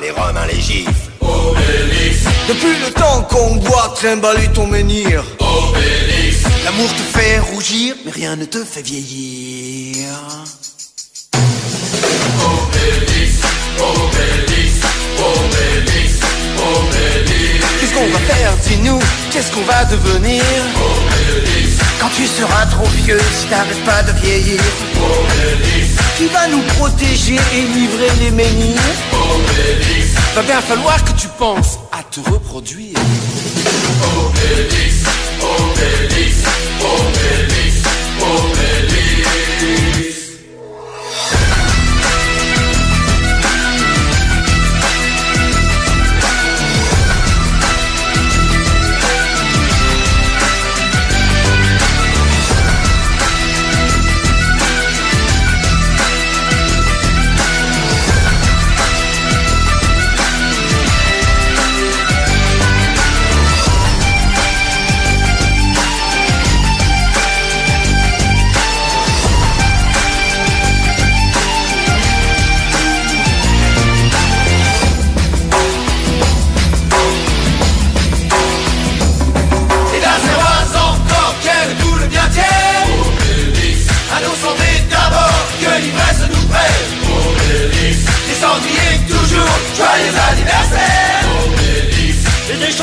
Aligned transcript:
Les 0.00 0.10
Romains 0.10 0.46
les. 0.46 0.88
Obélix. 1.20 2.24
Depuis 2.48 2.76
le 2.84 2.92
temps 2.92 3.22
qu'on 3.22 3.56
voit 3.56 3.92
trimballer 3.94 4.48
ton 4.48 4.66
menhir. 4.66 5.22
Obélix. 5.38 6.42
L'amour 6.64 6.88
te 6.88 7.18
fait 7.18 7.38
rougir, 7.38 7.94
mais 8.04 8.10
rien 8.10 8.34
ne 8.36 8.46
te 8.46 8.64
fait 8.64 8.82
vieillir. 8.82 10.08
Obélix, 12.42 13.34
Obélix, 13.78 14.49
qu'on 18.00 18.12
va 18.12 18.18
faire, 18.20 18.52
dis-nous 18.66 18.98
Qu'est-ce 19.30 19.52
qu'on 19.52 19.62
va 19.62 19.84
devenir? 19.84 20.42
Quand 22.00 22.08
tu 22.16 22.26
seras 22.26 22.66
trop 22.66 22.86
vieux, 23.04 23.20
si 23.38 23.46
t'arrêtes 23.46 23.84
pas 23.84 24.02
de 24.02 24.12
vieillir 24.20 24.60
Qui 26.16 26.26
va 26.26 26.48
nous 26.48 26.62
protéger 26.78 27.36
et 27.54 27.62
livrer 27.62 28.10
les 28.20 28.30
menhirs? 28.30 28.80
Va 30.34 30.42
bien 30.42 30.60
falloir 30.60 31.02
que 31.04 31.12
tu 31.12 31.28
penses 31.38 31.78
à 31.92 32.02
te 32.02 32.20
reproduire. 32.30 32.96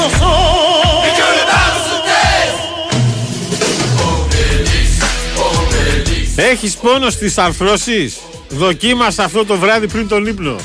Chansons 0.09 1.03
Et 1.07 1.13
que 1.19 1.27
le 1.35 1.43
bar 1.51 1.73
se 1.87 1.97
taise 2.07 2.59
Obélix, 4.09 4.89
Obélix. 5.47 6.37
Έχεις 6.51 6.75
πόνο 6.75 7.09
στις 7.09 7.37
αρθρώσεις; 7.37 8.17
Δοκίμασα 8.49 9.23
αυτό 9.23 9.45
το 9.45 9.57
βράδυ 9.57 9.87
πριν 9.87 10.07
τον 10.07 10.25
ύπνο. 10.25 10.55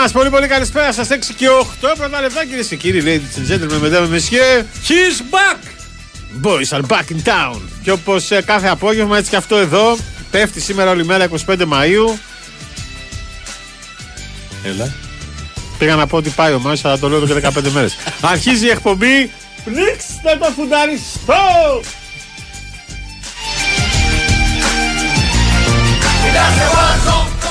Μας, 0.00 0.12
πολύ 0.12 0.30
πολύ 0.30 0.46
καλησπέρα 0.46 0.92
σας. 0.92 1.08
6 1.10 1.34
και 1.36 1.48
8 1.48 1.94
πρώτα 1.98 2.20
λεπτά 2.20 2.44
κυρίες 2.44 2.66
και 2.66 2.76
κύριοι, 2.76 3.02
ladies 3.04 3.38
and 3.38 3.52
gentlemen, 3.52 3.80
mesdames 3.82 4.06
et 4.06 4.14
messieurs. 4.16 4.64
He's 4.88 5.20
back! 5.34 5.60
Boys 6.42 6.78
are 6.78 6.86
back 6.86 7.10
in 7.10 7.28
town. 7.28 7.60
Και 7.82 7.90
όπως 7.90 8.28
κάθε 8.44 8.68
απόγευμα, 8.68 9.18
έτσι 9.18 9.30
και 9.30 9.36
αυτό 9.36 9.56
εδώ, 9.56 9.96
πέφτει 10.30 10.60
σήμερα 10.60 10.90
όλη 10.90 11.04
μέρα 11.04 11.28
25 11.46 11.64
Μαου. 11.66 12.18
Έλα. 14.64 14.94
Πήγα 15.78 15.94
να 15.94 16.06
πω 16.06 16.16
ότι 16.16 16.30
πάει 16.30 16.52
ο 16.52 16.58
Μάιο, 16.58 16.78
αλλά 16.82 16.98
το 16.98 17.08
λέω 17.08 17.22
εδώ 17.22 17.40
και 17.40 17.48
15 17.48 17.70
μέρες. 17.72 17.96
Αρχίζει 18.20 18.66
η 18.66 18.70
εκπομπή. 18.70 19.30
Πνίξτε 19.64 20.38
το 20.40 20.52
φουνταριστό! 20.56 21.82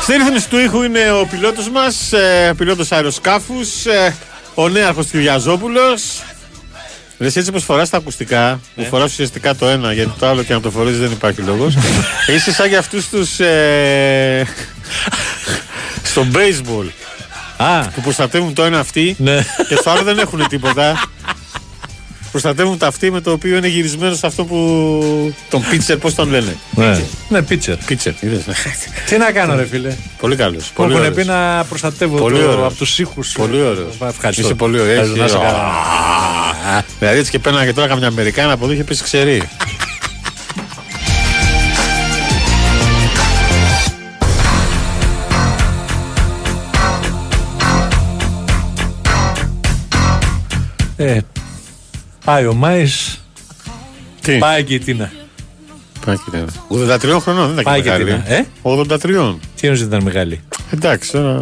Στη 0.07 0.15
ρύθμιση 0.15 0.49
του 0.49 0.57
ήχου 0.57 0.83
είναι 0.83 1.11
ο 1.11 1.25
πιλότος 1.25 1.69
μας, 1.69 2.13
ε, 2.13 2.53
πιλότος 2.57 2.91
αεροσκάφους, 2.91 3.85
ε, 3.85 4.15
ο 4.53 4.69
νέαρχος 4.69 5.05
Κυριαζόπουλος. 5.05 6.23
Λες 7.17 7.35
έτσι 7.35 7.51
πως 7.51 7.63
φοράς 7.63 7.89
τα 7.89 7.97
ακουστικά, 7.97 8.59
που 8.75 8.83
φοράς 8.83 9.11
ουσιαστικά 9.11 9.55
το 9.55 9.67
ένα, 9.67 9.93
γιατί 9.93 10.11
το 10.19 10.27
άλλο 10.27 10.43
και 10.43 10.53
να 10.53 10.61
το 10.61 10.71
φορέσεις 10.71 10.99
δεν 10.99 11.11
υπάρχει 11.11 11.41
λόγος. 11.41 11.75
Είσαι 12.35 12.51
σαν 12.51 12.67
για 12.67 12.79
αυτούς 12.79 13.09
τους... 13.09 13.39
Ε, 13.39 14.47
στο 16.11 16.25
baseball, 16.33 16.89
Α, 17.57 17.87
που 17.87 18.01
προστατεύουν 18.01 18.53
το 18.53 18.63
ένα 18.63 18.79
αυτή 18.79 19.15
ναι. 19.19 19.45
και 19.67 19.75
στο 19.75 19.89
άλλο 19.89 20.03
δεν 20.03 20.19
έχουν 20.19 20.47
τίποτα. 20.47 21.09
Προστατεύουν 22.41 22.77
τα 22.77 22.87
αυτή 22.87 23.11
με 23.11 23.21
το 23.21 23.31
οποίο 23.31 23.57
είναι 23.57 23.67
γυρισμένος 23.67 24.17
σε 24.17 24.27
αυτό 24.27 24.45
που. 24.45 25.33
τον 25.49 25.63
pitcher, 25.71 25.97
πώς 25.99 26.15
τον 26.15 26.29
λένε; 26.29 26.55
ναι. 26.75 26.99
Ναι, 27.29 27.39
pitcher. 27.49 27.75
Pitcher, 27.89 28.11
είδες. 28.19 28.43
Τι 29.09 29.17
να 29.17 29.31
κάνω, 29.31 29.55
ρε 29.55 29.65
φίλε. 29.65 29.95
Πολύ 30.19 30.35
καλός. 30.35 30.63
Μου 30.63 30.69
Πολύ 30.73 30.91
έχουν 30.91 31.03
ωραίος. 31.05 31.15
πει 31.15 31.25
να 31.31 31.63
προστατεύω 31.69 32.17
Πολύ 32.17 32.39
το, 32.39 32.49
ωραίος. 32.49 32.65
από 32.65 32.73
τους 32.73 32.99
ήχους. 32.99 33.31
Πολύ 33.31 33.61
ωραίος. 33.61 33.95
Ευχαριστώ. 34.07 34.41
Είσαι 34.45 34.53
πολύ 34.53 34.79
ωραίος. 34.79 34.97
Ευχαριστώ, 35.09 35.21
να 35.21 35.27
σε 35.27 35.37
καλά. 35.37 36.83
Δηλαδή 36.99 37.19
έτσι 37.19 37.31
και 37.31 37.39
πέρνα 37.39 37.65
και 37.65 37.73
τώρα 37.73 37.87
καμιά 37.87 38.07
Αμερικάνα 38.07 38.53
από 38.53 38.63
εδώ 38.65 38.73
είχε 38.73 38.83
πει 38.83 38.95
ξερή. 39.03 39.41
Ε, 50.97 51.17
πάει 52.27 52.45
ο 52.45 52.53
Μάης, 52.53 53.21
Τι; 54.21 54.37
πάει 54.37 54.63
και 54.63 54.73
η 54.73 54.79
Τίνα. 54.79 55.11
Πάει 56.05 56.15
και 56.15 56.37
είναι. 56.37 56.45
83 56.95 57.17
χρονών, 57.21 57.47
δεν 57.47 57.55
τα 57.55 57.61
Πάει 57.61 57.81
και 57.81 57.89
και 57.89 57.97
μεγάλη. 57.97 58.21
τι 58.21 58.29
να- 58.29 58.35
ε; 58.35 58.45
83. 58.61 59.35
Τι 59.55 59.67
εννοείς 59.67 59.81
ήταν 59.81 60.03
μεγάλη; 60.03 60.39
Εντάξει, 60.73 61.11
τώρα. 61.11 61.41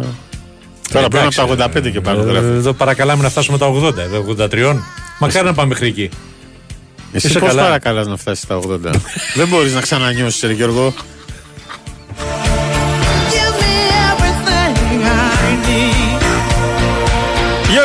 Τώρα 0.92 1.08
πρέπει 1.08 1.40
από 1.40 1.56
τα 1.56 1.64
85 1.64 1.90
και 1.90 2.00
πάνω 2.00 2.20
Ε, 2.22 2.24
γράφει. 2.24 2.46
Εδώ 2.46 2.72
παρακαλάμε 2.72 3.22
να 3.22 3.28
φτάσουμε 3.28 3.58
τα 3.58 3.66
80, 3.66 3.98
εδώ 4.02 4.16
83. 4.18 4.82
Μακάρι 5.18 5.44
να 5.46 5.54
πάμε 5.54 5.68
μέχρι 5.68 5.86
εκεί. 5.86 6.08
Εσύ 7.12 7.26
είσαι 7.26 7.38
πώς 7.38 7.48
καλά. 7.48 7.62
παρακαλάς 7.62 8.06
να 8.06 8.16
φτάσεις 8.16 8.44
στα 8.44 8.56
80. 8.56 8.78
Δεν 9.36 9.48
μπορείς 9.48 9.74
να 9.74 9.80
ξανανιώσεις, 9.80 10.42
Ρε 10.42 10.52
Γιώργο. 10.52 10.94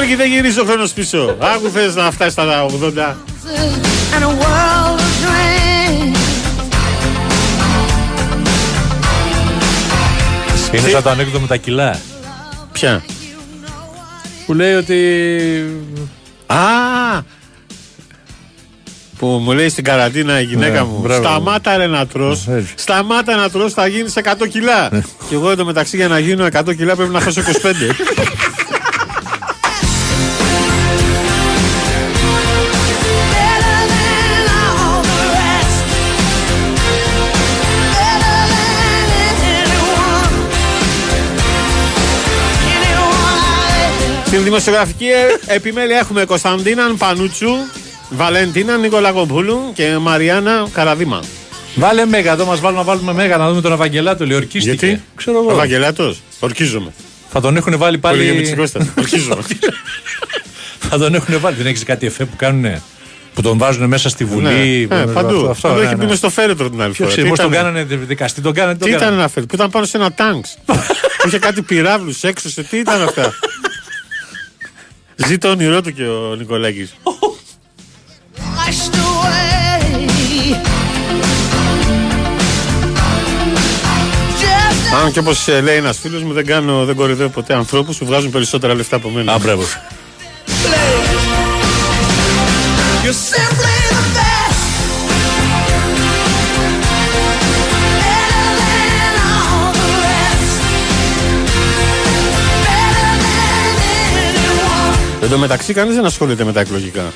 Γιώργη, 0.03 0.15
δεν 0.21 0.31
γυρίζει 0.31 0.59
ο 0.59 0.63
χρόνος 0.63 0.91
πίσω. 0.91 1.35
Άκου 1.39 1.69
θες 1.69 1.95
να 1.95 2.11
φτάσεις 2.11 2.33
στα 2.33 2.65
80. 2.65 3.15
Είναι 10.73 10.87
σαν 10.89 11.03
το 11.03 11.09
ανέκδοτο 11.09 11.39
με 11.39 11.47
τα 11.47 11.55
κιλά. 11.57 11.99
Ποια; 12.71 13.03
Που 14.45 14.53
λέει 14.53 14.73
ότι. 14.73 14.95
Α! 16.45 16.57
Που 19.17 19.25
μου 19.27 19.51
λέει 19.51 19.69
στην 19.69 19.83
καραντίνα 19.83 20.39
η 20.41 20.43
γυναίκα 20.43 20.73
Ναι, 20.73 20.83
μου. 20.83 20.99
μπράβο. 21.01 21.23
Σταμάτα 21.23 21.77
ρε 21.77 21.87
να 21.87 22.07
τρως. 22.07 22.47
Έτσι. 22.47 22.73
Σταμάτα 22.75 23.35
να 23.35 23.49
τρως, 23.49 23.73
θα 23.73 23.87
γίνεις 23.87 24.13
100 24.17 24.47
κιλά. 24.49 24.89
Ναι. 24.91 25.01
Και 25.29 25.35
εγώ 25.35 25.51
εντωμεταξύ 25.51 25.95
για 25.95 26.07
να 26.07 26.19
γίνω 26.19 26.45
100 26.45 26.75
κιλά 26.75 26.95
πρέπει 26.95 27.11
να 27.11 27.19
χάσω 27.19 27.41
25. 27.41 27.45
Στην 44.41 44.53
δημοσιογραφική 44.53 45.05
ε- 45.05 45.53
επιμέλεια 45.55 45.97
έχουμε 45.97 46.25
Κωνσταντίναν 46.25 46.97
Πανούτσου, 46.97 47.49
Βαλεντίνα 48.09 48.77
Νικολακοπούλου 48.77 49.71
και 49.73 49.97
Μαριάννα 49.97 50.67
Καραδίμα. 50.73 51.23
Βάλε 51.75 52.05
μέγα, 52.05 52.31
εδώ 52.31 52.45
μας 52.45 52.59
βάλουν 52.59 52.77
να 52.77 52.83
βάλουμε 52.83 53.13
μέγα 53.13 53.37
να 53.37 53.49
δούμε 53.49 53.61
τον 53.61 53.71
Ευαγγελάτο. 53.71 54.23
Ορκίστηκε. 54.35 54.85
Γιατί; 54.85 55.01
Ξέρω 55.15 55.37
Ο 55.37 55.41
εγώ. 55.41 55.51
Ευαγγελάτος, 55.51 56.21
ορκίζομαι. 56.39 56.91
Θα 57.31 57.41
τον 57.41 57.55
έχουν 57.55 57.77
βάλει 57.77 57.97
Πολύ 57.97 58.17
πάλι. 58.17 58.31
Μητσικώστας, 58.37 58.85
ορκίζομαι. 58.97 59.41
Θα 60.89 60.97
τον 60.97 61.15
έχουν 61.15 61.39
βάλει. 61.39 61.55
Δεν 61.55 61.65
έχεις 61.65 61.83
κάτι 61.83 62.05
εφέ 62.05 62.25
που 62.25 62.35
κάνουν. 62.35 62.81
Που 63.33 63.41
τον 63.41 63.57
βάζουν 63.57 63.87
μέσα 63.87 64.09
στη 64.09 64.25
Βουλή. 64.25 64.87
Ναι, 64.89 64.95
ε, 64.95 65.05
παντού. 65.05 65.35
Αυτό, 65.35 65.49
Αυτό, 65.49 65.67
ναι, 65.73 65.81
έχει 65.81 65.89
ναι. 65.89 65.95
μπει 65.95 66.05
μες 66.05 66.17
στο 66.17 66.29
φέρετρο 66.29 66.69
την 66.69 66.81
άλλη 66.81 66.91
Ποιος 66.91 66.97
φορά. 66.97 67.09
ξέρει, 67.09 67.23
Τι 67.23 67.29
πώς 67.29 67.39
τον 67.39 67.51
ήταν- 67.51 67.63
κάνανε 67.73 67.83
δικαστή, 68.05 68.41
τον 68.41 68.53
κάνανε. 68.53 68.73
τον 68.77 68.81
Τι 68.87 68.89
ήταν 68.89 68.99
κάνανε. 69.01 69.19
ένα 69.21 69.29
φέρετρο, 69.29 69.45
που 69.55 69.55
ήταν 69.55 69.69
πάνω 69.71 69.85
σε 69.85 69.97
ένα 69.97 70.11
τάγκ. 70.13 70.41
που 71.21 71.27
είχε 71.27 71.39
κάτι 71.39 71.61
πυράβλους 71.61 72.23
έξω, 72.23 72.49
σε 72.49 72.63
τι 72.63 72.77
ήταν 72.77 73.01
αυτά; 73.01 73.33
Ζει 75.27 75.37
το 75.37 75.49
όνειρό 75.49 75.81
του 75.81 75.93
και 75.93 76.03
ο 76.03 76.35
Νικολάκης. 76.35 76.93
washed 78.71 78.95
away. 78.95 80.55
Just 84.41 85.03
Αν 85.03 85.11
και 85.11 85.19
όπως 85.19 85.47
λέει 85.63 85.77
ένας 85.77 85.97
φίλος 85.97 86.23
μου, 86.23 86.33
δεν, 86.33 86.45
κάνω, 86.45 86.85
δεν 86.85 86.95
κορυδεύω 86.95 87.29
ποτέ 87.29 87.53
ανθρώπους 87.53 87.97
που 87.97 88.05
βγάζουν 88.05 88.31
περισσότερα 88.31 88.75
λεφτά 88.75 88.95
από 88.95 89.09
μένα. 89.09 89.33
Α, 89.33 89.39
μπράβο. 89.39 89.63
Τω 105.31 105.37
μεταξύ, 105.37 105.73
κανείς 105.73 105.95
δεν 105.95 106.05
ασχολείται 106.05 106.43
με 106.43 106.51
τα 106.53 106.59
εκλογικά. 106.59 107.13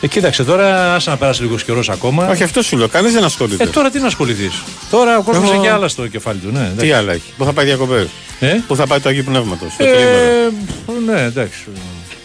Ε, 0.00 0.06
κοίταξε 0.06 0.44
τώρα, 0.44 0.94
άσε 0.94 1.10
να 1.10 1.16
περάσει 1.16 1.42
λίγος 1.42 1.64
καιρός 1.64 1.88
ακόμα. 1.88 2.28
Όχι, 2.28 2.42
αυτό 2.42 2.62
σου 2.62 2.76
λέω. 2.76 2.88
Κανείς 2.88 3.12
δεν 3.12 3.24
ασχολείται. 3.24 3.62
Ε, 3.62 3.66
τώρα 3.66 3.90
τι 3.90 3.98
να 3.98 4.06
ασχοληθείς; 4.06 4.62
Τώρα 4.90 5.18
ο 5.18 5.22
κόσμος 5.22 5.50
Εγώ- 5.50 5.60
έχει 5.62 5.68
άλλα 5.72 5.88
στο 5.88 6.06
κεφάλι 6.06 6.38
του. 6.38 6.50
Ναι, 6.52 6.58
Τι 6.58 6.64
εντάξει. 6.72 6.92
άλλα 6.92 7.12
έχει. 7.12 7.32
Πού 7.36 7.44
θα 7.44 7.52
πάει 7.52 7.64
διακοπές. 7.64 8.06
Ε; 8.40 8.56
Πού 8.66 8.76
θα 8.76 8.86
πάει 8.86 9.00
το 9.00 9.08
Αγίου 9.08 9.22
Πνεύματος. 9.24 9.72
Το 9.78 9.84
Ε, 9.84 9.90
τριήμερο. 9.90 10.50
ναι, 11.14 11.20
εντάξει. 11.22 11.64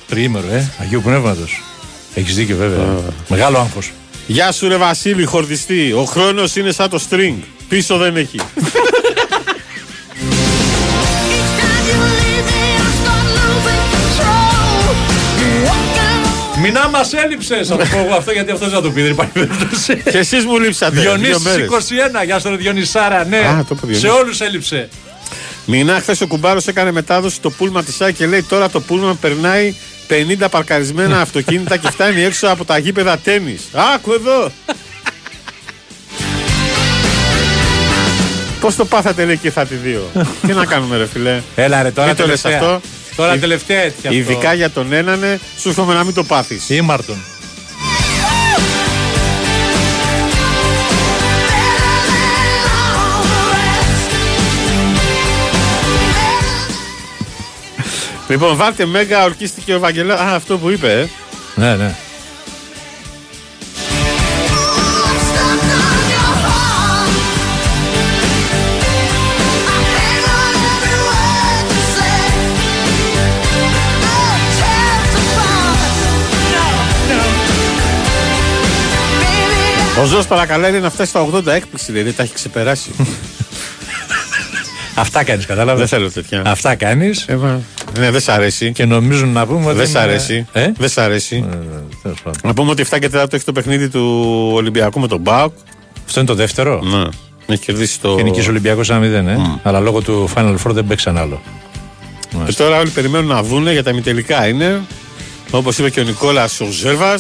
Τριήμερο, 0.07 0.45
ε. 0.51 0.71
Αγίου 0.81 1.01
Πνεύματος. 1.01 1.61
Έχεις 2.13 2.35
δίκιο, 2.35 2.55
βέβαια. 2.55 2.85
Μεγάλο 3.27 3.57
άγχος. 3.57 3.91
Γεια 4.27 4.51
σου, 4.51 4.67
ρε 4.67 4.77
Βασίλη, 4.77 5.25
χορδιστή. 5.25 5.91
Ο 5.93 6.03
χρόνος 6.03 6.55
είναι 6.55 6.71
σαν 6.71 6.89
το 6.89 6.99
string. 7.09 7.33
Πίσω 7.69 7.97
δεν 7.97 8.15
έχει. 8.17 8.39
Walking 16.57 16.59
on. 16.59 16.61
Μινά 16.61 16.89
μας 16.89 17.13
έλειψες. 17.13 17.67
Θα 17.67 17.77
το 17.77 17.85
πω 17.91 17.97
εγώ 17.97 18.15
αυτό 18.15 18.31
γιατί 18.31 18.51
αυτός 18.51 18.67
δεν 18.69 18.77
θα 18.77 18.83
το 18.83 18.91
πει. 18.91 19.01
Δεν 19.01 19.11
υπάρχει 19.11 19.31
περίπτωση. 19.31 19.95
και 20.11 20.17
εσείς 20.17 20.45
μου 20.45 20.59
λείψατε. 20.59 20.99
δύο 20.99 21.15
Διονύσης 21.15 21.43
μέρες. 21.43 21.67
21, 22.21 22.25
γεια 22.25 22.39
σου 22.39 22.49
ρε 22.49 22.55
Διονυσάρα, 22.55 23.25
ναι. 23.25 23.37
Α, 23.37 23.65
το 23.67 23.75
είπε 23.77 23.85
Διονύση. 23.85 23.99
Σε 23.99 24.07
όλους 24.07 24.41
έλειψε. 24.41 24.89
Μηνά, 25.65 25.99
χθες 25.99 26.21
ο 26.21 26.27
κουμπάρος 26.27 26.67
έκανε 26.67 26.91
μετάδοση 26.91 27.35
στο 27.35 27.49
πούλμα 27.49 27.83
της 27.83 27.95
ΣΑΚ 27.95 28.15
και 28.15 28.25
λέει 28.25 28.43
τώρα 28.43 28.69
το 28.69 28.79
πούλμα 28.81 29.17
περνάει 29.21 29.75
50 30.39 30.47
παρκαρισμένα 30.51 31.21
αυτοκίνητα 31.25 31.77
και 31.77 31.89
φτάνει 31.89 32.21
έξω 32.23 32.47
από 32.47 32.65
τα 32.65 32.77
γήπεδα 32.77 33.17
τέννη. 33.17 33.57
Άκου 33.95 34.13
εδώ! 34.13 34.51
Πώς 38.61 38.75
το 38.75 38.85
πάθατε 38.85 39.25
λέει 39.25 39.37
και 39.37 39.51
θα 39.51 39.65
τη 39.65 39.75
δύο; 39.75 40.09
Τι 40.47 40.53
να 40.53 40.65
κάνουμε, 40.65 40.97
ρε 40.97 41.07
φιλέ. 41.07 41.41
Έλα 41.55 41.81
ρε, 41.83 41.91
τώρα 41.91 42.07
Μην 42.07 42.17
το 42.17 42.25
λες 42.27 42.41
τελευταία. 42.41 42.67
αυτό. 42.69 42.81
Τώρα 43.17 43.33
Ει- 43.35 43.39
τελευταία 43.39 43.81
έτσι 43.81 43.97
αυτό. 44.07 44.13
Ειδικά 44.13 44.53
για 44.53 44.69
τον 44.69 44.93
έναν, 44.93 45.39
σου 45.59 45.69
εύχομαι 45.69 45.93
να 45.93 46.03
μην 46.03 46.13
το 46.13 46.23
πάθεις. 46.23 46.69
Ήμαρτον. 46.69 47.17
Λοιπόν, 58.27 58.55
βάλτε 58.55 58.85
μέγα 58.85 59.23
ορκίστηκε 59.23 59.73
ο 59.75 59.79
Βαγγελά. 59.79 60.13
Α, 60.15 60.35
αυτό 60.35 60.57
που 60.57 60.69
είπε, 60.69 60.91
ε. 60.99 61.07
Ναι, 61.55 61.75
ναι. 61.75 61.95
Ο 80.01 80.05
Ζώος 80.05 80.27
παρακαλάει 80.27 80.71
να 80.79 80.89
φτάσει 80.89 81.09
στα 81.09 81.27
80 81.33 81.45
έκπληξη, 81.47 81.91
λέει, 81.91 82.03
δεν 82.03 82.15
τα 82.15 82.23
έχει 82.23 82.33
ξεπεράσει. 82.33 82.89
Αυτά 84.95 85.23
κάνεις, 85.23 85.45
κατάλαβες; 85.45 85.79
δεν 85.79 85.87
θέλω 85.99 86.11
τέτοια. 86.11 86.41
Αυτά 86.45 86.75
κάνεις 86.75 87.25
Ε, 87.27 87.35
μα, 87.35 87.61
ναι, 87.99 88.11
δεν 88.11 88.21
σ' 88.21 88.29
αρέσει. 88.29 88.71
και 88.71 88.85
νομίζουν 88.85 89.29
να 89.29 89.45
πούμε 89.45 89.65
ότι. 89.65 89.75
Δεν 89.77 89.85
σ' 89.87 89.89
είναι- 89.89 89.99
αρέσει. 89.99 90.45
Ε; 90.53 90.71
Δεν 90.77 90.89
σ' 90.89 90.97
αρέσει. 90.97 91.45
Ε, 91.51 91.55
τέλος 92.01 92.21
πάντων. 92.23 92.39
Να 92.43 92.53
πούμε 92.53 92.71
ότι 92.71 92.81
7 92.89 92.99
και 92.99 93.09
4 93.13 93.33
έχει 93.33 93.43
το 93.43 93.51
παιχνίδι 93.51 93.89
του 93.89 94.01
Ολυμπιακού 94.53 94.99
με 94.99 95.07
τον 95.07 95.19
Μπάουκ. 95.19 95.53
Αυτό 96.07 96.19
είναι 96.19 96.29
το 96.29 96.35
δεύτερο; 96.35 96.81
Ναι. 96.83 97.03
Έχει 97.53 97.63
κερδίσει 97.65 97.99
το. 97.99 98.15
Και 98.15 98.23
νικήσει 98.23 98.47
ο 98.47 98.49
Ολυμπιακό 98.49 98.81
1-0, 98.87 99.27
ε. 99.27 99.37
Αλλά 99.63 99.79
λόγω 99.79 100.01
του 100.01 100.29
Final 100.35 100.55
Four 100.63 100.71
δεν 100.71 100.87
παίξαν 100.87 101.17
άλλο. 101.17 101.41
Και 102.45 102.53
τώρα 102.53 102.79
όλοι 102.79 102.89
περιμένουν 102.89 103.27
να 103.27 103.43
δούνε 103.43 103.71
για 103.71 103.83
τα 103.83 103.89
ημιτελικά 103.91 104.47
είναι. 104.47 104.81
Όπως 105.51 105.77
είπε 105.77 105.89
και 105.89 105.99
ο 105.99 106.03
Νικόλας 106.03 106.59
ο 106.59 106.65
ζερβα 106.71 107.19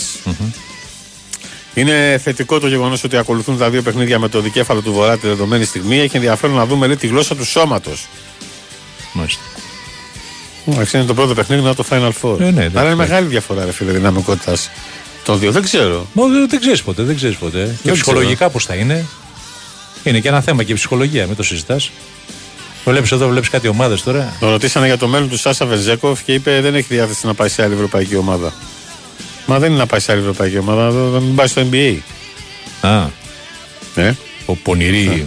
Είναι 1.77 2.19
θετικό 2.23 2.59
το 2.59 2.67
γεγονός 2.67 3.03
ότι 3.03 3.17
ακολουθούν 3.17 3.57
τα 3.57 3.69
δύο 3.69 3.81
παιχνίδια 3.81 4.19
με 4.19 4.29
το 4.29 4.41
δικέφαλο 4.41 4.81
του 4.81 4.93
Βορρά 4.93 5.17
τη 5.17 5.27
δεδομένη 5.27 5.65
στιγμή. 5.65 5.99
Έχει 5.99 6.15
ενδιαφέρον 6.15 6.55
να 6.55 6.65
δούμε 6.65 6.87
λέει, 6.87 6.95
τη 6.95 7.07
γλώσσα 7.07 7.35
του 7.35 7.45
σώματος. 7.45 8.07
Μάλιστα. 9.13 9.41
Εντάξει, 10.65 10.97
είναι 10.97 11.05
το 11.05 11.13
πρώτο 11.13 11.33
παιχνίδι 11.33 11.61
να 11.61 11.75
το 11.75 11.85
Final 11.89 12.11
Four. 12.21 12.39
Ε, 12.39 12.43
ναι, 12.43 12.49
εντάξει. 12.49 12.77
Αλλά 12.77 12.85
είναι 12.85 12.95
μεγάλη 12.95 13.27
διαφορά, 13.27 13.65
ρε 13.65 13.71
φίλε, 13.71 13.91
δυναμικότητας 13.91 14.69
των 15.23 15.39
δύο. 15.39 15.51
Δεν 15.51 15.61
ξέρω. 15.61 16.07
Μα 16.13 16.27
δεν, 16.27 16.49
δεν 16.49 16.59
ξέρεις 16.59 16.81
ποτέ, 16.81 17.03
δεν 17.03 17.15
ξέρεις 17.15 17.35
ποτέ. 17.35 17.75
Και 17.83 17.91
ψυχολογικά 17.91 18.49
πώς 18.49 18.65
θα 18.65 18.75
είναι. 18.75 19.05
Είναι 20.03 20.19
και 20.19 20.27
ένα 20.27 20.41
θέμα 20.41 20.63
και 20.63 20.71
η 20.71 20.75
ψυχολογία, 20.75 21.27
μην 21.27 21.35
το 21.35 21.43
συζητάς. 21.43 21.91
Βλέπεις 22.85 23.11
εδώ, 23.11 23.27
βλέπεις 23.27 23.49
κάτι 23.49 23.67
ομάδες 23.67 24.03
τώρα. 24.03 24.33
Τον 24.39 24.49
ρωτήσανε 24.49 24.85
για 24.85 24.97
το 24.97 25.07
μέλλον 25.07 25.29
του 25.29 25.37
Σάσα 25.37 25.65
Βενζέκοφ 25.65 26.23
και 26.23 26.33
είπε 26.33 26.61
δεν 26.61 26.75
έχει 26.75 26.87
διάθεση 26.89 27.25
να 27.25 27.33
πάει 27.33 27.49
σε 27.49 27.63
άλλη 27.63 27.73
ευρωπαϊκή 27.73 28.15
ομάδα. 28.15 28.53
Μα 29.49 29.59
δεν 29.59 29.69
είναι 29.69 29.79
να 29.79 29.85
πάει 29.85 29.99
σε 29.99 30.11
άλλη 30.11 30.21
ευρωπαϊκή 30.21 30.57
ομάδα, 30.57 30.91
να 30.91 31.19
μην 31.19 31.35
πάει 31.35 31.47
στο 31.47 31.61
NBA. 31.71 31.97
Α, 32.81 33.05
Ε; 33.95 34.13
ο 34.45 34.55
πονηρή 34.55 35.25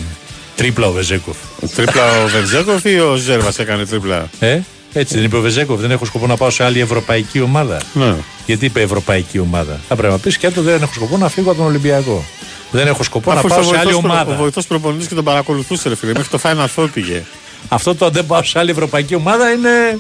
τρίπλα 0.57 0.87
ο 0.87 0.93
Βεζέκοφ. 0.93 1.37
Τρίπλα 1.75 2.23
ο 2.25 2.29
Βενζέκοφ 2.29 2.85
ή 2.85 3.01
ο 3.01 3.15
Ζέρβας 3.17 3.59
έκανε 3.59 3.87
τρίπλα; 3.87 4.29
Ε, 4.39 4.61
έτσι 4.93 5.15
δεν 5.15 5.25
είπε 5.25 5.37
ο 5.37 5.41
Βεζέκοφ, 5.41 5.81
δεν 5.81 5.91
έχω 5.91 6.05
σκοπό 6.05 6.27
να 6.27 6.37
πάω 6.37 6.51
σε 6.51 6.65
άλλη 6.65 6.81
ευρωπαϊκή 6.81 7.41
ομάδα. 7.41 7.81
Ναι. 7.93 8.15
Γιατί 8.47 8.65
είπε 8.65 8.81
ευρωπαϊκή 8.81 9.39
ομάδα; 9.39 9.81
Θα 9.89 9.97
πρέπει 9.97 10.13
να 10.13 10.19
πεις 10.19 10.37
και 10.39 10.51
το 10.51 10.63
δεν 10.63 10.83
έχω 10.83 10.93
σκοπό 10.95 11.17
να 11.17 11.29
φύγω 11.29 11.49
από 11.51 11.59
τον 11.59 11.67
Ολυμπιακό. 11.69 12.25
Δεν 12.71 12.87
έχω 12.87 13.03
σκοπό 13.03 13.31
Αφού 13.31 13.49
να 13.49 13.55
πάω 13.55 13.59
ήρθε 13.59 13.71
ο 13.71 13.75
σε 13.75 13.79
άλλη 13.81 13.93
βοηθός 13.93 14.03
προ- 14.03 14.13
Ο 14.13 14.15
ομάδα. 14.15 14.35
βοηθός 14.43 14.67
προπονητής 14.67 15.07
και 15.07 15.15
τον 15.15 15.25
παρακολουθούσε, 15.25 15.89
ρε 15.89 15.95
φίλε. 15.97 16.13
Μέχρι 16.13 16.29
το 16.29 16.39
Final 16.43 16.67
Four 16.77 16.89
πήγε. 16.93 17.23
Αυτό 17.69 17.95
το 17.95 18.05
αν 18.07 18.13
δεν 18.13 18.27
πάω 18.27 18.43
σε 18.43 18.59
άλλη 18.59 18.71
ευρωπαϊκή 18.71 19.15
ομάδα 19.15 19.51
είναι. 19.51 19.99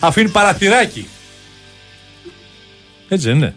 αφήνει 0.00 0.28
παραθυράκι. 0.28 1.06
Έτσι 3.08 3.26
δεν 3.26 3.36
είναι. 3.36 3.54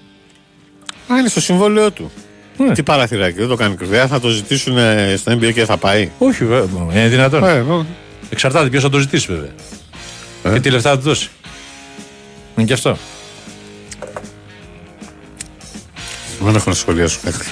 Α, 1.08 1.18
είναι 1.20 1.28
στο 1.30 1.42
συμβόλαιό 1.42 1.92
του. 1.92 2.12
Ναι. 2.58 2.74
Τι 2.74 2.84
παραθυράκι, 2.84 3.38
δεν 3.38 3.48
το 3.48 3.56
κάνει 3.56 3.76
κρυβαία. 3.76 4.08
Θα 4.08 4.20
το 4.20 4.30
ζητήσουν 4.30 4.78
ε, 4.78 5.16
στο 5.18 5.32
NBA 5.32 5.40
και 5.40 5.54
δεν 5.54 5.66
θα 5.66 5.78
πάει; 5.78 6.10
Όχι, 6.18 6.46
βέβαια. 6.46 6.84
Είναι 6.92 7.08
δυνατόν. 7.08 7.44
Ε, 7.44 7.58
ε, 7.58 7.86
Εξαρτάται 8.30 8.70
ποιος 8.70 8.84
θα 8.84 8.90
το 8.90 9.00
ζητήσει, 9.00 9.28
βέβαια. 9.32 9.50
Ε. 10.44 10.54
Και 10.54 10.60
τι 10.60 10.70
λεφτά 10.70 10.90
θα 10.90 10.98
του 10.98 11.04
δώσει. 11.04 11.30
Είναι 12.56 12.68
και 12.68 12.74
αυτό. 12.74 12.98
Δεν 16.40 16.56
έχω 16.56 16.70
να 16.70 16.76
σχολιάσω 16.76 17.20
κάτι. 17.24 17.46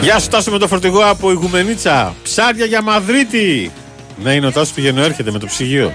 Γεια 0.00 0.18
σου 0.18 0.28
Τάσο 0.28 0.50
με 0.50 0.58
το 0.58 0.68
φορτηγό 0.68 1.00
από 1.00 1.30
Ιγουμενίτσα. 1.30 2.14
Ψάρια 2.22 2.64
για 2.64 2.82
Μαδρίτη. 2.82 3.70
Ναι, 4.22 4.34
είναι 4.34 4.46
ο 4.46 4.52
Τάσος 4.52 4.72
πηγαίνει 4.72 5.00
έρχεται 5.00 5.30
με 5.30 5.38
το 5.38 5.46
ψυγείο. 5.46 5.94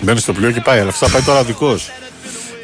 Μπαίνει 0.00 0.18
στο 0.18 0.32
πλοίο 0.32 0.50
και 0.50 0.60
πάει, 0.60 0.80
αλλά 0.80 0.88
αυτό 0.88 1.06
θα 1.06 1.12
πάει 1.12 1.22
τώρα 1.22 1.40
ο 1.40 1.44
δικός. 1.44 1.90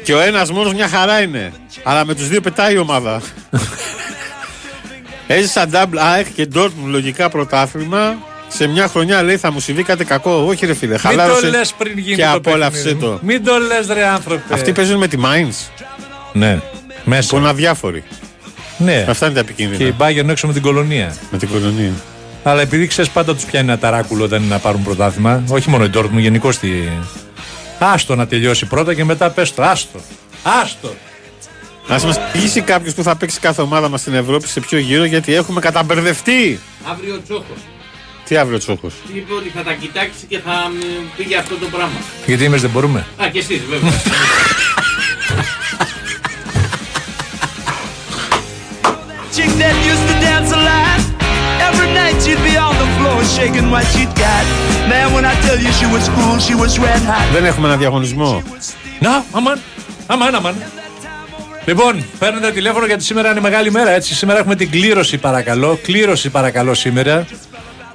Και 0.09 0.15
ο 0.15 0.19
ένας 0.19 0.51
μόνος 0.51 0.73
μια 0.73 0.87
χαρά 0.87 1.21
είναι. 1.21 1.51
Αλλά 1.83 2.05
με 2.05 2.15
τους 2.15 2.27
δύο 2.27 2.41
πετάει 2.41 2.73
η 2.73 2.77
ομάδα. 2.77 3.21
Έζησα 5.27 5.65
double 5.71 5.97
ΑΕΚ 5.97 6.27
και 6.35 6.47
Dortmund 6.55 6.85
λογικά 6.85 7.29
πρωτάθλημα. 7.29 8.15
Σε 8.47 8.67
μια 8.67 8.87
χρονιά 8.87 9.23
λέει 9.23 9.37
θα 9.37 9.51
μου 9.51 9.59
συμβεί 9.59 9.83
κάτι 9.83 10.05
κακό. 10.05 10.45
Όχι, 10.47 10.65
ρε 10.65 10.73
φίλε, 10.73 10.91
Μην 10.91 11.01
το 11.01 11.07
χαλάρωσε. 11.07 11.47
λες 11.49 11.73
πριν 11.77 11.97
γίνει 11.97 12.15
και 12.15 12.21
το 12.23 12.31
απόλαυσε 12.31 12.83
παιχνίδι. 12.83 12.99
το. 13.05 13.19
Μην 13.21 13.43
το 13.43 13.57
λες, 13.57 13.87
ρε 13.87 14.05
άνθρωπε. 14.07 14.53
Αυτοί 14.53 14.71
παίζουν 14.71 14.97
με 14.97 15.07
τη 15.07 15.17
Mainz 15.23 15.83
Ναι, 16.33 16.59
μέσα. 17.03 17.29
που 17.29 17.35
είναι 17.37 17.49
αδιάφοροι. 17.49 18.03
Ναι. 18.77 19.05
Αυτά 19.09 19.25
είναι 19.25 19.35
τα 19.35 19.51
Και 19.51 19.63
η 19.63 19.65
επικίνδυνα. 19.65 19.95
Bayern 19.99 20.29
έξω 20.29 20.47
με 20.47 20.53
την 20.53 20.61
κολονία. 20.61 21.15
Με 21.31 21.37
την 21.37 21.49
κολονία. 21.49 21.91
Αλλά 22.43 22.61
επειδή 22.61 22.87
ξέρεις 22.87 23.11
πάντα 23.11 23.35
τους 23.35 23.43
πιάνει 23.43 23.67
ένα 23.67 23.77
ταράκουλο 23.77 24.23
όταν 24.23 24.41
είναι 24.43 24.53
να 24.53 24.59
πάρουν 24.59 24.83
πρωτάθλημα. 24.83 25.43
Όχι 25.49 25.69
μόνο 25.69 25.83
η 25.83 25.89
Dortmund, 25.93 26.17
γενικώς 26.17 26.57
τη. 26.57 26.67
Άστο 27.79 28.15
να 28.15 28.27
τελειώσει 28.27 28.65
πρώτα 28.65 28.93
και 28.93 29.03
μετά 29.03 29.29
πες 29.29 29.53
το. 29.53 29.63
Άστο. 29.63 29.99
Άστο. 30.43 30.93
Α 31.87 31.99
μας 32.05 32.19
πείσει 32.31 32.61
κάποιος 32.61 32.93
που 32.93 33.03
θα 33.03 33.15
παίξει 33.15 33.39
κάθε 33.39 33.61
ομάδα 33.61 33.89
μας 33.89 34.01
στην 34.01 34.13
Ευρώπη 34.13 34.47
σε 34.47 34.59
ποιο 34.59 34.77
γύρο, 34.77 35.03
γιατί 35.03 35.33
έχουμε 35.33 35.59
καταμπερδευτεί. 35.59 36.59
Αύριο 36.91 37.21
τσόχος. 37.25 37.57
Τι 38.25 38.37
αύριο 38.37 38.57
τσόχος; 38.57 38.93
Είπε 39.13 39.33
ότι 39.33 39.49
θα 39.49 39.63
τα 39.63 39.73
κοιτάξει 39.73 40.25
και 40.27 40.39
θα 40.39 40.51
μ, 40.51 40.75
πήγε 41.17 41.37
αυτό 41.37 41.55
το 41.55 41.65
πράγμα. 41.65 41.99
Γιατί 42.25 42.43
εμείς 42.43 42.61
δεν 42.61 42.69
μπορούμε; 42.69 43.05
Α, 43.17 43.27
και 43.27 43.39
εσείς 43.39 43.61
βέβαια. 43.69 43.91
chick 49.35 49.51
that 49.61 49.75
used 49.91 50.05
to 50.09 50.15
dance 50.25 50.51
a 50.51 50.59
lot. 50.67 51.08
Every 51.67 51.89
night 51.99 52.17
she'd 52.23 52.43
be 52.49 52.55
on 52.67 52.73
the 52.81 52.89
floor 52.95 53.19
shaking 53.35 53.67
what 53.73 53.85
she'd 53.93 54.13
got. 54.25 54.43
Man, 54.91 55.07
when 55.15 55.25
I 55.31 55.33
tell 55.45 55.59
you 55.65 55.71
she 55.79 55.87
was 55.95 56.05
cool, 56.15 56.35
she 56.47 56.55
was 56.61 56.71
red 56.79 57.01
hot. 57.09 57.33
Δεν 57.33 57.45
έχουμε 57.45 57.67
ένα 57.67 57.77
διαγωνισμό. 57.77 58.43
Να, 58.99 59.23
αμάν, 59.31 59.59
αμάν, 60.07 60.35
αμάν. 60.35 60.55
Λοιπόν, 61.65 62.03
παίρνετε 62.19 62.51
τηλέφωνο 62.51 62.85
γιατί 62.85 63.03
σήμερα 63.03 63.31
είναι 63.31 63.39
μεγάλη 63.39 63.71
μέρα, 63.71 63.91
έτσι. 63.91 64.15
Σήμερα 64.15 64.39
έχουμε 64.39 64.55
την 64.55 64.69
κλήρωση, 64.69 65.17
παρακαλώ. 65.17 65.79
Κλήρωση, 65.83 66.29
παρακαλώ, 66.29 66.73
σήμερα. 66.73 67.25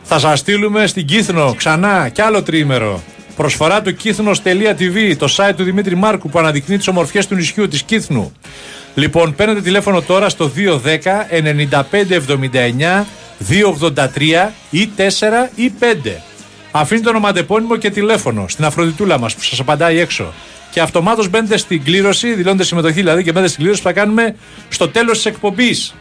Θα 0.03 0.19
σας 0.19 0.39
στείλουμε 0.39 0.87
στην 0.87 1.07
Κύθνο 1.07 1.55
ξανά 1.55 2.09
κι 2.09 2.23
άλλο 2.23 2.43
τρίμερο. 2.43 3.03
Προσφορά 3.37 3.83
του 3.83 3.95
κύθνος.tv, 3.97 5.17
το 5.19 5.35
site 5.37 5.53
του 5.57 5.63
Δημήτρη 5.63 5.95
Μάρκου 5.97 6.29
που 6.29 6.39
αναδεικνύει 6.39 6.77
τις 6.77 6.89
ομορφιές 6.89 7.27
του 7.27 7.35
νησιού 7.35 7.69
της 7.69 7.83
Κύθνου. 7.83 8.33
Λοιπόν, 8.95 9.35
παίρνετε 9.35 9.61
τηλέφωνο 9.61 10.01
τώρα 10.03 10.29
στο 10.29 10.51
210 10.57 11.27
9579 13.01 13.05
283 13.39 14.51
ή 14.71 14.91
4 14.97 15.51
ή 15.55 15.73
5. 15.81 16.21
Αφήνετε 16.71 17.05
το 17.05 17.11
ονοματεπώνυμο 17.11 17.77
και 17.77 17.91
τηλέφωνο 17.91 18.49
στην 18.49 18.65
Αφροδιτούλα 18.65 19.19
μας 19.19 19.35
που 19.35 19.43
σας 19.43 19.61
απαντάει 19.61 19.99
έξω. 19.99 20.33
Και 20.71 20.81
αυτομάτως 20.81 21.29
μπαίνετε 21.29 21.57
στην 21.57 21.85
κλήρωση, 21.85 22.35
δηλώνετε 22.35 22.65
συμμετοχή 22.65 22.95
δηλαδή 22.95 23.23
και 23.23 23.33
μπαίνετε 23.33 23.49
στην 23.49 23.61
κλήρωση 23.63 23.83
που 23.83 23.89
θα 23.89 23.95
κάνουμε 23.95 24.37
στο 24.69 24.89
τέλος 24.89 25.17
της 25.17 25.27
εκπομπής. 25.27 25.95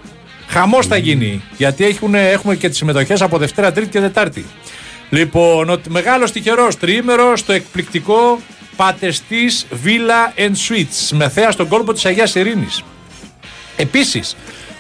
Χαμός 0.47 0.87
θα 0.87 0.97
γίνει. 0.97 1.41
Γιατί 1.57 1.85
έχουν, 1.85 2.15
έχουμε 2.15 2.55
και 2.55 2.69
τις 2.69 2.77
συμμετοχές 2.77 3.21
από 3.21 3.37
Δευτέρα, 3.37 3.71
Τρίτη 3.71 3.89
και 3.89 3.99
Τετάρτη. 3.99 4.45
Λοιπόν, 5.09 5.69
ο 5.69 5.81
μεγάλος 5.89 6.31
τυχερός 6.31 6.77
τριήμερος 6.77 7.39
στο 7.39 7.53
εκπληκτικό 7.53 8.39
Πατεστής 8.75 9.65
Villa 9.85 10.39
and 10.39 10.51
Suites 10.51 11.09
με 11.11 11.29
θέα 11.29 11.51
στον 11.51 11.67
κόλπο 11.67 11.93
της 11.93 12.05
Αγίας 12.05 12.35
Ειρήνης. 12.35 12.83
Επίσης, 13.75 14.35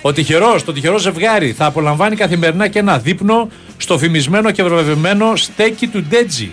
ο 0.05 0.13
τυχερός, 0.13 0.63
το 0.63 0.73
τυχερό 0.73 0.97
ζευγάρι 0.97 1.51
θα 1.51 1.65
απολαμβάνει 1.65 2.15
καθημερινά 2.15 2.67
και 2.67 2.79
ένα 2.79 2.99
δείπνο 2.99 3.49
στο 3.77 3.97
φημισμένο 3.97 4.51
και 4.51 4.63
βραβευμένο 4.63 5.35
στέκι 5.35 5.87
του 5.87 6.03
Ντέτζι. 6.03 6.51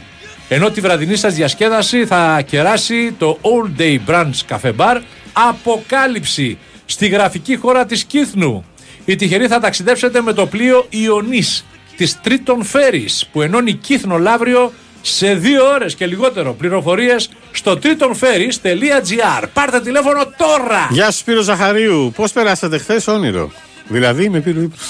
Ενώ 0.49 0.71
τη 0.71 0.81
βραδινή 0.81 1.17
σας 1.17 1.35
διασκέδαση 1.35 2.07
θα 2.07 2.43
κεράσει 2.43 3.13
το 3.19 3.39
All 3.43 3.81
Day 3.81 3.99
Brunch 4.07 4.31
Cafe 4.49 4.73
Bar 4.77 5.01
Αποκάλυψη 5.33 6.59
στη 6.85 7.09
γραφική 7.09 7.57
χώρα 7.57 7.87
της 7.87 8.05
Κύθνου. 8.05 8.65
Οι 9.05 9.17
τυχεροί 9.17 9.47
θα 9.47 9.61
ταξιδέψετε 9.61 10.21
με 10.21 10.33
το 10.33 10.47
πλοίο 10.47 10.87
Ιωνής 10.89 11.65
της 11.97 12.21
Τρίτον 12.21 12.65
Φέρης 12.65 13.29
που 13.33 13.43
ενώνει 13.43 13.73
Κύθνο 13.73 14.19
Λαύριο 14.19 14.73
σε 15.03 15.35
δύο 15.35 15.65
ώρες 15.65 15.95
και 15.95 16.07
λιγότερο 16.07 16.53
πληροφορίες 16.55 17.31
στο 17.53 17.79
tritonferries.gr 17.83 19.45
Πάρτε 19.53 19.81
τηλέφωνο 19.81 20.23
τώρα! 20.37 20.89
Γεια 20.91 21.11
σου 21.11 21.19
Σπύρο 21.19 21.41
Ζαχαρίου. 21.41 22.13
Πώς 22.17 22.33
περάσατε 22.33 22.79
χθες 22.79 23.07
όνειρο; 23.07 23.51
Δηλαδή 23.89 24.29
με 24.29 24.41
πήρε 24.41 24.59
ο 24.59 24.63
ύπνος. 24.63 24.81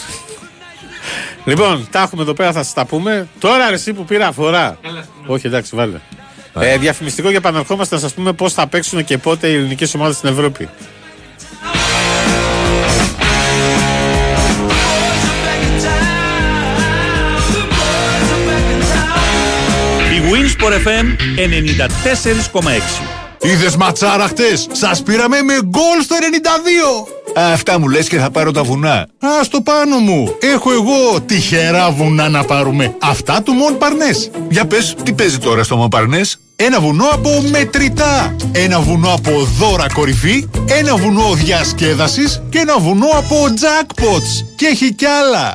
Λοιπόν, 1.45 1.89
τα 1.91 2.01
έχουμε 2.01 2.23
εδώ 2.23 2.35
πέρα, 2.35 2.53
θα 2.53 2.63
σας 2.63 2.73
τα 2.73 2.87
πούμε. 2.87 3.29
Τώρα 3.39 3.69
ρε, 3.69 3.75
εσύ 3.75 3.93
που 3.93 4.05
πήρα 4.05 4.33
φορά. 4.33 4.79
Όχι, 5.27 5.47
εντάξει, 5.47 5.77
βάλε. 5.77 6.01
Ε, 6.55 6.77
διαφημιστικό 6.77 7.31
και 7.31 7.37
επαναρχόμαστε 7.37 7.95
να 7.95 8.01
σας 8.01 8.15
πούμε 8.15 8.33
πώς 8.33 8.53
θα 8.53 8.67
παίξουν 8.67 9.05
και 9.05 9.19
πότε 9.19 9.49
οι 9.49 9.55
ελληνικές 9.55 9.95
ομάδες 9.95 10.17
στην 10.17 10.29
Ευρώπη. 10.29 10.69
Η 20.61 20.63
Winsport 20.63 20.87
FM 20.87 21.07
94,6. 22.61 23.51
Είδες 23.51 23.77
ματσάρα 23.77 24.27
χτες, 24.27 24.67
σας 24.73 25.03
πήραμε 25.03 25.43
με 25.43 25.55
γκολ 25.65 26.03
στο 26.03 26.17
92 26.17 27.43
Αυτά 27.53 27.79
μου 27.79 27.89
λες 27.89 28.09
και 28.09 28.19
θα 28.19 28.31
πάρω 28.31 28.51
τα 28.51 28.63
βουνά. 28.63 28.95
Α 29.21 29.49
το 29.51 29.61
πάνω 29.61 29.99
μου, 29.99 30.37
έχω 30.41 30.73
εγώ 30.73 31.21
τυχερά 31.27 31.91
βουνά 31.91 32.29
να 32.29 32.45
πάρουμε. 32.45 32.95
Αυτά 32.99 33.43
του 33.43 33.53
Μον 33.53 33.79
Παρνές. 33.79 34.31
Για 34.49 34.67
πες, 34.67 34.97
τι 35.03 35.13
παίζει 35.13 35.39
τώρα 35.39 35.63
στο 35.63 35.77
Μοπαρνές. 35.77 36.39
Ένα 36.57 36.81
βουνό 36.81 37.05
από 37.13 37.45
μετρητά. 37.51 38.37
Ένα 38.53 38.81
βουνό 38.81 39.13
από 39.13 39.49
δώρα 39.59 39.87
κορυφή. 39.93 40.49
Ένα 40.67 40.97
βουνό 40.97 41.35
διασκέδασης. 41.35 42.43
Και 42.49 42.59
ένα 42.59 42.79
βουνό 42.79 43.09
από 43.17 43.37
jackpots. 43.61 44.47
Και 44.57 44.67
έχει 44.67 44.95
κι 44.95 45.07
άλλα 45.07 45.55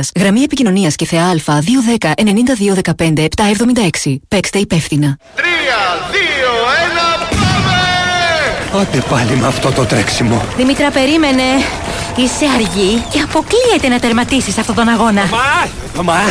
Γραμμή 0.15 0.41
επικοινωνίας 0.41 0.95
και 0.95 1.05
θεά 1.05 1.35
Α210 1.35 2.11
9215 2.95 3.27
776. 4.03 4.15
Παίξτε 4.27 4.59
υπεύθυνα. 4.59 5.17
Τρία, 5.35 5.47
δύο, 6.11 6.51
ένα, 6.89 7.27
πάμε! 7.29 8.81
Άντε 8.81 9.03
πάλι 9.09 9.35
με 9.35 9.47
αυτό 9.47 9.71
το 9.71 9.85
τρέξιμο. 9.85 10.41
Δήμητρα, 10.57 10.91
περίμενε. 10.91 11.43
Είσαι 12.15 12.45
αργή 12.55 13.03
και 13.11 13.19
αποκλείεται 13.19 13.87
να 13.87 13.99
τερματίσεις 13.99 14.57
αυτόν 14.57 14.75
τον 14.75 14.87
αγώνα. 14.87 15.29
Μα, 15.95 16.03
μα, 16.03 16.21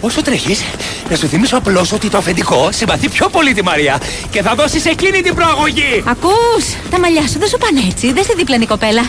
όσο 0.00 0.22
τρέχεις, 0.22 0.64
να 1.10 1.16
σου 1.16 1.26
θυμίσω 1.28 1.56
απλώς 1.56 1.92
ότι 1.92 2.08
το 2.08 2.18
αφεντικό 2.18 2.68
συμπαθεί 2.72 3.08
πιο 3.08 3.28
πολύ 3.28 3.52
τη 3.54 3.62
Μαρία 3.62 4.00
και 4.30 4.42
θα 4.42 4.54
δώσεις 4.54 4.84
εκείνη 4.84 5.20
την 5.20 5.34
προαγωγή. 5.34 6.02
Ακούς, 6.06 6.64
τα 6.90 6.98
μαλλιά 6.98 7.26
σου 7.28 7.38
δεν 7.38 7.48
σου 7.48 7.58
πάνε 7.58 7.80
έτσι. 7.90 8.12
Δεν 8.12 8.24
στη 8.24 8.34
δίπλανη 8.36 8.66
κοπέλα. 8.66 9.00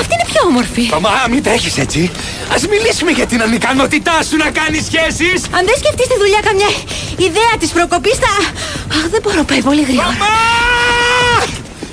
Αυτή 0.00 0.14
είναι 0.14 0.26
πιο 0.32 0.40
όμορφη. 0.46 0.90
Μα, 1.00 1.10
μην 1.30 1.42
τρέχεις 1.42 1.78
έτσι. 1.78 2.10
Ας 2.54 2.66
μιλήσουμε 2.66 3.10
για 3.10 3.26
την 3.26 3.42
ανικανότητά 3.42 4.22
σου 4.28 4.36
να 4.36 4.50
κάνεις 4.50 4.84
σχέσεις. 4.84 5.44
Αν 5.56 5.62
δεν 5.68 5.76
σκεφτείς 5.78 6.06
τη 6.06 6.16
δουλειά 6.18 6.40
καμιά 6.44 6.70
ιδέα 7.16 7.52
της 7.58 7.70
προκοπής 7.70 8.16
θα... 8.16 8.32
Αχ, 8.96 9.08
δεν 9.10 9.20
μπορώ, 9.22 9.44
πάει 9.44 9.62
πολύ 9.62 9.82
γρήγορα. 9.82 10.06
Μαμά! 10.06 10.54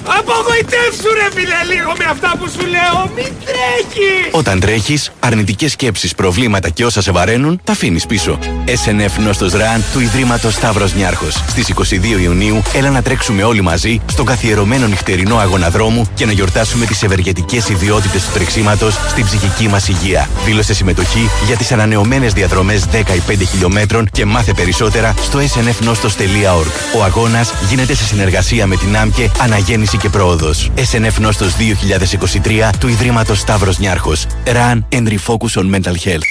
Απογοητεύσου 0.05 1.13
ρε 1.13 1.27
φίλε 1.33 1.73
λίγο 1.75 1.91
με 1.97 2.05
αυτά 2.09 2.31
που 2.39 2.49
σου 2.49 2.65
λέω. 2.65 3.09
Μην 3.15 3.31
τρέχεις. 3.45 4.27
Όταν 4.31 4.59
τρέχεις, 4.59 5.11
αρνητικές 5.19 5.71
σκέψεις, 5.71 6.15
προβλήματα 6.15 6.69
και 6.69 6.85
όσα 6.85 7.01
σε 7.01 7.11
βαραίνουν, 7.11 7.61
τα 7.63 7.71
αφήνεις 7.71 8.05
πίσω. 8.05 8.39
SNF 8.65 9.23
Νόστο 9.23 9.47
Ραν 9.57 9.83
του 9.93 9.99
Ιδρύματος 9.99 10.53
Σταύρος 10.53 10.93
Νιάρχος. 10.93 11.33
Στις 11.47 11.67
22 11.69 12.19
Ιουνίου, 12.19 12.61
έλα 12.73 12.89
να 12.89 13.01
τρέξουμε 13.01 13.43
όλοι 13.43 13.61
μαζί 13.61 14.01
στον 14.11 14.25
καθιερωμένο 14.25 14.87
νυχτερινό 14.87 15.37
αγώνα 15.37 15.69
δρόμου 15.69 16.09
και 16.13 16.25
να 16.25 16.31
γιορτάσουμε 16.31 16.85
τις 16.85 17.03
ευεργετικές 17.03 17.69
ιδιότητες 17.69 18.25
του 18.25 18.31
τρεξίματος 18.33 18.93
στην 19.09 19.25
ψυχική 19.25 19.67
μας 19.67 19.87
υγεία. 19.87 20.29
Δήλωσε 20.45 20.73
συμμετοχή 20.73 21.29
για 21.45 21.57
τις 21.57 21.71
ανανεωμένες 21.71 22.33
διαδρομές 22.33 22.85
10 22.85 23.15
ή 23.15 23.21
5 23.27 23.45
χιλιόμετρων 23.45 24.09
και 24.11 24.25
μάθε 24.25 24.53
περισσότερα 24.53 25.13
στο 25.21 25.39
snfnostos.org. 25.39 26.97
Ο 26.97 27.03
αγώνας 27.03 27.53
γίνεται 27.69 27.95
σε 27.95 28.03
συνεργασία 28.03 28.67
με 28.67 28.75
την 28.75 28.97
ΆΜΚΕ 28.97 29.31
Αναγέννηση 29.41 29.90
και 29.97 30.09
Πρόοδος. 30.09 30.71
SNF 30.75 31.19
Νόστος 31.19 31.55
2023 31.55 32.69
του 32.79 32.87
Ιδρύματος 32.87 33.39
Σταύρος 33.39 33.79
Νιάρχος. 33.79 34.25
Run 34.45 34.97
and 34.97 35.07
refocus 35.07 35.61
on 35.61 35.75
mental 35.75 35.95
health. 36.05 36.27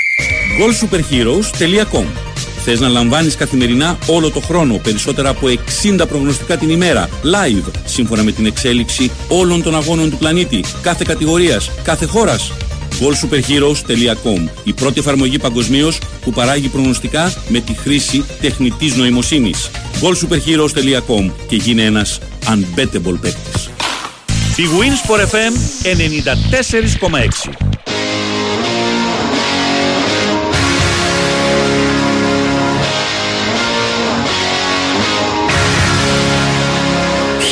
goalsuperheroes.com 0.60 2.04
Θες 2.64 2.80
να 2.80 2.88
λαμβάνεις 2.88 3.36
καθημερινά 3.36 3.98
όλο 4.06 4.30
το 4.30 4.40
χρόνο 4.40 4.74
περισσότερα 4.74 5.28
από 5.28 5.46
60 6.00 6.06
προγνωστικά 6.08 6.56
την 6.56 6.70
ημέρα 6.70 7.08
live 7.08 7.70
σύμφωνα 7.84 8.22
με 8.22 8.32
την 8.32 8.46
εξέλιξη 8.46 9.10
όλων 9.28 9.62
των 9.62 9.74
αγώνων 9.74 10.10
του 10.10 10.16
πλανήτη 10.16 10.64
κάθε 10.82 11.04
κατηγορίας, 11.06 11.70
κάθε 11.82 12.06
χώρας 12.06 12.52
goalsuperheroes.com 13.00 14.48
Η 14.64 14.72
πρώτη 14.72 14.98
εφαρμογή 14.98 15.38
παγκοσμίως 15.38 15.98
που 16.20 16.30
παράγει 16.30 16.68
προγνωστικά 16.68 17.32
με 17.48 17.60
τη 17.60 17.74
χρήση 17.74 18.24
τεχνητής 18.40 18.96
νοημοσύνης 18.96 19.70
goalsuperheroes.com 20.00 21.30
και 21.48 21.56
γίνε 21.56 21.82
ένας 21.82 22.18
unbettable 22.46 23.18
παίκτης 23.20 23.70
Η 24.56 24.62
Wins 24.78 25.10
for 25.10 25.18
FM 25.18 25.54
94,6 27.50 27.70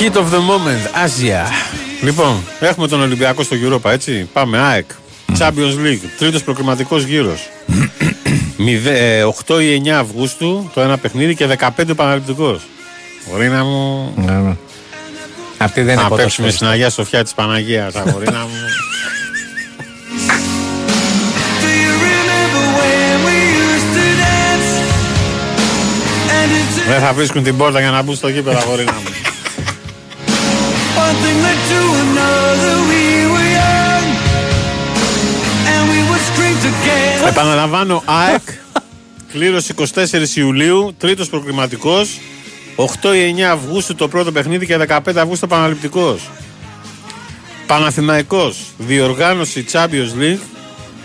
Hit 0.01 0.17
of 0.17 0.31
the 0.31 0.39
moment, 0.39 1.03
Άζια. 1.05 1.47
Λοιπόν, 2.03 2.43
έχουμε 2.61 2.89
τον 2.89 3.01
Ολυμπιακό 3.01 3.43
στο 3.43 3.57
Europa, 3.63 3.91
έτσι. 3.91 4.29
Πάμε, 4.33 4.59
ΑΕΚ. 4.59 4.91
Champions 5.39 5.77
League, 5.87 6.01
τρίτος 6.19 6.43
προκριματικός 6.43 7.03
γύρος. 7.05 7.49
Μηδε- 8.57 8.97
ε, 8.97 9.25
8 9.47 9.61
ή 9.63 9.83
9 9.85 9.89
Αυγούστου 9.89 10.71
το 10.75 10.81
ένα 10.81 10.99
παιχνίδι 10.99 11.35
και 11.35 11.47
15 11.47 11.95
Παναληπτικός. 11.97 12.63
Γορίνα 13.31 13.65
μου. 13.65 14.13
Ναι, 14.17 14.33
ναι. 14.33 14.57
Αυτή 15.59 15.81
δεν 15.83 15.93
είναι 15.93 16.03
Να 16.03 16.09
ποδόσφαιρο. 16.09 16.17
πέψουμε 16.23 16.51
στην 16.51 16.67
Αγία 16.67 16.91
Σοφιά 16.91 17.23
της 17.23 17.35
Παναγίας, 17.35 17.95
αγορίνα 17.95 18.39
μου. 18.41 18.49
Do 21.63 21.69
you 21.85 21.93
remember 22.11 22.65
when 22.81 23.17
we 23.27 23.37
used 23.69 23.91
to 23.97 24.05
dance? 24.23 24.71
And 26.39 26.51
it's 26.59 26.89
Δεν 26.89 27.01
θα 27.01 27.13
βρίσκουν 27.13 27.43
την 27.43 27.57
πόρτα 27.57 27.81
για 27.81 27.91
να 27.91 28.03
μπουν 28.03 28.15
στο 28.15 28.29
γήπεδο, 28.29 28.59
αγορίνα 28.59 28.93
μου. 28.93 29.11
Επαναλαμβάνω, 37.29 38.03
ΑΕΚ, 38.05 38.43
κλήρωση 39.33 39.75
24 39.79 39.85
Ιουλίου, 40.35 40.95
τρίτος 40.99 41.29
προκριματικός, 41.29 42.19
8 42.77 43.15
ή 43.15 43.35
9 43.37 43.41
Αυγούστου 43.41 43.95
το 43.95 44.09
πρώτο 44.09 44.33
παιχνίδι 44.33 44.67
και 44.67 44.77
15 44.89 44.99
Αυγούστου 45.17 45.47
το 45.47 45.55
Παναληπτικός. 45.55 46.31
Παναθηναϊκός, 47.67 48.59
διοργάνωση 48.79 49.65
Champions 49.73 50.21
League, 50.23 50.39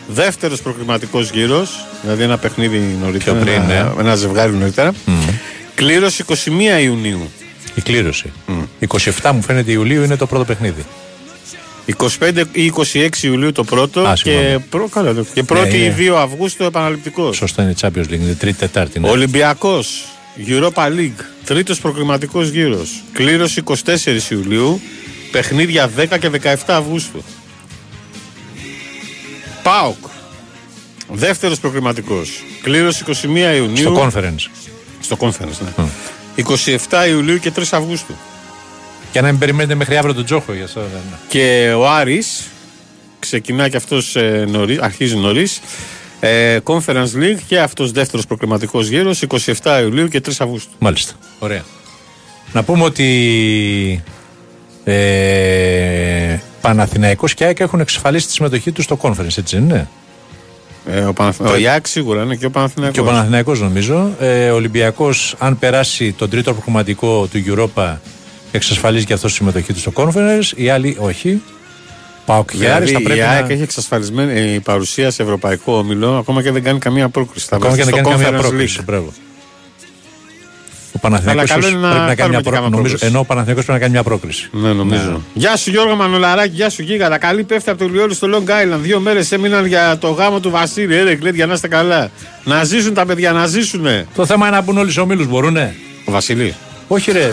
δεύτερος 0.08 0.62
προκριματικός 0.62 1.30
γύρος, 1.30 1.86
δηλαδή 2.02 2.24
ένα 2.24 2.38
παιχνίδι 2.38 2.98
νωρίτερα, 3.02 3.36
Πιο 3.36 3.46
πριν, 3.46 3.62
ένα, 3.62 3.94
ναι. 3.96 4.02
ένα 4.02 4.16
ζευγάρι 4.16 4.54
νωρίτερα. 4.54 4.92
Κλήρωση 5.76 6.24
21 6.28 6.82
Ιουνίου. 6.82 7.32
Η 7.76 7.82
κλήρωση. 7.82 8.32
27 9.22 9.32
μου 9.34 9.42
φαίνεται 9.42 9.72
Ιουλίου 9.72 10.04
είναι 10.04 10.16
το 10.16 10.26
πρώτο 10.26 10.46
παιχνίδι. 10.46 10.86
25 12.20 12.44
ή 12.52 12.74
26 12.94 13.10
Ιουλίου 13.22 13.52
το 13.52 13.64
πρώτο 13.64 14.02
Α, 14.02 14.14
και, 14.14 14.18
συγγνώμη. 14.32 14.60
πρω, 14.70 14.88
καλά, 14.88 15.12
λέω. 15.12 15.26
και 15.34 15.44
1η 15.48 15.54
Ναι, 15.54 15.68
ή 15.78 15.84
είναι. 15.84 15.96
2 15.98 16.16
Αυγούστου 16.18 16.64
επαναληπτικός. 16.64 17.36
Σωστό 17.36 17.62
είναι 17.62 17.74
Champions 17.82 17.88
League, 18.10 18.12
είναι 18.20 18.34
τρίτη, 18.34 18.58
τετάρτη. 18.58 19.00
Ναι. 19.00 19.10
Ολυμπιακός, 19.10 20.06
Europa 20.48 20.88
League, 20.88 21.24
τρίτος 21.46 21.80
προκριματικός 21.80 22.50
γύρος, 22.50 23.04
κλήρωση 23.14 23.60
24 23.60 24.30
Ιουλίου, 24.32 24.82
παιχνίδια 25.32 25.90
10 25.98 26.18
και 26.20 26.30
17 26.30 26.56
Αυγούστου. 26.68 27.24
ΠΑΟΚ, 29.64 29.98
δεύτερος 31.12 31.60
προκριματικός, 31.60 32.44
κλήρωση 32.64 33.04
21 33.08 33.56
Ιουνίου. 33.56 33.78
Στο 33.78 34.10
conference. 34.14 34.50
Στο 35.00 35.18
conference, 35.20 35.60
ναι. 35.78 35.86
27 36.36 37.08
Ιουλίου 37.08 37.38
και 37.40 37.52
3 37.52 37.62
Αυγούστου. 37.72 38.14
Για 39.14 39.22
να 39.22 39.28
μην 39.28 39.40
περιμένετε 39.40 39.76
μέχρι 39.76 39.98
αύριο 39.98 40.14
τον 40.14 40.26
Τζόχο 40.26 40.54
για 40.54 40.64
αυτό. 40.64 40.80
δεν 40.80 40.90
είναι. 41.08 41.18
Και 41.28 41.74
ο 41.78 41.90
Άρης 41.90 42.48
ξεκινά 43.20 43.70
και 43.70 43.78
αυτός 43.78 44.16
ε, 44.16 44.46
νωρίς, 44.50 44.80
αρχίζει 44.80 45.16
νωρίς. 45.16 45.62
Ε, 46.20 46.58
Conference 46.64 47.14
League 47.16 47.40
και 47.48 47.60
αυτός 47.60 47.92
δεύτερος 47.92 48.26
προκριματικός 48.26 48.88
γύρος 48.88 49.24
27 49.62 49.80
Ιουλίου 49.82 50.08
και 50.08 50.22
3 50.26 50.32
Αυγούστου. 50.40 50.72
Μάλιστα. 50.80 51.14
Ωραία. 51.40 51.64
Να 52.54 52.64
πούμε 52.64 52.84
ότι 52.84 54.04
ε, 54.84 56.38
Παναθηναϊκός 56.62 57.34
και 57.34 57.46
ΑΕΚ 57.46 57.60
έχουν 57.60 57.80
εξασφαλίσει 57.80 58.26
τη 58.26 58.32
συμμετοχή 58.32 58.72
τους 58.72 58.84
στο 58.84 58.98
conference, 59.02 59.38
έτσι 59.38 59.56
δεν 59.56 59.64
είναι; 59.64 59.88
Ε, 60.86 61.00
ο 61.00 61.14
Παναθ... 61.14 61.40
ο 61.42 61.56
Ιάκ 61.58 61.88
σίγουρα 61.88 62.24
είναι 62.24 62.36
και 62.36 62.46
ο 62.46 62.50
Παναθηναϊκός. 62.50 62.96
Και 62.96 63.10
ο 63.10 63.12
Παναθηναϊκός 63.12 63.60
νομίζω. 63.62 64.16
Ε, 64.20 64.50
ο 64.50 64.56
Ολυμπιακός 64.56 65.36
αν 65.40 65.60
περάσει 65.60 66.12
τον 66.12 66.30
τρίτο 66.30 66.54
προγραμματικό 66.54 67.28
του 67.28 67.44
Europa 67.48 67.96
εξασφαλίζει 68.58 69.06
και 69.06 69.14
αυτός 69.14 69.32
τη 69.32 69.38
συμμετοχή 69.38 69.74
του 69.74 69.80
στο 69.80 69.92
conference. 69.96 70.52
Οι 70.56 70.70
άλλοι 70.70 70.98
όχι. 71.00 71.42
Πάω 72.26 72.46
και 72.46 72.70
Άρης 72.70 72.92
θα 72.92 72.98
Δηλαδή 72.98 73.04
πρέπει 73.04 73.20
η 73.20 73.22
ΑΕΚ 73.22 73.48
να... 73.48 73.54
έχει 73.54 73.62
εξασφαλισμένη 73.62 74.54
η 74.54 74.60
παρουσία 74.60 75.12
σε 75.12 75.24
ευρωπαϊκό 75.24 75.78
όμιλο 75.78 76.18
ακόμα 76.18 76.42
και 76.42 76.52
δεν 76.52 76.64
κάνει 76.64 76.80
καμία 76.80 77.10
πρόκριση. 77.10 77.46
Θα 77.50 77.56
Ακόμα 77.56 77.76
και 77.76 77.84
βρεθεί 77.84 78.02
να 78.02 78.02
στο 78.02 78.10
κάνει 78.10 78.24
καμία 78.24 78.40
Conference 78.40 78.42
πρόκληση. 78.42 78.78
League. 78.80 78.86
Μπράβο. 78.86 79.14
Ο 80.96 81.00
Παναθηναϊκός 81.00 81.50
καλό 81.50 81.62
ίσως 81.62 81.72
είναι 81.72 81.82
να 81.82 81.90
πρέπει 81.90 82.08
να 82.08 82.16
κάνει 82.16 82.16
πάρουμε 82.16 82.30
μια 82.30 82.38
και 82.38 82.50
πρόκληση. 82.50 82.62
κάμα 82.62 82.70
Νομίζω, 82.70 82.90
πρόκληση. 82.90 83.06
ενώ 83.06 83.20
ο 83.20 83.24
Παναθηναϊκός 83.24 83.66
πρέπει 83.66 83.80
να 83.80 83.86
κάνει 83.86 83.94
μια 83.94 84.04
πρόκληση. 84.04 84.50
Ναι, 84.52 84.74
νομίζω. 84.74 85.22
Γεια 85.34 85.56
σου 85.56 85.70
Γιώργο 85.70 85.96
Μανολαράκη, 85.96 86.56
γεια 86.56 86.70
σου 86.70 86.82
Γίγαρα. 86.82 87.18
Καλή 87.18 87.44
πέφτει 87.44 87.70
από 87.70 87.80
το 87.80 87.90
Λιόλι 87.90 88.14
στο 88.14 88.28
Long 88.34 88.50
Island. 88.50 88.80
Δύο 88.80 89.00
μέρες 89.00 89.32
έμειναν 89.32 89.66
για 89.66 89.98
το 89.98 90.10
γάμο 90.10 90.40
του 90.40 90.50
Βασίλη. 90.50 90.96
Έρε, 90.96 91.16
κλέτ, 91.16 91.36
για 91.36 91.46
να 91.46 91.54
είστε 91.54 91.68
καλά. 91.68 92.12
Να 92.44 92.64
ζήσουν 92.64 92.94
τα 92.94 93.06
παιδιά, 93.06 93.32
να 93.32 93.46
ζήσουνε. 93.48 94.08
Το 94.16 94.26
θέμα 94.26 94.48
είναι 94.48 94.56
να 94.56 94.62
μπουν 94.62 94.78
όλοι 94.78 94.92
στου 94.92 95.02
ομίλους, 95.06 95.28
μπορούνε. 95.28 95.76
Ο 96.06 96.12
Βασίλη. 96.12 96.54
Όχι, 96.88 97.12
ρε. 97.12 97.32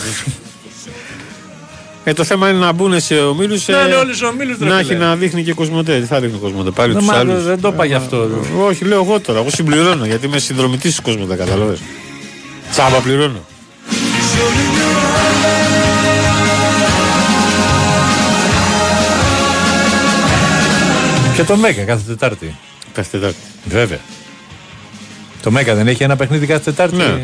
Ε, 2.11 2.13
το 2.13 2.25
θέμα 2.25 2.49
είναι 2.49 2.59
να 2.59 2.73
μπουν 2.73 3.01
σε 3.01 3.15
ομίλους. 3.15 3.69
Να 3.69 3.83
είναι 3.83 3.95
όλοι 3.95 4.15
στου 4.15 4.29
ομίλου, 4.33 4.57
να 4.59 4.79
έχει 4.79 4.95
να 4.95 5.17
δείχνει 5.17 5.43
και 5.43 5.53
κοσμοτέ. 5.53 6.01
Τι 6.01 6.07
θα 6.07 6.21
δείχνει 6.21 6.39
κοσμοτέ, 6.39 6.71
πάλι 6.71 6.95
τους 6.95 7.09
άλλους. 7.09 7.45
Δεν 7.45 7.61
το 7.61 7.69
είπα 7.69 7.85
γι' 7.85 7.95
αυτό. 7.95 8.29
Όχι, 8.59 8.85
λέω 8.85 9.03
εγώ 9.03 9.21
τώρα. 9.21 9.39
Εγώ 9.39 9.51
συμπληρώνω 9.51 10.05
γιατί 10.05 10.27
είμαι 10.27 10.39
συνδρομητής 10.39 10.91
της 10.91 11.01
κοσμοτέ, 11.01 11.37
καταλαβαίνω. 11.37 11.79
Τσάμπα 12.71 12.97
πληρώνω. 12.97 13.45
Και 21.37 21.45
το 21.45 21.57
Μέγκα 21.57 21.83
κάθε 21.83 22.03
Τετάρτη. 22.07 22.57
Κάθε 22.93 23.19
Τετάρτη. 23.19 23.41
Βέβαια. 23.65 23.99
Το 25.43 25.51
Μέγκα 25.51 25.75
δεν 25.75 25.89
έχει 25.89 26.03
ένα 26.03 26.17
παιχνίδι 26.17 26.47
κάθε 26.47 26.71
Τετάρτη. 26.71 26.97
Ναι. 26.97 27.21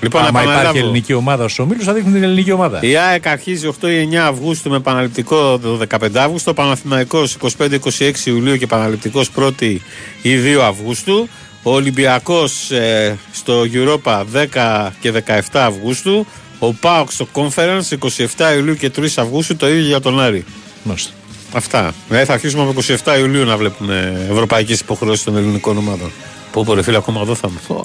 Λοιπόν, 0.00 0.20
Άμα 0.20 0.28
επαναλάβω. 0.28 0.60
υπάρχει 0.62 0.78
ελληνική 0.78 1.12
ομάδα 1.12 1.42
στους 1.44 1.58
ομίλους, 1.58 1.84
θα 1.84 1.92
δείχνουν 1.92 2.12
την 2.12 2.22
ελληνική 2.22 2.52
ομάδα. 2.52 2.78
Η 2.82 2.96
ΑΕΚ 2.96 3.26
αρχίζει 3.26 3.66
8 3.80 3.88
ή 3.88 4.08
9 4.12 4.14
Αυγούστου 4.16 4.70
με 4.70 4.76
επαναληπτικό 4.76 5.58
το 5.58 5.78
15 6.00 6.18
Αύγουστο. 6.18 6.54
Παναθηναϊκός 6.54 7.36
25-26 7.58 8.12
Ιουλίου 8.24 8.56
και 8.56 8.64
επαναληπτικός 8.64 9.30
1η 9.36 9.76
ή 10.22 10.36
2 10.56 10.60
Αυγούστου. 10.62 11.28
Ο 11.62 11.72
Ολυμπιακός 11.74 12.70
ε, 12.70 13.16
στο 13.32 13.62
Europa 13.72 14.24
10 14.54 14.88
και 15.00 15.12
17 15.26 15.40
Αυγούστου. 15.52 16.26
Ο 16.58 16.72
ΠΑΟΚ 16.72 17.12
στο 17.12 17.28
Conference 17.34 17.98
27 18.36 18.54
Ιουλίου 18.56 18.74
και 18.76 18.90
3 18.96 19.06
Αυγούστου. 19.16 19.56
Το 19.56 19.68
ίδιο 19.68 19.86
για 19.86 20.00
τον 20.00 20.20
Άρη. 20.20 20.44
Μάλιστα. 20.82 21.12
Αυτά. 21.52 21.92
Δηλαδή 22.08 22.26
θα 22.26 22.32
αρχίσουμε 22.32 22.62
από 22.62 22.80
27 23.04 23.18
Ιουλίου 23.18 23.44
να 23.44 23.56
βλέπουμε 23.56 24.26
ευρωπαϊκές 24.30 24.80
υποχρεώσεις 24.80 25.24
των 25.24 25.36
ελληνικών 25.36 25.76
ομάδων. 25.76 26.10
Πω 26.52 26.64
πω 26.64 26.74
ρε 26.74 26.82
φίλε, 26.82 26.96
ακόμα 26.96 27.20
εδώ 27.20 27.34
θα 27.34 27.48
είμαι. 27.50 27.82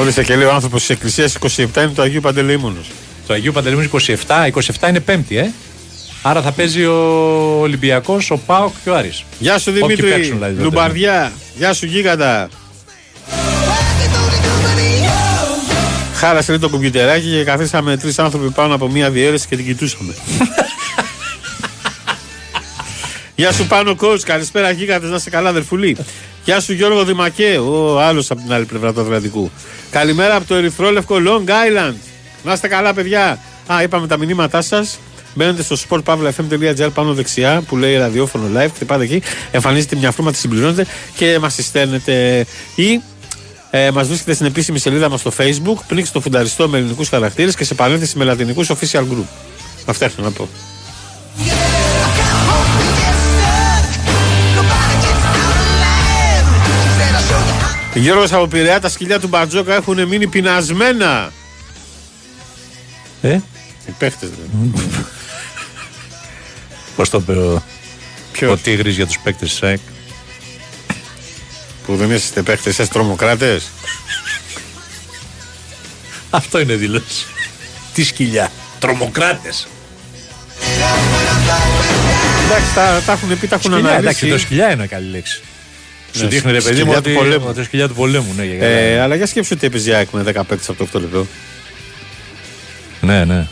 Όρισε 0.00 0.22
και 0.22 0.36
λέει 0.36 0.46
ο 0.46 0.52
άνθρωπος 0.52 0.80
της 0.80 0.90
Εκκλησίας 0.90 1.36
27 1.56 1.56
είναι 1.76 1.92
το 1.94 2.02
Αγίου 2.02 2.20
Παντελεήμονος. 2.20 2.90
Το 3.26 3.34
Αγίου 3.34 3.52
Παντελεήμονος 3.52 4.08
27, 4.08 4.46
27 4.46 4.88
είναι 4.88 5.00
Πέμπτη, 5.00 5.36
ε. 5.36 5.52
Άρα 6.22 6.42
θα 6.42 6.52
παίζει 6.52 6.84
ο 6.84 6.94
Ολυμπιακός, 7.60 8.30
ο 8.30 8.36
Πάοκ 8.36 8.74
και 8.84 8.90
ο 8.90 8.96
Άρης. 8.96 9.24
Γεια 9.38 9.58
σου 9.58 9.70
Όποιοι 9.70 9.94
Δημήτρη, 9.94 10.10
παίξουν, 10.10 10.34
δηλαδή, 10.34 10.52
τότε. 10.52 10.64
Λουμπαρδιά. 10.64 11.32
Γεια 11.56 11.72
σου 11.72 11.86
Γίγαντα. 11.86 12.48
Χάρασε 16.14 16.52
λίγο 16.52 16.64
το 16.64 16.70
κομπιουτεράκι 16.70 17.30
και 17.30 17.44
καθίσαμε 17.44 17.96
τρεις 17.96 18.18
άνθρωποι 18.18 18.50
πάνω 18.50 18.74
από 18.74 18.88
μία 18.88 19.10
διαίρεση 19.10 19.46
και 19.48 19.56
την 19.56 19.64
κοιτούσαμε. 19.64 20.14
Γεια 23.36 23.52
σου 23.52 23.66
πάνω 23.66 23.96
coach, 24.00 24.20
καλησπέρα 24.20 24.70
γίγαντες, 24.70 25.10
να 25.10 25.16
είσαι 25.16 25.30
καλά 25.30 25.48
αδερφουλή. 25.48 25.96
Γεια 26.44 26.60
σου 26.60 26.72
Γιώργο 26.72 27.04
Δημακέ, 27.04 27.58
ο 27.58 28.00
άλλος 28.00 28.30
από 28.30 28.40
την 28.40 28.52
άλλη 28.52 28.64
πλευρά 28.64 28.92
του 28.92 29.00
Ατλαντικού. 29.00 29.50
Καλημέρα 29.90 30.36
από 30.36 30.46
το 30.46 30.54
ερυθρόλευκο 30.54 31.16
Long 31.26 31.48
Island. 31.48 31.94
Να 32.44 32.52
είστε 32.52 32.68
καλά 32.68 32.94
παιδιά. 32.94 33.38
Α, 33.72 33.82
είπαμε 33.82 34.06
τα 34.06 34.16
μηνύματά 34.16 34.62
σας. 34.62 34.98
Μπαίνετε 35.34 35.62
στο 35.62 35.76
sportpavlafm.gr 35.88 36.88
πάνω 36.94 37.14
δεξιά 37.14 37.62
που 37.68 37.76
λέει 37.76 37.96
ραδιόφωνο 37.96 38.60
live, 38.60 38.70
χτυπάτε 38.74 39.02
εκεί, 39.04 39.22
εμφανίζεται 39.50 39.96
μια 39.96 40.10
φρούμα, 40.10 40.30
τη 40.30 40.36
συμπληρώνετε 40.38 40.86
και 41.14 41.38
μας 41.38 41.54
τη 41.54 41.62
στέλνετε. 41.62 42.46
Ή 42.74 43.00
ε, 43.70 43.90
μας 43.90 44.06
βρίσκεται 44.06 44.34
στην 44.34 44.46
επίσημη 44.46 44.78
σελίδα 44.78 45.08
μας 45.08 45.20
στο 45.20 45.32
Facebook, 45.38 45.76
πνίξτε 45.86 46.12
το 46.12 46.20
φουνταριστό 46.20 46.68
με 46.68 46.78
ελληνικούς 46.78 47.08
χαρακτήρες 47.08 47.54
και 47.54 47.64
σε 47.64 47.74
παρένθεση 47.74 48.18
με 48.18 48.24
λατινικούς 48.24 48.70
official 48.70 49.00
group. 49.02 49.26
Αυτά 49.86 50.04
έχω 50.04 50.22
να 50.22 50.30
πω. 50.30 50.48
Γιώργος 57.94 58.32
από 58.32 58.46
Πειραιά, 58.46 58.80
τα 58.80 58.88
σκυλιά 58.88 59.20
του 59.20 59.28
Μπαρτζόκα 59.28 59.74
έχουν 59.74 60.06
μείνει 60.06 60.26
πεινασμένα. 60.26 61.32
Ε, 63.22 63.32
Οι 63.86 63.90
παίχτες, 63.98 64.28
ρε. 64.28 64.80
πώς 66.96 67.10
το 67.10 67.18
είπε 67.18 67.32
ο, 67.32 67.62
Ποιος; 68.32 68.52
ο 68.52 68.56
Τίγρης 68.56 68.96
για 68.96 69.06
τους 69.06 69.18
παίκτες 69.18 69.50
της 69.50 69.62
ΑΕΚ; 69.62 69.78
Που 71.86 71.96
δεν 71.96 72.10
είστε 72.10 72.42
παίχτες, 72.42 72.72
είστε 72.72 72.86
τρομοκράτες. 72.86 73.68
Αυτό 76.30 76.60
είναι 76.60 76.74
δήλωση. 76.74 77.26
Τι 77.94 78.04
σκυλιά. 78.04 78.50
Τρομοκράτες. 78.78 79.66
Εντάξει, 82.44 82.74
τα, 82.74 83.02
τα 83.06 83.12
έχουν 83.12 83.38
πει, 83.38 83.46
τα 83.46 83.54
έχουν 83.54 83.72
Σκυλιά, 83.72 83.90
εντάξει, 83.90 84.24
αναλύσει. 84.24 84.28
το 84.28 84.38
σκυλιά 84.38 84.72
είναι 84.72 84.86
καλή 84.86 85.10
λέξη. 85.10 85.40
Σου 86.12 86.22
Ναι, 86.22 86.28
δείχνει 86.28 86.52
ρε 86.52 86.60
παιδί 86.60 86.84
μου 86.84 86.92
σκυλιά 86.92 86.98
ότι 86.98 87.10
του 87.12 87.18
πολέμου. 87.18 87.44
ότι 87.46 87.56
το 87.56 87.64
σκυλιά 87.64 87.88
του 87.88 87.94
πολέμου. 87.94 88.32
Ναι, 88.36 88.44
για 88.44 88.56
καλά. 88.56 88.70
Ε, 88.70 89.00
αλλά 89.00 89.14
για 89.14 89.26
σκέψου 89.26 89.52
ότι 89.56 89.66
έπαιζε 89.66 89.90
η 89.90 89.94
ΑΕΚ 89.94 90.08
με 90.10 90.22
10 90.22 90.24
παίκτες 90.48 90.68
από 90.68 90.78
το 90.78 90.98
8 90.98 91.00
λεπτό. 91.00 91.26
Ναι, 93.00 93.24
ναι. 93.24 93.46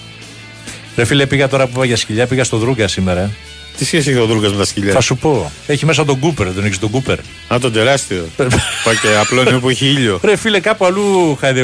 Ρε 0.96 1.04
φίλε, 1.04 1.26
πήγα 1.26 1.48
τώρα 1.48 1.64
που 1.66 1.72
είπα 1.74 1.84
για 1.84 1.96
σκυλιά, 1.96 2.26
πήγα 2.26 2.44
στο 2.44 2.56
Δρούγκα 2.56 2.88
σήμερα. 2.88 3.30
Τι 3.76 3.84
σχέση 3.84 4.10
έχει 4.10 4.18
ο 4.18 4.26
Δρούγκα 4.26 4.48
με 4.48 4.56
τα 4.56 4.64
σκυλιά; 4.64 4.92
Θα 4.92 5.00
σου 5.00 5.16
πω. 5.16 5.52
Έχει 5.66 5.86
μέσα 5.86 6.04
τον 6.04 6.18
Κούπερ, 6.18 6.48
δεν 6.50 6.64
έχεις 6.64 6.78
τον 6.78 6.90
Κούπερ. 6.90 7.18
Α, 7.48 7.56
τον 7.60 7.72
τεράστιο. 7.72 8.26
Πάει 8.84 8.96
και 8.96 9.08
απλό 9.20 9.40
είναι 9.40 9.58
που 9.58 9.68
έχει 9.68 9.86
ήλιο. 9.86 10.20
Ρε 10.22 10.36
φίλε, 10.36 10.60
κάπου 10.60 10.84
αλλού 10.84 11.36
χαδι, 11.40 11.62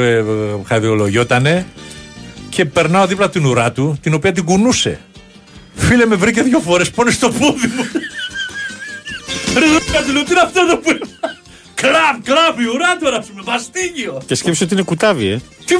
χαδιολογιότανε 0.66 1.66
και 2.48 2.64
περνάω 2.64 3.06
δίπλα 3.06 3.24
από 3.24 3.34
την 3.34 3.44
ουρά 3.46 3.72
του, 3.72 3.98
την 4.02 4.14
οποία 4.14 4.32
την 4.32 4.44
κουνούσε. 4.44 5.00
Φίλε, 5.76 6.06
με 6.06 6.14
βρήκε 6.16 6.42
δύο 6.42 6.58
φορές 6.60 6.90
πόνες 6.90 7.14
στο 7.14 7.28
πόδι 7.28 7.66
μου. 7.76 7.84
Ρε 9.94 10.00
Δρούγκα, 10.00 10.06
του 10.06 10.12
λέω, 10.12 10.22
τι 10.24 10.30
είναι 10.30 10.40
αυτό 10.40 10.60
εδώ 10.60 10.76
που 10.76 10.90
είναι; 10.90 11.00
Κλαμπ, 11.74 12.22
κλαμπ, 12.24 12.60
η 12.60 12.64
ουρά 12.74 12.96
του, 12.96 13.34
με 13.34 13.42
βαστίγιο. 13.44 14.22
Και 14.26 14.34
σκέψου 14.34 14.60
ότι 14.64 14.74
είναι 14.74 14.82
κουτάβι, 14.82 15.26
ε. 15.28 15.40
Τι- 15.64 15.76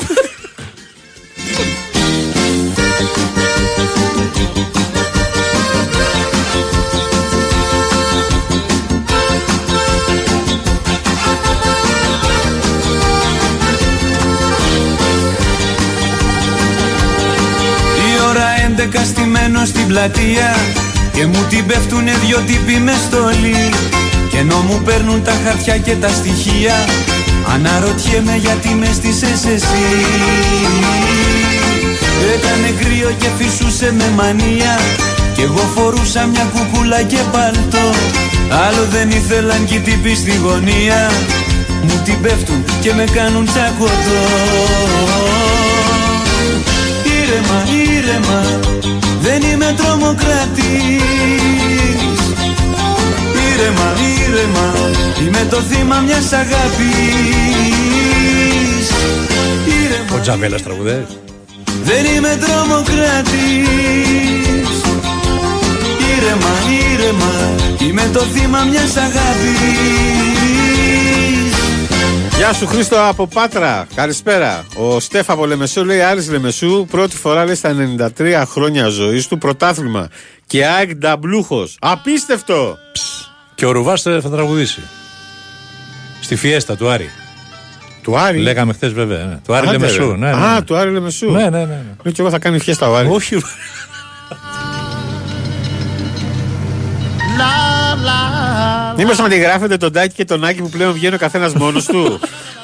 Η 18.07 18.21
ώρα 18.29 18.47
11 18.67 19.05
στημένο 19.05 19.65
στην 19.65 19.87
πλατεία 19.87 20.57
Και 21.13 21.27
μου 21.27 21.47
την 21.49 21.67
πέφτουνε 21.67 22.13
δυο 22.25 22.39
τύποι 22.47 22.79
μες 22.79 22.97
στολή 22.97 23.71
Και 24.35 24.41
ενώ 24.41 24.57
μου 24.57 24.83
παίρνουν 24.85 25.23
τα 25.23 25.33
χαρτιά 25.45 25.79
και 25.79 25.95
τα 25.95 26.09
στοιχεία 26.09 26.75
Αναρωτιέμαι 27.55 28.37
γιατί 28.37 28.69
με 28.69 28.87
στήσες 28.93 29.45
εσύ. 29.45 29.85
Έκανε 32.35 32.69
κρύο 32.81 33.11
και 33.19 33.29
φυσούσε 33.39 33.93
με 33.93 34.11
μανία 34.15 34.79
Κι 35.35 35.43
εγώ 35.43 35.71
φορούσα 35.75 36.27
μια 36.27 36.51
κουκούλα 36.55 37.03
και 37.03 37.19
παλτό. 37.33 37.91
Άλλο 38.67 38.87
δεν 38.91 39.11
ήθελαν 39.11 39.65
κι 39.65 39.75
οι 39.75 39.79
τύποι 39.79 40.15
στη 40.15 40.37
γωνία 40.37 41.11
Μου 41.83 42.01
την 42.05 42.21
πέφτουν 42.21 42.65
και 42.81 42.95
με 42.95 43.05
κάνουν 43.15 43.45
τσακωτό. 43.45 44.21
Ήρεμα, 47.19 47.67
ήρεμα, 47.97 48.59
δεν 49.21 49.43
είμαι 49.43 49.75
τρομοκράτης 49.77 51.84
Ήρεμα, 53.55 53.93
ήρεμα, 54.29 54.73
είμαι 55.27 55.47
το 55.51 55.57
θύμα 55.61 55.99
μιας 56.01 56.33
αγάπης 56.33 56.97
Ήρεμα, 59.85 60.17
Ο 60.17 60.21
Τζαβέλας 60.21 60.63
τραγουδέ. 60.63 61.07
δεν 61.85 62.05
είμαι 62.05 62.39
τρομοκράτης 62.41 63.69
Ήρεμα, 66.17 66.53
ήρεμα, 66.93 67.55
είμαι 67.89 68.11
το 68.13 68.21
θύμα 68.21 68.63
μιας 68.71 68.97
αγάπης 68.97 69.93
Γεια 72.37 72.53
σου 72.53 72.67
Χρήστο 72.67 72.97
από 73.09 73.27
Πάτρα. 73.27 73.87
Καλησπέρα. 73.95 74.65
Ο 74.77 75.01
Στέφα 75.01 75.33
από 75.33 75.47
Λεμεσού 75.47 75.85
λέει 75.85 76.01
Άρης 76.01 76.31
Λεμεσού 76.31 76.87
πρώτη 76.91 77.17
φορά 77.17 77.45
λέει 77.45 77.55
στα 77.55 77.75
93 78.19 78.43
χρόνια 78.47 78.89
ζωής 78.89 79.27
του 79.27 79.39
πρωτάθλημα. 79.39 80.09
Και 80.47 80.67
ΑΕΚ 80.67 80.95
νταμπλούχος. 80.95 81.77
Απίστευτο. 81.81 82.79
Και 83.55 83.67
ο 83.67 83.71
Ρουβάς 83.71 84.03
θα 84.03 84.31
τραγουδήσει. 84.31 84.81
Στη 86.21 86.37
φιέστα 86.37 86.77
του 86.77 86.89
Άρη. 86.91 87.11
Του 88.03 88.19
Άρη; 88.19 88.39
Λέγαμε 88.39 88.73
χθες 88.73 88.93
βέβαια. 88.93 89.25
ναι. 89.25 89.39
Του 89.47 89.55
Άρη 89.55 89.67
Άντε, 89.67 89.77
Λεμεσού. 89.77 90.11
ρε. 90.11 90.17
Ναι, 90.17 90.31
ναι, 90.33 90.45
Α, 90.45 90.55
ναι. 90.55 90.63
του 90.63 90.77
Άρη 90.77 90.91
Λεμεσού. 90.91 91.31
Ναι, 91.31 91.43
ναι, 91.43 91.49
ναι. 91.49 91.65
ναι. 91.65 91.83
Λέω 92.03 92.13
και 92.13 92.21
εγώ 92.21 92.31
θα 92.31 92.39
κάνει 92.39 92.59
φιέστα 92.59 92.91
ο 92.91 92.97
Άρη. 92.97 93.09
Όχι. 93.09 93.37
Μήπως 98.97 99.19
αντιγράφετε 99.19 99.77
τον 99.77 99.93
Τάκη 99.93 100.15
και 100.15 100.25
τον 100.25 100.45
Άκη 100.45 100.61
που 100.63 100.69
πλέον 100.69 100.93
βγαίνει 100.93 101.15
ο 101.15 101.19
καθένας 101.19 101.53
μόνος 101.53 101.85
του. 101.85 102.21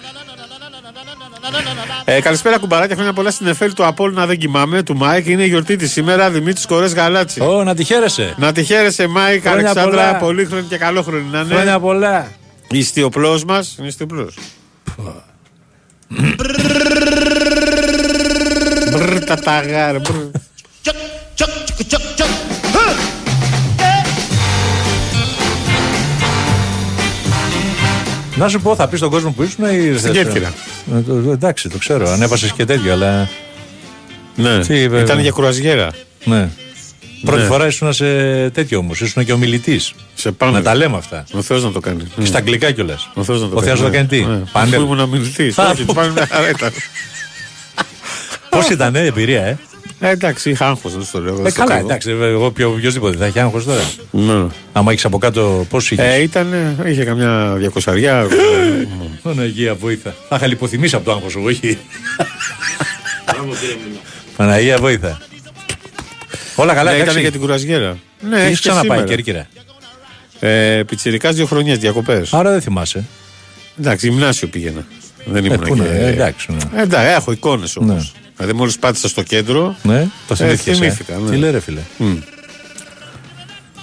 Ε, 2.05 2.21
καλησπέρα 2.21 2.59
κουμπαράκια, 2.59 2.95
χρόνια 2.95 3.13
πολλά 3.13 3.31
στην 3.31 3.47
Εφέλ 3.47 3.73
του 3.75 3.87
Απόλλωνα 3.87 4.27
δεν 4.27 4.39
κοιμάμαι, 4.39 4.83
του 4.83 4.97
Μάικ. 4.97 5.27
Είναι 5.27 5.45
η 5.45 5.49
γιορτή 5.49 5.77
της 5.77 5.93
σήμερα, 5.93 6.31
Δημήτρης 6.31 6.67
Κορές 6.67 6.95
Γαλάτσι. 6.95 7.41
Ω, 7.41 7.65
να 7.65 7.75
τη 7.75 7.85
χαίρεσαι. 7.85 8.35
Να 8.39 8.53
τη 8.53 8.65
χαίρεσαι, 8.65 9.07
Μάικ, 9.07 9.41
Χρόνια 9.41 9.59
Αλεξάνδρα, 9.71 10.07
πολλά. 10.07 10.17
πολύχρονη 10.17 10.63
και 10.63 10.77
καλόχρονη 10.77 11.25
να 11.31 11.41
είναι. 11.41 11.55
Χρόνια 11.55 11.81
πολλά. 11.81 12.31
Ιστιοπλός 12.71 13.45
μας. 13.45 13.77
Είναι 13.79 13.89
ιστιοπλός. 13.89 14.35
Μπρρ, 18.91 19.25
τα 19.25 19.37
ταγάρ, 19.37 19.97
Να 28.41 28.49
σου 28.49 28.61
πω, 28.61 28.75
θα 28.75 28.89
πεις 28.89 28.99
στον 28.99 29.11
κόσμο 29.11 29.31
που 29.31 29.43
ήσουν 29.43 29.65
ή 29.65 29.69
ήρθες, 29.73 30.01
Στην 30.01 30.13
Κέρκυρα. 30.13 30.53
ε, 30.97 31.01
το- 31.01 31.23
το- 31.23 31.31
Εντάξει, 31.31 31.69
το 31.69 31.79
ξέρω. 31.79 32.11
Ανέβασες 32.11 32.53
και 32.53 32.65
τέτοιο, 32.65 32.93
αλλά. 32.93 33.29
Ναι, 34.35 34.59
Τι, 34.59 34.75
βέβαια. 34.75 35.01
ήταν 35.01 35.21
για 35.21 35.31
κουραζιέρα. 35.31 35.91
Ναι. 36.25 36.49
Πρώτη 37.25 37.41
Ναι. 37.43 37.47
φορά 37.47 37.67
ήσουν 37.67 37.93
σε 37.93 38.05
τέτοιο 38.51 38.79
όμως. 38.79 39.01
Ήσουν 39.01 39.25
και 39.25 39.33
ομιλητής. 39.33 39.93
Σε 40.15 40.33
πάνω. 40.33 40.53
Να 40.53 40.63
τα 40.63 40.75
λέμε 40.75 40.97
αυτά. 40.97 41.25
Ο 41.33 41.43
Θεός 41.43 41.63
να 41.65 41.73
το 41.73 41.81
κάνει. 41.81 42.03
Και 42.19 42.25
στα 42.25 42.39
αγγλικά 42.39 42.71
κιόλας. 42.71 43.11
Ο 43.15 43.23
Θεός 43.25 43.41
να 43.43 43.49
το 43.49 43.57
Ο 43.57 43.63
Θεός 43.63 43.81
κάνει. 43.81 43.81
να 43.81 43.87
το 43.87 43.95
κάνει 43.97 44.07
τι; 44.09 44.31
Ναι. 44.31 44.43
Πάνελ. 44.53 44.75
Αφού 44.75 44.83
ήμουν 44.83 45.01
αμιλητή. 45.01 45.53
Α, 45.57 45.69
Όχι, 45.71 45.81
που- 45.81 45.87
του 45.87 45.95
πάνε 45.95 46.13
μια 46.13 46.27
χαρά 46.31 46.49
ήταν. 46.49 46.71
Πώς 48.49 48.69
ήταν, 48.69 48.95
ε, 48.95 49.01
εμπειρία, 49.05 49.43
ε; 49.45 49.59
Ε, 50.03 50.09
εντάξει, 50.11 50.51
είχα 50.51 50.67
άγχος, 50.69 50.93
δεν 50.93 51.03
στο 51.03 51.21
λέω. 51.21 51.35
δεν 51.35 51.47
Ε, 51.47 51.51
στο 51.51 51.59
καλά, 51.61 51.75
κάνω. 51.75 51.87
εντάξει, 51.87 52.11
ε, 52.11 52.27
εγώ 52.27 52.51
πιο 52.51 52.69
οποιοδήποτε 52.71 53.17
θα 53.17 53.25
έχει 53.25 53.39
άγχος 53.41 53.65
τώρα. 53.65 53.83
Ναι. 54.11 54.47
Άμα 54.73 54.91
έχεις 54.93 55.05
από 55.05 55.19
κάτω, 55.19 55.67
πώς 55.71 55.91
είχες; 55.91 56.15
Ε, 56.15 56.23
ήταν, 56.23 56.53
ε, 56.53 56.91
είχε 56.91 57.05
καμιά 57.05 57.55
διακοσαριά. 57.57 58.27
Παναγία, 59.23 59.75
βοήθα. 59.75 60.15
Θα 60.29 60.37
είχα 60.37 60.47
λιποθυμίσει 60.47 60.95
από 60.95 61.05
το 61.05 61.13
άγχος 61.13 61.33
σου, 61.33 61.41
όχι. 61.45 61.79
Παναγία, 64.37 64.79
βοήθα. 64.79 65.19
Όλα 66.57 66.75
καλά, 66.75 66.91
Ναι, 66.91 66.97
ήταν 66.97 67.03
εντάξει. 67.03 67.21
για 67.21 67.31
την 67.31 67.41
κουραζιέρα. 67.41 67.99
Ναι, 68.21 68.37
Έχεις 68.37 68.47
έχεις 68.47 68.61
και 68.61 68.69
ξαναπάει 68.69 68.99
σήμερα. 68.99 69.15
Κέρκυρα; 69.15 69.47
Ε, 70.41 70.83
Πιτσιρικάς 70.87 71.35
δύο 71.35 71.47
χρονιές 71.47 71.79
διακοπές. 71.79 72.33
Άρα 72.33 72.51
δεν 72.51 72.61
θυμάσαι. 72.61 73.05
Εντάξει, 73.81 74.09
γυμνάσιο 74.09 74.49
πήγαινα. 74.49 74.87
Δεν 75.25 75.45
Ε, 75.45 75.47
ήμουν 75.47 75.59
πού 75.61 75.75
και... 75.75 75.81
να, 75.83 75.85
ε, 75.89 76.07
εντάξει. 76.13 76.47
ναι. 76.53 76.81
Ε, 76.81 76.83
εντάξει, 76.83 77.07
έχω 77.13 77.33
εικόνες 77.33 77.77
όμως. 77.77 78.13
Ναι. 78.41 78.47
Δηλαδή 78.47 78.59
μόλις 78.59 78.79
πάτησα 78.79 79.09
στο 79.09 79.23
κέντρο, 79.23 79.77
Ναι, 79.83 80.09
το 80.27 80.35
θυμήθηκες, 80.35 80.77
ε. 80.77 80.81
θυμήθηκα, 80.81 81.17
ναι. 81.17 81.31
Τι 81.31 81.37
λέει, 81.37 81.51
ρε 81.51 81.61
φίλε; 81.61 81.81
Μμ. 81.97 82.17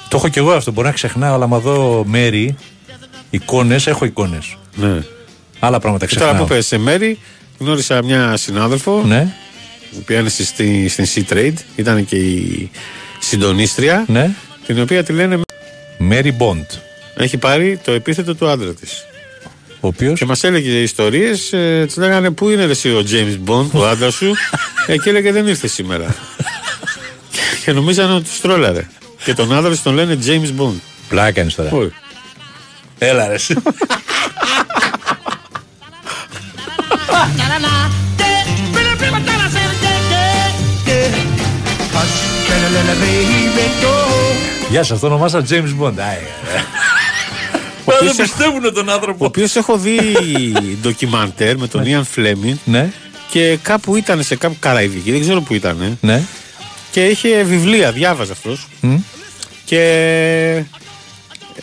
Το 0.09 0.17
έχω 0.17 0.27
κι 0.27 0.39
εγώ 0.39 0.51
αυτό. 0.51 0.71
Μπορεί 0.71 0.87
να 0.87 0.93
ξεχνάω, 0.93 1.33
αλλά 1.33 1.43
άμα 1.43 1.59
δω 1.59 2.03
μέρη, 2.07 2.55
εικόνες, 3.29 3.87
έχω 3.87 4.05
εικόνες. 4.05 4.57
ναι. 4.75 5.03
Άλλα 5.59 5.79
πράγματα 5.79 6.05
Και 6.05 6.13
τώρα 6.15 6.25
ξεχνάω. 6.25 6.47
που 6.47 6.53
πες 6.53 6.65
σε 6.65 6.77
μέρη, 6.77 7.19
γνώρισα 7.59 8.03
μια 8.03 8.37
συνάδελφο, 8.37 9.03
Ναι, 9.05 9.33
η 9.91 9.97
οποία 9.99 10.19
είναι 10.19 10.29
στη, 10.29 10.87
στην 10.87 11.05
Sea 11.13 11.33
Trade, 11.33 11.53
ήταν 11.75 12.05
και 12.05 12.15
η 12.15 12.71
συντονίστρια, 13.19 14.05
ναι. 14.07 14.29
την 14.65 14.81
οποία 14.81 15.03
τη 15.03 15.13
λένε 15.13 15.39
Μέρι 15.97 16.31
Μποντ. 16.31 16.63
έχει 17.17 17.37
πάρει 17.37 17.79
το 17.83 17.91
επίθετο 17.91 18.35
του 18.35 18.47
άντρα 18.47 18.73
της. 18.73 19.06
Ο 19.79 19.87
οποίο. 19.87 20.13
Και 20.13 20.25
μας 20.25 20.43
έλεγε 20.43 20.81
ιστορίες, 20.81 21.53
ε, 21.53 21.83
της 21.85 21.97
λέγανε 21.97 22.31
Πού 22.31 22.49
είναι 22.49 22.65
ρε 22.65 22.71
εσύ 22.71 22.89
ο 22.89 23.03
James 23.11 23.49
Bond, 23.49 23.67
ο 23.71 23.87
άντρας 23.87 24.13
σου; 24.13 24.33
ε, 24.87 24.97
και 24.97 25.09
έλεγε 25.09 25.31
Δεν 25.31 25.47
ήρθε 25.47 25.67
σήμερα. 25.67 26.15
και 27.65 27.71
νομίζανε 27.71 28.13
ότι 28.13 28.23
τους 28.23 28.41
τρόλαρε. 28.41 28.87
Και 29.23 29.33
τον 29.33 29.53
άντρα 29.53 29.71
της 29.71 29.81
τον 29.81 29.93
λένε 29.93 30.17
James 30.25 30.61
Bond. 30.61 30.79
Πλάκα 31.09 31.31
κάνει 31.31 31.51
τώρα. 31.51 31.69
Όχι. 31.71 31.91
Έλα, 32.97 33.27
ρε. 33.27 33.33
εσύ. 33.33 33.55
Γεια 44.69 44.83
σας, 44.83 44.99
το 44.99 45.05
ονομάσα 45.05 45.45
James 45.49 45.81
Bond. 45.81 45.93
Άι, 47.91 47.95
ε. 47.95 47.99
Ο 47.99 48.03
Δεν 48.03 48.09
οποίος 48.11 48.27
πιστεύουν 48.29 48.73
τον 48.73 48.87
Ο 48.87 48.91
άνθρωπο. 48.91 49.25
οποίος 49.25 49.55
έχω 49.55 49.77
δει 49.77 49.99
ντοκιμαντέρ 50.81 51.57
με 51.57 51.67
τον 51.67 51.85
Ιαν 51.85 52.05
Φλέμιν 52.05 52.57
Ναι, 52.63 52.89
και 53.29 53.57
κάπου 53.61 53.95
ήταν 53.95 54.23
σε 54.23 54.35
κάπου 54.35 54.55
Καραϊβική, 54.59 55.11
δεν 55.11 55.21
ξέρω 55.21 55.41
που 55.41 55.53
ήταν. 55.53 55.97
ναι. 56.01 56.21
Και 56.91 57.05
είχε 57.05 57.43
βιβλία, 57.43 57.91
διάβαζε 57.91 58.31
αυτός. 58.31 58.67
Μμ. 58.81 58.95
Και 59.65 60.63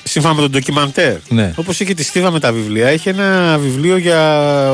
σύμφωνα 0.02 0.34
με 0.34 0.40
τον 0.40 0.50
ντοκιμαντέρ, 0.50 1.16
Ναι. 1.28 1.52
όπως 1.56 1.80
είχε 1.80 1.94
τη 1.94 2.02
στίβα 2.04 2.30
με 2.30 2.40
τα 2.40 2.52
βιβλία, 2.52 2.92
είχε 2.92 3.10
ένα 3.10 3.58
βιβλίο 3.58 3.96
για 3.96 4.20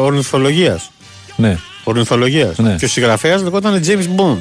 ορνηθολογίας. 0.01 0.91
Ναι. 1.37 1.59
Ορνηθολογίας. 1.85 2.59
Ναι. 2.59 2.75
Και 2.79 2.85
ο 2.85 2.89
συγγραφέας 2.89 3.43
λεγόταν 3.43 3.83
James 3.87 4.21
Bond. 4.21 4.39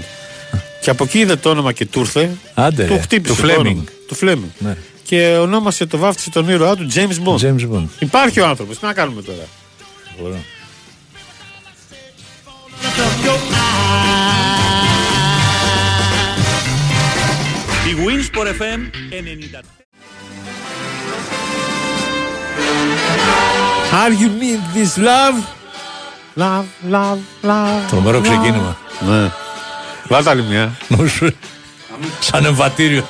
και 0.82 0.89
από 0.89 1.04
εκεί 1.04 1.19
είδε 1.19 1.36
το 1.36 1.50
όνομα 1.50 1.72
και 1.72 1.86
του 1.86 2.00
ήρθε. 2.00 2.30
Άντε, 2.54 2.84
Του 2.84 2.93
ρε. 2.93 3.00
χτύπησε. 3.00 3.36
Του 3.36 3.41
το 3.41 3.48
Fleming. 3.48 3.58
όνομα. 3.60 3.84
Του 4.08 4.17
Fleming. 4.22 4.50
Ναι. 4.58 4.76
Και 5.10 5.38
ονόμασε 5.38 5.86
το 5.86 5.98
βάφτισε 5.98 6.30
τον 6.30 6.50
ήρωά 6.50 6.76
του 6.76 6.88
James 6.93 7.26
Bond. 7.26 7.38
James 7.38 7.74
Bond. 7.74 7.88
Υπάρχει 8.00 8.39
ο 8.39 8.48
άνθρωπος. 8.48 8.80
Τι 8.80 8.86
να 8.86 8.93
κάνουμε 8.93 9.22
τώρα; 9.22 9.43
Μπορώ. 10.19 10.36
Η 17.88 17.95
Winsport 18.06 18.48
FM 18.48 18.80
90. 19.58 19.62
Are 23.91 24.13
you 24.13 24.30
need 24.41 24.62
this 24.76 24.98
love? 24.98 25.38
Love, 26.38 26.65
love, 26.89 27.19
love. 27.43 27.88
Τρομερό 27.89 28.19
love. 28.19 28.22
ξεκίνημα. 28.22 28.78
Ναι. 29.00 29.32
Βάλτε 30.08 30.30
άλλη 30.30 30.43
μια. 30.43 30.78
Νόσου. 30.88 31.32
Σαν 32.19 32.45
εμβατήριο. 32.45 33.08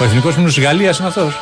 Ο 0.00 0.04
εθνικός 0.04 0.34
ύμνος 0.34 0.54
της 0.54 0.64
Γαλλίας 0.64 0.98
είναι 0.98 1.08
αυτός. 1.08 1.40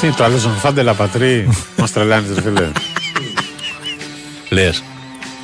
Τι 0.00 0.06
είναι 0.06 0.16
το 0.16 0.24
άλλο, 0.24 0.36
Ζωνφάντε 0.36 0.82
Λαπατρί. 0.82 1.48
Μας 1.78 1.92
τρελάνεις, 1.92 2.34
ρε 2.34 2.40
φίλε. 2.40 2.70
Λες. 4.48 4.82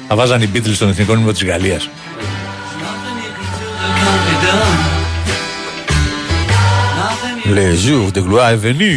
Θα 0.09 0.14
βάζαν 0.14 0.42
οι 0.42 0.50
Beatles 0.55 0.74
στον 0.74 0.88
εθνικό 0.88 1.12
ύμνο 1.12 1.33
της 1.33 1.44
Γαλλίας. 1.44 1.88
Le 7.59 7.74
jour 7.85 8.12
de 8.16 8.20
gloire 8.20 8.50
est 8.55 8.62
venu. 8.68 8.94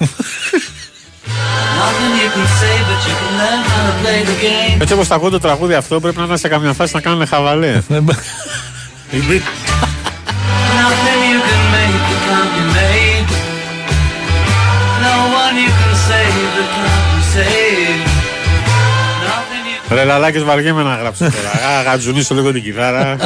Έτσι 4.80 4.92
όπως 4.92 5.08
τα 5.08 5.14
ακούω 5.14 5.30
το 5.30 5.40
τραγούδι 5.40 5.74
αυτό 5.74 6.00
πρέπει 6.00 6.18
να 6.18 6.24
είναι 6.24 6.36
σε 6.36 6.48
καμιά 6.48 6.72
φάση 6.72 6.94
να 6.94 7.00
κάνουν 7.00 7.26
χαβαλέ. 7.26 7.72
Οι 9.10 9.22
Beatles. 9.28 9.66
Ρε 19.90 20.04
λαλάκες 20.04 20.44
βαριέμαι 20.44 20.82
να 20.82 20.94
γράψω 20.94 21.24
τώρα. 21.24 21.50
Α, 21.78 21.82
Γατζουνίσω 21.82 22.34
λίγο 22.34 22.52
την 22.52 22.62
κιθάρα. 22.62 23.16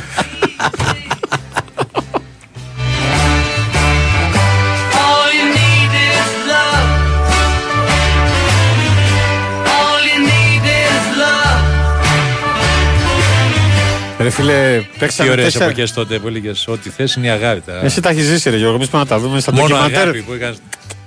Ρε 14.31 14.37
φίλε, 14.37 14.79
Τι 14.93 14.99
παίξαμε 14.99 15.31
ωραίες 15.31 15.45
τέσσερα. 15.45 15.65
εποχές 15.65 15.93
τότε 15.93 16.19
που 16.19 16.29
έλεγες 16.29 16.65
ό,τι 16.69 16.91
θες 16.91 17.15
είναι 17.15 17.27
η 17.27 17.31
αγάπη. 17.31 17.61
τα- 17.61 17.81
Εσύ 17.85 18.01
τα 18.01 18.09
έχεις 18.09 18.25
ζήσει 18.25 18.51
ρε 18.51 18.57
Γιώργο, 18.57 18.75
εμείς 18.77 18.89
πάμε 18.89 19.03
να 19.05 19.09
τα 19.09 19.19
δούμε 19.19 19.41
στα 19.41 19.53
Μόνο 19.53 19.67
ντοκιμαντέρ. 19.67 19.99
αγάπη 20.01 20.23
που 20.23 20.35
είχαν 20.35 20.57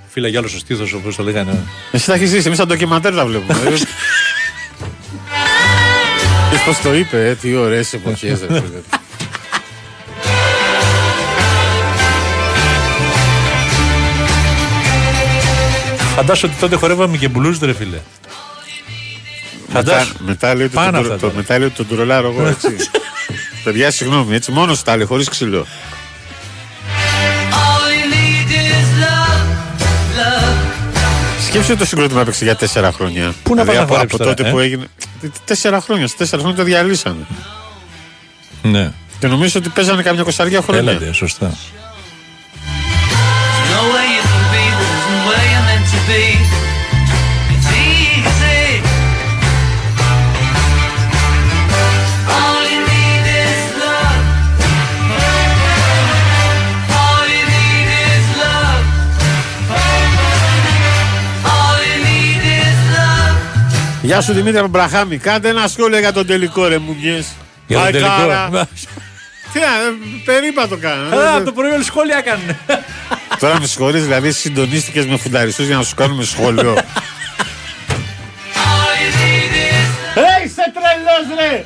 φύλλα 0.08 0.28
για 0.28 0.38
όλο 0.38 0.48
στο 0.48 0.58
στήθος 0.58 0.92
όπως 0.92 1.16
το 1.16 1.22
λέγανε. 1.22 1.58
Εσύ 1.92 2.06
τα 2.06 2.14
έχεις 2.14 2.28
ζήσει, 2.28 2.42
εμείς 2.46 2.58
στα 2.58 2.66
ντοκιμαντέρ 2.66 3.14
τα 3.14 3.26
βλέπουμε. 3.26 3.58
Είδες 3.68 3.86
πώς 6.66 6.80
το 6.82 6.94
είπε, 6.94 7.28
ε, 7.28 7.34
τι 7.34 7.54
ωραίες 7.54 7.92
εποχές 7.92 8.40
ρε 8.40 8.46
φίλε. 8.46 8.80
Φαντάσου 16.16 16.48
ότι 16.50 16.60
τότε 16.60 16.76
χορεύαμε 16.76 17.16
και 17.16 17.28
μπλουζ 17.28 17.58
ρε 17.58 17.72
φίλε. 17.74 17.98
Μετά, 19.72 19.90
Φαντάσου. 19.92 20.14
μετά 20.18 20.54
λέει 20.54 20.64
ότι 20.66 20.74
Πάνω 20.74 20.90
τον, 20.90 21.00
αυτά 21.00 21.14
το, 21.14 21.20
τώρα. 21.20 21.32
μετά 21.36 21.58
λέει 21.58 21.66
ότι 21.66 21.76
τον 21.76 21.86
τουρολάρω 21.88 22.28
εγώ 22.36 22.46
έτσι. 22.46 22.68
Παιδιά, 23.64 23.90
συγγνώμη, 23.90 24.34
έτσι 24.34 24.50
μόνος 24.50 24.82
τα 24.82 24.96
λέει, 24.96 25.06
χωρίς 25.06 25.28
ξυλό. 25.28 25.66
All 27.50 27.90
you 27.90 28.14
need 28.14 28.50
is 28.50 29.02
love. 29.02 29.46
Love. 30.18 31.46
Σκέψου 31.46 31.70
ότι 31.70 31.78
το 31.78 31.86
συγκρότημα 31.86 32.20
έπαιξε 32.20 32.44
για 32.44 32.56
τέσσερα 32.56 32.92
χρόνια. 32.92 33.34
Πού 33.42 33.54
να 33.54 33.62
δηλαδή, 33.62 33.66
πας 33.66 33.76
να 33.76 33.82
από, 33.82 33.92
χορέψεις 33.94 34.14
από 34.14 34.24
τώρα, 34.24 34.34
τότε 34.34 34.48
ε; 34.48 34.52
που 34.52 34.58
έγινε. 34.58 34.86
Τέσσερα 35.44 35.80
χρόνια. 35.80 36.06
Σε 36.06 36.16
τέσσερα 36.16 36.42
χρόνια 36.42 36.58
το 36.58 36.64
διαλύσανε. 36.64 37.26
Ναι. 38.62 38.92
Και 39.18 39.26
νομίζω 39.26 39.58
ότι 39.58 39.68
παίζανε 39.68 40.02
καμιά 40.02 40.22
κοσαριά 40.22 40.62
χρόνια. 40.62 40.90
Έλατε, 40.90 41.12
σωστά. 41.12 41.54
Γεια 64.04 64.20
σου 64.20 64.32
Δημήτρη 64.32 64.58
από 64.58 64.68
Μπραχάμι. 64.68 65.16
Κάντε 65.18 65.48
ένα 65.48 65.68
σχόλιο 65.68 65.98
για 65.98 66.12
τον 66.12 66.26
τελικό 66.26 66.66
ρε 66.66 66.78
μουγιές. 66.78 67.26
Για 67.66 67.76
τον 67.76 67.82
Πάει 67.84 67.92
τελικό. 67.92 68.16
κάρα. 68.16 68.48
Τι 69.52 69.58
να, 69.60 69.66
ε, 69.66 70.20
περίπατο 70.24 70.76
κάνω. 70.76 71.16
Α, 71.18 71.42
το 71.42 71.52
πρωί 71.52 71.70
όλοι 71.70 71.84
σχόλια 71.84 72.20
κάνουν. 72.20 72.56
Τώρα 73.40 73.60
με 73.60 73.66
συγχωρείς, 73.66 74.02
δηλαδή 74.02 74.32
συντονίστηκες 74.32 75.06
με 75.06 75.16
φουνταριστούς 75.16 75.66
για 75.66 75.76
να 75.76 75.82
σου 75.82 75.94
κάνουμε 75.94 76.24
σχόλιο. 76.24 76.74
All 76.74 76.78
you 79.02 79.10
need 79.20 79.54
is 79.54 79.88
Ρε 80.14 80.44
είσαι 80.44 80.72
τρελός 80.74 81.38
ρε! 81.38 81.62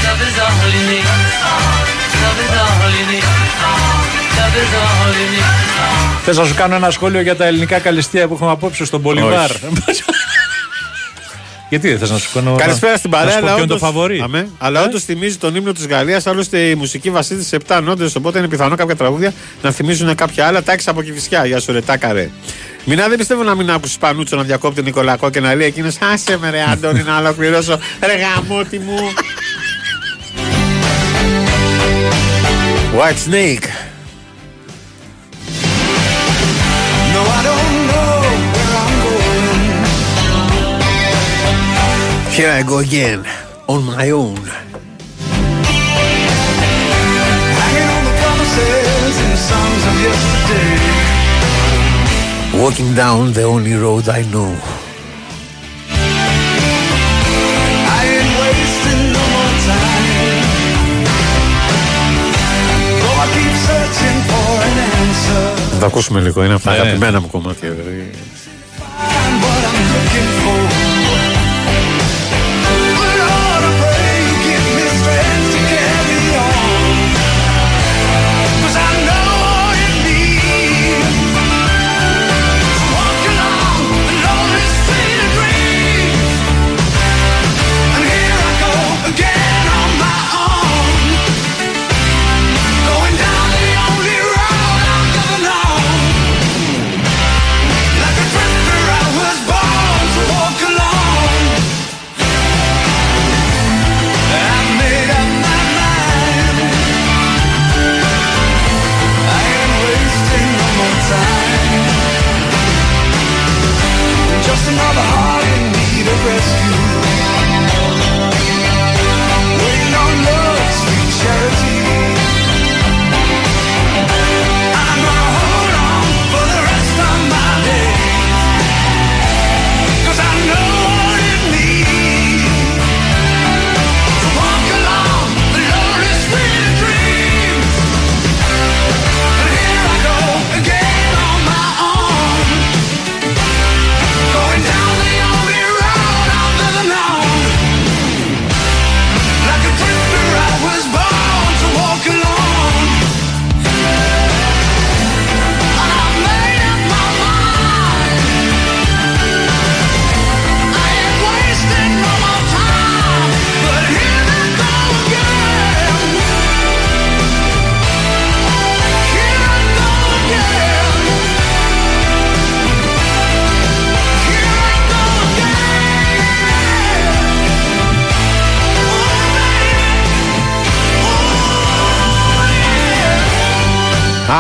Love 0.05 0.23
is 0.27 0.39
all 0.45 0.59
you 0.75 0.83
need. 0.91 1.07
Love 2.23 2.41
is 2.45 2.55
all 2.63 2.93
you 2.99 3.07
need. 3.11 3.27
Love 4.39 4.57
is 4.63 4.73
all 4.83 5.15
you 5.21 5.29
need. 5.35 5.45
Θες 6.25 6.37
να 6.37 6.45
σου 6.45 6.55
κάνω 6.55 6.75
ένα 6.75 6.91
σχόλιο 6.91 7.21
για 7.21 7.37
τα 7.37 7.45
ελληνικά 7.45 7.79
καλυστία 7.79 8.29
που 8.29 8.35
έχουμε 8.35 8.51
απόψε 8.51 8.85
στον 8.85 9.03
Πολυβάρ. 9.03 9.51
Γιατί 11.69 11.89
δεν 11.89 11.99
θες 11.99 12.11
να 12.11 12.19
σου 12.19 12.31
κάνω. 12.35 12.55
Καλησπέρα 12.57 12.97
στην 12.97 13.11
να 13.11 13.17
παρέα. 13.17 13.33
σου 13.35 13.41
πω 13.41 13.47
αλλά 13.47 13.55
ποιο 13.55 13.63
είναι 13.65 13.73
το 13.73 13.75
όντως- 13.75 13.89
φαβορή. 13.91 14.21
Αμέ. 14.25 14.49
Αλλά 14.59 14.83
όντως 14.85 15.05
θυμίζει 15.05 15.37
τον 15.37 15.55
ύμνο 15.55 15.73
της 15.73 15.87
Γαλλίας. 15.87 16.27
Άλλωστε 16.27 16.59
η 16.59 16.75
μουσική 16.75 17.11
βασίζεται 17.11 17.45
σε 17.45 17.57
7 17.57 17.81
νότε. 17.83 18.09
Οπότε 18.17 18.39
είναι 18.39 18.49
πιθανό 18.49 18.77
κάποια 18.77 18.97
τραγούδια 18.97 19.33
να 19.63 19.71
θυμίζουν 19.71 20.15
κάποια 20.15 20.47
άλλα. 20.47 20.63
Τάξη 20.63 20.89
από 20.91 21.03
κυφισιά. 21.03 21.47
Γεια 21.47 21.61
σου, 21.61 21.73
ρε 21.73 21.81
τάκαρε. 21.81 22.31
Μινά 22.85 23.09
δεν 23.09 23.19
πιστεύω 23.19 23.43
να 23.43 23.55
μην 23.55 23.71
άκουσει 23.71 23.99
Πανούτσο 23.99 24.37
να 24.37 24.43
διακόπτει 24.43 24.83
Νικολακό 24.83 25.31
και 25.31 25.41
να 25.41 25.55
λέει 25.55 25.67
εκείνος 25.67 25.97
Άσε 26.13 26.39
με 26.41 26.51
ρε 26.51 26.63
Αντώνη 26.73 27.03
να 27.03 27.19
ολοκληρώσω. 27.19 27.79
Ρε 28.01 28.15
γαμότι 28.17 28.79
μου. 28.79 28.99
White 32.99 33.31
Snake. 33.33 33.65
Here 42.38 42.52
I 42.60 42.62
go 42.72 42.78
again. 42.88 43.20
On 43.74 43.82
my 43.94 44.06
own. 44.22 44.38
Hanging 47.62 47.90
on 47.96 48.04
the 48.10 48.14
promises 48.22 49.16
and 49.26 49.36
songs 49.50 49.84
of 49.90 49.96
yesterday. 50.08 50.76
Walking 52.64 52.92
down 53.04 53.20
the 53.40 53.44
only 53.54 53.74
road 53.86 54.06
I 54.20 54.22
know. 54.34 54.52
I 57.98 58.02
ain't 58.16 58.32
wasting 58.42 59.04
no 59.18 59.24
more 59.36 59.56
time. 59.70 60.08
Though 63.02 63.20
I 63.24 63.28
keep 63.36 63.54
searching 63.68 64.20
for 64.30 64.50
an 64.68 64.76
answer. 65.00 65.46
Θα 65.72 65.78
το 65.80 65.86
ακούσουμε 65.86 66.20
λίγο. 66.20 66.44
Είναι 66.44 66.54
από 66.54 66.64
τα 66.64 66.72
Ναι, 66.72 66.78
ναι. 66.78 66.84
αγαπημένα 66.84 67.20
μου 67.22 67.28
κομμάτια. 67.30 67.70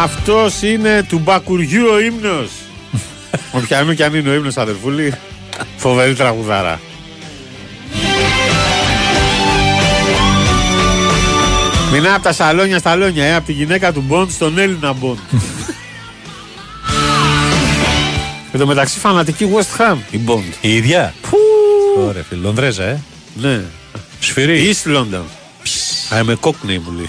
Αυτός 0.02 0.62
είναι 0.62 1.02
του 1.08 1.18
Μπακουριού 1.18 1.86
ο 1.92 2.00
ύμνος. 2.00 2.50
Οποιανού 3.52 3.94
κι 3.94 4.02
αν 4.02 4.14
είναι 4.14 4.28
ο 4.30 4.34
ύμνος 4.34 4.56
αδερφούλη, 4.56 5.14
φοβερή 5.76 6.14
τραγουδάρα. 6.14 6.80
Μηνά 11.92 12.14
από 12.14 12.22
τα 12.22 12.32
σαλόνια 12.32 12.78
στα 12.78 12.96
λόνια, 12.96 13.24
ε, 13.24 13.34
από 13.34 13.46
τη 13.46 13.52
γυναίκα 13.52 13.92
του 13.92 14.00
Μποντ 14.00 14.30
στον 14.30 14.58
Έλληνα 14.58 14.92
Μποντ. 14.92 15.18
Εν 18.52 18.60
τω 18.60 18.66
μεταξύ 18.66 18.98
φανατική 18.98 19.48
West 19.54 19.80
Ham 19.80 19.96
η 20.10 20.20
Bond. 20.26 20.52
Η 20.60 20.76
ίδια; 20.76 21.14
Ωραία, 21.98 22.22
φίλε. 22.22 22.40
Λονδρέζα, 22.40 22.84
ε. 22.84 23.00
Ναι. 23.34 23.60
Σφυρί. 24.20 24.74
East 24.74 24.96
London. 24.96 25.24
Α, 26.14 26.18
είμαι 26.18 26.36
Cockney 26.40 26.78
μου 26.84 26.92
λέει. 26.96 27.06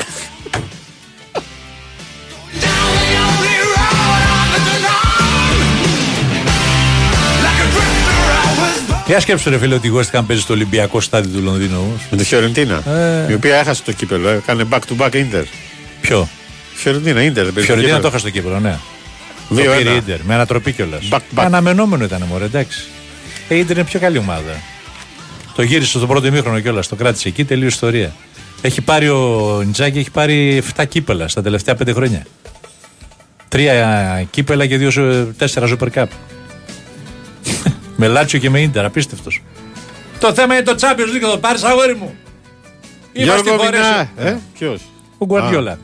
Για 9.07 9.19
σκέψου 9.19 9.49
ρε 9.49 9.57
φίλε 9.57 9.75
ότι 9.75 9.87
η 9.87 9.91
West 9.95 10.17
Ham 10.19 10.23
παίζει 10.27 10.41
στο 10.41 10.53
Ολυμπιακό 10.53 11.01
στάδιο 11.01 11.31
του 11.31 11.43
Λονδίνου 11.43 11.79
όμως. 11.79 12.01
Με 12.11 12.17
τη 12.17 12.23
Φιωρεντίνα. 12.23 12.83
Ε. 13.27 13.31
Η 13.31 13.33
οποία 13.33 13.55
έχασε 13.55 13.83
το 13.83 13.91
κύπελο. 13.91 14.29
Έκανε 14.29 14.63
back 14.71 14.79
to 14.79 14.97
back 15.01 15.09
Inter. 15.11 15.43
Ποιο; 16.01 16.27
Φιωρεντίνα, 16.73 17.21
Inter. 17.21 17.33
δεν 17.33 17.53
παίζει 17.53 17.61
Φιωρεντίνα 17.65 17.99
το 17.99 18.01
κύπελλο. 18.01 18.07
είχα 18.07 18.17
στο 18.17 18.29
κύπελο, 18.29 18.59
ναι. 18.59 18.77
Το 19.49 19.55
Δύο 19.55 19.71
πήρε 19.71 19.81
ένα. 19.81 19.93
η 19.93 19.95
Ίντερ, 19.95 20.19
με 20.23 20.33
ανατροπή 20.33 20.71
κιόλας. 20.71 21.01
Back, 21.11 21.15
back. 21.17 21.43
Αναμενόμενο 21.45 22.03
ήταν 22.03 22.23
μωρέ, 22.29 22.43
εντάξει. 22.45 22.79
Ε, 23.47 23.55
Η 23.55 23.59
Ίντερ 23.59 23.75
είναι 23.77 23.85
πιο 23.85 23.99
καλή 23.99 24.17
ομάδα. 24.17 24.55
Το 25.55 25.61
γύρισε 25.61 25.97
στο 25.97 26.07
πρώτο 26.07 26.27
ημίχρονο 26.27 26.59
κιόλας, 26.59 26.87
το 26.87 26.95
κράτησε 26.95 27.27
εκεί, 27.27 27.43
τελείω 27.45 27.67
ιστορία. 27.67 28.13
Έχει 28.61 28.81
πάρει 28.81 29.09
ο 29.09 29.61
Νιτζάκη, 29.65 29.99
έχει 29.99 30.11
πάρει 30.11 30.63
7 30.77 30.85
κύπελα 30.85 31.27
στα 31.27 31.41
τελευταία 31.41 31.75
5 31.75 31.93
χρόνια. 31.93 32.25
Τρία 33.47 34.27
κύπελα 34.31 34.65
και 34.65 34.77
δύο, 34.77 34.91
σου- 34.91 35.35
τέσσερα 35.37 35.67
Super 35.79 35.87
Cup. 35.93 36.05
Με 37.97 38.07
Λάτσιο 38.07 38.39
και 38.39 38.49
με 38.49 38.59
Ίντερ, 38.61 38.85
απίστευτος. 38.85 39.41
Το 40.19 40.33
θέμα 40.33 40.53
είναι 40.55 40.63
το 40.63 40.75
Champions 40.79 41.15
League, 41.15 41.29
το 41.31 41.37
πάρεις 41.37 41.63
αγόρι 41.63 41.95
μου. 41.95 42.15
Είμαστε 43.13 43.41
Γιώργο 43.41 43.63
φορές. 43.63 43.79
Μινά. 43.79 44.29
Ε, 44.29 44.37
ποιος; 44.53 44.81
Ο 45.17 45.25
Γκουαρδιόλα. 45.25 45.77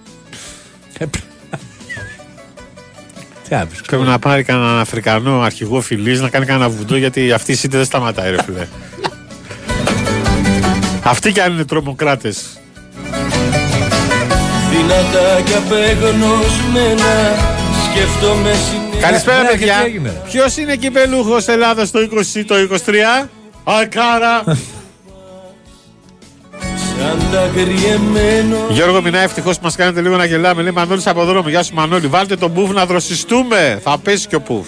Ε, 0.97 1.05
Τι 3.49 3.55
άπεις, 3.55 3.81
Πρέπει 3.81 4.03
να 4.03 4.19
πάρει 4.19 4.43
κανέναν 4.43 4.79
Αφρικανό 4.79 5.41
αρχηγό 5.41 5.81
φιλής 5.81 6.21
να 6.21 6.29
κάνει 6.29 6.45
κανένα 6.45 6.69
βουντό 6.69 6.95
γιατί 6.95 7.31
αυτή 7.31 7.51
η 7.51 7.55
σύντη 7.55 7.75
δεν 7.75 7.85
σταματάει, 7.85 8.29
ρε 8.31 8.43
φίλε. 8.43 8.67
Αυτοί 11.03 11.31
κι 11.31 11.39
αν 11.39 11.53
είναι 11.53 11.65
τρομοκράτες. 11.65 12.59
Δυνατά 14.71 15.41
και 15.45 15.55
απεγνωσμένα 15.55 17.35
Σκέφτομαι 17.89 18.53
συνέχεια 18.53 18.82
Καλησπέρα, 19.03 19.41
Ναι, 19.41 19.49
και 19.49 19.57
παιδιά. 19.57 19.79
τι 19.79 19.85
έγινε; 19.85 20.21
Ποιος 20.31 20.57
είναι 20.57 20.75
κυπελούχος 20.75 21.47
Ελλάδας 21.47 21.91
το 21.91 21.99
20 21.99 22.43
το 22.47 22.55
23, 22.55 23.29
Αλκάρα. 23.63 24.43
Σαν 26.97 27.21
τα 27.31 27.49
κρυεμένο 27.53 28.57
Γιώργο 28.69 29.01
Μινά, 29.01 29.19
ευτυχώς 29.19 29.57
που 29.57 29.63
μας 29.63 29.75
κάνετε 29.75 30.01
λίγο 30.01 30.15
να 30.15 30.25
γελάμε. 30.25 30.61
Λέει 30.61 30.71
Μανώλης 30.71 31.07
από 31.07 31.25
δρόμο. 31.25 31.49
Γεια 31.49 31.63
σου, 31.63 31.73
Μανώλη. 31.73 32.07
Βάλτε 32.07 32.35
τον 32.35 32.49
μπουφ 32.49 32.71
να 32.71 32.85
δροσιστούμε. 32.85 33.79
Θα 33.83 33.97
πέσει 33.97 34.27
και 34.27 34.35
ο 34.35 34.43
μπουφ. 34.47 34.67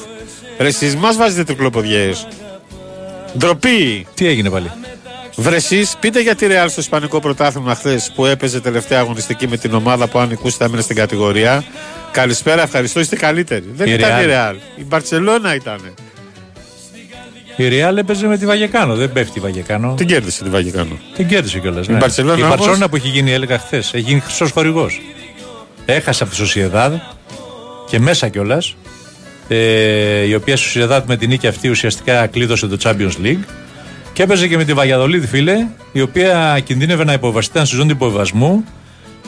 Ρε, 0.58 0.68
εσείς 0.68 0.96
μας 0.96 1.18
βάζετε 1.18 1.44
τρικλοποδιές. 1.44 2.28
Ντροπή. 3.38 4.08
Τι 4.14 4.28
έγινε 4.28 4.50
πάλι; 4.50 4.72
Βρε 5.36 5.56
εσείς, 5.56 5.96
πείτε 6.00 6.22
για 6.22 6.36
τη 6.36 6.48
Real 6.50 6.66
στο 6.70 6.82
Ισπανικό 6.82 7.20
πρωτάθλημα 7.20 7.76
χθες 7.76 8.12
που 8.16 8.26
έπαιζε 8.26 8.60
τελευταία 8.60 9.00
αγωνιστική 9.00 9.48
με 9.48 9.58
την 9.58 9.74
ομάδα 9.74 10.08
που 10.08 10.20
αν 10.20 10.28
νικούσε 10.28 10.56
θα 10.60 10.66
έμενε 10.66 10.82
στην 10.82 10.96
κατηγορία. 10.96 11.64
Καλησπέρα, 12.16 12.62
ευχαριστώ, 12.62 13.00
είστε 13.00 13.16
καλύτεροι. 13.16 13.64
Δεν 13.74 13.88
Η 13.88 13.94
ήταν 13.94 14.10
η 14.10 14.26
Real. 14.28 14.52
Real. 14.52 14.56
Η 14.76 14.84
Μπαρσελόνα 14.84 15.56
ήταν. 15.56 15.80
Η 17.58 17.68
Real 17.70 17.98
έπαιζε 17.98 18.28
με 18.28 18.38
τη 18.38 18.46
Βαγεκάνο. 18.46 18.96
Δεν 18.96 19.12
πέφτει 19.12 19.38
η 19.40 19.42
Βαγεκάνο. 19.42 19.94
Την 19.94 20.08
κέρδισε 20.08 20.44
τη 20.44 20.50
Βαγεκάνο. 20.50 20.98
Την 21.16 21.28
κέρδισε 21.28 21.60
κιόλας. 21.60 21.88
Η 21.88 21.92
Μπαρσελόνα 21.92 22.38
η 22.40 22.42
όμως- 22.44 22.56
Μπαρσελόνα 22.58 22.90
που 22.90 22.96
έχει 22.96 23.08
γίνει, 23.08 23.32
έλεγα 23.32 23.58
χθες, 23.60 23.94
έχει 23.94 24.04
γίνει 24.04 24.20
χρυσός 24.20 24.52
χορηγός. 24.52 25.02
Έχασε 25.86 26.24
από 26.24 26.32
τη 26.32 26.38
Σοσιεδάδ 26.38 26.94
και 27.90 28.00
μέσα 28.00 28.28
κιόλας. 28.28 28.76
Ε, 29.48 30.22
η 30.28 30.34
οποία 30.36 30.56
Σοσιεδάδ 30.58 31.08
με 31.08 31.18
την 31.18 31.30
νίκη 31.30 31.48
αυτή 31.48 31.70
ουσιαστικά 31.70 32.28
κλείδωσε 32.28 32.68
το 32.68 32.78
Champions 32.84 33.26
League. 33.26 33.44
Και 34.14 34.24
έπαιζε 34.24 34.48
και 34.48 34.58
με 34.58 34.64
τη 34.64 34.74
Βαγιαδολίδη, 34.74 35.28
φίλε, 35.28 35.66
η 35.92 36.02
οποία 36.02 36.60
κινδύνευε 36.64 37.04
να 37.04 37.14
υποβαστεί, 37.14 37.52
ήταν 37.52 37.66
στη 37.66 37.76
ζώνη 37.76 37.88
του 37.90 37.96
υποβασμού 37.96 38.64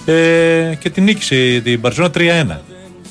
ε, 0.06 0.76
και 0.80 0.90
την 0.90 1.04
νίκησε 1.04 1.62
την 1.64 1.80
Μπαρσελόνα 1.80 2.14
3-1. 2.18 2.62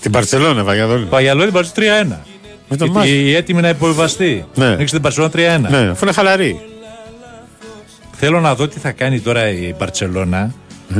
Την 0.06 0.14
Μπαρσελόνα, 0.14 0.64
Βαγιαδόλη. 0.64 1.04
Βαγιαδολίδη 1.10 1.50
Μπαρσελόνα 1.50 2.02
3-1. 2.02 2.24
Με 2.68 2.76
τον 2.76 2.86
Η- 2.88 2.90
Μάρκο. 2.90 3.10
η 3.12 3.34
έτοιμη 3.34 3.60
να 3.60 3.68
υποβαστεί. 3.68 4.44
Ναι. 4.54 4.68
Νίκησε 4.70 4.92
την 4.92 5.00
Μπαρσελόνα 5.00 5.32
3-1. 5.32 5.70
Ναι, 5.70 5.76
αφού 5.90 6.04
είναι 6.04 6.12
χαλαρή. 6.12 6.60
Θέλω 8.12 8.40
να 8.40 8.54
δω 8.54 8.68
τι 8.68 8.78
θα 8.78 8.90
κάνει 8.92 9.20
τώρα 9.20 9.48
η 9.48 9.74
Μπαρσελόνα 9.78 10.52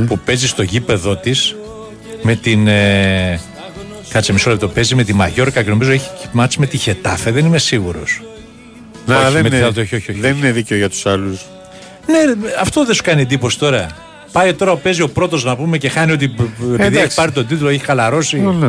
που 0.07 0.19
παίζει 0.19 0.47
στο 0.47 0.61
γήπεδο 0.63 1.15
της 1.15 1.55
με 2.21 2.35
την. 2.35 2.67
Ε, 2.67 3.39
κάτσε 4.09 4.33
μισό 4.33 4.49
λεπτό. 4.49 4.67
Παίζει 4.67 4.95
με 4.95 5.03
τη 5.03 5.13
Μαγιόρκα 5.13 5.63
και 5.63 5.69
νομίζω 5.69 5.91
έχει 5.91 6.09
μάτς 6.31 6.57
με 6.57 6.65
τη 6.65 6.77
Χετάφε. 6.77 7.31
Δεν 7.31 7.45
είμαι 7.45 7.57
σίγουρος. 7.57 8.21
Να, 9.05 9.19
Όχι, 9.21 9.31
δεν, 9.33 9.43
με 9.43 9.49
τη- 9.49 9.55
είναι, 9.55 9.65
όχι, 9.65 9.79
όχι, 9.79 9.95
όχι. 9.95 10.13
δεν 10.19 10.35
είναι 10.37 10.51
δίκαιο 10.51 10.77
για 10.77 10.89
τους 10.89 11.05
άλλους. 11.05 11.41
Ναι, 12.07 12.17
ρε, 12.25 12.33
αυτό 12.61 12.85
δεν 12.85 12.95
σου 12.95 13.03
κάνει 13.03 13.21
εντύπωση 13.21 13.59
τώρα. 13.59 13.87
Πάει 14.31 14.53
τώρα, 14.53 14.75
παίζει 14.75 15.01
ο 15.01 15.09
πρώτος 15.09 15.43
να 15.43 15.55
πούμε 15.55 15.77
και 15.77 15.89
χάνει 15.89 16.11
ότι 16.11 16.25
επειδή 16.25 16.73
εντάξει. 16.83 16.99
έχει 16.99 17.15
πάρει 17.15 17.31
τον 17.31 17.47
τίτλο, 17.47 17.69
έχει 17.69 17.85
χαλαρώσει. 17.85 18.39
Ναι. 18.39 18.67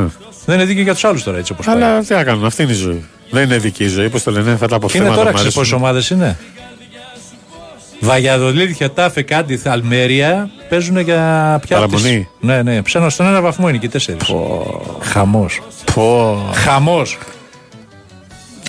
Δεν 0.49 0.57
είναι 0.57 0.67
δίκαιο 0.67 0.83
για 0.83 0.93
τους 0.93 1.05
άλλους 1.05 1.23
τώρα 1.23 1.39
έτσι 1.39 1.53
όπως 1.53 1.67
πάει. 1.67 1.75
Αλλά 1.77 2.01
τι 2.01 2.15
να 2.15 2.25
κάνουμε, 2.25 2.47
αυτή 2.47 2.63
είναι 2.63 2.73
η 2.73 2.75
ζωή. 2.75 3.05
Δεν 3.31 3.43
είναι 3.45 3.59
δική 3.59 3.85
η 3.85 3.89
ζωή, 3.89 4.09
πώ 4.09 4.21
το 4.21 4.31
λένε, 4.31 4.53
αυτά 4.53 4.67
τα 4.69 4.79
Και 4.87 4.97
είναι 4.99 5.07
αποθέματα 5.09 5.15
τώρα, 5.15 5.29
μου 5.31 5.35
ξέρεις 5.35 5.55
πόσες 5.55 5.73
αρέσουν. 5.73 5.87
ομάδες 5.89 6.11
είναι. 6.11 6.37
Βαγιαδολίδη, 8.01 8.73
Χετάφε, 8.75 9.23
Κάντι, 9.23 9.61
Αλμέρια 9.65 10.51
παίζουν 10.69 10.99
για 10.99 11.59
πια. 11.67 11.77
Παραμονή. 11.77 12.03
τις- 12.19 12.27
Ναι, 12.41 12.63
ναι. 12.63 12.83
Ψένω 12.83 13.09
στον 13.09 13.27
ένα 13.27 13.41
βαθμό 13.41 13.69
είναι 13.69 13.79
και 13.79 13.87
οι 13.87 13.89
τέσσερις. 13.89 14.31
Χαμός. 15.01 15.61
Πω. 15.95 16.39
Χαμός. 16.55 17.19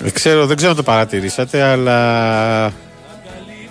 Ε, 0.04 0.10
Ξέρω, 0.10 0.46
δεν 0.46 0.56
ξέρω 0.56 0.70
αν 0.70 0.76
το 0.76 0.82
παρατηρήσατε, 0.82 1.62
αλλά 1.62 2.72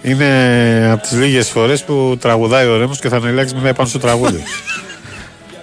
είναι 0.02 0.90
από 0.94 1.02
τις 1.02 1.12
λίγες 1.12 1.50
φορές 1.50 1.84
που 1.84 2.18
τραγουδάει 2.20 2.68
ο 2.68 2.78
Ρέμος 2.78 3.00
και 3.00 3.10
θα 3.10 3.16
ανελέξει 3.16 3.56
μετά 3.56 3.74
πάνω 3.74 3.90
στο 3.90 4.00
τραγούδι. 4.00 4.44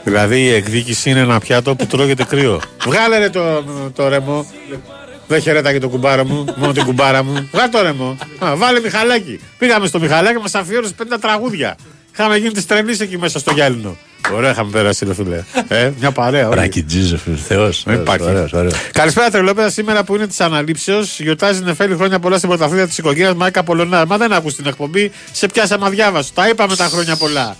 δηλαδή 0.06 0.40
η 0.40 0.52
εκδίκηση 0.52 1.10
είναι 1.10 1.20
ένα 1.20 1.38
πιάτο 1.38 1.74
που 1.74 1.86
τρώγεται 1.86 2.24
κρύο. 2.24 2.60
Βγάλε 2.86 3.18
ρε 3.18 3.30
το, 3.30 3.64
το 3.94 4.08
Ρέμο. 4.08 4.46
Δεν 5.28 5.40
χαιρέταγε 5.40 5.78
το 5.78 5.88
κουμπάρο 5.88 6.24
μου, 6.24 6.44
μόνο 6.56 6.72
την 6.72 6.84
κουμπάρα 6.84 7.22
μου. 7.24 7.48
Βγάλε 7.52 7.68
το 7.70 7.82
Ρέμο. 7.82 8.16
Α, 8.38 8.56
βάλε 8.56 8.80
Μιχαλάκι. 8.80 9.40
Πήγαμε 9.58 9.86
στο 9.86 10.00
Μιχαλάκι, 10.00 10.38
μας 10.38 10.54
αφιέρωσε 10.54 10.92
50 10.98 11.02
τραγούδια. 11.20 11.76
Είχαμε 12.12 12.36
γίνει 12.36 12.52
τη 12.52 12.64
τρελή 12.64 12.96
εκεί 13.00 13.18
μέσα 13.18 13.38
στο 13.38 13.52
γυάλινο. 13.52 13.96
Ωραία, 14.34 14.50
είχαμε 14.50 14.70
περάσει, 14.70 15.04
ρε 15.04 15.14
φίλε. 15.14 15.44
Ε, 15.68 15.90
μια 16.00 16.10
παρέα. 16.10 16.46
όλοι. 16.46 16.56
Ράκι 16.56 16.82
Τζίζεφ, 16.82 17.20
Θεός. 17.46 17.82
Δεν 17.86 17.94
υπάρχει. 17.94 18.26
Καλησπέρα, 18.92 19.30
τρελόπεδα. 19.30 19.70
Σήμερα 19.70 20.04
που 20.04 20.14
είναι 20.14 20.26
της 20.26 20.40
αναλήψεως, 20.40 21.20
γιορτάζει 21.20 21.62
Νεφέλη 21.62 21.94
χρόνια 21.94 22.18
πολλά 22.18 22.36
στην 22.36 22.48
πρωταθλήτρια 22.48 22.86
της 22.86 22.98
οικογένειας 22.98 23.34
Μάικα 23.34 23.62
Πολωνάρ. 23.64 24.06
Μα 24.06 24.16
δεν 24.16 24.32
άκου 24.32 24.50
την 24.50 24.66
εκπομπή, 24.66 25.12
σε 25.32 25.46
πιάσαμε 25.46 25.86
αδιάβαστο. 25.86 26.34
Τα 26.34 26.48
είπαμε 26.48 26.76
τα 26.76 26.84
χρόνια 26.84 27.16
πολλά. 27.16 27.56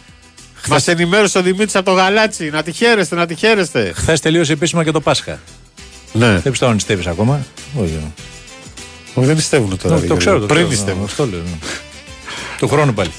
Μας 0.68 0.88
ενημέρωσε 0.88 1.38
ο 1.38 1.42
Δημήτρης 1.42 1.76
από 1.76 1.84
το 1.84 1.92
γαλάτσι. 1.96 2.50
Να 2.50 2.62
τη 2.62 2.72
χαίρεστε, 2.72 3.14
να 3.14 3.26
τη 3.26 3.34
χαίρεστε. 3.34 3.92
Χθες 3.96 4.20
τελείωσε 4.20 4.52
επίσημα 4.52 4.84
και 4.84 4.90
το 4.90 5.00
Πάσχα. 5.00 5.40
Ναι. 6.12 6.26
Δεν 6.32 6.42
πιστεύω 6.50 6.66
να 6.70 6.72
νηστεύει 6.72 7.08
ακόμα. 7.08 7.46
Όχι. 7.80 7.98
Όχι, 9.14 9.26
δεν 9.26 9.36
πιστεύουν 9.36 9.68
τώρα. 9.82 9.94
Το, 9.94 10.00
ρε 10.00 10.06
το 10.06 10.06
Γιώργο. 10.06 10.16
ξέρω. 10.16 10.38
Το 10.40 10.46
Πριν 10.46 10.56
ξέρω, 10.58 10.68
πιστεύουν. 10.68 11.04
Αυτό 11.04 11.26
λέω. 11.26 11.40
ναι. 11.40 11.56
Του 12.58 12.68
χρόνου 12.68 12.94
πάλι. 12.94 13.10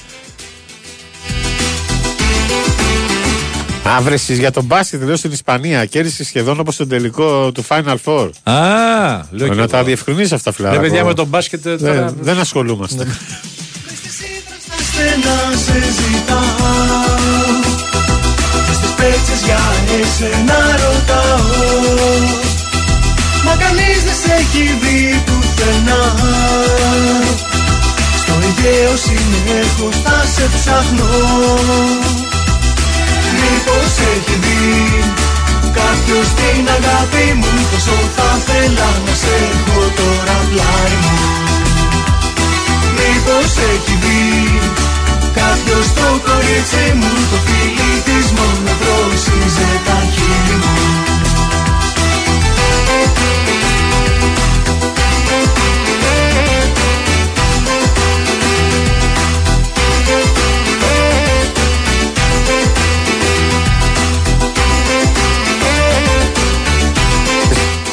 Αύρεση 3.84 4.34
για 4.34 4.50
τον 4.50 4.64
μπάσκετ, 4.64 5.02
λέω 5.02 5.16
στην 5.16 5.32
Ισπανία. 5.32 5.84
Κέρδισε 5.84 6.24
σχεδόν 6.24 6.60
όπως 6.60 6.76
τον 6.76 6.88
τελικό 6.88 7.52
του 7.52 7.64
Final 7.68 7.96
Four. 8.04 8.30
Α, 8.42 8.52
λέω 9.30 9.48
και 9.48 9.54
Να 9.54 9.68
τα 9.68 9.76
εγώ. 9.76 9.86
διευκρινίσει 9.86 10.34
αυτά, 10.34 10.52
φιλάρα. 10.52 10.74
Ρε 10.74 10.80
παιδιά 10.80 11.04
με 11.04 11.14
τον 11.14 11.26
μπάσκετ 11.26 11.66
ε, 11.66 11.76
τώρα. 11.76 11.92
δεν, 11.92 12.14
δεν 12.20 12.38
ασχολούμαστε. 12.38 13.06
Στενά 14.98 15.40
σε 15.64 15.80
ζητάω. 15.98 16.76
Και 18.66 18.72
στις 18.78 18.92
πέτσες 18.98 19.40
για 19.44 19.62
εσένα 20.00 20.60
ρωτάω. 20.82 21.48
Μα 23.44 23.54
κανείς 23.62 24.00
δεν 24.06 24.16
σε 24.22 24.32
έχει 24.40 24.64
δει 24.82 25.22
πουθενά. 25.26 26.02
Στο 28.20 28.34
Αιγαίο 28.46 28.96
συνεχώς 29.06 29.96
θα 30.04 30.18
σε 30.34 30.48
ψάχνω. 30.54 31.12
Μήπως 33.38 33.92
έχει 34.14 34.34
δει 34.44 34.66
κάποιος 35.78 36.28
την 36.38 36.68
αγάπη 36.76 37.26
μου 37.34 37.52
Πόσο 37.70 37.98
θα 38.16 38.30
θέλα 38.46 38.88
να 39.06 39.14
σε 39.22 39.34
έχω 39.50 39.80
τώρα 39.98 40.38
πλάι 40.50 40.94
μου. 41.02 41.16
Μήπως 42.96 43.52
έχει 43.72 43.94
δει 44.02 44.77
κάποιος 45.40 45.86
το 45.98 46.08
κορίτσι 46.26 46.86
μου 46.98 47.12
Το 47.30 47.38
φίλι 47.46 47.92
της 48.06 48.26
μόνο 48.36 48.70
βρόσιζε 48.80 49.70
τα 49.86 49.98
χείλη 50.14 50.56
μου 50.62 50.76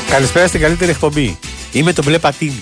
Καλησπέρα 0.09 0.47
στην 0.47 0.61
καλύτερη 0.61 0.91
εκπομπή. 0.91 1.37
Είμαι 1.71 1.93
το 1.93 2.03
μπλε 2.03 2.19
πατίνι 2.19 2.61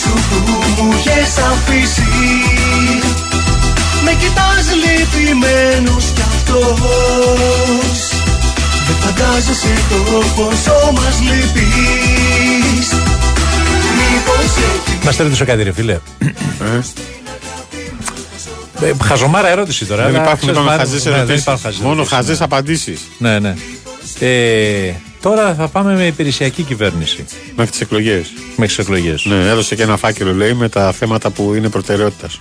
σου 0.00 0.12
που 0.28 0.82
μου 0.82 0.92
είχες 0.98 1.38
αφήσει 1.50 2.08
Με 4.04 4.12
κοιτάς 4.20 4.66
λυπημένος 4.82 6.04
κι 6.14 6.20
αυτός 6.20 7.98
Δεν 8.86 8.96
φαντάζεσαι 9.00 9.74
το 9.88 9.96
πόσο 10.36 10.92
μας 10.92 11.20
λυπείς 11.20 12.88
Μήπως 13.98 14.52
έχει 14.56 14.98
Μας 15.04 15.16
ρωτήσω 15.16 15.44
κάτι, 15.44 15.62
ρε 15.62 15.72
φίλε. 15.72 15.98
Ε, 18.82 18.92
χαζομάρα 19.04 19.48
ερώτηση 19.48 19.86
τώρα. 19.86 20.02
Δεν 20.04 20.14
αλλά 20.14 20.22
υπάρχουν 20.24 20.48
ξέρεις, 20.48 20.58
μόνο 20.58 20.70
μ' 20.70 20.78
χαζέ 20.78 20.90
άρεσε. 20.90 21.08
Ναι, 21.08 21.14
δεν 21.14 21.24
ερωτήσεις. 21.24 21.42
υπάρχουν 21.42 21.64
χαζές 21.64 21.80
Μόνο 21.80 21.92
ερωτήσεις, 21.92 22.16
χαζέ 22.16 22.32
ναι. 22.32 22.38
απαντήσεις. 22.40 23.00
Ναι, 23.18 23.38
ναι. 23.38 23.54
Ε, 24.18 24.94
τώρα 25.22 25.54
θα 25.54 25.68
πάμε 25.68 25.94
με 25.94 26.06
υπηρεσιακή 26.06 26.62
κυβέρνηση. 26.62 27.24
Μέχρι 27.56 27.70
τις 27.70 27.80
εκλογές. 27.80 28.32
Μέχρι 28.56 28.66
τις 28.76 28.78
εκλογές. 28.78 29.24
Ναι, 29.24 29.48
έδωσε 29.48 29.74
και 29.74 29.82
ένα 29.82 29.96
φάκελο, 29.96 30.34
λέει, 30.34 30.52
με 30.54 30.68
τα 30.68 30.92
θέματα 30.92 31.30
που 31.30 31.54
είναι 31.54 31.68
προτεραιότητας. 31.68 32.38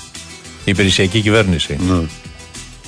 Υπηρεσιακή 0.66 1.20
κυβέρνηση. 1.22 1.78
Ναι. 1.88 2.00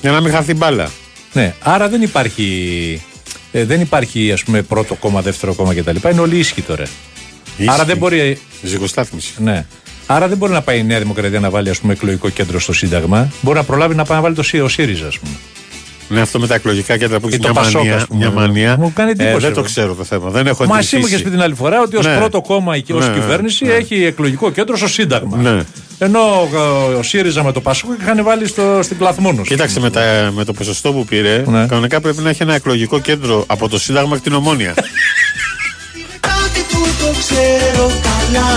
Για 0.02 0.12
να 0.12 0.22
μην 0.22 0.32
χαθεί 0.32 0.54
μπάλα. 0.54 0.90
Ναι, 1.34 1.54
άρα 1.60 1.90
δεν 1.90 2.02
υπάρχει, 2.02 3.02
ε, 3.52 3.66
δεν 3.66 3.82
υπάρχει 3.82 4.32
ας 4.32 4.44
πούμε 4.44 4.62
πρώτο 4.62 4.96
κόμμα, 4.96 5.22
δεύτερο 5.22 5.54
κόμμα 5.54 5.74
κτλ. 5.76 5.96
Είναι 6.12 6.22
όλοι 6.22 6.38
ίσχυοι 6.38 6.62
τώρα. 6.64 6.84
Άρα 7.68 7.86
δεν 7.86 7.98
μπορεί. 7.98 8.38
Ζυγοστάθμιση. 8.62 9.34
Ναι. 9.38 9.66
Άρα 10.06 10.28
δεν 10.28 10.38
μπορεί 10.38 10.52
να 10.52 10.62
πάει 10.62 10.80
η 10.80 10.84
Νέα 10.84 11.00
Δημοκρατία 11.00 11.40
να 11.40 11.50
βάλει 11.50 11.70
ας 11.70 11.80
πούμε, 11.80 11.94
εκλογικό 11.94 12.30
κέντρο 12.30 12.60
στο 12.60 12.74
Σύνταγμα. 12.74 13.32
Μπορεί 13.42 13.58
να 13.58 13.64
προλάβει 13.64 13.96
να 13.96 14.06
πάει 14.06 14.18
να 14.18 14.24
βάλει 14.24 14.36
το 14.36 14.44
ΣΥ- 14.44 14.62
ο 14.62 14.68
ΣΥΡΙΖΑ, 14.68 15.08
ας 15.08 15.20
πούμε. 15.20 15.34
Ναι, 16.12 16.22
αυτό 16.22 16.40
με 16.40 16.48
τα 16.48 16.56
εκλογικά 16.56 16.98
κέντρα 16.98 17.20
που 17.20 17.28
Ή 17.30 17.34
έχει 17.34 17.42
το 17.42 17.50
μια 17.52 17.62
Πασόκ, 17.62 17.76
μανία. 17.82 17.96
ας 17.96 18.06
πούμε. 18.06 18.20
Μια 18.20 18.32
μανία. 18.32 18.76
Μου 18.80 18.92
κάνει 18.96 19.12
εντύπωση, 19.12 19.36
Ε, 19.36 19.40
δεν 19.40 19.54
το 19.54 19.60
εγώ. 19.60 19.68
ξέρω 19.70 19.94
το 19.94 20.04
θέμα. 20.04 20.30
Δεν 20.30 20.48
έχω 20.48 20.66
Μα 20.66 20.78
εσύ 20.78 20.96
μου 20.96 21.02
εντυπωσίσει. 21.02 21.08
είχες 21.14 21.22
πει 21.24 21.30
την 21.30 21.42
άλλη 21.42 21.54
φορά 21.56 21.82
ότι 21.82 21.96
ως 21.98 22.06
Ναι. 22.06 22.16
πρώτο 22.18 22.42
κόμμα 22.42 22.78
και 22.80 22.94
ως 22.94 23.08
Ναι, 23.08 23.14
κυβέρνηση 23.14 23.66
ναι. 23.66 23.74
έχει 23.74 24.04
εκλογικό 24.04 24.52
κέντρο 24.52 24.78
στο 24.78 24.88
Σύνταγμα. 24.88 25.38
Ναι. 25.38 25.62
Ενώ 26.00 26.20
ε, 26.92 26.96
ο 26.96 27.04
ΣΥΡΙΖΑ 27.04 27.44
με 27.44 27.52
το 27.52 27.62
Πασόκ 27.62 27.90
είχαν 28.02 28.24
βάλει 28.24 28.48
στο, 28.48 28.80
στην 28.84 28.98
Κλαθμόνο. 28.98 29.42
Κοίταξε 29.42 29.80
με, 29.80 29.90
τα, 29.90 30.32
με 30.36 30.44
το 30.44 30.54
ποσοστό 30.54 30.92
που 30.94 31.06
πήρε, 31.06 31.44
Ναι. 31.48 31.66
κανονικά 31.66 32.02
πρέπει 32.02 32.22
να 32.22 32.30
έχει 32.30 32.42
ένα 32.44 32.54
εκλογικό 32.56 33.00
κέντρο 33.00 33.44
από 33.48 33.70
το 33.70 33.80
Σύνταγμα 33.80 34.16
και 34.16 34.22
την 34.24 34.34
Ομόνια. 34.34 34.74
κάτι 36.30 36.62
που 36.72 36.80
το 37.00 37.12
ξέρω 37.20 37.86
καλά 37.88 38.48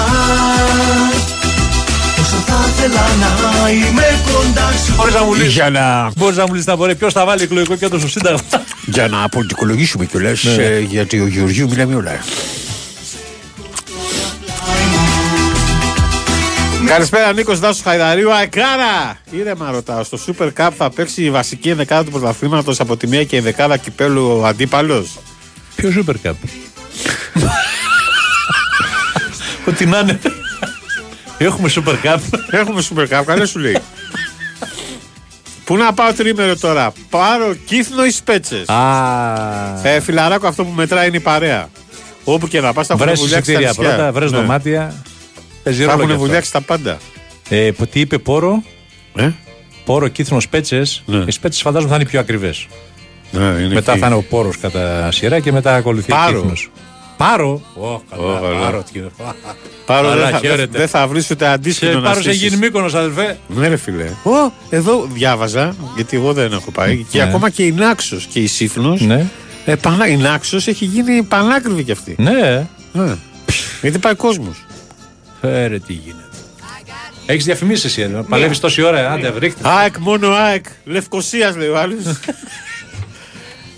Όσο 2.34 2.42
θα 2.46 2.64
ήθελα 2.68 3.02
να 3.18 3.70
είμαι 3.70 4.20
κοντά 4.32 4.70
σου 4.86 4.94
Μπορείς 4.96 5.14
να 5.14 5.22
μου 5.24 5.34
λύσεις. 5.34 5.52
για 5.52 5.70
να, 5.70 6.10
Μπορείς 6.16 6.36
να 6.36 6.42
μου 6.46 6.52
λύσεις 6.52 6.66
να 6.66 6.76
μπορεί 6.76 6.94
ποιος 6.94 7.12
θα 7.12 7.24
βάλει 7.24 7.42
εκλογικό 7.42 7.76
κέντρο 7.76 7.98
στο 7.98 8.08
Σύνταγμα; 8.08 8.40
για 8.86 9.08
να 9.08 9.22
αποδικολογήσουμε 9.22 10.04
κιόλας, 10.04 10.42
Ναι. 10.42 10.78
γιατί 10.78 11.20
ο 11.20 11.26
Γεωργίου 11.26 11.68
μιλάμε 11.70 11.94
όλα. 11.94 12.18
Καλησπέρα 16.86 17.32
Νίκος 17.32 17.58
Δάσος 17.58 17.82
Χαϊδαρίου. 17.82 18.32
Αεκάρα! 18.34 19.18
Ήρεμα 19.30 19.70
ρωτάω. 19.70 20.04
Στο 20.04 20.18
Super 20.26 20.48
Cup 20.58 20.70
θα 20.76 20.90
παίξει 20.90 21.22
η 21.22 21.30
βασική 21.30 21.68
ενδεκάδα 21.68 22.04
του 22.04 22.10
πρωταθλήματος 22.10 22.80
από 22.80 22.96
τη 22.96 23.06
μία 23.06 23.24
και 23.24 23.36
η 23.36 23.40
δεκάδα 23.40 23.76
κυπέλου 23.76 24.38
ο 24.40 24.46
αντίπαλος; 24.46 25.18
Ποιο 25.76 25.92
Super 26.06 26.28
Cup; 26.28 26.32
Ό,τι 29.68 29.86
να 29.86 29.98
είναι. 29.98 30.18
Έχουμε 31.38 31.70
Super 31.74 32.06
Cup. 32.06 32.18
Έχουμε 32.50 32.82
Super 32.94 33.02
Cup, 33.18 33.22
καλές 33.26 33.48
σου 33.50 33.58
λέει. 33.58 33.76
Πού 35.64 35.76
να 35.76 35.92
πάω 35.92 36.12
τρίμερο 36.12 36.56
τώρα; 36.56 36.92
Πάρω 37.10 37.54
κύθνο 37.66 38.04
ή 38.04 38.10
σπέτσες. 38.10 38.68
Α. 38.68 39.88
Ε, 39.88 40.00
φιλαράκο, 40.00 40.46
αυτό 40.46 40.64
που 40.64 40.70
μετράει 40.74 41.08
είναι 41.08 41.16
η 41.16 41.20
παρέα. 41.20 41.68
Όπου 42.24 42.48
και 42.48 42.60
να 42.60 42.72
πας, 42.72 42.86
θα 42.86 42.96
Βρες 42.96 43.12
έχουν 43.12 43.24
βουλιάξει 43.24 43.52
τα 43.52 43.60
εισιτήρια 43.60 43.68
νησιά. 43.84 43.96
πρώτα, 43.96 44.12
βρες 44.12 44.30
Ναι. 44.30 44.36
δωμάτια. 44.38 45.02
Παίζει 45.62 45.84
Θα 45.84 45.90
ρόλο 45.90 45.94
έχουν 45.96 46.06
και 46.06 46.12
αυτό. 46.14 46.24
βουλιάξει 46.26 46.52
τα 46.52 46.60
πάντα. 46.60 46.98
Ε, 47.48 47.70
που 47.70 47.86
τι 47.86 48.00
είπε 48.00 48.18
Πόρο, 48.18 48.62
Ε; 49.14 49.30
Πόρο 49.84 50.08
κύθνο 50.08 50.38
πέτσε. 50.50 50.82
Ναι. 51.06 51.24
Οι 51.26 51.30
σπέτσες 51.30 51.62
φαντάζομαι 51.62 51.90
θα 51.90 51.96
είναι 51.96 52.04
πιο 52.10 52.20
ακριβές. 52.20 52.66
Ναι, 53.30 53.44
είναι 53.44 53.74
Μετά 53.74 53.90
εκεί. 53.92 54.00
θα 54.00 54.06
είναι 54.06 54.16
ο 54.16 54.22
Πόρος 54.22 54.58
κατά 54.58 55.10
σειρά 55.12 55.40
και 55.40 55.52
μετά 55.52 55.74
ακολουθεί 55.74 56.12
ο 56.12 56.14
Πάρο. 56.14 56.52
Κύθνος. 57.16 57.30
Πάρο. 57.30 57.60
Ω, 57.74 58.02
καλά, 58.10 58.38
Ω, 58.38 58.40
καλά. 58.42 58.58
πάρο. 58.60 58.84
τι- 58.92 59.00
Πάρο, 59.86 60.08
Καλά, 60.08 60.22
δεν 60.22 60.30
θα, 60.32 60.38
χαίρετε. 60.38 60.78
δεν 60.78 60.88
θα 60.88 61.06
βρεις 61.06 61.30
ούτε 61.30 61.46
αντίστοιχο 61.46 61.90
Σε 61.90 61.96
να 61.98 62.02
πάρο 62.02 62.14
σε 62.22 62.22
στήσεις. 62.22 62.42
γίνει 62.42 62.56
Μύκονος, 62.56 62.94
αδελφέ. 62.94 63.38
Ναι, 63.48 63.68
ρε 63.68 63.76
φιλέ. 63.76 64.04
Ω, 64.22 64.52
εδώ 64.70 65.08
διάβαζα, 65.12 65.74
γιατί 65.96 66.16
εγώ 66.16 66.32
δεν 66.32 66.52
έχω 66.52 66.70
πάει. 66.70 67.06
Και 67.10 67.18
Ναι. 67.18 67.24
ακόμα 67.24 67.50
και 67.50 67.62
η 67.62 67.72
Νάξος 67.72 68.26
και 68.26 68.40
η 68.40 68.46
Σύφνος. 68.46 69.00
Ναι. 69.00 69.26
Ε, 69.64 69.74
πανά, 69.74 70.06
η 70.06 70.16
Νάξος 70.16 70.66
έχει 70.66 70.84
γίνει 70.84 71.22
πανάκριβη 71.22 71.82
κι 71.84 71.92
αυτή. 71.92 72.14
Ναι. 72.18 72.66
Ναι. 72.92 73.14
Γιατί 73.82 73.98
πάει 73.98 74.14
κόσμος. 74.14 74.64
Φέρε 75.40 75.78
τι 75.78 75.92
γίνεται. 75.92 76.18
Έχεις 77.26 77.44
διαφημίσεις 77.44 77.84
εσύ, 77.84 78.02
ε, 78.02 78.06
παλεύεις 78.28 78.60
τόση 78.60 78.82
ώρα, 78.82 79.10
άντε 79.12 79.30
βρίχτε. 79.30 79.60
ΑΕΚ, 79.68 79.98
μόνο 79.98 80.28
ΑΕΚ. 80.34 80.64
Λευκοσίας 80.84 81.56
λέει 81.56 81.68
ο 81.68 81.78
άλλος. 81.78 81.96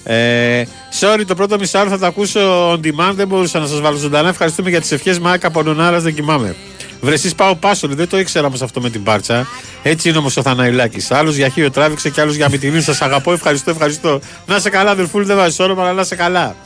Ε, 0.09 0.65
sorry, 1.01 1.23
το 1.27 1.35
πρώτο 1.35 1.59
μισάωρο 1.59 1.91
θα 1.91 1.99
το 1.99 2.07
ακούσω 2.07 2.73
on 2.73 2.77
demand. 2.77 3.13
Δεν 3.15 3.29
μπορούσα 3.29 3.59
να 3.59 3.67
σας 3.67 3.81
βάλω 3.81 3.97
ζωντανά. 3.97 4.29
Ευχαριστούμε 4.29 4.71
για 4.71 4.81
τις 4.81 4.93
ευχές. 4.93 5.19
Μα 5.19 5.39
από 5.43 5.63
νονάρας 5.63 6.03
δεν 6.03 6.15
κοιμάμαι. 6.15 6.57
Βρεσί 7.01 7.35
πάω 7.35 7.55
πάσολη, 7.55 7.95
δεν 7.95 8.09
το 8.09 8.19
ήξερα 8.19 8.47
όμως 8.47 8.63
αυτό 8.63 8.81
με 8.81 8.91
την 8.91 9.03
πάρτσα. 9.03 9.47
Έτσι 9.83 10.09
είναι 10.09 10.19
όμως 10.19 10.37
ο 10.37 10.43
Θαναϊλάκης. 10.43 11.11
Άλλος 11.11 11.37
για 11.37 11.49
χείο 11.49 11.71
τράβηξε 11.71 12.11
και 12.11 12.21
άλλος 12.21 12.35
για 12.35 12.49
μυτινή. 12.51 12.81
Σας 12.81 13.03
αγαπώ, 13.03 13.33
ευχαριστώ, 13.33 13.71
ευχαριστώ. 13.71 14.21
Να 14.47 14.59
σε 14.59 14.71
καλά, 14.71 14.91
αδερφούλη, 14.91 15.25
δεν 15.25 15.37
βάζεις 15.37 15.59
όνομα, 15.59 15.83
αλλά 15.83 15.93
να 15.93 16.05
σε 16.05 16.15
καλά. 16.15 16.57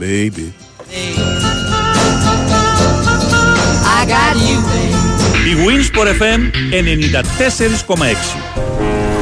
Baby. 0.00 0.52
I 3.98 4.04
got 4.06 4.36
you, 4.48 4.58
baby. 4.70 5.02
Η 5.50 5.54
Winsport 5.66 6.08
FM 6.20 6.40
94,6. 6.70 8.51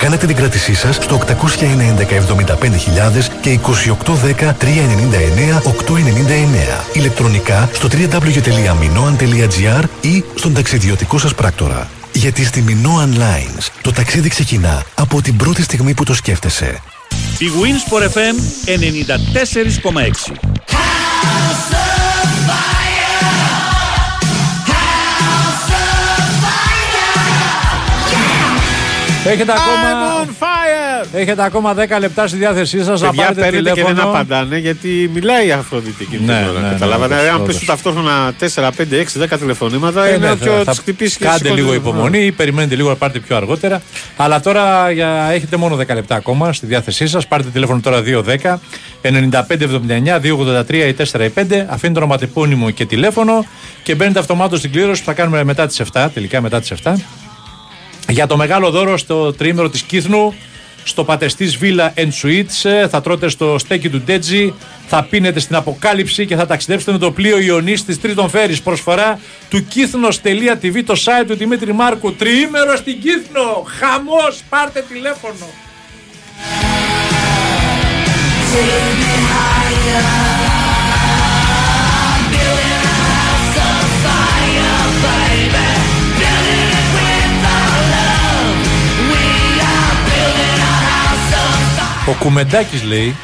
Κάνετε 0.00 0.26
την 0.26 0.36
κράτησή 0.36 0.74
σας 0.74 0.94
στο 0.94 1.20
811 1.26 1.32
75.000 2.00 2.06
και 3.40 3.58
2810 3.66 4.38
399 4.38 5.62
899. 5.62 5.64
Ηλεκτρονικά 6.92 7.68
στο 7.72 7.88
www.minoan.gr 7.92 9.84
ή 10.00 10.24
στον 10.34 10.54
ταξιδιωτικό 10.54 11.18
σας 11.18 11.34
πράκτορα. 11.34 11.88
Γιατί 12.12 12.44
στη 12.44 12.64
Minoan 12.68 13.18
Lines 13.18 13.68
το 13.82 13.92
ταξίδι 13.92 14.28
ξεκινά 14.28 14.82
από 14.94 15.22
την 15.22 15.36
πρώτη 15.36 15.62
στιγμή 15.62 15.94
που 15.94 16.04
το 16.04 16.14
σκέφτεσαι. 16.14 16.82
Η 17.38 17.46
Winsport 17.60 18.02
FM 18.02 18.36
94,6. 18.66 20.32
Έχετε 29.24 29.52
I'm 29.52 29.56
ακόμα, 29.56 30.24
on 30.24 30.28
fire! 30.28 31.06
έχετε 31.12 31.44
ακόμα 31.44 31.74
10 31.74 32.00
λεπτά 32.00 32.26
στη 32.26 32.36
διάθεσή 32.36 32.84
σας 32.84 33.00
να 33.00 33.08
Παιδιά 33.08 33.22
πάρετε 33.22 33.40
παίρνετε 33.40 33.70
και 33.70 33.74
δεν 33.82 33.84
τηλέφωνο. 33.84 34.10
απαντάνε 34.14 34.58
γιατί 34.58 35.10
μιλάει 35.14 35.46
η 35.46 35.52
Αφροδίτη 35.52 36.02
εκείνη 36.02 36.24
Ναι, 36.26 36.38
την 36.38 36.48
ώρα. 36.48 36.60
ναι, 36.60 36.66
ναι, 36.66 36.72
Καταλάβατε. 36.72 37.14
όντως, 37.14 37.28
αν 37.28 37.34
όντως. 37.34 37.46
πέσουν 37.46 37.66
ταυτόχρονα 37.66 38.32
4, 38.38 38.70
5, 38.76 38.98
6, 38.98 39.18
10 39.18 39.38
τηλεφωνήματα 39.38 40.06
Ε, 40.06 40.14
είναι 40.14 40.28
ναι, 40.28 40.36
πιο 40.36 40.52
θα- 40.64 40.72
τι 40.72 40.78
χτυπήσει 40.78 41.18
και 41.18 41.24
Κάντε 41.24 41.36
σηκώνει. 41.38 41.60
λίγο 41.60 41.74
υπομονή 41.74 42.18
ή 42.24 42.32
περιμένετε 42.32 42.74
λίγο 42.74 42.88
να 42.88 42.94
πάρετε 42.96 43.18
πιο 43.18 43.36
αργότερα. 43.36 43.80
Αλλά 44.16 44.40
τώρα 44.40 44.90
για, 44.90 45.28
έχετε 45.32 45.56
μόνο 45.56 45.76
10 45.76 45.94
λεπτά 45.94 46.14
ακόμα 46.14 46.52
στη 46.52 46.66
διάθεσή 46.66 47.06
σας. 47.08 47.26
Πάρτε 47.26 47.48
τηλέφωνο 47.52 47.80
τώρα 47.80 48.00
210 48.02 48.60
9579 49.02 50.18
283 50.20 50.86
ή 50.88 50.92
45. 50.92 51.66
Αφήνετε 51.68 51.92
το 51.92 51.98
ονοματεπώνυμο 52.04 52.70
και 52.70 52.86
τηλέφωνο 52.86 53.44
και 53.82 53.94
μπαίνετε 53.94 54.18
αυτομάτως 54.18 54.58
στην 54.58 54.72
κλήρωση 54.72 55.00
που 55.00 55.06
θα 55.06 55.12
κάνουμε 55.12 55.44
μετά 55.44 55.66
τις 55.66 55.80
7. 55.80 56.08
Τελικά 56.14 56.40
μετά 56.40 56.60
τις 56.60 56.70
7. 56.70 56.94
Για 58.10 58.26
το 58.26 58.36
μεγάλο 58.36 58.70
δώρο 58.70 58.96
στο 58.96 59.32
τρίμερο 59.32 59.68
της 59.68 59.82
Κύθνου, 59.82 60.34
στο 60.84 61.04
πατεστής 61.04 61.58
Villa 61.62 61.88
and 61.94 62.08
Suites, 62.22 62.70
ε, 62.70 62.88
θα 62.88 63.00
τρώτε 63.00 63.28
στο 63.28 63.58
στέκι 63.58 63.88
του 63.88 64.00
Ντέτζι, 64.00 64.54
θα 64.86 65.02
πίνετε 65.02 65.40
στην 65.40 65.56
Αποκάλυψη 65.56 66.26
και 66.26 66.36
θα 66.36 66.46
ταξιδέψετε 66.46 66.92
με 66.92 66.98
το 66.98 67.10
πλοίο 67.10 67.38
Ιωνής 67.38 67.84
της 67.84 68.00
Τρίτον 68.00 68.28
Φέρης. 68.28 68.62
Προσφορά 68.62 69.20
του 69.48 69.66
κύθνο.tv, 69.66 70.82
το 70.86 70.94
site 71.04 71.24
του 71.26 71.34
Δημήτρη 71.34 71.72
Μάρκου. 71.72 72.14
Τριήμερο 72.14 72.76
στην 72.76 73.00
Κύθνο! 73.00 73.64
Χαμός! 73.78 74.42
Πάρτε 74.48 74.84
τηλέφωνο! 74.88 75.46
Ο 92.06 92.12
Κουμεντάκης 92.18 92.82
λέει 92.82 93.16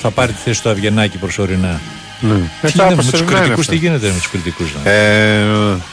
θα 0.00 0.10
πάρει 0.10 0.32
τη 0.32 0.38
θέση 0.44 0.62
του 0.62 0.68
Αβγενάκη 0.68 1.18
προσωρινά. 1.18 1.80
Ναι. 2.20 2.34
Τι 2.60 2.70
γίνεται 2.70 2.94
με 2.94 3.02
τους 3.02 3.24
κριτικούς, 3.24 3.66
τι 3.66 3.76
γίνεται 3.76 4.06
με 4.06 4.12
τους 4.12 4.28
κριτικούς. 4.28 4.72
Ε, 4.84 5.44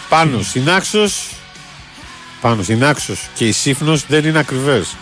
πάνω 0.09 0.41
συνάξος 0.41 1.29
πάνω 2.41 2.63
συνάξος 2.63 3.29
και 3.33 3.47
η 3.47 3.51
σύφνος 3.51 4.05
δεν 4.07 4.25
είναι 4.25 4.39
ακριβές. 4.39 4.95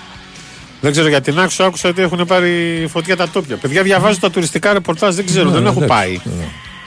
Δεν 0.82 0.92
ξέρω 0.92 1.08
για 1.08 1.22
την 1.22 1.40
άξο, 1.40 1.64
άκουσα 1.64 1.90
ότι 1.90 2.02
έχουν 2.02 2.26
πάρει 2.26 2.86
φωτιά 2.90 3.16
τα 3.16 3.30
τόπια. 3.30 3.56
Παιδιά, 3.56 3.84
διαβάζω 3.84 4.20
τα 4.20 4.30
τουριστικά 4.30 4.74
ρεπορτάζ, 4.74 5.16
δεν 5.16 5.26
ξέρω, 5.26 5.50
Ναι, 5.50 5.56
δεν 5.56 5.66
έχω 5.66 5.84
εντάξει, 5.84 5.98
πάει. 5.98 6.20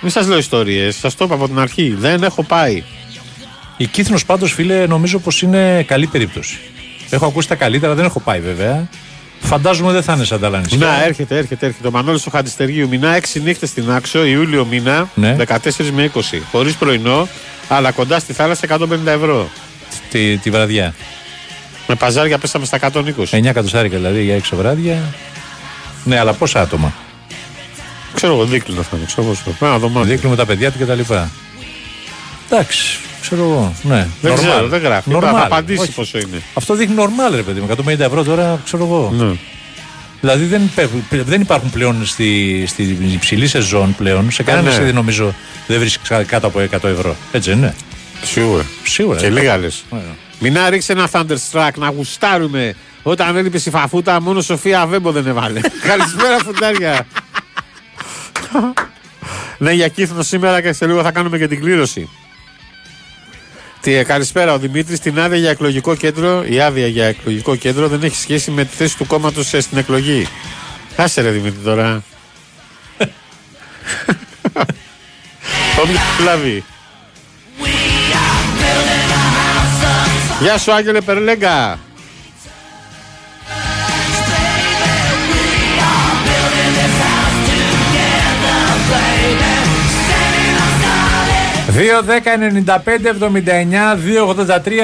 Μην 0.01 0.11
σας 0.11 0.27
λέω 0.27 0.39
ιστορίες, 0.39 0.97
σας 0.97 1.15
το 1.15 1.25
είπα 1.25 1.35
από 1.35 1.47
την 1.47 1.59
αρχή. 1.59 1.95
Δεν 1.99 2.23
έχω 2.23 2.43
πάει. 2.43 2.83
Η 3.77 3.87
Κύθνος 3.87 4.25
πάντως, 4.25 4.53
φίλε, 4.53 4.87
νομίζω 4.87 5.19
πως 5.19 5.43
είναι 5.43 5.83
καλή 5.83 6.07
περίπτωση. 6.07 6.59
Έχω 7.11 7.27
ακούσει 7.27 7.49
τα 7.49 7.55
καλύτερα, 7.55 7.95
δεν 7.95 8.05
έχω 8.05 8.21
πάει 8.21 8.41
βέβαια. 8.41 8.89
Φαντάζομαι 9.43 9.93
δεν 9.93 10.03
θα 10.03 10.13
είναι 10.13 10.25
σαν 10.25 10.41
τα 10.41 10.47
άλλα 10.47 10.59
νησιά. 10.61 10.79
Να, 10.87 11.05
έρχεται, 11.05 11.37
έρχεται, 11.37 11.67
έρχεται. 11.67 11.89
Ο 11.89 11.91
Μανώλης 11.91 12.23
του 12.23 12.31
Χαντιστεργίου 12.31 12.89
μηνά, 12.89 13.17
6 13.17 13.41
νύχτες 13.43 13.69
στην 13.69 13.91
Άξο, 13.91 14.25
Ιούλιο 14.25 14.65
μήνα, 14.65 15.09
Ναι. 15.15 15.37
14 15.39 15.91
με 15.93 16.11
20. 16.15 16.43
Χωρίς 16.51 16.75
πρωινό, 16.75 17.29
αλλά 17.69 17.91
κοντά 17.91 18.19
στη 18.19 18.33
θάλασσα 18.33 18.67
150 18.67 19.07
ευρώ. 19.07 19.49
Τη, 20.11 20.37
τη 20.39 20.51
βραδιά. 20.51 20.95
Με 21.87 21.95
παζάρια 21.95 22.39
πέσαμε 22.39 22.65
στα 22.65 22.79
120. 22.93 22.93
9 23.31 23.53
κατοστάρικα 23.53 23.97
δηλαδή 23.97 24.23
για 24.23 24.37
6 24.37 24.57
βράδια. 24.57 25.15
Ναι, 26.05 26.19
αλλά 26.19 26.33
πόσα 26.33 26.61
άτομα; 26.61 26.93
Ξέρω 28.15 28.33
εγώ, 28.33 28.45
δίκλινο 28.45 28.83
θα 28.83 28.97
είναι. 28.97 29.07
Ξέρω 29.07 29.23
εγώ, 29.23 29.35
σου. 29.35 29.57
Ένα 29.61 29.79
δωμάτιο. 29.79 30.11
Δείχνουν 30.11 30.31
με 30.31 30.37
τα 30.37 30.47
παιδιά 30.47 30.71
του 30.71 30.79
κτλ. 30.79 31.01
Εντάξει, 32.51 32.99
ξέρω 33.23 33.43
εγώ. 33.43 33.75
Ναι, 33.83 34.07
Δεν 34.21 34.33
normal. 34.33 34.37
ξέρω, 34.37 34.69
δεν 34.69 34.81
γράφει. 34.81 35.11
Normal. 35.15 35.21
Θα 35.21 35.43
απαντήσει 35.45 35.81
Όχι. 35.83 35.93
πόσο 35.93 36.19
είναι. 36.19 36.43
Αυτό 36.55 36.75
δείχνει 36.75 36.95
normal, 36.99 37.35
ρε 37.35 37.43
παιδί 37.43 37.61
μου. 37.61 37.67
150 37.87 37.99
ευρώ 37.99 38.23
τώρα, 38.25 38.61
ξέρω 38.65 38.85
εγώ. 38.85 39.13
Ναι. 39.17 39.37
Δηλαδή 40.21 40.45
δεν, 40.45 40.63
υπάρχουν- 40.63 41.05
δεν 41.11 41.41
υπάρχουν 41.41 41.71
πλέον 41.71 42.07
στη, 42.07 42.65
στη 42.67 42.83
υψηλή 43.13 43.47
σεζόν 43.47 43.95
πλέον. 43.95 44.31
Σε 44.31 44.43
κανένα 44.43 44.79
ναι. 44.79 44.85
ναι. 44.85 44.93
νομίζω 44.93 45.35
δεν 45.67 45.79
βρίσκεις 45.79 46.09
κάτω 46.27 46.47
από 46.47 46.61
100 46.61 46.85
ευρώ. 46.85 47.17
Έτσι 47.33 47.49
δεν 47.51 47.59
είναι. 47.59 47.75
Σίγουρα. 48.23 48.67
Σίγουρα. 48.85 49.19
Και 49.19 49.27
ε. 49.27 49.31
λίγα 49.31 49.57
λες. 49.59 49.85
Ωραία. 49.89 50.05
Μην 50.39 50.53
να 50.53 50.71
ρίξει 50.71 50.93
ένα 50.93 51.09
Thunderstruck 51.13 51.71
να 51.77 51.89
γουστάρουμε. 51.91 52.75
Όταν 53.03 53.37
έλειπε 53.37 53.57
η 53.57 53.71
φαφούτα, 53.71 54.21
μόνο 54.21 54.41
Σοφία 54.41 54.87
Βέμπο 54.87 55.11
δεν 55.13 55.27
έβαλε. 55.27 55.61
Καλησπέρα, 55.89 56.37
φουντάρια. 56.45 57.07
ναι, 59.59 59.73
για 59.73 59.89
κύθνο 59.89 60.23
σήμερα 60.23 60.61
και 60.61 60.73
σε 60.73 60.87
λίγο 60.87 61.03
θα 61.03 61.11
κάνουμε 61.11 61.39
και 61.39 61.49
την 61.49 61.61
κλήρωση. 61.61 62.09
Τι, 63.83 63.95
ε, 63.95 64.03
καλησπέρα, 64.03 64.53
ο 64.53 64.59
Δημήτρης. 64.59 65.01
Την 65.01 65.21
άδεια 65.21 65.39
για 65.39 65.51
εκλογικό 65.51 65.95
κέντρο, 65.95 66.45
η 66.45 66.61
άδεια 66.61 66.87
για 66.87 67.05
εκλογικό 67.05 67.57
κέντρο 67.57 67.89
δεν 67.89 68.03
έχει 68.03 68.17
σχέση 68.17 68.51
με 68.51 68.65
τη 68.65 68.75
θέση 68.77 68.97
του 68.97 69.07
κόμματος 69.07 69.47
στην 69.47 69.79
εκλογή. 69.79 70.27
Άσε 70.97 71.21
ρε 71.21 71.31
Δημήτρη 71.31 71.59
τώρα. 71.65 72.03
Όποιο 75.83 75.99
λάβει. 76.25 76.65
Γεια 80.41 80.59
σου 80.59 80.73
Άγγελε 80.73 81.01
Περλέγκα. 81.01 81.79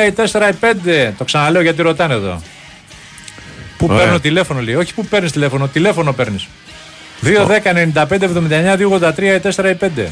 Ή 0.07 0.12
4-5. 0.12 1.12
Το 1.18 1.24
ξαναλέω 1.24 1.62
γιατί 1.62 1.82
ρωτάνε 1.82 2.14
εδώ. 2.14 2.43
Πού 3.78 3.86
Ωραία. 3.91 4.03
παίρνω 4.03 4.20
τηλέφωνο 4.20 4.61
λέει. 4.61 4.74
Όχι 4.74 4.95
πού 4.95 5.05
παίρνεις 5.07 5.32
τηλέφωνο, 5.32 5.68
τηλέφωνο 5.68 6.12
παίρνεις. 6.12 6.47
2-10-95-79-283 7.22 9.36
ή 9.36 9.41
4-5. 9.41 10.09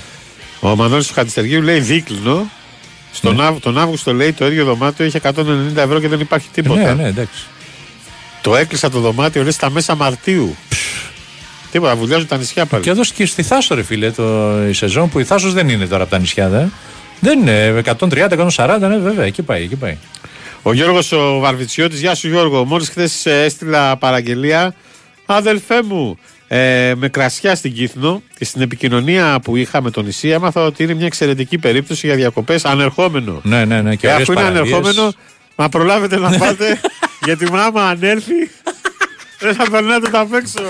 Ο 0.61 0.77
Μανώλης 0.77 1.07
του 1.07 1.15
Χατιστεργίου 1.15 1.63
λέει 1.63 1.81
δίκλινο. 1.81 2.51
Στον 3.13 3.41
Αύ- 3.41 3.61
τον 3.61 3.79
Αύγουστο 3.79 4.15
λέει 4.15 4.33
το 4.33 4.47
ίδιο 4.47 4.65
δωμάτιο 4.65 5.05
είχε 5.05 5.21
190 5.23 5.83
ευρώ 5.83 6.01
και 6.01 6.09
δεν 6.09 6.21
υπάρχει 6.21 6.49
τίποτα. 6.53 6.95
Ναι, 6.95 7.03
ναι, 7.03 7.09
εντάξει. 7.09 7.43
Το 8.41 8.57
έκλεισα 8.57 8.91
το 8.91 9.01
δωμάτιο 9.01 9.43
λέει 9.43 9.51
στα 9.51 9.71
μέσα 9.71 9.95
Μαρτίου. 9.95 10.57
Τίποτα, 11.71 11.97
βουλιάζουν 11.97 12.27
τα 12.29 12.37
νησιά 12.37 12.67
πάλι. 12.67 12.83
Και 12.83 12.91
εδώ 12.91 13.03
και 13.15 13.27
στη 13.27 13.43
Θάσο, 13.43 13.75
ρε 13.75 13.83
φίλε, 13.83 14.11
το, 14.11 14.55
η 14.69 14.73
σεζόν 14.73 15.09
που 15.09 15.19
η 15.19 15.25
Θάσος 15.25 15.53
δεν 15.53 15.69
είναι 15.69 15.87
τώρα 15.87 16.03
από 16.03 16.11
τα 16.11 16.19
νησιά, 16.19 16.49
δε. 16.49 16.65
Δεν 17.21 17.39
είναι 17.41 17.83
130-140, 17.99 18.77
ναι, 18.81 18.99
βέβαια, 18.99 19.25
εκεί 19.25 19.43
πάει, 19.43 19.63
εκεί 19.63 19.77
πάει. 19.77 19.97
Ο 20.63 20.73
Γιώργος 20.73 21.13
ο 21.13 21.39
Βαρβιτσιώτης, 21.39 22.01
γεια 22.01 22.15
σου 22.15 22.29
Γιώργο. 22.29 22.65
Μόλις 22.65 22.89
χθες 22.89 23.27
έστειλα 23.27 23.97
παραγγελία. 23.97 24.75
Αδελφέ 25.27 25.83
μου, 25.83 26.19
ε, 26.49 26.93
με 26.97 27.09
κρασιά 27.09 27.55
στην 27.55 27.73
Κύθνο 27.75 28.23
και 28.39 28.45
στην 28.45 28.61
επικοινωνία 28.63 29.41
που 29.45 29.57
είχα 29.57 29.83
με 29.83 29.91
το 29.91 30.03
νησί 30.03 30.29
έμαθα 30.29 30.65
ότι 30.65 30.83
είναι 30.83 30.95
μια 30.95 31.07
εξαιρετική 31.07 31.59
περίπτωση 31.59 32.07
για 32.07 32.17
διακοπές 32.17 32.65
ανερχόμενο. 32.65 33.41
Ναι, 33.43 33.65
ναι, 33.65 33.83
ναι. 33.83 33.91
Και 33.91 33.97
Και 33.97 34.07
ωραίες 34.07 34.23
αφού 34.23 34.33
είναι 34.33 34.41
παραλίες. 34.43 34.73
ανερχόμενο, 34.75 35.13
μα 35.57 35.69
προλάβετε 35.69 36.19
να 36.19 36.39
πάτε 36.39 36.81
γιατί 37.27 37.51
μου 37.51 37.57
άμα 37.59 37.83
ανέλθει 37.89 38.51
δεν 39.41 39.55
θα 39.55 39.71
περνάτε 39.71 40.09
τα 40.11 40.21
απ' 40.21 40.35
έξω. 40.35 40.61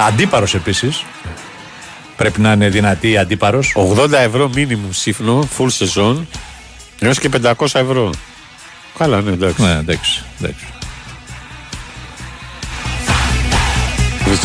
Αντίπαρος 0.00 0.54
επίσης. 0.54 1.04
Πρέπει 2.16 2.40
να 2.40 2.52
είναι 2.52 2.68
δυνατή 2.68 3.16
αντίπαρος. 3.16 3.72
80 3.76 4.12
ευρώ 4.12 4.50
μήνυμου 4.54 4.92
σύφνο, 4.92 5.48
full 5.58 5.68
season, 5.78 6.16
έως 6.98 7.18
και 7.18 7.28
500 7.28 7.52
ευρώ. 7.74 8.10
Καλά, 8.98 9.20
ναι, 9.20 9.30
εντάξει. 9.30 9.62
Ναι, 9.62 9.70
εντάξει. 9.70 10.24
εντάξει. 10.40 10.64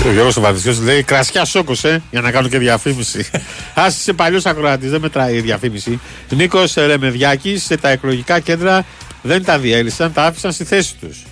Ο 0.05 0.11
Γιώργος 0.11 0.37
ο 0.37 0.41
Βαδισιός 0.41 0.79
λέει 0.79 1.03
κρασιά 1.03 1.45
σόκος, 1.45 1.83
ε, 1.83 2.01
για 2.11 2.21
να 2.21 2.31
κάνω 2.31 2.47
και 2.47 2.57
διαφήμιση. 2.57 3.29
Ας 3.73 3.99
είσαι 3.99 4.13
παλιός 4.13 4.45
ακροατής, 4.45 4.89
δεν 4.89 5.01
μετράει 5.01 5.35
η 5.35 5.41
διαφήμιση. 5.41 5.99
Νίκος 6.29 6.73
Ρεμεδιάκης, 6.73 7.63
σε 7.63 7.77
τα 7.77 7.89
εκλογικά 7.89 8.39
κέντρα 8.39 8.85
δεν 9.21 9.43
τα 9.43 9.59
διέλυσαν, 9.59 10.13
τα 10.13 10.23
άφησαν 10.23 10.51
στη 10.51 10.63
θέση 10.63 10.95
τους. 10.99 11.23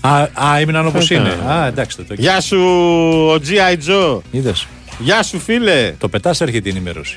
Α, 0.00 0.22
α 0.34 0.58
έμειναν 0.58 0.86
όπως 0.86 1.02
Αυτά. 1.02 1.14
είναι. 1.14 1.52
Α, 1.52 1.66
εντάξει. 1.66 1.96
Το, 1.96 2.04
το... 2.04 2.14
Γεια 2.14 2.40
σου, 2.40 2.58
ο 3.28 3.34
G.I. 3.34 3.90
Joe. 3.90 4.20
Είδες. 4.30 4.66
Γεια 4.98 5.22
σου, 5.22 5.38
φίλε. 5.38 5.94
Το 5.98 6.08
πετάς 6.08 6.40
έρχεται 6.40 6.68
η 6.68 6.72
ενημέρωση. 6.72 7.16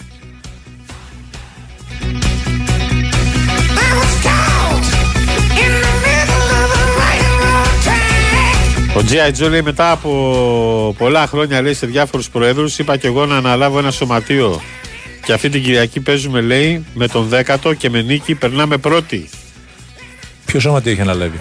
Ο 8.96 9.02
G.I. 9.10 9.44
Joe 9.44 9.50
λέει 9.50 9.62
μετά 9.62 9.92
από 9.92 10.96
πολλά 10.98 11.28
χρόνια 11.28 11.62
λέει 11.62 11.74
σε 11.74 11.86
διάφορους 11.86 12.30
προέδρους 12.30 12.80
είπα 12.80 12.98
και 12.98 13.08
εγώ 13.08 13.26
να 13.26 13.38
αναλάβω 13.38 13.80
ένα 13.80 13.92
σωματείο 13.92 14.62
και 15.26 15.34
αυτή 15.34 15.50
την 15.50 15.64
Κυριακή 15.64 16.00
παίζουμε 16.00 16.42
λέει 16.42 16.86
με 16.94 17.08
τον 17.08 17.28
δέκατο 17.28 17.74
και 17.74 17.90
με 17.90 18.02
νίκη 18.02 18.36
περνάμε 18.36 18.78
πρώτοι. 18.78 19.30
Ποιο 20.46 20.60
σώματιο 20.60 20.92
έχει 20.92 21.02
αναλάβει; 21.02 21.40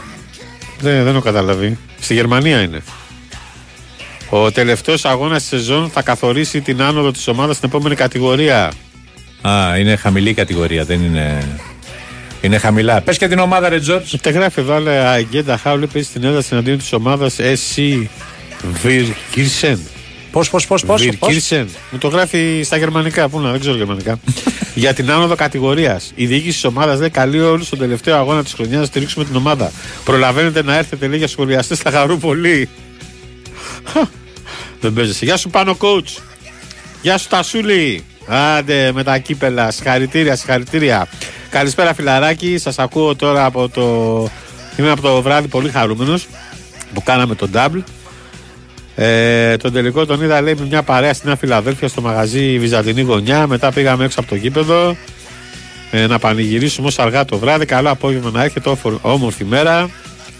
Δεν, 0.83 1.05
δεν 1.05 1.14
έχω 1.14 1.24
καταλαβεί. 1.24 1.78
Στη 2.01 2.14
Γερμανία 2.14 2.61
είναι. 2.61 2.83
Ο 4.30 4.51
τελευταίος 4.53 5.05
αγώνας 5.05 5.41
της 5.41 5.49
σεζόν 5.49 5.91
θα 5.91 6.03
καθορίσει 6.03 6.61
την 6.61 6.83
άνοδο 6.83 7.11
της 7.11 7.28
ομάδας 7.28 7.57
στην 7.57 7.68
επόμενη 7.68 7.95
κατηγορία. 7.95 8.72
Α, 9.43 9.78
είναι 9.78 9.97
χαμηλή 9.97 10.35
κατηγορία, 10.35 10.85
δεν 10.85 11.03
είναι. 11.05 11.49
Είναι 12.41 12.59
χαμηλά. 12.59 13.01
Πες 13.01 13.18
και 13.18 13.28
την 13.28 13.39
ομάδα, 13.39 13.68
ρε 13.68 13.80
Τζόρτζ. 13.80 14.14
Τα 14.14 14.30
γράφει 14.30 14.61
εδώ, 14.61 14.74
αλλά 14.74 15.11
Αγγέντα 15.11 15.57
Χάουλε 15.57 15.87
παίζει 15.87 16.09
στην 16.09 16.24
έδρα 16.24 16.43
εναντίον 16.51 16.78
της 16.78 16.93
ομάδας 16.93 17.37
SC 17.39 18.07
Virkirchen. 18.83 19.78
Πώς, 20.33 20.51
πώς, 20.51 20.66
πώς, 20.66 20.85
πώς. 20.85 21.03
Virkirchen. 21.03 21.66
Μου 21.91 21.99
το 21.99 22.09
γράφει 22.09 22.62
στα 22.64 22.76
γερμανικά. 22.76 23.28
Πού 23.28 23.41
να, 23.41 23.51
δεν 23.51 23.61
ξέρω 23.61 23.76
γερμανικά. 23.76 24.18
Για 24.74 24.95
την 24.95 25.11
άνοδο 25.11 25.35
κατηγορίας. 25.35 26.12
Η 26.14 26.26
διοίκηση 26.26 26.53
της 26.53 26.64
ομάδας 26.64 26.99
λέει 26.99 27.11
καλεί 27.11 27.41
όλους 27.41 27.66
στον 27.66 27.78
τελευταίο 27.78 28.16
αγώνα 28.16 28.43
της 28.43 28.53
χρονιάς 28.53 28.80
να 28.80 28.87
στηρίξουμε 28.87 29.24
την 29.24 29.37
ομάδα. 29.37 29.72
Προλαβαίνετε 30.05 30.62
να 30.62 30.76
έρθετε 30.76 31.07
λέει 31.07 31.18
για 31.18 31.28
σχολιαστές, 31.28 31.78
θα 31.78 31.91
χαρούν 31.91 32.18
πολύ. 32.18 32.68
Δεν 34.80 34.93
παίζεσαι. 34.93 35.24
Γεια 35.24 35.37
σου 35.37 35.51
πάνω 35.51 35.76
coach. 35.80 36.22
Γεια 37.03 37.18
σου 37.18 37.28
Τασούλη. 37.28 38.05
Άντε 38.26 38.93
με 38.93 39.03
τα 39.03 39.18
κύπελα. 39.18 39.70
Συγχαρητήρια, 39.70 40.37
συγχαρητήρια. 40.37 41.09
Καλησπέρα 41.51 41.95
φιλαράκι. 41.95 42.59
Σας 42.59 42.78
ακούω 42.78 43.16
τώρα 43.16 43.45
από 43.45 43.68
το... 43.68 43.83
Είμαι 44.76 44.91
από 44.91 45.03
το 45.03 45.22
βράδυ 45.22 45.49
πολύ 45.49 45.68
χαρούμενος 45.68 46.26
που 46.95 47.03
κάναμε 47.03 47.35
τον 47.35 47.51
double. 47.55 47.83
Ε, 49.05 49.57
τον 49.57 49.72
τελικό 49.72 50.07
τον 50.07 50.22
είδα 50.22 50.40
λέει 50.40 50.55
με 50.59 50.66
μια 50.66 50.82
παρέα 50.82 51.14
στην 51.14 51.26
Νέα 51.28 51.36
Φιλαδέλφια 51.36 51.88
στο 51.88 52.00
μαγαζί 52.00 52.59
Βυζαντινή 52.59 53.00
Γωνιά. 53.00 53.46
Μετά 53.46 53.72
πήγαμε 53.72 54.05
έξω 54.05 54.20
από 54.20 54.28
το 54.28 54.34
γήπεδο. 54.34 54.96
ε, 55.90 56.07
να 56.07 56.18
πανηγυρίσουμε 56.18 56.86
όσο 56.86 57.03
αργά 57.03 57.24
το 57.24 57.38
βράδυ. 57.38 57.64
Καλό 57.64 57.90
απόγευμα 57.90 58.30
να 58.30 58.44
έχετε, 58.44 58.68
όφο- 58.68 58.98
όμορφη 59.03 59.44
μέρα. 59.44 59.90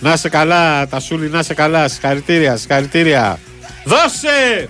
Να 0.01 0.13
είσαι 0.13 0.29
καλά, 0.29 0.87
τα 0.89 1.01
σούλη, 1.01 1.29
να 1.29 1.39
είσαι 1.39 1.55
καλά. 1.55 1.89
Συγχαρητήρια, 1.89 2.57
συγχαρητήρια. 2.57 3.39
Δώσε! 3.85 4.69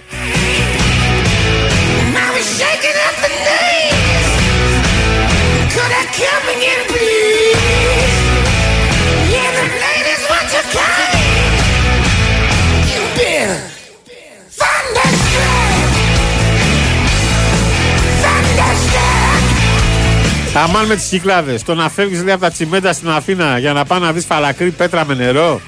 Αμάν 20.55 20.87
με 20.87 20.95
τις 20.95 21.09
κυκλάδες. 21.09 21.63
Το 21.63 21.75
να 21.75 21.89
φεύγεις 21.89 22.23
λέει 22.23 22.33
από 22.33 22.43
τα 22.43 22.51
τσιμέντα 22.51 22.93
στην 22.93 23.09
Αθήνα 23.09 23.59
για 23.59 23.73
να 23.73 23.85
πάει 23.85 24.01
να 24.01 24.13
δεις 24.13 24.25
φαλακρή 24.25 24.71
πέτρα 24.71 25.05
με 25.05 25.15
νερό. 25.15 25.61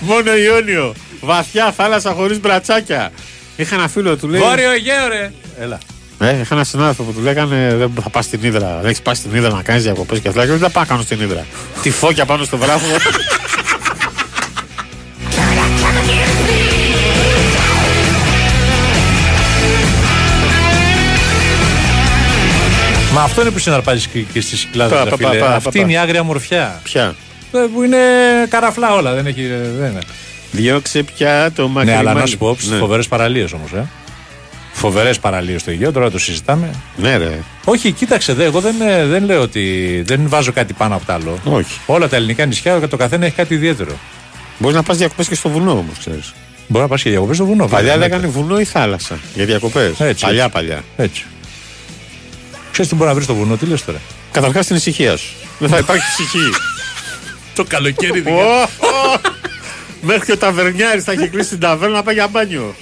Μόνο 0.00 0.36
Ιόνιο. 0.36 0.94
Βαθιά 1.20 1.72
θάλασσα 1.72 2.12
χωρίς 2.12 2.40
μπρατσάκια. 2.40 3.12
Είχα 3.56 3.74
ένα 3.74 3.88
φίλο 3.88 4.16
του 4.16 4.28
λέει. 4.28 4.40
Βόρειο 4.40 4.70
Αιγαίο, 4.70 5.08
ρε. 5.08 5.32
Έλα. 5.60 5.78
Ε, 6.18 6.40
είχα 6.40 6.54
ένα 6.54 6.64
συνάδελφο 6.64 7.02
που 7.02 7.12
του 7.12 7.20
λέγανε 7.20 7.74
Δεν 7.78 7.92
θα 8.02 8.10
πας 8.10 8.24
στην 8.24 8.40
Ήδρα. 8.42 8.76
Δεν 8.80 8.86
έχεις 8.86 9.02
πάει 9.02 9.14
στην 9.14 9.34
Ήδρα 9.34 9.50
να 9.50 9.62
κάνεις 9.62 9.82
διακοπές 9.82 10.18
και 10.20 10.28
αυτά. 10.28 10.40
Και 10.40 10.50
δεν 10.50 10.58
θα 10.58 10.70
πάω 10.70 10.82
να 10.82 10.88
κάνω 10.88 11.02
στην 11.02 11.20
Ήδρα. 11.20 11.46
Τη 11.82 11.90
φώκια 11.90 12.24
πάνω 12.24 12.44
στο 12.44 12.56
βράχο. 12.56 12.86
Μα 23.18 23.24
αυτό 23.24 23.40
είναι 23.40 23.50
που 23.50 23.58
συναρπάζεις 23.58 24.06
και, 24.06 24.20
και 24.20 24.40
στις 24.40 24.64
κυκλάδε. 24.64 24.94
Πα, 24.94 25.04
πα, 25.04 25.16
πα, 25.16 25.30
πα, 25.38 25.54
Αυτή 25.54 25.78
πα. 25.78 25.84
είναι 25.84 25.92
η 25.92 25.96
άγρια 25.96 26.22
μορφιά. 26.22 26.80
Ποια; 26.82 27.14
Ε, 27.52 27.58
Που 27.74 27.82
είναι 27.82 27.96
καραφλά 28.48 28.94
όλα. 28.94 29.14
Δεν 29.14 29.26
έχει. 29.26 29.46
Δεν 29.78 29.90
είναι. 29.90 30.00
Διώξε 30.50 31.02
πια 31.02 31.50
το 31.54 31.68
μακρύ. 31.68 31.90
Ναι, 31.90 31.96
αλλά 31.96 32.12
να 32.12 32.18
μάλι. 32.18 32.30
σου 32.30 32.38
πω 32.38 32.56
στι 32.60 32.70
Ναι. 32.70 32.76
φοβερές 32.78 33.08
παραλίες 33.08 33.52
όμως. 33.52 33.72
Ε. 33.72 33.86
Φοβερές 34.72 35.18
παραλίες 35.18 35.60
στο 35.60 35.70
Αιγαίο, 35.70 35.92
τώρα 35.92 36.10
το 36.10 36.18
συζητάμε. 36.18 36.70
Ναι, 36.96 37.16
ρε. 37.16 37.38
Όχι, 37.64 37.92
κοίταξε, 37.92 38.32
δε, 38.32 38.44
εγώ 38.44 38.60
δεν, 38.60 38.74
ε, 38.80 39.04
δεν 39.06 39.24
λέω 39.24 39.40
ότι. 39.42 39.62
Δεν 40.06 40.20
βάζω 40.28 40.52
κάτι 40.52 40.72
πάνω 40.72 40.94
από 40.94 41.06
το 41.06 41.12
άλλο. 41.12 41.38
Όχι. 41.44 41.78
Όλα 41.86 42.08
τα 42.08 42.16
ελληνικά 42.16 42.44
νησιά, 42.46 42.88
το 42.88 42.96
καθένα 42.96 43.26
έχει 43.26 43.34
κάτι 43.34 43.54
ιδιαίτερο. 43.54 43.92
Μπορείς 44.58 44.76
να 44.76 44.82
πας 44.82 44.96
διακοπές 44.96 45.28
και 45.28 45.34
στο 45.34 45.48
βουνό 45.48 45.70
όμως, 45.70 45.98
ξέρεις. 45.98 46.32
Μπορεί 46.66 46.82
να 46.84 46.90
πας 46.90 47.02
και 47.02 47.10
διακοπές 47.10 47.36
στο 47.36 47.44
βουνό. 47.46 47.66
Παλιά 47.66 47.92
βέβαια, 47.92 48.08
λέγανε 48.08 48.26
βουνό 48.26 48.60
ή 48.60 48.64
θάλασσα 48.64 49.18
για 49.34 49.44
διακοπές. 49.44 50.00
Έτσι, 50.00 50.24
Παλιά, 50.24 50.42
έτσι. 50.44 50.52
παλιά. 50.54 50.82
Έτσι. 50.96 51.24
Ξέρεις 52.80 52.96
τι 52.96 52.98
μπορεί 53.02 53.14
να 53.14 53.14
βρεις 53.14 53.26
στο 53.26 53.38
βουνό, 53.44 53.56
τι 53.56 53.66
λες 53.66 53.84
τώρα; 53.84 54.00
Καταρχάς 54.32 54.66
την 54.66 54.76
ησυχία 54.76 55.16
σου. 55.16 55.28
Δεν 55.58 55.68
θα 55.68 55.78
υπάρχει 55.78 56.04
ψυχή. 56.12 56.50
το 57.56 57.64
καλοκαίρι 57.64 58.24
Ω, 58.26 58.62
ω. 58.62 59.20
Μέχρι 60.00 60.24
και 60.24 60.32
ο 60.32 60.36
ταβερνιάρης 60.36 61.04
θα 61.04 61.12
έχει 61.12 61.28
κλείσει 61.28 61.48
την 61.48 61.58
ταβέρνα 61.58 61.96
να 61.96 62.02
πάει 62.02 62.14
για 62.14 62.28
μπάνιο. 62.28 62.74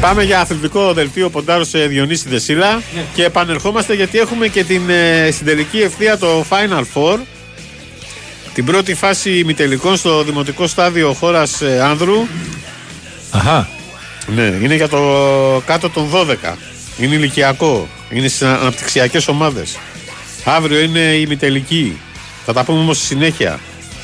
Πάμε 0.00 0.22
για 0.22 0.40
αθλητικό 0.40 0.92
δελτίο 0.92 1.30
ποντάρω 1.30 1.64
σε 1.64 1.86
Διονύση 1.86 2.28
Δεσίλα 2.28 2.82
και 3.14 3.24
επανερχόμαστε 3.24 3.94
γιατί 3.94 4.18
έχουμε 4.18 4.48
και 4.48 4.64
την 4.64 4.90
ε, 4.90 5.30
στην 5.30 5.46
τελική 5.46 5.80
ευθεία 5.80 6.18
το 6.18 6.44
Final 6.50 6.82
Four. 6.94 7.18
Την 8.54 8.64
πρώτη 8.64 8.94
φάση 8.94 9.38
ημιτελικών 9.38 9.96
στο 9.96 10.22
δημοτικό 10.24 10.66
στάδιο 10.66 11.12
χώρας 11.12 11.60
ε, 11.60 11.80
Άνδρου. 11.82 12.26
Αχα. 13.30 13.68
Ναι, 14.34 14.42
είναι 14.42 14.74
για 14.74 14.88
το 14.88 14.98
κάτω 15.66 15.90
των 15.90 16.08
12. 16.12 16.54
Είναι 16.98 17.14
ηλικιακό. 17.14 17.88
Είναι 18.10 18.28
στις 18.28 18.42
αναπτυξιακές 18.42 19.28
ομάδες. 19.28 19.78
Αύριο 20.44 20.80
είναι 20.80 21.00
η 21.00 21.22
ημιτελική. 21.24 22.00
Θα 22.44 22.52
τα 22.52 22.64
πούμε 22.64 22.78
όμως 22.78 22.96
στη 22.96 23.06
συνέχεια. 23.06 23.60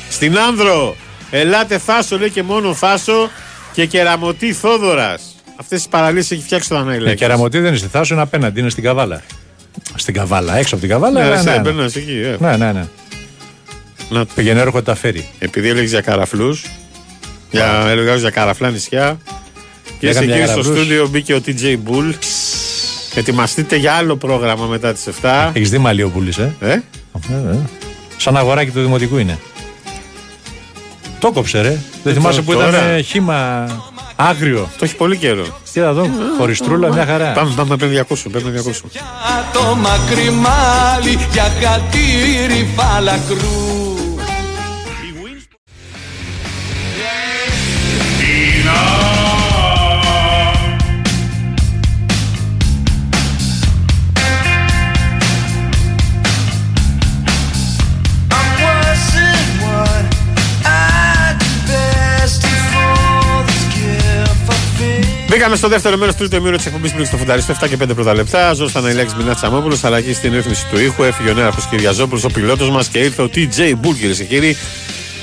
Στην 0.09 0.37
Άνδρο, 0.39 0.95
ελάτε 1.31 1.77
Θάσο 1.77 2.17
λέει 2.17 2.29
και 2.29 2.43
μόνο 2.43 2.73
Θάσο 2.73 3.29
και 3.73 3.85
κεραμωτή 3.85 4.53
Θόδωρας. 4.53 5.35
Αυτές 5.59 5.77
τις 5.79 5.87
παραλίες 5.87 6.31
έχει 6.31 6.41
φτιάξει 6.41 6.69
το 6.69 6.75
Η 6.75 6.77
Δαναηλέκη. 6.77 7.15
κεραμωτή 7.15 7.57
δεν 7.59 7.67
είναι 7.67 7.77
στη 7.77 7.87
θάσο, 7.87 8.13
είναι 8.13 8.23
απέναντι, 8.23 8.59
είναι 8.59 8.69
στην 8.69 8.83
καβάλα. 8.83 9.21
Στην 9.95 10.13
καβάλα, 10.13 10.57
έξω 10.57 10.75
από 10.75 10.83
την 10.83 10.93
καβάλα. 10.93 11.21
Ναι, 11.21 11.29
ναι, 11.29 11.35
εσύ 11.35 11.43
ναι, 11.43 11.51
ναι. 11.51 11.57
έμπαινες 11.57 11.95
εκεί, 11.95 12.21
ε. 12.23 12.35
ναι, 12.39 12.57
ναι, 12.57 12.71
ναι. 12.71 12.87
Να 14.09 14.25
Πηγαίνει 14.25 14.59
έρχονται 14.59 14.83
τα 14.83 14.95
φέρει. 14.95 15.29
Επειδή 15.39 15.69
έλεγες 15.69 15.89
για 15.89 16.01
καραφλούς, 16.01 16.65
για, 17.51 17.85
έλεγα 17.87 18.15
για 18.15 18.29
καραφλά 18.29 18.69
νησιά. 18.69 19.19
Και 19.99 20.07
Λέγαμε 20.07 20.25
σε 20.25 20.31
για 20.31 20.35
εκεί 20.43 20.45
στο 20.51 20.55
καραφλούς. 20.55 20.77
στούντιο 20.77 21.07
μπήκε 21.07 21.33
ο 21.33 21.41
TJ 21.45 21.63
Bull. 21.89 22.13
Ετοιμαστείτε 23.15 23.75
για 23.75 23.93
άλλο 23.93 24.15
πρόγραμμα 24.17 24.65
μετά 24.65 24.93
τις 24.93 25.07
7. 25.21 25.49
Έχεις 25.53 25.69
δει 25.69 25.77
μαλλιοπούλη, 25.77 26.33
ε; 26.37 26.69
Ε; 26.69 26.71
Ε, 26.71 26.81
ε. 27.51 27.57
Σαν 28.17 28.37
αγοράκι 28.37 28.71
του 28.71 28.81
δημοτικού 28.81 29.17
είναι. 29.17 29.39
Το 31.19 31.31
κόψε, 31.31 31.61
ρε. 31.61 31.77
Δεν 32.03 32.13
θυμάσαι 32.13 32.41
που 32.41 32.51
ήταν 32.53 32.65
τώρα. 32.71 32.83
ε, 32.83 33.01
χήμα 33.01 33.67
άγριο. 34.15 34.69
Το 34.77 34.85
έχει 34.85 34.95
πολύ 34.95 35.17
καιρό. 35.17 35.45
Τι 35.73 35.79
θα 35.79 35.93
δω, 35.93 36.09
χωριστρούλα, 36.37 36.93
μια 36.93 37.05
χαρά. 37.05 37.31
Πάμε, 37.31 37.53
πάμε, 37.55 37.75
πρέπει 37.75 37.93
να 37.93 38.01
ακούσουμε. 38.01 38.39
Πρέπει 38.39 38.53
να 38.53 38.59
ακούσουμε. 38.59 38.91
Το 39.53 39.75
μακρύ 39.75 40.29
μάλι 40.29 41.17
για 41.31 41.43
χατήρι 41.61 42.67
φαλακρού 42.75 43.78
Μπήκαμε 65.49 65.67
στο 65.67 65.75
δεύτερο 65.75 65.97
μέρος 65.97 66.15
του 66.15 66.19
τρίτου 66.27 66.35
ημίρου 66.35 66.55
της 66.55 66.65
εκπομπής 66.65 66.91
Μπήκε 66.91 67.05
στο 67.05 67.17
Φουνταρί 67.17 67.41
στο 67.41 67.55
7 67.61 67.67
και 67.69 67.77
5 67.83 67.95
πρώτα 67.95 68.13
λεπτά. 68.13 68.53
Ζώσταν 68.53 68.85
η 68.85 68.93
λέξη 68.93 69.15
Μινά 69.17 69.35
Τσαμόπουλο, 69.35 69.77
αλλαγή 69.81 70.13
στην 70.13 70.33
ρύθμιση 70.33 70.65
του 70.67 70.79
ήχου. 70.79 71.03
Έφυγε 71.03 71.29
ο 71.29 71.33
νέαρχο 71.33 71.59
Κυριαζόπουλο, 71.69 72.21
ο 72.25 72.29
πιλότος 72.33 72.69
μας 72.69 72.87
και 72.87 72.99
ήρθε 72.99 73.21
ο 73.21 73.29
TJ 73.35 73.71
Bull, 73.71 73.95
κυρίε 73.99 74.13
και 74.13 74.23
κύριοι. 74.23 74.57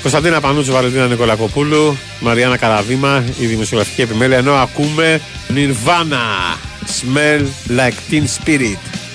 Κωνσταντίνα 0.01 0.41
Πανούτσου, 0.41 0.71
Βαλεντίνα 0.71 1.07
Νικολακοπούλου, 1.07 1.97
Μαριάννα 2.19 2.57
Καραδίμα, 2.57 3.23
η 3.39 3.45
δημοσιογραφική 3.45 4.01
επιμέλεια. 4.01 4.37
Ενώ 4.37 4.53
ακούμε 4.53 5.21
Nirvana. 5.55 6.57
Smell 7.01 7.41
like 7.77 7.97
teen 8.11 8.25
spirit. 8.37 9.06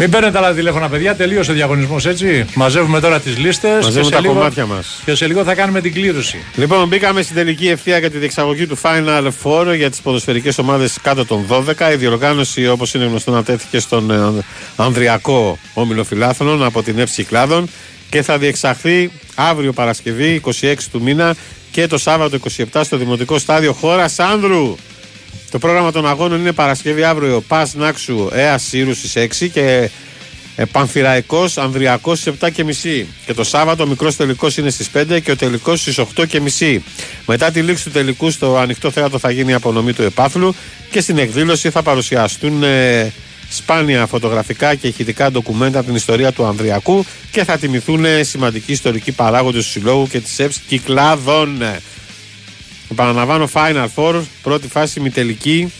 Μην 0.00 0.10
παίρνετε 0.10 0.38
άλλα 0.38 0.54
τηλέφωνα, 0.54 0.88
παιδιά. 0.88 1.16
Τελείωσε 1.16 1.50
ο 1.50 1.54
διαγωνισμός 1.54 2.06
έτσι. 2.06 2.44
Μαζεύουμε 2.54 3.00
τώρα 3.00 3.20
τις 3.20 3.38
λίστες. 3.38 3.84
Μαζεύουμε 3.84 4.10
τα 4.10 4.22
κομμάτια 4.22 4.66
μας. 4.66 5.02
Και 5.04 5.14
σε 5.14 5.26
λίγο 5.26 5.44
θα 5.44 5.54
κάνουμε 5.54 5.80
την 5.80 5.92
κλήρωση. 5.92 6.38
Λοιπόν, 6.54 6.88
μπήκαμε 6.88 7.22
στην 7.22 7.34
τελική 7.34 7.68
ευθεία 7.68 7.98
για 7.98 8.10
τη 8.10 8.18
διεξαγωγή 8.18 8.66
του 8.66 8.78
Final 8.82 9.28
Four 9.42 9.74
για 9.76 9.90
τις 9.90 10.00
ποδοσφαιρικές 10.00 10.58
ομάδες 10.58 10.98
κάτω 11.02 11.26
των 11.26 11.46
12. 11.48 11.92
Η 11.92 11.96
διοργάνωση, 11.96 12.68
όπως 12.68 12.94
είναι 12.94 13.04
γνωστό, 13.04 13.30
ανατέθηκε 13.30 13.78
στον 13.78 14.10
ε, 14.10 14.44
Ανδριακό 14.76 15.58
Όμιλο 15.74 16.04
Φιλάθλων 16.04 16.64
από 16.64 16.82
την 16.82 16.98
Εύση 16.98 17.24
Κλάδων 17.24 17.68
και 18.10 18.22
θα 18.22 18.38
διεξαχθεί 18.38 19.10
αύριο 19.34 19.72
Παρασκευή 19.72 20.40
26 20.60 20.74
του 20.92 21.02
μήνα 21.02 21.36
και 21.70 21.86
το 21.86 21.98
Σάββατο 21.98 22.38
27 22.72 22.80
στο 22.84 22.96
Δημοτικό 22.96 23.38
Στάδιο 23.38 23.72
Χώρας 23.72 24.18
Άνδρου. 24.18 24.76
Το 25.50 25.58
πρόγραμμα 25.58 25.92
των 25.92 26.08
αγώνων 26.08 26.40
είναι 26.40 26.52
Παρασκευή 26.52 27.04
αύριο 27.04 27.40
Πας 27.48 27.74
Νάξου 27.74 28.28
Έα 28.32 28.58
Σύρου 28.58 28.94
στις 28.94 29.40
6 29.42 29.48
και 29.52 29.90
ε, 30.56 30.64
Πανθυραϊκός 30.64 31.58
Ανδριακός 31.58 32.18
στις 32.18 32.32
7 32.40 32.48
και 32.52 32.64
μισή. 32.64 33.06
Και 33.26 33.34
το 33.34 33.44
Σάββατο 33.44 33.82
ο 33.82 33.86
μικρός 33.86 34.16
τελικός 34.16 34.56
είναι 34.56 34.70
στις 34.70 34.90
5 34.94 35.18
και 35.22 35.30
ο 35.30 35.36
τελικός 35.36 35.80
στις 35.80 35.98
8 36.16 36.26
και 36.26 36.40
μισή. 36.40 36.82
Μετά 37.26 37.50
τη 37.50 37.62
λήξη 37.62 37.84
του 37.84 37.90
τελικού 37.90 38.30
στο 38.30 38.56
ανοιχτό 38.56 38.90
θέατρο 38.90 39.18
θα 39.18 39.30
γίνει 39.30 39.50
η 39.50 39.54
απονομή 39.54 39.92
του 39.92 40.02
επάθλου 40.02 40.54
και 40.90 41.00
στην 41.00 41.18
εκδήλωση 41.18 41.70
θα 41.70 41.82
παρουσιαστούν 41.82 42.62
ε, 42.62 43.12
σπάνια 43.50 44.06
φωτογραφικά 44.06 44.74
και 44.74 44.86
ηχητικά 44.86 45.30
ντοκουμέντα 45.30 45.78
από 45.78 45.86
την 45.86 45.96
ιστορία 45.96 46.32
του 46.32 46.44
Ανδριακού 46.44 47.04
και 47.30 47.44
θα 47.44 47.58
τιμηθούν 47.58 48.04
ε, 48.04 48.22
σημαντικοί 48.22 48.72
ιστορικοί 48.72 49.12
παράγοντες 49.12 49.64
του 49.64 49.70
Συλλόγου 49.70 50.06
και 50.06 50.20
της 50.20 50.38
ΕΠΣ 50.38 50.60
Κυκλάδων. 50.68 51.62
Επαναλαμβάνω 52.90 53.48
Final 53.52 53.86
Four, 53.94 54.22
πρώτη 54.42 54.68
φάση 54.68 55.00
μη 55.00 55.10
τελική 55.10 55.72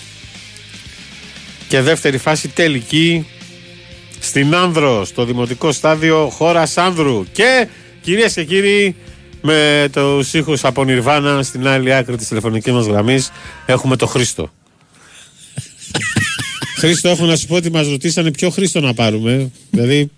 και 1.69 1.81
δεύτερη 1.81 2.19
φάση 2.19 2.49
τελική 2.49 3.27
στην 4.19 4.55
Άνδρο, 4.55 5.05
στο 5.05 5.25
δημοτικό 5.25 5.73
στάδιο 5.73 6.29
χώρας 6.29 6.79
Άνδρου. 6.79 7.25
Και 7.33 7.69
κυρίες 8.01 8.33
και 8.33 8.45
κύριοι, 8.45 8.97
με 9.41 9.89
τους 9.93 10.35
ήχους 10.35 10.65
από 10.65 10.85
Νιρβάνα 10.85 11.43
στην 11.43 11.67
άλλη 11.67 11.95
άκρη 11.95 12.17
της 12.17 12.29
τηλεφωνικής 12.29 12.73
μας 12.73 12.87
γραμμής 12.87 13.31
έχουμε 13.67 13.97
το 13.97 14.07
Χρήστο. 14.07 14.51
Χρήστο, 16.77 17.09
έχω 17.09 17.25
να 17.25 17.37
σου 17.37 17.47
πω 17.47 17.55
ότι 17.55 17.71
μας 17.71 17.89
ρωτήσανε 17.89 18.31
ποιο 18.31 18.51
Χρήστο 18.51 18.81
να 18.81 18.95
πάρουμε. 18.95 19.51
δηλαδή, 19.71 20.11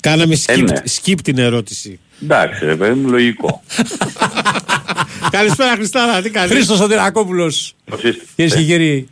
κάναμε 0.00 0.36
skip, 0.46 0.62
ναι. 0.62 0.82
skip 1.00 1.20
την 1.22 1.38
ερώτηση. 1.38 1.98
Εντάξει, 2.22 2.64
ρε 2.64 2.76
παιδί 2.76 3.00
μου, 3.00 3.08
λογικό. 3.08 3.62
Καλησπέρα, 5.30 5.74
Χριστάρα, 5.74 6.22
τι 6.22 6.30
κάνεις; 6.30 6.50
Χρήστος 6.50 6.78
Σωτηρακόπουλος. 6.78 7.74
Πώς 7.90 8.02
είστε; 8.02 8.24
Κυρίες 8.36 8.54
και 8.54 8.62
κύριοι. 8.64 9.08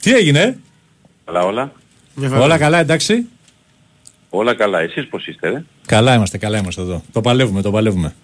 Τι 0.00 0.12
έγινε, 0.14 0.58
Καλά 1.24 1.44
όλα; 1.44 1.72
Όλα 2.40 2.58
καλά, 2.58 2.78
εντάξει; 2.78 3.26
Όλα 4.30 4.54
καλά. 4.54 4.80
Εσείς 4.80 5.06
πώς 5.08 5.26
είστε, 5.26 5.48
ρε. 5.48 5.64
Καλά 5.86 6.14
είμαστε, 6.14 6.38
καλά 6.38 6.58
είμαστε 6.58 6.80
εδώ. 6.80 7.02
Το 7.12 7.20
παλεύουμε, 7.20 7.62
το 7.62 7.70
παλεύουμε. 7.70 8.14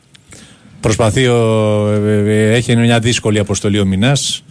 Προσπαθεί 0.81 1.27
ο, 1.27 1.89
ε, 1.89 2.23
ε, 2.27 2.53
έχει 2.55 2.77
μια 2.77 2.99
δύσκολη 2.99 3.39
αποστολή 3.39 3.79
ο 3.81 3.85
Μινάς. 3.85 4.45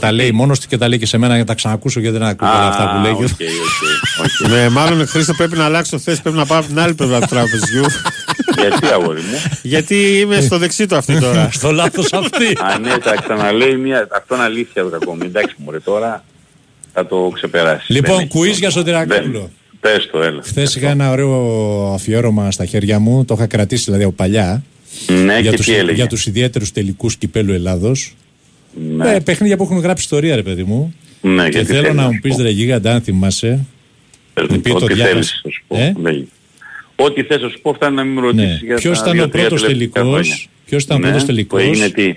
Τα 0.00 0.12
λέει 0.12 0.32
μόνος 0.32 0.60
του 0.60 0.66
και 0.68 0.78
τα 0.78 0.88
λέει 0.88 0.98
και 0.98 1.06
σε 1.06 1.18
μένα 1.18 1.32
για 1.32 1.42
να 1.42 1.48
τα 1.48 1.54
ξανακούσω 1.54 2.00
γιατί 2.00 2.18
δεν 2.18 2.26
ακούω 2.26 2.48
όλα 2.48 2.68
αυτά 2.68 2.90
που 2.90 3.02
λέει. 3.02 3.12
OK, 3.12 3.20
OK, 3.20 3.28
OK. 4.44 4.48
Ναι, 4.48 4.68
μάλλον 4.68 5.06
Χρήστο 5.06 5.34
πρέπει 5.34 5.56
να 5.56 5.64
αλλάξω 5.64 5.98
θέση, 5.98 6.22
πρέπει 6.22 6.36
να 6.36 6.46
πάω 6.46 6.58
από 6.58 6.68
την 6.68 6.78
άλλη 6.78 6.94
πλευρά 6.94 7.20
του 7.20 7.26
τραπεζιού. 7.26 7.84
Γιατί 8.60 8.86
αγόρι 8.86 9.20
μου; 9.20 9.42
Γιατί 9.62 10.18
είμαι 10.18 10.40
στο 10.40 10.58
δεξί 10.58 10.86
του 10.86 10.96
αυτή 10.96 11.20
τώρα. 11.20 11.48
Στο 11.58 11.70
λάθος 11.70 12.12
αυτή. 12.12 12.46
Α, 12.46 12.78
ναι, 12.78 12.98
τα 12.98 13.14
ξαναλέει 13.22 13.76
μία. 13.76 14.08
Αυτό 14.12 14.34
είναι 14.34 14.44
αλήθεια 14.44 14.82
το 14.82 14.98
ακόμη. 15.02 15.26
Εντάξει, 15.26 15.54
μωρέ, 15.58 15.80
τώρα 15.80 16.24
θα 16.92 17.06
το 17.06 17.30
ξεπεράσει. 17.34 17.92
Λοιπόν, 17.92 18.28
quiz 18.34 18.52
για 18.58 18.70
Σωτηρακόπουλο. 18.70 19.50
Πες 19.80 20.08
το, 20.12 20.22
έλα. 20.22 20.42
Χθες 20.42 20.74
είχα 20.76 20.88
ένα 20.88 21.10
ωραίο 21.10 21.92
αφιέρωμα 21.94 22.50
στα 22.50 22.64
χέρια 22.64 22.98
μου, 22.98 23.24
το 23.24 23.34
είχα 23.34 23.46
κρατήσει 23.46 23.84
δηλαδή 23.84 24.04
από 24.04 24.12
παλιά. 24.12 24.62
Ναι, 25.06 25.38
για 25.38 25.50
και 25.50 25.56
τους, 25.56 25.66
τι 25.66 25.74
έλεγε; 25.74 25.96
για 25.96 26.06
τους 26.06 26.26
ιδιαίτερους 26.26 26.72
τελικούς 26.72 27.16
κυπέλου 27.16 27.52
Ελλάδος. 27.52 28.14
Ναι. 28.96 29.14
Ε, 29.14 29.20
παιχνίδια 29.20 29.56
που 29.56 29.62
έχουν 29.62 29.78
γράψει 29.78 30.02
ιστορία 30.02 30.36
ρε 30.36 30.42
παιδί 30.42 30.64
μου. 30.64 30.94
Ναι, 31.20 31.42
και 31.42 31.48
γιατί 31.50 31.66
θέλω 31.66 31.80
θέλεις 31.80 31.96
να 31.96 32.02
να 32.02 32.08
μου 32.08 32.14
σου 32.14 32.20
πεις 32.20 32.36
πω. 32.36 32.42
ρε 32.42 32.48
γίγαντα 32.48 32.92
αν 32.92 33.00
θυμάσαι. 33.00 33.64
Πες 34.34 34.46
μου, 34.50 34.60
πει 34.60 34.70
το 34.70 34.76
Ό,τι 34.76 34.94
διάβασα. 34.94 35.12
θέλεις 35.12 35.40
να 35.44 35.50
σου 35.50 35.62
πω. 35.68 35.76
Ε; 35.76 35.94
Λέγε. 36.00 36.24
Ό,τι 37.00 37.22
θες 37.22 37.40
να 37.42 37.48
σου 37.48 37.60
πω 37.60 37.72
φτάνει 37.74 37.96
να 37.96 38.04
μην 38.04 38.14
με 38.14 38.20
ρωτήσεις 38.20 38.46
Ναι. 38.60 38.66
για 38.66 38.76
Ποιος 38.76 38.98
τα 38.98 39.04
ήταν 39.04 39.10
ο 39.18 39.22
δύο-τρία 39.22 39.42
πρώτος 39.48 39.66
τελευταία 39.66 40.02
χρόνια. 40.02 40.20
τελικός, 40.20 40.48
ποιος 40.64 40.82
ήταν 40.82 40.96
ο 40.96 41.00
Ναι, 41.00 41.04
πρώτος 41.06 41.20
που 41.22 41.26
τελικός; 41.28 41.62
έγινε 41.62 41.88
τι. 41.88 42.14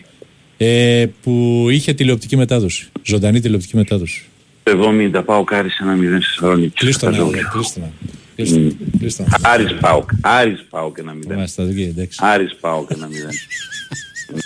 ε, 0.57 1.05
που 1.23 1.65
είχε 1.69 1.93
τηλεοπτική 1.93 2.37
μετάδοση. 2.37 2.87
Ζωντανή 3.03 3.39
τηλεοπτική 3.39 3.75
μετάδοση. 3.75 4.23
70 4.63 5.21
πάω 5.25 5.43
κάρι 5.43 5.69
σε 5.69 5.77
ένα 5.83 5.95
0 5.95 6.21
στη 6.21 6.33
Θεσσαλονίκη. 6.39 6.73
Κλείστο 6.75 7.05
να, 7.05 7.11
Χαζόγλια. 7.11 7.49
κλείστο 7.53 7.79
να. 7.79 7.91
Κλείστο 8.35 8.59
να, 8.59 8.71
κλείστο 8.99 9.23
να. 9.23 9.49
Άρης 9.49 9.73
πάω. 9.79 10.05
Άρης 10.21 10.65
πάω 10.69 10.91
και 10.93 11.01
ένα 11.01 11.13
0. 11.13 11.35
Μάλιστα, 11.35 11.63
οκ, 11.63 11.77
εντάξει. 11.77 12.19
Άρης 12.23 12.55
πάω 12.59 12.85
και 12.87 12.93
ένα 12.97 13.07
0. 13.07 13.11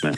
ναι. 0.03 0.09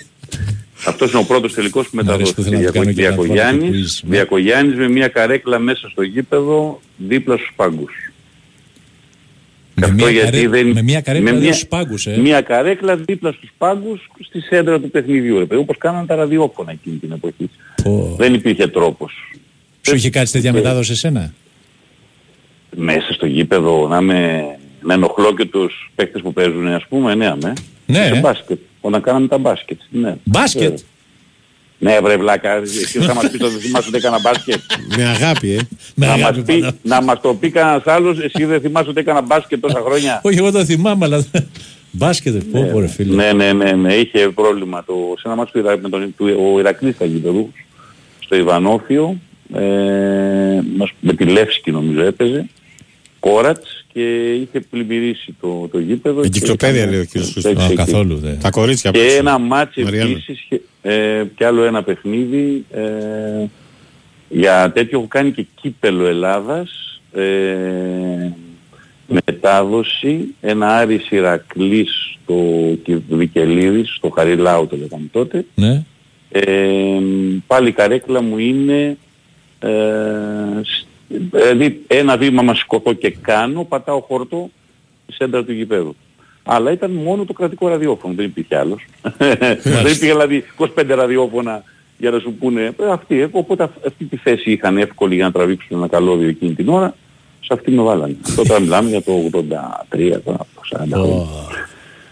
Αυτός 0.85 1.11
είναι 1.11 1.19
ο 1.19 1.23
πρώτος 1.25 1.53
τελικός 1.53 1.89
που 1.89 1.95
Μ' 1.95 1.99
αρέσει 2.09 2.33
που 2.33 2.41
μεταδόθηκε. 2.41 2.49
θέλω 2.49 2.59
να 2.59 2.71
το 2.71 2.79
κάνω 2.79 2.91
και 2.93 3.01
να 3.01 3.09
βάλω 3.09 3.15
το 3.27 3.33
Διακογιάννης, 3.33 4.01
quiz. 4.03 4.07
Διακογιάννης 4.09 4.77
με 4.77 4.89
μια 4.89 5.07
καρέκλα 5.07 5.59
μέσα 5.59 5.89
στο 5.89 6.01
γήπεδο 6.01 6.81
δίπλα 6.97 7.35
στους 7.35 7.51
πάγκους. 7.55 7.93
Με 9.79 9.85
Αυτό 9.85 9.95
μια, 10.03 10.09
γιατί 10.11 10.31
καρέ... 10.31 10.47
δεν- 10.47 10.67
με 10.71 10.81
μια 10.81 11.01
καρέκλα 11.01 11.25
με 11.25 11.31
δύο 11.37 11.41
μια- 11.45 11.53
στους 11.53 11.67
πάγκους, 11.67 12.07
ε. 12.07 12.17
Μια 12.17 12.41
καρέκλα 12.41 12.95
δίπλα 12.95 13.31
στους 13.31 13.49
πάγκους 13.57 14.09
στη 14.27 14.39
σέντρα 14.39 14.79
του 14.79 14.89
παιχνιδιού. 14.89 15.39
Ρε, 15.39 15.45
παιδί, 15.45 15.61
όπως 15.61 15.77
κάνανε 15.77 16.05
τα 16.05 16.15
ραδιόφωνα 16.15 16.71
εκείνη 16.71 16.95
την 16.95 17.11
εποχή. 17.11 17.49
Πω. 17.83 18.15
Δεν 18.17 18.33
υπήρχε 18.33 18.67
τρόπος. 18.67 19.13
Σου 19.81 19.95
είχε 19.95 20.09
κάτσει 20.09 20.33
τέτοια 20.33 20.53
μετάδοση 20.53 20.91
εσένα; 20.91 21.33
Μέσα 22.75 23.13
στο 23.13 23.25
γήπεδο 23.25 23.87
να, 23.87 24.01
με, 24.01 24.43
να 24.81 24.93
ενοχλώ 24.93 25.33
και 25.35 25.45
τους 25.45 25.91
παίκτες 25.95 26.21
που 26.21 26.33
παίζουν 26.33 26.67
ας 26.67 26.85
πούμε, 26.89 27.15
ναι, 27.15 27.27
αμέ. 27.27 27.53
Ναι, 27.85 28.05
Σε 28.05 28.13
ε. 28.15 28.19
μπάσκετ. 28.19 28.59
Όταν 28.81 29.01
κάναμε 29.01 29.27
τα 29.27 29.37
μπάσκετ. 29.37 29.79
Ναι. 29.89 30.15
Μπάσκετ; 30.23 30.79
Ε, 30.79 30.83
Ναι, 31.79 31.99
βρε 32.03 32.17
βλάκα, 32.17 32.51
εσύ 32.55 32.99
θα 32.99 33.13
μας 33.13 33.29
πεις 33.29 33.41
ότι 33.41 33.51
δεν 33.51 33.61
θυμάσαι 33.61 33.87
ότι 33.87 33.97
έκανα 33.97 34.19
μπάσκετ. 34.19 34.59
Με 34.97 35.03
αγάπη, 35.05 35.51
ε. 35.51 35.59
Με 35.95 36.05
να, 36.05 36.11
μας 36.11 36.21
αγάπη 36.21 36.41
πει, 36.41 36.53
πάντα. 36.59 36.75
να 36.81 37.01
μας 37.01 37.21
το 37.21 37.33
πει 37.33 37.49
κανένας 37.49 37.81
άλλος, 37.85 38.19
εσύ 38.19 38.45
δεν 38.45 38.61
θυμάσαι 38.61 38.89
ότι 38.89 38.99
έκανα 38.99 39.21
μπάσκετ 39.21 39.59
τόσα 39.61 39.79
χρόνια. 39.85 40.19
Όχι, 40.23 40.37
εγώ 40.37 40.51
το 40.51 40.65
θυμάμαι, 40.65 41.05
αλλά. 41.05 41.25
Μπάσκετ, 41.91 42.43
πω, 42.51 42.69
πω, 42.71 42.79
ρε 42.79 42.87
φίλε. 42.87 43.15
Ναι, 43.15 43.33
ναι, 43.33 43.53
ναι, 43.53 43.71
ναι, 43.71 43.93
είχε 43.93 44.29
πρόβλημα 44.35 44.83
το, 44.83 44.93
σε 45.17 45.21
ένα 45.27 45.35
μάτσο 45.35 45.51
του, 45.53 45.59
Ιρα- 45.59 45.77
με 45.81 45.89
τον, 45.89 46.13
του, 46.17 46.51
ο 46.53 46.59
Ηρακλής 46.59 46.95
θα 46.97 47.05
γήπεδου, 47.05 47.51
στο 48.19 48.35
Ιβανόφιο, 48.35 49.17
ε, 49.53 49.61
μας- 50.77 50.93
με 50.99 51.13
τη 51.13 51.23
Λεύσκη 51.25 51.71
νομίζω 51.71 52.01
έπαιζε, 52.01 52.47
Κόρατς 53.19 53.76
και 53.97 54.33
είχε 54.33 54.59
πλημμυρίσει 54.69 55.35
το, 55.41 55.67
το 55.71 55.79
γήπεδο. 55.79 56.21
και 56.21 56.27
Εγκυκλοπαίδεια 56.27 56.79
ήταν- 56.81 56.91
λέει 56.91 56.99
ο 57.01 57.05
κύριος 57.05 57.33
το 57.33 57.41
Χρήστος. 57.41 57.63
Α, 57.63 57.65
έξι 57.65 57.75
καθόλου. 57.75 58.15
Δε. 58.17 58.31
Τα 58.33 58.49
κορίτσια 58.49 58.91
και 58.91 58.97
απ' 58.99 59.05
έξω. 59.05 59.17
ένα 59.17 59.37
μάτσι 59.37 59.83
Μαριάννα. 59.83 60.11
επίσης 60.11 60.45
και, 60.49 60.61
ε, 60.81 61.23
και 61.35 61.45
άλλο 61.45 61.63
ένα 61.63 61.83
παιχνίδι 61.83 62.65
ε, 62.71 62.81
για 64.29 64.71
τέτοιο 64.71 64.97
έχω 64.99 65.07
κάνει 65.07 65.31
και 65.31 65.45
κύπελο 65.61 66.05
Ελλάδας 66.05 67.01
ε, 67.13 68.31
μετάδοση 69.07 70.19
ένα 70.41 70.77
Άρης 70.77 71.11
Ηρακλής 71.11 72.17
στο 72.23 72.35
Βικελίδης 73.09 73.95
στο 73.95 74.09
Χαριλάου 74.09 74.67
το 74.67 74.77
λέγαμε 74.77 75.05
τότε 75.11 75.45
Ναι. 75.55 75.83
ε, 76.31 76.43
πάλι 77.47 77.67
η 77.67 77.71
καρέκλα 77.71 78.21
μου 78.21 78.37
είναι 78.37 78.97
ε, 79.59 79.69
σ- 80.61 80.86
δηλαδή 81.07 81.81
ένα 81.87 82.17
βήμα 82.17 82.41
μας 82.41 82.57
σηκωθώ 82.57 82.93
και 82.93 83.09
κάνω 83.21 83.63
πατάω 83.63 83.99
χορτό 84.01 84.49
στη 85.03 85.13
σέντρα 85.13 85.43
του 85.43 85.51
γηπέδου. 85.51 85.95
Αλλά 86.43 86.71
ήταν 86.71 86.91
μόνο 86.91 87.25
το 87.25 87.33
κρατικό 87.33 87.67
ραδιόφωνο, 87.67 88.13
δεν 88.13 88.25
υπήρχε 88.25 88.55
άλλος. 88.57 88.85
δεν 89.17 89.81
υπήρχε 89.81 90.05
δηλαδή 90.05 90.43
25 90.57 90.67
ραδιόφωνα 90.87 91.63
για 91.97 92.11
να 92.11 92.19
σου 92.19 92.33
πούνε 92.33 92.61
ε, 92.79 92.91
αυτοί. 92.91 93.19
ε, 93.19 93.27
Οπότε 93.31 93.63
αυ- 93.63 93.85
αυτή 93.87 94.05
τη 94.05 94.17
θέση 94.17 94.51
είχαν 94.51 94.77
εύκολη 94.77 95.15
για 95.15 95.23
να 95.25 95.31
τραβήξουν 95.31 95.77
ένα 95.77 95.87
καλώδιο 95.87 96.27
εκείνη 96.27 96.53
την 96.53 96.69
ώρα. 96.69 96.95
Σε 97.41 97.53
αυτή 97.53 97.71
με 97.71 97.81
βάλανε. 97.81 98.15
Τώρα 98.35 98.59
μιλάμε 98.59 98.89
για 98.89 99.01
το 99.01 99.11
83, 99.91 100.19
τώρα, 100.25 100.37
40 100.37 100.87
χρόνια. 100.91 100.99
Ω, 101.01 101.27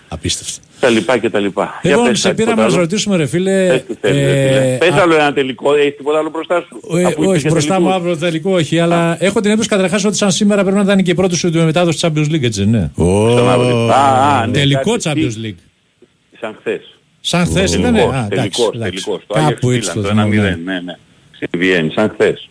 Απίστευτο. 0.09 0.61
Τα 0.85 0.91
λοιπά 0.91 1.17
και 1.17 1.29
τα 1.29 1.39
λοιπά. 1.39 1.79
Για 1.81 1.91
Λοιπόν, 1.91 2.07
πες 2.07 2.19
σε 2.19 2.27
κάτι, 2.27 2.35
πήρα 2.41 2.49
να 2.49 2.55
τίποτα 2.55 2.69
σε 2.71 2.75
άλλο. 2.77 2.85
ρωτήσουμε, 2.85 3.15
ρε 3.17 3.25
φίλε. 3.25 3.67
Πες 3.67 3.83
τι 3.87 3.93
θέλεις, 4.01 4.21
ρε 4.25 4.47
φίλε. 4.47 4.73
ε, 4.73 4.77
Πες 4.77 4.89
α- 4.89 5.01
άλλο 5.01 5.15
ένα 5.15 5.33
τελικό, 5.33 5.73
έχεις 5.75 5.95
τίποτα 5.95 6.17
άλλο 6.19 6.29
μπροστά 6.29 6.65
σου. 6.67 6.97
ε, 6.97 7.03
Αφού 7.03 7.21
όχι, 7.21 7.29
υπήρχε 7.29 7.49
μπροστά 7.49 7.73
μου 7.79 7.85
τελικούς. 7.87 8.01
αύριο 8.01 8.17
τελικό, 8.17 8.51
όχι, 8.51 8.79
αλλά 8.79 9.17
έχω 9.23 9.39
την 9.39 9.49
εντύπωση 9.49 9.69
καταρχάς 9.69 10.05
ότι 10.05 10.15
σαν 10.15 10.31
σήμερα 10.31 10.61
πρέπει 10.61 10.77
να 10.77 10.83
ήταν 10.83 11.03
και 11.03 11.11
η 11.11 11.15
πρώτη 11.15 11.35
σου 11.35 11.51
μετάδοση 11.53 11.99
της 12.01 12.09
Champions 12.11 12.33
League, 12.35 12.43
έτσι, 12.43 12.65
ναι. 12.65 12.89
Ξανά- 12.95 13.91
Α, 13.91 14.39
α, 14.41 14.45
ναι, 14.47 14.53
Τελικό 14.53 14.91
κάτσε, 14.91 15.13
τι- 15.13 15.21
Champions 15.21 15.45
League. 15.45 15.59
Σαν 16.39 16.55
χθες. 16.59 16.97
Σαν 17.21 17.45
χθες 17.45 17.73
ήταν. 17.75 17.93
Τελικός, 17.93 18.13
Α, 18.13 18.17
εντάξει, 18.17 18.35
τελικός, 18.35 18.69
εντάξει. 18.75 19.03
τελικός. 19.03 19.23
Το 19.27 19.33
Κάπου 19.33 19.67
Άγιος 19.67 19.75
έτσι 19.87 19.93
το 19.93 19.99
Μίλαν, 19.99 20.15
το 20.15 20.31
θυμάμαι. 20.31 20.49
1-0, 20.49 20.63
ναι, 20.65 20.79
ναι. 20.79 20.93
Στη 21.31 21.57
Βιέννη, 21.57 21.91
σαν 21.91 22.09
χθες. 22.13 22.49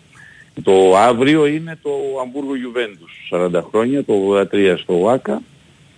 Το 0.63 0.97
αύριο 0.97 1.47
είναι 1.47 1.79
το 1.83 1.91
Αμβούργο 2.23 2.57
Γιουβέντους, 2.57 3.13
40 3.31 3.63
χρόνια, 3.71 4.05
το 4.05 4.13
83 4.13 4.77
στο 4.83 5.01
ΟΑΚΑ. 5.03 5.43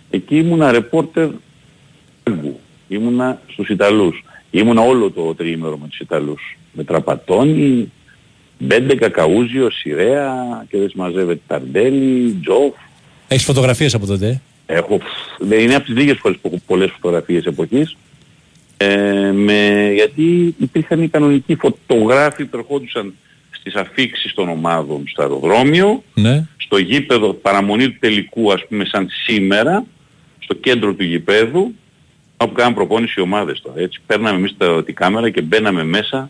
Εκεί 0.09 0.37
ήμουνα 0.37 0.71
ρεπόρτερ 0.71 1.27
Άγκου. 2.27 2.59
ήμουνα 2.87 3.41
στους 3.47 3.69
Ιταλούς. 3.69 4.23
Ήμουνα 4.51 4.81
όλο 4.81 5.11
το 5.11 5.35
τριήμερο 5.35 5.77
με 5.77 5.87
τους 5.87 5.99
Ιταλούς. 5.99 6.57
Με 6.71 6.83
Τραπατόνι, 6.83 7.91
Μπέντε, 8.59 8.95
Κακαούζιο, 8.95 9.69
Σιρέα 9.71 10.33
και 10.69 10.77
δεν 10.77 10.89
συμμαζεύεται 10.89 11.41
Ταρντέλη, 11.47 12.39
Τζοφ. 12.43 12.73
Έχεις 13.27 13.45
φωτογραφίες 13.45 13.93
από 13.93 14.05
τότε; 14.05 14.41
ε; 14.65 14.75
Έχω, 14.75 14.99
δεν 15.39 15.59
είναι 15.59 15.75
από 15.75 15.85
τις 15.85 15.95
λίγες 15.95 16.17
φορές 16.17 16.37
που 16.41 16.47
έχω 16.47 16.61
πολλές 16.65 16.91
φωτογραφίες 16.91 17.45
εποχής. 17.45 17.95
Ε, 18.77 19.31
με, 19.31 19.91
γιατί 19.93 20.55
υπήρχαν 20.57 21.01
οι 21.01 21.07
κανονικοί 21.07 21.55
φωτογράφοι 21.55 22.45
που 22.45 22.57
ερχόντουσαν 22.57 23.13
στις 23.51 23.75
αφήξεις 23.75 24.33
των 24.33 24.49
ομάδων 24.49 25.03
στο 25.07 25.21
αεροδρόμιο, 25.21 26.03
Ναι. 26.13 26.47
στο 26.57 26.77
γήπεδο 26.77 27.33
παραμονή 27.33 27.89
του 27.89 27.97
τελικού 27.99 28.51
ας 28.51 28.65
πούμε 28.67 28.85
σαν 28.85 29.07
σήμερα, 29.25 29.85
στο 30.39 30.53
κέντρο 30.53 30.93
του 30.93 31.03
γηπέδου, 31.03 31.73
όπου 32.37 32.53
κάναν 32.53 32.73
προπόνηση 32.73 33.13
οι 33.17 33.21
ομάδες 33.21 33.61
τώρα. 33.61 33.79
Έτσι, 33.81 33.99
παίρναμε 34.05 34.37
εμείς 34.37 34.55
τα, 34.57 34.83
τη 34.83 34.93
κάμερα 34.93 35.29
και 35.29 35.41
μπαίναμε 35.41 35.83
μέσα. 35.83 36.29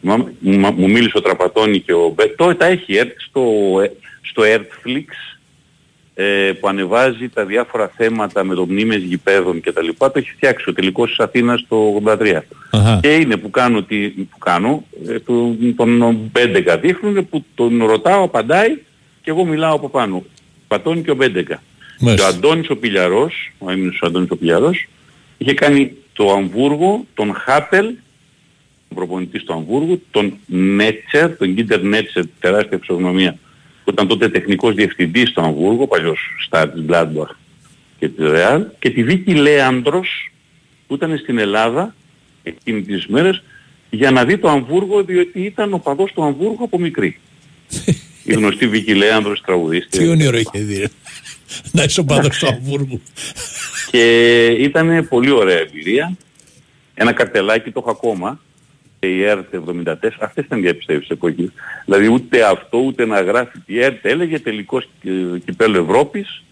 Μου, 0.00 0.28
μου- 0.40 0.72
μου 0.76 0.90
μίλησε 0.90 1.16
ο 1.18 1.20
Τραπατώνη 1.20 1.80
και 1.80 1.92
ο 1.92 2.12
Μπέ. 2.16 2.24
Τώρα 2.26 2.56
τα 2.56 2.66
έχει 2.66 2.96
έρθει 2.96 3.20
στο, 3.20 3.42
ε, 3.82 3.90
στο 4.22 4.42
Earthflix 4.46 5.04
ε, 6.14 6.52
που 6.60 6.68
ανεβάζει 6.68 7.28
τα 7.28 7.44
διάφορα 7.44 7.88
θέματα 7.96 8.44
με 8.44 8.54
το 8.54 8.66
μνήμες 8.66 9.02
γηπέδων 9.02 9.60
και 9.60 9.72
τα 9.72 9.82
λοιπά. 9.82 10.10
Το 10.10 10.18
έχει 10.18 10.30
φτιάξει 10.30 10.70
ο 10.70 10.72
τελικός 10.72 11.08
της 11.08 11.18
Αθήνας 11.18 11.64
το 11.68 12.02
83. 12.04 12.40
Αχα. 12.70 12.98
Και 13.02 13.14
είναι 13.14 13.36
που 13.36 13.50
κάνω, 13.50 13.82
τι, 13.82 14.08
που 14.08 14.38
κάνω 14.38 14.84
ε, 15.08 15.18
του- 15.20 15.74
τον 15.76 16.16
Μπέντεκα 16.32 16.78
δείχνουν 16.78 17.28
που 17.28 17.44
τον 17.54 17.84
ρωτάω, 17.84 18.22
απαντάει 18.24 18.76
και 19.22 19.30
εγώ 19.30 19.44
μιλάω 19.44 19.74
από 19.74 19.88
πάνω. 19.88 20.24
Πατώνει 20.68 21.02
και 21.02 21.10
ο 21.10 21.14
Μπέντεκα. 21.14 21.54
Και 21.54 22.04
ο 22.04 22.06
Μάλιστα. 22.06 22.28
Αντώνης 22.28 22.70
ο 22.70 22.76
Πιλιαρός, 22.76 23.52
ο 23.58 23.70
έμεινος 23.70 24.00
ο 24.02 24.06
Αντώνης 24.06 24.30
ο 24.30 24.36
Πιλιαρός, 24.36 24.86
είχε 25.38 25.54
κάνει 25.54 25.96
το 26.12 26.32
Αμβούργο, 26.32 27.06
τον 27.14 27.34
Χάπελ, 27.34 27.84
τον 28.88 28.96
προπονητής 28.96 29.42
στο 29.42 29.52
Αμβούργο, 29.52 30.00
τον 30.10 30.38
Νέτσερ, 30.46 31.36
τον 31.36 31.52
Γκίντερ 31.52 31.82
Νέτσερ, 31.82 32.24
τεράστια 32.40 32.78
ψωγνωμία, 32.78 33.38
που 33.84 33.90
ήταν 33.90 34.08
τότε 34.08 34.28
τεχνικός 34.28 34.74
διευθυντής 34.74 35.28
στο 35.28 35.40
Αμβούργο, 35.40 35.86
παλιός 35.86 36.20
στάρ 36.44 36.70
της 36.70 36.84
Gladbach 36.88 37.34
και 37.98 38.08
της 38.08 38.26
Real, 38.28 38.62
και 38.78 38.90
τη 38.90 39.04
Βίκη 39.04 39.34
Λέανδρος, 39.34 40.32
που 40.86 40.94
ήταν 40.94 41.18
στην 41.18 41.38
Ελλάδα 41.38 41.94
εκείνη 42.42 42.82
τις 42.82 43.06
μέρες, 43.06 43.42
για 43.90 44.10
να 44.10 44.24
δει 44.24 44.38
το 44.38 44.48
Αμβούργο, 44.48 45.04
διότι 45.04 45.40
ήταν 45.40 45.72
ο 45.72 45.78
παδός 45.78 46.12
του 46.12 46.24
Αμβούργου 46.24 46.64
από 46.64 46.78
μικρή. 46.78 47.18
η 48.28 48.34
γνωστή 48.34 48.68
Βίκη 48.68 48.94
Λέανδρος 48.94 49.40
τραγουδίστρια. 49.40 50.02
Τι 50.02 50.08
όνειρο 50.08 50.36
είχε 50.38 50.58
δει. 50.58 50.78
ρε. 50.78 50.86
Να 51.72 51.82
είσαι 51.82 52.00
ο 52.00 52.04
παδός 52.04 52.38
του 52.38 52.46
Αμβούργου. 52.52 53.00
Και 53.90 54.44
ήταν 54.46 55.08
πολύ 55.08 55.30
ωραία 55.30 55.58
εμπειρία. 55.58 56.16
Ένα 56.94 57.12
καρτελάκι 57.12 57.70
το 57.70 57.80
έχω 57.80 57.90
ακόμα. 57.90 58.40
Η 59.00 59.22
ΕΡΤ 59.24 59.54
74, 59.54 59.94
αυτές 60.20 60.44
ήταν 60.44 60.60
διαπιστεύσεις 60.60 61.08
εποχή. 61.10 61.52
Δηλαδή 61.84 62.06
ούτε 62.08 62.42
αυτό 62.48 62.78
ούτε 62.78 63.06
να 63.06 63.20
γράφει 63.20 63.58
η 63.66 63.80
ΕΡΤ 63.82 64.04
έλεγε 64.06 64.38
τελικός 64.38 64.88
ε, 65.04 65.38
κυπέλο 65.44 65.78
Ευρώπης 65.78 66.42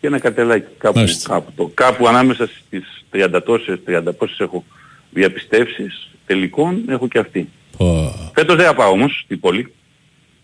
και 0.00 0.06
ένα 0.06 0.18
καρτελάκι 0.18 0.66
κάπου, 0.78 0.98
Μάλιστα. 0.98 1.28
κάπου, 1.32 1.52
το, 1.56 1.70
κάπου 1.74 2.08
ανάμεσα 2.08 2.46
στις 2.66 3.04
30 3.12 3.40
τόσες, 3.44 3.78
30 3.88 4.02
πόσες 4.18 4.38
έχω 4.38 4.64
διαπιστεύσεις 5.10 6.08
τελικών 6.26 6.82
έχω 6.88 7.08
και 7.08 7.18
αυτή. 7.18 7.48
Πω. 7.76 8.14
Φέτος 8.34 8.56
δεν 8.56 8.66
θα 8.66 8.74
πάω 8.74 8.90
όμως 8.90 9.20
στην 9.24 9.40
πόλη. 9.40 9.72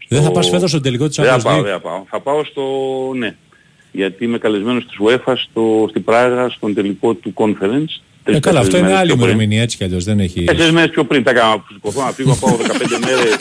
Δεν 0.09 0.18
θα 0.18 0.24
Στο- 0.24 0.32
πας 0.32 0.48
φέτος 0.48 0.70
στο 0.70 0.80
τελικό 0.80 1.07
της 1.09 1.16
Δεν 1.16 1.26
θα 1.26 1.36
Champions 1.36 1.42
πάω, 1.42 1.59
League; 1.59 1.62
δεν 1.62 1.72
θα 1.72 1.80
πάω. 1.80 2.02
Θα 2.11 2.20
πάω 2.20 2.44
στο, 2.44 2.62
ναι. 3.16 3.34
Γιατί 3.92 4.24
είμαι 4.24 4.38
καλεσμένος 4.38 4.84
της 4.86 4.96
UEFA 5.04 5.32
στο, 5.36 5.86
στην 5.88 6.04
Πράγα 6.04 6.48
στον 6.48 6.74
τελικό 6.74 7.14
του 7.14 7.32
conference. 7.34 8.00
Ε, 8.24 8.38
καλά, 8.40 8.61
αυτό 8.61 8.76
είναι 8.76 8.86
μέρες 8.86 8.98
άλλη 9.00 9.07
πιο 9.09 9.16
πριν. 9.16 9.28
ημερομηνία 9.28 9.62
έτσι 9.62 9.76
κι 9.76 9.84
αλλιώς. 9.84 10.04
Δεν 10.04 10.20
έχει... 10.20 10.44
Τέσσερις 10.44 10.72
μέρες 10.72 10.90
πιο 10.90 11.04
πριν 11.04 11.22
τα 11.22 11.30
έκανα 11.30 11.59
που 11.59 11.64
σηκωθώ 11.72 12.00
να 12.04 12.11
φύγω, 12.12 12.30
να 12.30 12.36
πάω 12.36 12.57
15 12.57 12.61
μέρες. 13.07 13.36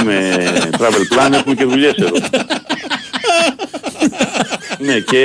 Είμαι 0.00 0.30
travel 0.78 1.16
plan, 1.18 1.32
έχουμε 1.32 1.54
και 1.54 1.64
δουλειές 1.64 1.94
εδώ. 1.94 2.16
ναι, 4.80 5.00
και 5.00 5.20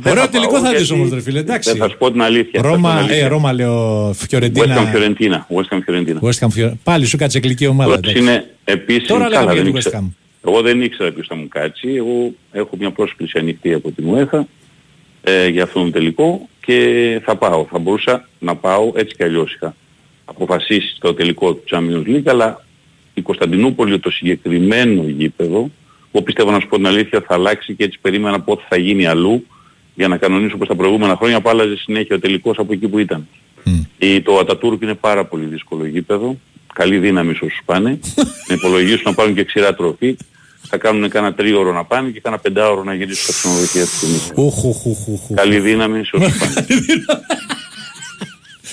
δεν 0.00 0.12
Ωραίο 0.12 0.24
θα 0.24 0.28
τελικό 0.28 0.52
πάω, 0.52 0.60
θα 0.62 0.70
δεις 0.70 0.78
γιατί 0.80 0.92
όμως, 1.00 1.12
ρε 1.12 1.20
φίλε, 1.20 1.38
εντάξει. 1.38 1.70
Δεν 1.70 1.78
θα 1.78 1.88
σου 1.88 1.96
πω 1.98 2.10
την 2.10 2.22
αλήθεια. 2.22 2.60
θα 2.62 2.68
σου 2.68 2.70
πω 2.70 2.76
την 2.76 2.84
Ρώμα, 2.86 2.94
αλήθεια. 2.98 3.24
ε, 3.24 3.28
Ρώμα 3.28 3.52
λέω, 3.52 4.08
West 4.08 4.12
Ham 4.12 4.26
Φιωρεντίνα. 4.28 4.92
Fiorentina. 4.94 5.56
West 5.56 5.68
Ham 5.76 5.78
Fiorentina. 5.88 6.20
West 6.20 6.38
Ham 6.40 6.48
Fiorentina. 6.58 6.72
Πάλι 6.82 7.04
σου 7.04 7.16
κάτσε 7.16 7.38
εγκλική 7.38 7.66
ομάδα. 7.66 7.92
Πρώτος 7.92 8.12
εντάξει. 8.12 8.30
είναι 8.32 8.50
επίσης 8.64 9.08
Τώρα 9.08 9.20
καλά, 9.22 9.30
λέγαμε 9.30 9.46
δεν 9.54 9.62
για 9.62 9.70
την 9.72 9.76
ήξερα. 9.76 9.98
West 10.00 10.04
Ham. 10.04 10.48
Εγώ 10.50 10.60
δεν 10.62 10.82
ήξερα 10.82 11.10
ποιος 11.12 11.26
θα 11.26 11.34
μου 11.34 11.48
κάτσει. 11.48 11.88
Εγώ 11.94 12.32
έχω 12.52 12.76
μια 12.78 12.90
πρόσκληση 12.90 13.38
ανοιχτή 13.38 13.72
από 13.72 13.90
την 13.90 14.04
UEFA 14.14 14.40
ε, 15.22 15.48
για 15.48 15.62
αυτόν 15.62 15.82
τον 15.82 15.92
τελικό 15.92 16.48
και 16.66 17.20
θα 17.24 17.36
πάω. 17.36 17.66
Θα 17.70 17.78
μπορούσα 17.78 18.28
να 18.38 18.56
πάω 18.56 18.92
έτσι 18.94 19.14
κι 19.16 19.22
αλλιώς 19.24 19.54
είχα 19.54 19.74
αποφασίσει 20.24 20.94
στο 20.96 21.14
τελικό 21.14 21.54
του 21.54 21.62
Champions 21.70 22.08
League 22.08 22.22
αλλά 22.26 22.64
η 23.14 23.20
Κωνσταντινούπολη 23.22 23.98
το 23.98 24.10
συγκεκριμένο 24.10 25.02
γήπεδο 25.08 25.70
εγώ 26.12 26.24
πιστεύω 26.24 26.50
να 26.50 26.60
σου 26.60 26.66
πω 26.66 26.76
την 26.76 26.86
αλήθεια 26.86 27.24
θα 27.26 27.34
αλλάξει 27.34 27.74
και 27.74 27.84
έτσι 27.84 27.98
περίμενα 28.00 28.40
πότε 28.40 28.62
θα 28.68 28.76
γίνει 28.76 29.06
αλλού 29.06 29.46
για 29.94 30.08
να 30.08 30.16
κανονίσω 30.16 30.54
όπως 30.54 30.68
τα 30.68 30.74
προηγούμενα 30.74 31.16
χρόνια 31.16 31.40
που 31.40 31.48
άλλαζε 31.48 31.76
συνέχεια 31.76 32.16
ο 32.16 32.18
τελικός 32.18 32.58
από 32.58 32.72
εκεί 32.72 32.88
που 32.88 32.98
ήταν. 32.98 33.28
Η, 33.98 34.20
το 34.20 34.38
Ατατούρκ 34.38 34.82
είναι 34.82 34.94
πάρα 34.94 35.24
πολύ 35.24 35.46
δύσκολο 35.46 35.86
γήπεδο. 35.86 36.38
Καλή 36.74 36.98
δύναμη 36.98 37.34
σε 37.34 37.44
όσους 37.44 37.60
πάνε. 37.64 37.98
να 38.48 38.54
υπολογίσουν 38.54 39.02
να 39.04 39.14
πάρουν 39.14 39.34
και 39.34 39.44
ξηρά 39.44 39.74
τροφή. 39.74 40.16
Θα 40.62 40.78
κάνουν 40.78 41.08
κάνα 41.08 41.34
τρίωρο 41.34 41.72
να 41.72 41.84
πάνε 41.84 42.10
και 42.10 42.20
κάνα 42.20 42.38
πεντάωρο 42.38 42.84
να 42.84 42.94
γυρίσουν 42.94 43.22
στα 43.22 43.32
ξενοδοχεία 43.32 43.82
της 43.82 43.98
συνήθεια. 43.98 44.32
Ουχ, 44.36 44.64
ουχ, 44.64 44.86
ουχ, 44.86 45.08
ουχ, 45.08 45.30
ουχ. 45.30 45.36
Καλή 45.36 45.60
δύναμη 45.60 46.04
σε 46.04 46.16
όσους 46.16 46.38
πάνε. 46.38 46.66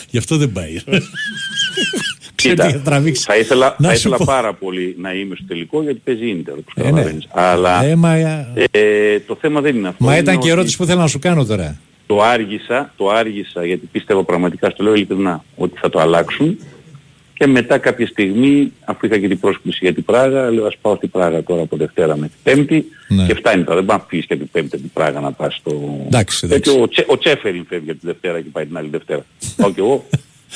Γι' 0.10 0.18
αυτό 0.18 0.38
δεν 0.38 0.52
πάει. 0.52 0.82
Ξέρει 2.38 2.56
τι 2.56 2.62
Κοίτα, 2.66 2.78
θα 2.78 2.84
τραβήξεις. 2.84 3.26
θα 3.26 3.38
ήθελα, 3.38 3.76
Να 3.80 3.88
θα 3.88 3.94
σου 3.96 4.00
ήθελα 4.00 4.18
πω. 4.18 4.26
πάρα 4.26 4.54
πολύ 4.54 4.96
να 5.00 5.14
είμαι 5.14 5.36
στο 5.36 5.46
τελικό 5.48 5.82
γιατί 5.84 6.02
παίζει 6.04 6.30
ίντερ 6.30 6.54
όπως 6.54 6.74
Ε, 6.76 6.82
ναι. 6.82 6.90
καταλαβαίνεις. 6.90 7.28
Αλλά 7.32 7.84
Ε, 7.86 7.96
μα, 7.96 8.14
ε, 8.72 9.20
το 9.28 9.38
θέμα 9.42 9.62
δεν 9.62 9.76
είναι 9.76 9.88
αυτό. 9.88 10.04
μα 10.04 10.12
Είναι 10.12 10.22
ήταν 10.22 10.34
και 10.34 10.40
ότι 10.42 10.50
ερώτηση 10.50 10.78
που 10.78 10.86
θέλω 10.86 11.00
να 11.02 11.08
σου 11.08 11.20
κάνω 11.20 11.46
τώρα. 11.46 11.78
Το 12.06 12.22
άργησα, 12.22 12.94
το 12.98 13.10
άργησα 13.10 13.66
γιατί 13.66 13.86
πίστευα 13.92 14.24
πραγματικά, 14.24 14.70
στο 14.70 14.84
λέω 14.84 14.94
ειλικρινά, 14.94 15.44
ότι 15.56 15.78
θα 15.82 15.90
το 15.90 16.00
αλλάξουν 16.00 16.58
και 17.34 17.48
μετά 17.48 17.78
κάποια 17.78 18.08
στιγμή, 18.08 18.72
αφού 18.86 19.06
είχα 19.06 19.18
και 19.18 19.28
την 19.28 19.40
πρόσκληση 19.40 19.78
για 19.82 19.94
την 19.94 20.04
Πράγα, 20.06 20.52
λέω 20.52 20.66
ας 20.66 20.76
πάω 20.82 20.96
στην 20.96 21.10
Πράγα 21.10 21.44
τώρα 21.44 21.62
από 21.62 21.78
Δευτέρα 21.78 22.18
με 22.18 22.28
την 22.28 22.38
Πέμπτη 22.44 22.86
Ναι. 23.08 23.26
και 23.26 23.34
φτάνει 23.34 23.64
τώρα, 23.64 23.76
δεν 23.76 23.86
πάει 23.86 23.98
να 23.98 24.04
φύγεις 24.08 24.26
και 24.26 24.36
την 24.36 24.50
Πέμπτη 24.52 24.70
από 24.76 24.82
την 24.84 24.92
Πράγα 24.94 25.20
να 25.20 25.32
πας 25.32 25.56
στο... 25.56 26.00
Εντάξει, 26.06 26.46
εντάξει. 26.46 26.70
Έτσι, 26.72 26.82
ο, 26.82 26.88
Τσε, 26.88 27.06
ο 27.08 27.18
Τσέφεριν 27.18 27.66
φεύγει 27.70 27.90
από 27.90 28.00
τη 28.00 28.06
Δευτέρα 28.06 28.42
και 28.42 28.50
πάει 28.52 28.66
την 28.66 28.78
άλλη 28.78 28.90
Δευτέρα. 28.90 29.26
πάω 29.58 29.72
κι 29.72 29.80
εγώ. 29.80 30.06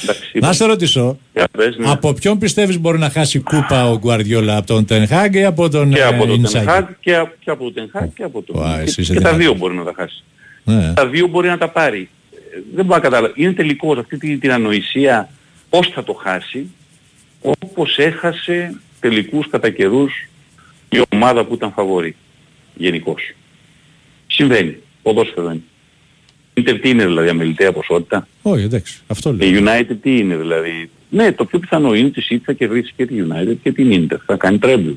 Εντάξει, 0.04 0.40
Να 0.40 0.54
σε 0.54 0.66
ρωτήσω, 0.66 1.18
για 1.34 1.48
πες, 1.58 1.78
ναι. 1.78 1.92
από 1.92 2.14
ποιον 2.14 2.38
πιστεύεις 2.40 2.80
μπορεί 2.80 2.98
να 2.98 3.10
χάσει 3.10 3.40
κούπα 3.40 3.90
ο 3.90 3.98
Γκουαρδιόλα, 3.98 4.58
από 4.58 4.68
τον 4.68 4.86
Τενχάγκ 4.86 5.34
ή 5.36 5.44
από 5.46 5.70
τον 5.70 5.94
και 5.94 6.00
ε, 6.00 6.04
από 6.04 6.26
τον 6.26 6.36
Ινσάκη; 6.36 6.66
Τενχάκ 6.66 6.90
και, 7.00 7.16
από- 7.16 7.34
και 7.40 7.50
από 7.50 7.64
τον 7.64 7.74
Τενχάκ 7.74 8.14
και 8.14 8.24
από 8.24 8.42
τον... 8.42 8.56
Ουα, 8.60 8.76
και, 8.76 8.82
εσύ 8.82 9.02
είσαι 9.02 9.14
και 9.14 9.20
τα 9.20 9.30
δυνατός. 9.30 9.46
δύο 9.48 9.54
μπορεί 9.58 9.76
να 9.76 9.84
τα 9.84 9.94
χάσει. 9.96 10.24
Ναι. 10.64 10.94
Τα 10.94 11.08
δύο 11.08 11.28
μπορεί 11.28 11.48
να 11.48 11.58
τα 11.58 11.70
πάρει. 11.70 12.10
Ε, 12.32 12.38
Δεν 12.76 12.86
μπορώ 12.86 12.98
να 12.98 13.04
καταλάβω. 13.10 13.34
Είναι 13.36 13.54
τελικός 13.54 13.98
αυτή 13.98 14.18
την, 14.18 14.40
την 14.40 14.52
ανοησία 14.52 15.30
πώς 15.70 15.88
θα 15.88 16.04
το 16.04 16.14
χάσει; 16.14 16.70
Όπως 17.42 17.98
έχασε 17.98 18.76
τελικούς 19.00 19.48
κατά 19.50 19.70
καιρούς 19.70 20.12
η 20.90 21.02
ομάδα 21.14 21.46
που 21.46 21.54
ήταν 21.54 21.72
φαβορή 21.72 22.16
γενικώς. 22.76 23.22
Συμβαίνει. 24.28 24.76
Ποδόσφαιρο 25.02 25.50
είναι. 25.52 25.62
Ίντερ 26.62 26.80
τι 26.80 26.90
είναι 26.90 27.06
δηλαδή 27.06 27.30
αμεληταία 27.30 27.72
ποσότητα; 27.72 28.28
Όχι, 28.42 28.64
εντάξει, 28.64 29.02
αυτό 29.08 29.34
λέω. 29.34 29.50
Η 29.50 29.64
United 29.64 29.96
τι 30.02 30.18
είναι 30.18 30.36
δηλαδή; 30.36 30.90
Ναι, 31.10 31.32
το 31.32 31.46
πιο 31.46 31.60
πιθανό 31.60 31.94
είναι 31.94 32.08
ότι 32.08 32.20
η 32.20 32.24
City 32.30 32.42
θα 32.46 32.54
κερδίσει 32.54 32.94
και 32.96 33.06
τη 33.06 33.16
United 33.28 33.56
και 33.64 33.72
την 33.72 34.08
Inter. 34.10 34.18
Θα 34.26 34.36
κάνει 34.36 34.58
τρέμπλ. 34.58 34.92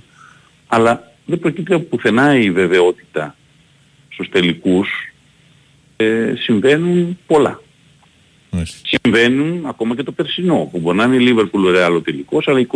Αλλά 0.67 1.13
δεν 1.27 1.39
προκύπτει 1.39 1.75
από 1.75 1.85
πουθενά 1.85 2.39
η 2.39 2.51
βεβαιότητα 2.51 3.37
στους 4.09 4.29
τελικούς. 4.29 4.89
Ε, 5.97 6.35
συμβαίνουν 6.37 7.19
πολλά. 7.27 7.61
Συμβαίνουν 8.83 9.67
ακόμα 9.67 9.97
και 9.97 10.03
το 10.03 10.13
περσινό 10.13 10.69
που 10.73 10.79
μπορεί 10.79 10.97
να 10.97 11.05
είναι 11.05 11.17
η 11.17 11.35
Liverpool 11.35 11.77
Real 11.77 11.95
ο 11.95 12.01
τελικός 12.01 12.49
αλλά 12.49 12.67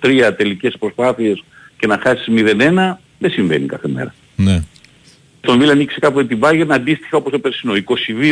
22-3 0.00 0.32
τελικές 0.36 0.76
προσπάθειες 0.78 1.44
και 1.78 1.86
να 1.86 1.98
χάσεις 2.02 2.26
0-1 2.28 2.98
δεν 3.18 3.30
συμβαίνει 3.30 3.66
κάθε 3.66 3.88
μέρα. 3.88 4.14
Ναι. 4.36 4.62
Τον 5.44 5.58
Βίλα 5.58 5.74
νίκησε 5.74 5.98
κάπου 5.98 6.26
την 6.26 6.38
Bayern 6.42 6.66
αντίστοιχα 6.68 7.16
όπως 7.16 7.32
το 7.32 7.38
περσινό. 7.38 7.72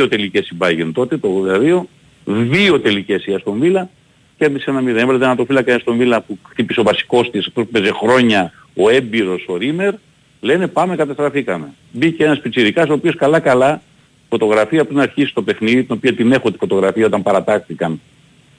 22 0.02 0.06
τελικές 0.10 0.48
η 0.48 0.56
Bayern 0.58 0.90
τότε, 0.94 1.16
το 1.16 1.28
82, 1.28 1.82
δύο 2.24 2.80
τελικές 2.80 3.26
η 3.26 3.34
Αστον 3.34 3.58
Βίλα 3.58 3.90
κέρδισε 4.38 4.70
ένα 4.70 4.80
0. 4.80 4.86
Έβαλε 4.86 5.24
ένα 5.24 5.36
το 5.36 5.44
φύλακα 5.44 5.72
η 5.72 5.74
Αστον 5.74 5.96
Βίλα 5.96 6.20
που 6.20 6.38
χτύπησε 6.48 6.80
ο 6.80 6.82
βασικός 6.82 7.30
της, 7.30 7.46
αυτός 7.46 7.64
που 7.64 7.70
παίζει 7.70 7.92
χρόνια, 7.92 8.52
ο 8.74 8.90
έμπειρος, 8.90 9.44
ο 9.48 9.56
Ρίμερ, 9.56 9.94
λένε 10.40 10.68
πάμε 10.68 10.96
καταστραφήκαμε. 10.96 11.72
Μπήκε 11.92 12.24
ένας 12.24 12.40
πιτσιρικάς 12.40 12.88
ο 12.88 12.92
οποίος 12.92 13.16
καλά 13.16 13.40
καλά 13.40 13.82
φωτογραφία 14.28 14.84
πριν 14.84 15.00
αρχίσει 15.00 15.34
το 15.34 15.42
παιχνίδι, 15.42 15.84
την 15.84 15.94
οποία 15.96 16.14
την 16.14 16.32
έχω 16.32 16.50
τη 16.50 16.58
φωτογραφία 16.58 17.06
όταν 17.06 17.22
παρατάχθηκαν 17.22 18.00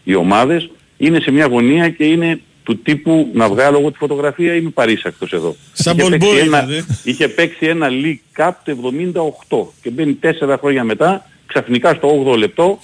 οι 0.04 0.16
ομάδες, 0.16 0.70
είναι 0.98 1.20
σε 1.20 1.32
μια 1.32 1.46
γωνία 1.46 1.90
και 1.90 2.06
είναι 2.06 2.42
του 2.64 2.80
τύπου 2.82 3.30
να 3.34 3.50
βγάλω 3.50 3.80
εγώ 3.80 3.92
τη 3.92 3.98
φωτογραφία 3.98 4.56
είμαι 4.56 4.70
παρήσακτος 4.70 5.34
εδώ. 5.34 5.56
Σαν 5.74 5.98
Είχε 5.98 6.10
παίξει 6.10 6.28
Ball 6.32 6.36
Boy, 6.38 6.46
ένα- 6.46 6.62
δηλαδή. 6.62 6.86
είχε 7.04 7.28
παίξει 7.28 7.66
ένα 7.66 7.88
League 7.92 8.42
Cup 8.42 8.52
το 8.66 8.72
78 8.72 9.74
και 9.82 9.90
μπαίνει 9.90 10.14
τέσσερα 10.14 10.58
χρόνια 10.58 10.84
μετά, 10.84 11.30
ξαφνικά 11.46 11.94
στο 11.94 12.24
8ο 12.26 12.38
λεπτό, 12.38 12.80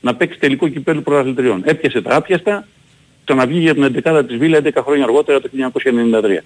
να 0.00 0.14
παίξει 0.14 0.38
τελικό 0.38 0.68
κυπέλου 0.68 1.02
πρωταθλητριών. 1.02 1.62
Έπιασε 1.64 2.00
τα 2.02 2.14
άπιαστα, 2.16 2.66
ξαναβγήκε 3.24 3.60
για 3.60 3.74
την 3.74 3.82
11η 4.04 4.24
της 4.26 4.36
Βίλα 4.36 4.56
11 4.64 4.82
χρόνια 4.82 5.04
αργότερα 5.04 5.40
το 5.40 5.48
1993. 5.48 6.44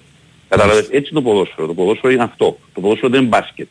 Καταλαβαίνετε, 0.49 0.97
έτσι 0.97 1.11
είναι 1.13 1.21
το 1.21 1.23
ποδόσφαιρο. 1.31 1.67
Το 1.67 1.75
ποδόσφαιρο 1.75 2.13
είναι 2.13 2.23
αυτό. 2.23 2.59
Το 2.75 2.81
ποδόσφαιρο 2.81 3.09
δεν 3.13 3.21
είναι 3.21 3.29
μπάσκετ. 3.29 3.69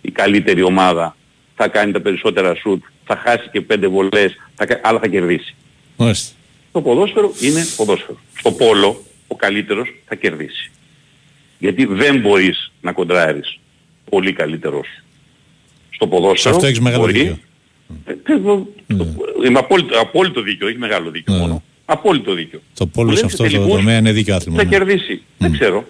Η 0.00 0.10
καλύτερη 0.10 0.62
ομάδα 0.62 1.16
θα 1.56 1.68
κάνει 1.68 1.92
τα 1.92 2.00
περισσότερα 2.00 2.54
σουτ, 2.54 2.82
θα 3.04 3.16
χάσει 3.24 3.48
και 3.52 3.60
πέντε 3.60 3.86
βολές, 3.86 4.34
θα, 4.54 4.66
κα- 4.66 4.80
αλλά 4.82 4.98
θα 4.98 5.06
κερδίσει. 5.08 5.54
Μάλιστα. 5.96 6.32
Το 6.74 6.80
ποδόσφαιρο 6.82 7.32
είναι 7.40 7.64
ποδόσφαιρο. 7.76 8.18
Στο 8.38 8.52
πόλο 8.52 9.04
ο 9.26 9.36
καλύτερος 9.36 9.94
θα 10.06 10.14
κερδίσει. 10.14 10.70
Γιατί 11.58 11.84
δεν 11.84 12.20
μπορείς 12.20 12.72
να 12.80 12.92
κοντράρεις 12.92 13.58
πολύ 14.10 14.32
καλύτερος. 14.32 14.86
Στο 15.90 16.06
ποδόσφαιρο 16.06 16.36
Σε 16.38 16.48
αυτό 16.48 16.66
έχεις 16.66 16.80
μεγάλο 16.80 17.02
μπορεί- 17.02 17.18
δίκιο. 17.18 17.38
Ε, 18.04 18.10
ε, 18.12 18.38
το- 18.38 18.66
Είμαι 19.46 19.58
απόλυτο, 19.58 19.98
απόλυτο 20.00 20.40
δίκιο, 20.42 20.66
όχι 20.66 20.78
μεγάλο 20.78 21.10
δίκιο 21.10 21.34
μόνο. 21.34 21.62
Απόλυτο 21.84 22.34
δίκιο. 22.34 22.62
Το 22.74 22.86
πόλος 22.86 23.10
Που 23.10 23.16
σε 23.16 23.22
λένε 23.22 23.32
αυτό 23.32 23.42
το 23.44 23.50
τελικούς 23.50 23.76
τομέα 23.76 23.98
είναι 23.98 24.12
δίκιο 24.12 24.34
άθλημα. 24.34 24.56
θα 24.58 24.64
ναι. 24.64 24.70
κερδίσει. 24.70 25.22
Δεν 25.38 25.52
ξέρω. 25.52 25.84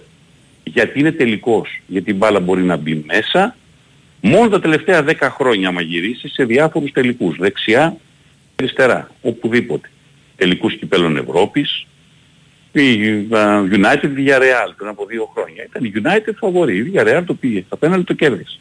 Γιατί 0.64 0.98
είναι 0.98 1.12
τελικός. 1.12 1.68
Γιατί 1.86 2.10
η 2.10 2.14
μπάλα 2.16 2.40
μπορεί 2.40 2.62
να 2.62 2.76
μπει 2.76 3.04
μέσα. 3.06 3.56
Μόνο 4.20 4.48
τα 4.48 4.60
τελευταία 4.60 5.02
10 5.04 5.30
χρόνια 5.30 5.68
άμα 5.68 5.80
γυρίσεις 5.80 6.32
σε 6.32 6.44
διάφορους 6.44 6.90
τελικούς. 6.92 7.36
Δεξιά, 7.36 7.96
αριστερά. 8.56 9.10
Οπουδήποτε. 9.20 9.88
Τελικούς 10.36 10.74
κυπέλων 10.74 11.16
Ευρώπης. 11.16 11.86
Η 12.72 13.10
α, 13.36 13.62
United 13.70 14.10
Villarreal 14.16 14.70
πριν 14.76 14.88
από 14.88 15.06
δύο 15.06 15.32
χρόνια. 15.34 15.64
Ήταν 15.64 15.84
η 15.84 15.92
United 15.94 16.32
φαβορή. 16.38 16.76
Η 16.76 16.92
Villarreal 16.94 17.22
το 17.26 17.34
πήγε. 17.34 17.64
Τα 17.68 17.76
πέναλτι 17.76 18.04
το 18.04 18.12
κέρδισε. 18.12 18.58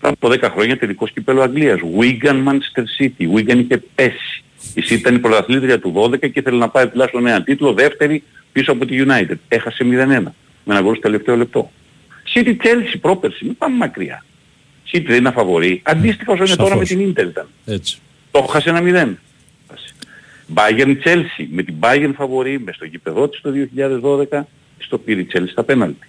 Πριν 0.00 0.12
από 0.20 0.28
10 0.28 0.50
χρόνια 0.52 0.78
τελικός 0.78 1.10
κυπέλο 1.10 1.42
Αγγλίας. 1.42 1.78
Wigan 1.98 2.44
Manchester 2.48 2.84
City. 3.00 3.10
Η 3.16 3.28
Wigan 3.34 3.56
είχε 3.56 3.82
πέσει. 3.94 4.42
Η 4.74 4.82
City 4.88 4.98
ήταν 4.98 5.14
η 5.14 5.18
πρωταθλήτρια 5.18 5.78
του 5.80 5.92
12 5.96 6.18
και 6.18 6.38
ήθελε 6.38 6.58
να 6.58 6.68
πάρει 6.68 6.88
τουλάχιστον 6.88 7.26
ένα 7.26 7.42
τίτλο 7.42 7.72
δεύτερη 7.72 8.22
πίσω 8.52 8.72
από 8.72 8.86
τη 8.86 9.04
United. 9.06 9.34
Έχασε 9.48 9.84
0-1 9.84 9.86
με 10.64 10.74
ένα 10.74 10.80
γκολ 10.80 10.92
στο 10.92 11.02
τελευταίο 11.02 11.36
λεπτό. 11.36 11.70
City 12.34 12.48
Chelsea 12.48 12.96
πρόπερση, 13.00 13.44
μην 13.44 13.56
πάμε 13.56 13.76
μακριά. 13.76 14.24
City 14.92 15.04
δεν 15.06 15.16
είναι 15.16 15.30
φαβορή. 15.30 15.80
Αντίστοιχα 15.84 16.32
όσο 16.32 16.44
είναι 16.44 16.56
τώρα 16.56 16.76
με 16.76 16.84
Σαφώς. 16.84 17.02
την 17.04 17.12
Inter 17.16 17.28
ήταν. 17.28 17.48
Έτσι. 17.66 17.98
Το 18.30 18.44
έχασε 18.48 18.70
ένα 18.70 18.80
0. 18.82 19.14
Bayern 20.54 20.94
Chelsea 21.04 21.46
με 21.50 21.62
την 21.62 21.74
Bayern 21.80 22.12
φαβορή 22.16 22.60
μες 22.60 22.74
στο 22.74 22.84
γήπεδό 22.84 23.28
της 23.28 23.40
το 23.40 23.50
2012 24.32 24.40
στο 24.78 24.98
πήρε 24.98 25.20
η 25.20 25.26
Chelsea 25.32 25.48
στα 25.50 25.62
πέναλτι. 25.62 26.06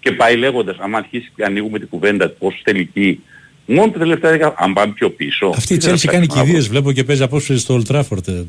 Και 0.00 0.12
πάει 0.12 0.36
λέγοντας, 0.36 0.76
άμα 0.78 0.98
αρχίσει 0.98 1.32
και 1.36 1.44
ανοίγουμε 1.44 1.78
την 1.78 1.88
κουβέντα 1.88 2.28
πόσο 2.28 2.58
τελική, 2.62 3.20
μόνο 3.66 3.90
τα 3.90 3.98
τελευταία 3.98 4.30
δέκα, 4.30 4.54
αν 4.58 4.72
πάμε 4.72 4.92
πιο 4.92 5.10
πίσω. 5.10 5.52
Αυτή 5.56 5.74
η 5.74 5.76
τι 5.76 5.86
θα 5.86 5.92
Chelsea 5.92 6.04
κάνει 6.06 6.24
φτάσουμε 6.24 6.44
κηδείες, 6.44 6.68
βλέπω 6.68 6.92
και 6.92 7.04
παίζει 7.04 7.22
απόψε 7.22 7.58
στο 7.58 7.80
Old 7.80 7.94
Trafford. 7.94 8.28
ε. 8.28 8.42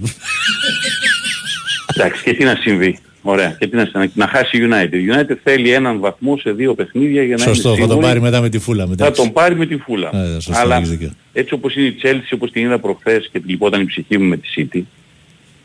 Εντάξει, 1.96 2.24
και 2.24 2.34
τι 2.34 2.44
να 2.44 2.56
συμβεί. 2.56 3.00
Ωραία. 3.30 3.56
Και 3.60 3.68
τι 3.68 3.76
να, 3.76 3.86
συμβεί. 3.86 4.12
να 4.14 4.28
χάσει 4.28 4.58
η 4.58 4.68
United. 4.72 4.94
Η 4.94 5.06
United 5.12 5.36
θέλει 5.44 5.72
έναν 5.72 6.00
βαθμό 6.00 6.38
σε 6.38 6.52
δύο 6.52 6.74
παιχνίδια 6.76 7.24
για 7.24 7.36
να 7.38 7.44
Σωστό, 7.44 7.70
είναι 7.70 7.78
θα 7.78 7.84
τον 7.88 7.90
σίγουρη. 7.90 8.08
πάρει 8.08 8.22
μετά 8.22 8.42
με 8.42 8.50
τη 8.50 8.60
φούλα. 8.60 8.88
μετά. 8.88 9.06
Θα 9.06 9.12
τον 9.12 9.32
πάρει 9.34 9.56
με 9.56 9.66
τη 9.66 9.78
φούλα. 9.78 10.10
Ναι, 10.14 10.40
σωστό, 10.40 10.60
Αλλά 10.62 10.76
έχεις 10.76 10.90
δίκιο. 10.90 11.12
έτσι 11.34 11.54
όπως 11.54 11.76
είναι 11.76 11.86
η 11.86 11.96
Chelsea, 12.04 12.32
όπως 12.34 12.52
την 12.52 12.66
είδα 12.66 12.80
προχθές 12.80 13.30
και 13.32 13.42
λυπόταν 13.46 13.82
η 13.82 13.86
ψυχή 13.86 14.18
μου 14.18 14.26
με 14.26 14.38
τη 14.38 14.48
City, 14.58 14.82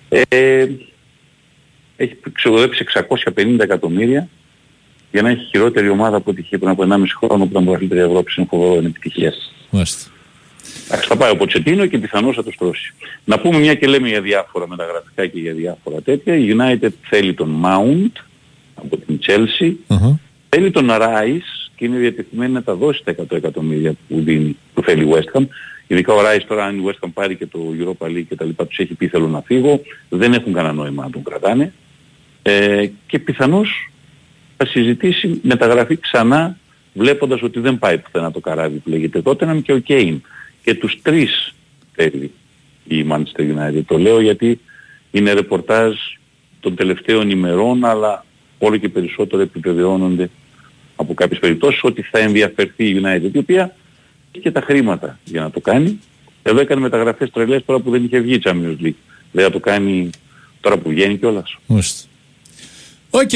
ε, 0.08 0.66
έχει 1.96 2.16
ξοδέψει 2.32 2.84
650 2.84 3.56
εκατομμύρια 3.62 4.28
για 5.12 5.22
να 5.22 5.28
έχει 5.30 5.44
χειρότερη 5.44 5.88
ομάδα 5.88 6.16
από 6.16 6.30
ό,τι 6.30 6.40
είχε 6.40 6.58
πριν 6.58 6.70
από 6.70 6.82
1,5 6.82 7.02
χρόνο 7.18 7.44
που 7.44 7.50
ήταν 7.50 7.64
πρωταθλήτρια 7.64 8.02
Ευρώπης. 8.02 8.36
Είναι 8.36 8.46
φοβερό, 8.50 8.74
είναι 8.74 8.86
επιτυχία. 8.86 9.32
Μάλιστα. 9.70 10.10
Εντάξει, 10.86 11.08
θα 11.08 11.16
πάει 11.16 11.30
ο 11.30 11.36
Ποτσετίνο 11.36 11.86
και 11.86 11.98
πιθανώς 11.98 12.34
θα 12.34 12.44
το 12.44 12.50
στρώσει. 12.50 12.94
Να 13.24 13.38
πούμε 13.38 13.58
μια 13.58 13.74
και 13.74 13.86
λέμε 13.86 14.08
για 14.08 14.20
διάφορα 14.20 14.68
μεταγραφικά 14.68 15.26
και 15.26 15.38
για 15.38 15.52
διάφορα 15.52 16.00
τέτοια. 16.00 16.36
Η 16.36 16.56
United 16.56 16.90
θέλει 17.02 17.34
τον 17.34 17.64
Mount 17.64 18.22
από 18.74 18.96
την 18.96 19.18
Chelsea. 19.26 19.72
Αχα. 19.86 20.20
Θέλει 20.48 20.70
τον 20.70 20.88
Rice 20.90 21.70
και 21.76 21.84
είναι 21.84 21.96
διατεθειμένη 21.96 22.52
να 22.52 22.62
τα 22.62 22.74
δώσει 22.74 23.02
τα 23.04 23.14
100 23.22 23.24
εκατομμύρια 23.30 23.94
που, 24.08 24.20
δίνει, 24.20 24.56
που 24.74 24.82
θέλει 24.82 25.04
η 25.04 25.12
West 25.12 25.38
Ham. 25.38 25.46
Ειδικά 25.86 26.12
ο 26.12 26.18
Rice 26.18 26.44
τώρα 26.48 26.64
αν 26.64 26.78
η 26.78 26.82
West 26.86 27.06
Ham 27.06 27.10
πάρει 27.14 27.36
και 27.36 27.46
το 27.46 27.58
Europa 27.78 28.06
League 28.06 28.24
και 28.28 28.36
τα 28.36 28.44
λοιπά 28.44 28.66
τους 28.66 28.78
έχει 28.78 28.94
πει 28.94 29.08
θέλω 29.08 29.28
να 29.28 29.40
φύγω. 29.40 29.80
Δεν 30.08 30.32
έχουν 30.32 30.52
κανένα 30.52 30.74
νόημα 30.74 31.02
να 31.02 31.10
τον 31.10 31.22
κρατάνε. 31.22 31.72
Ε, 32.42 32.86
και 33.06 33.18
πιθανώς 33.18 33.90
θα 34.56 34.66
συζητήσει 34.66 35.40
μεταγραφή 35.42 35.96
ξανά 35.96 36.56
βλέποντας 36.92 37.42
ότι 37.42 37.60
δεν 37.60 37.78
πάει 37.78 37.98
πουθενά 37.98 38.30
το 38.30 38.40
καράβι 38.40 38.76
που 38.76 38.90
λέγεται 38.90 39.22
τότε 39.22 39.60
και 39.64 39.72
ο 39.72 39.78
Κέιν. 39.78 40.22
Και 40.64 40.74
τους 40.74 40.98
τρεις 41.02 41.54
θέλει 41.92 42.32
η 42.84 43.06
Manchester 43.10 43.40
United. 43.40 43.82
Το 43.86 43.98
λέω 43.98 44.20
γιατί 44.20 44.60
είναι 45.10 45.32
ρεπορτάζ 45.32 45.94
των 46.60 46.74
τελευταίων 46.74 47.30
ημερών 47.30 47.84
αλλά 47.84 48.24
όλο 48.58 48.76
και 48.76 48.88
περισσότερο 48.88 49.42
επιβεβαιώνονται 49.42 50.30
από 50.96 51.14
κάποιες 51.14 51.38
περιπτώσεις 51.38 51.80
ότι 51.84 52.02
θα 52.02 52.18
ενδιαφερθεί 52.18 52.84
η 52.88 53.00
United 53.04 53.30
η 53.34 53.38
οποία 53.38 53.76
έχει 54.32 54.42
και 54.42 54.50
τα 54.50 54.60
χρήματα 54.60 55.18
για 55.24 55.40
να 55.40 55.50
το 55.50 55.60
κάνει. 55.60 56.00
Εδώ 56.42 56.60
έκανε 56.60 56.80
μεταγραφές 56.80 57.30
τρελές 57.30 57.64
τώρα 57.64 57.80
που 57.80 57.90
δεν 57.90 58.04
είχε 58.04 58.18
βγει 58.20 58.34
η 58.34 58.40
Champions 58.44 58.84
League. 58.84 58.94
Δεν 59.32 59.44
θα 59.44 59.50
το 59.50 59.60
κάνει 59.60 60.10
τώρα 60.60 60.78
που 60.78 60.88
βγαίνει 60.88 61.16
κιόλας. 61.18 61.56
Μάλιστα. 61.66 62.08
Οκ. 63.10 63.30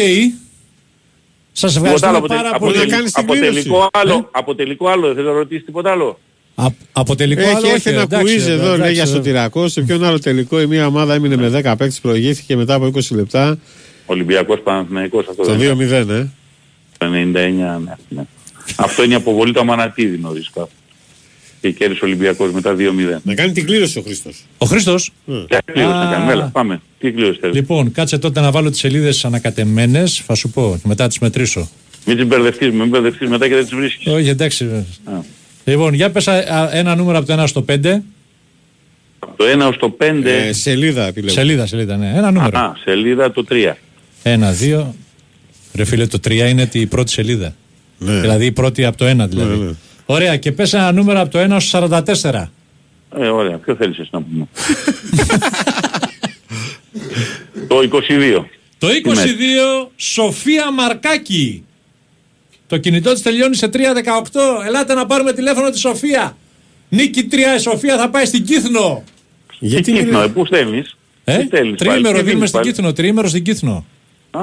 Σας 1.52 1.72
Τίποτα 1.72 1.90
ευχαριστούμε 1.94 2.16
άλλο, 2.16 2.26
πάρα 2.26 2.50
αποτε- 2.56 2.58
πολύ. 2.58 2.94
αποτελ- 2.94 3.10
αποτελικό 3.12 3.88
άλλο, 3.92 4.28
αποτελικό 4.32 4.88
άλλο, 4.88 5.14
δεν 5.14 5.24
θα 5.24 5.30
ρωτήσεις 5.32 5.64
τίποτα 5.64 5.90
άλλο. 5.90 6.18
Α, 6.58 6.66
από 6.92 7.14
τελικό 7.16 7.40
Έχει 7.40 7.50
άλλο, 7.54 7.66
έρθει 7.66 7.76
όχι, 7.76 7.88
ένα 7.88 8.00
εντάξει, 8.02 8.36
quiz 8.38 8.48
εδώ, 8.48 8.64
εντάξει, 8.64 8.80
λέει 8.80 8.92
για 8.92 9.02
ε, 9.02 9.06
σωτηρακό. 9.06 9.68
Σε 9.68 9.80
ποιον 9.82 10.04
άλλο 10.04 10.18
τελικό 10.18 10.60
η 10.60 10.66
μία 10.66 10.86
ομάδα 10.86 11.14
έμεινε 11.14 11.36
με 11.36 11.48
10 11.48 11.52
παίκτες, 11.62 12.00
προηγήθηκε 12.00 12.56
μετά 12.56 12.74
από 12.74 12.90
20 12.94 13.00
λεπτά. 13.10 13.58
Ολυμπιακός 14.06 14.60
Παναθηναϊκός 14.60 15.26
αυτό 15.28 15.42
Το 15.42 15.54
δεν 15.54 15.78
είναι. 15.78 16.04
2-0, 16.04 16.08
ε. 16.08 16.26
Το 16.98 17.06
99, 17.06 17.12
ναι. 17.12 17.32
ναι. 18.08 18.22
Αυτό 18.76 19.02
είναι 19.04 19.12
η 19.12 19.16
αποβολή 19.16 19.52
του 19.52 19.60
Αμανατίδη 19.60 20.18
νωρίς 20.18 20.50
κάπου. 20.54 20.70
Και 21.60 21.70
κέρδισε 21.70 22.04
ο 22.04 22.06
Ολυμπιακός 22.06 22.52
μετά 22.52 22.74
2-0. 22.78 23.18
Να 23.22 23.34
κάνει 23.34 23.52
την 23.52 23.66
κλήρωση 23.66 23.98
ο 23.98 24.02
Χρήστος. 24.02 24.44
Ο 24.58 24.66
Χρήστος; 24.66 25.12
Για 25.24 25.62
κλήρωση 25.64 25.94
να 25.94 26.00
Α. 26.08 26.12
κάνουμε, 26.12 26.32
έλα, 26.32 26.50
πάμε. 26.52 26.80
Τι 26.98 27.12
κλήρωση 27.12 27.38
θέλεις; 27.40 27.56
Λοιπόν, 27.56 27.92
κάτσε 27.92 28.18
τότε 28.18 28.40
να 28.40 28.50
βάλω 28.50 28.70
τις 28.70 28.78
σελίδες 28.78 29.24
ανακατεμένες, 29.24 30.22
θα 30.26 30.34
σου 30.34 30.50
πω, 30.50 30.78
και 30.82 30.88
μετά 30.88 31.06
τις 31.06 31.18
μετρήσω. 31.18 31.68
Μην 32.06 32.16
τις 32.16 32.26
μπερδευτείς, 32.26 32.70
μην 32.70 32.88
μπερδευτείς 32.88 33.28
μετά 33.28 33.48
και 33.48 33.54
δεν 33.54 33.64
τις 33.64 33.74
βρίσκεις. 33.74 34.06
Όχι, 34.06 34.28
εντάξει. 34.28 34.64
Α. 35.04 35.12
Λοιπόν, 35.68 35.94
για 35.94 36.10
πες 36.10 36.28
α, 36.28 36.32
α, 36.32 36.68
ένα 36.72 36.94
νούμερο 36.94 37.18
από 37.18 37.26
το 37.26 37.42
1 37.42 37.48
στο 37.48 37.64
5. 37.68 38.02
Από 39.18 39.36
το 39.36 39.44
1 39.44 39.68
ως 39.68 39.76
το 39.76 39.96
5, 40.00 40.24
Ε, 40.24 40.52
σελίδα 40.52 41.06
επιλέγω. 41.06 41.34
Σελίδα, 41.34 41.66
σελίδα, 41.66 41.96
ναι. 41.96 42.12
Ένα 42.16 42.30
νούμερο. 42.30 42.58
α, 42.58 42.72
σελίδα 42.84 43.32
το 43.32 43.44
3. 43.50 43.72
Ένα, 44.22 44.52
δύο. 44.52 44.94
Ρε 45.74 45.84
φίλε, 45.84 46.06
το 46.06 46.18
3 46.28 46.48
είναι 46.48 46.68
η 46.72 46.86
πρώτη 46.86 47.10
σελίδα. 47.10 47.54
Ναι. 47.98 48.20
Δηλαδή 48.20 48.44
η 48.46 48.52
πρώτη 48.52 48.84
από 48.84 48.96
το 48.96 49.04
1 49.04 49.08
δηλαδή. 49.28 49.58
Ναι, 49.58 49.64
ναι. 49.64 49.72
Ωραία, 50.06 50.36
και 50.36 50.52
πες 50.52 50.72
ένα 50.72 50.92
νούμερο 50.92 51.20
από 51.20 51.30
το 51.30 51.54
1 51.54 51.56
στο 51.60 51.88
44. 52.22 52.50
Ε, 53.18 53.26
ωραία. 53.28 53.56
Ποιο 53.56 53.74
θέλεις 53.74 53.98
εσύ 53.98 54.08
να 54.12 54.22
πούμε; 54.22 54.46
το 57.68 57.76
22. 58.38 58.44
Το 58.78 58.88
22, 59.86 59.88
Σοφία 59.96 60.72
Μαρκάκη. 60.72 61.64
Το 62.68 62.78
κινητό 62.78 63.12
της 63.12 63.22
τελειώνει 63.22 63.54
σε 63.56 63.68
318. 63.68 63.78
Ελάτε 64.66 64.94
να 64.94 65.06
πάρουμε 65.06 65.32
τηλέφωνο 65.32 65.70
τη 65.70 65.78
Σοφία. 65.78 66.36
Νίκη 66.88 67.28
3, 67.30 67.34
η 67.56 67.60
Σοφία 67.60 67.96
θα 67.96 68.08
πάει 68.10 68.24
στην 68.24 68.44
Κύθνο. 68.44 69.02
Γιατί 69.58 69.82
Τι 69.82 69.90
είναι- 69.90 70.00
Κύθνο, 70.00 70.20
ε, 70.22 70.26
πού 70.28 70.46
στέλνεις; 70.46 70.96
Ε, 71.24 71.36
Τι 71.38 71.46
στέλνεις 71.46 71.78
πάλι, 71.84 71.90
τρίμερο 71.92 72.02
τι 72.02 72.24
δίνουμε 72.24 72.32
δίνεις 72.32 72.48
στην 72.48 72.60
πάλι; 72.60 72.72
Κύθνο, 72.72 72.92
τρίμερο 72.92 73.28
στην 73.28 73.42
Κύθνο. 73.44 73.84
Α, 74.30 74.40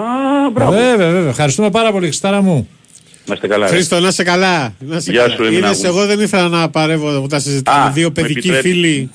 μπράβο. 0.53 0.71
Βέβαια, 0.71 1.09
βέβαια. 1.11 1.29
Ευχαριστούμε 1.29 1.69
πάρα 1.69 1.91
πολύ, 1.91 2.05
Χριστάρα 2.05 2.41
μου. 2.41 2.67
Να 3.25 3.33
είστε 3.33 3.47
καλά. 3.47 3.67
ρε. 3.67 3.73
Χρήστο, 3.75 3.99
να 3.99 4.07
είσαι 4.07 4.23
καλά. 4.23 4.73
Να 4.79 4.95
είσαι 4.97 5.11
Γεια 5.11 5.21
καλά. 5.21 5.35
σου, 5.35 5.43
Έμινα 5.43 5.67
Είδες, 5.67 5.77
μου. 5.77 5.85
εγώ 5.85 6.05
δεν 6.05 6.19
ήθελα 6.19 6.47
να 6.47 6.69
παρεύω 6.69 7.21
που 7.21 7.27
τα 7.27 7.39
συζητάμε. 7.39 7.85
Α, 7.85 7.91
Δύο 7.91 8.07
με 8.07 8.13
παιδικοί 8.13 8.37
επιτρέπεις. 8.37 8.71
φίλοι. 8.71 9.09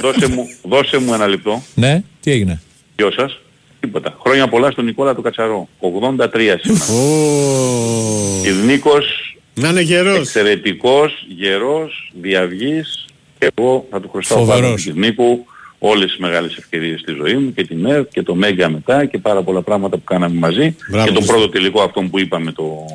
δώσε, 0.00 0.26
μου, 0.28 0.48
δώσε 0.62 0.98
μου 0.98 1.14
ένα 1.14 1.26
λεπτό. 1.26 1.62
Ναι, 1.74 2.02
τι 2.20 2.30
έγινε; 2.30 2.60
Γεια 2.96 3.12
σας. 3.16 3.38
Τίποτα. 3.84 4.16
Χρόνια 4.24 4.48
πολλά 4.48 4.70
στον 4.70 4.84
Νικόλα 4.84 5.14
του 5.14 5.22
Κατσαρό. 5.22 5.68
83 5.80 6.56
σήμερα. 6.60 6.84
Ω, 6.92 8.44
Ιδνίκος, 8.46 9.36
Να 9.54 9.68
είναι 9.68 9.80
γερός. 9.80 10.18
εξαιρετικός, 10.18 11.24
γερός, 11.28 12.12
διαυγής 12.20 13.04
και 13.38 13.48
εγώ 13.56 13.86
θα 13.90 14.00
του 14.00 14.08
χρωστάω 14.10 14.38
Φοβερός. 14.38 14.60
πάρα 14.60 14.74
τον 14.74 14.84
Ιδνίκου 14.94 15.44
όλες 15.78 16.04
τις 16.10 16.16
μεγάλες 16.18 16.56
ευκαιρίες 16.56 17.00
στη 17.00 17.12
ζωή 17.12 17.34
μου 17.34 17.52
και 17.54 17.64
την 17.64 17.86
ΕΡΤ 17.86 18.12
και 18.12 18.22
το 18.22 18.34
Μέγκα 18.34 18.70
μετά 18.70 19.04
και 19.04 19.18
πάρα 19.18 19.42
πολλά 19.42 19.62
πράγματα 19.62 19.96
που 19.96 20.04
κάναμε 20.04 20.38
μαζί 20.38 20.76
Μπράβο, 20.90 21.06
και 21.06 21.12
τον 21.12 21.22
Χριστό. 21.22 21.32
πρώτο 21.32 21.48
τελικό 21.48 21.82
αυτό 21.82 22.00
που 22.10 22.18
είπαμε 22.18 22.52
το 22.52 22.86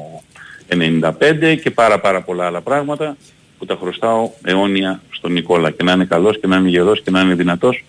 95 0.68 1.56
και 1.64 1.72
πάρα 1.72 2.00
πάρα 2.00 2.22
πολλά 2.22 2.46
άλλα 2.46 2.62
πράγματα 2.62 3.18
που 3.60 3.66
τα 3.66 3.78
χρωστάω 3.82 4.30
αιώνια 4.44 5.02
στον 5.12 5.32
Νικόλα 5.32 5.72
και 5.72 5.84
να 5.84 5.92
είναι 5.92 6.06
καλός 6.06 6.40
και 6.40 6.48
να 6.48 6.56
είναι 6.58 6.70
γερός 6.70 7.02
και 7.02 7.12
να 7.12 7.22
είναι 7.22 7.34
δυνατός 7.36 7.84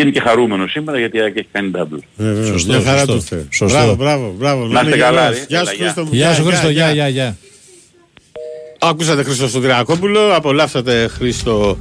και 0.00 0.06
είναι 0.06 0.14
και 0.14 0.28
χαρούμενος 0.28 0.70
σήμερα 0.70 0.98
γιατί 0.98 1.16
η 1.16 1.20
ΑΕΚ 1.20 1.36
έχει 1.36 1.48
κάνει 1.52 1.70
double. 1.74 1.98
Ε, 2.16 2.22
βέβαια, 2.24 2.44
Σωστό, 2.52 2.72
Μια 2.72 2.82
χαρά 2.82 2.98
σωστό. 2.98 3.14
του 3.14 3.22
Θεού. 3.22 3.46
Σωστό. 3.50 3.76
Μπράβο, 3.78 3.94
μπράβο, 3.94 4.34
μπράβο. 4.38 4.66
Να 4.66 4.80
είστε 4.80 4.86
είναι 4.94 5.04
καλά, 5.04 5.20
γερός. 5.22 5.38
ρε. 5.38 5.44
Γεια 5.48 5.58
Έλα, 5.58 5.70
σου 5.70 5.76
γεια. 5.76 5.84
Χρήστο 5.84 6.02
μου. 6.04 6.08
Γεια 6.12 6.34
σου 6.34 6.44
Χρήστο, 6.44 6.70
γεια, 6.70 6.92
γεια, 6.92 7.08
γεια. 7.08 7.36
Άκουσατε 8.78 9.22
Χρήστο 9.22 9.48
Σωτηρακόπουλο, 9.48 10.34
απολαύσατε 10.34 11.08
Χρήστο 11.08 11.78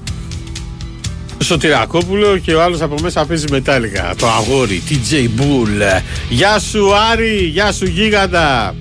Σωτηρακόπουλο 1.44 2.38
και 2.38 2.54
ο 2.54 2.62
άλλος 2.62 2.82
από 2.82 2.96
μέσα 3.02 3.26
παίζει 3.26 3.46
μετάλλικα. 3.52 4.14
Το 4.18 4.28
αγόρι, 4.28 4.82
TJ 4.90 5.14
Bull. 5.42 6.02
Γεια 6.30 6.60
σου 6.60 6.96
Άρη, 7.12 7.36
γεια 7.52 7.72
σου 7.72 7.86
Γίγαντα. 7.86 8.76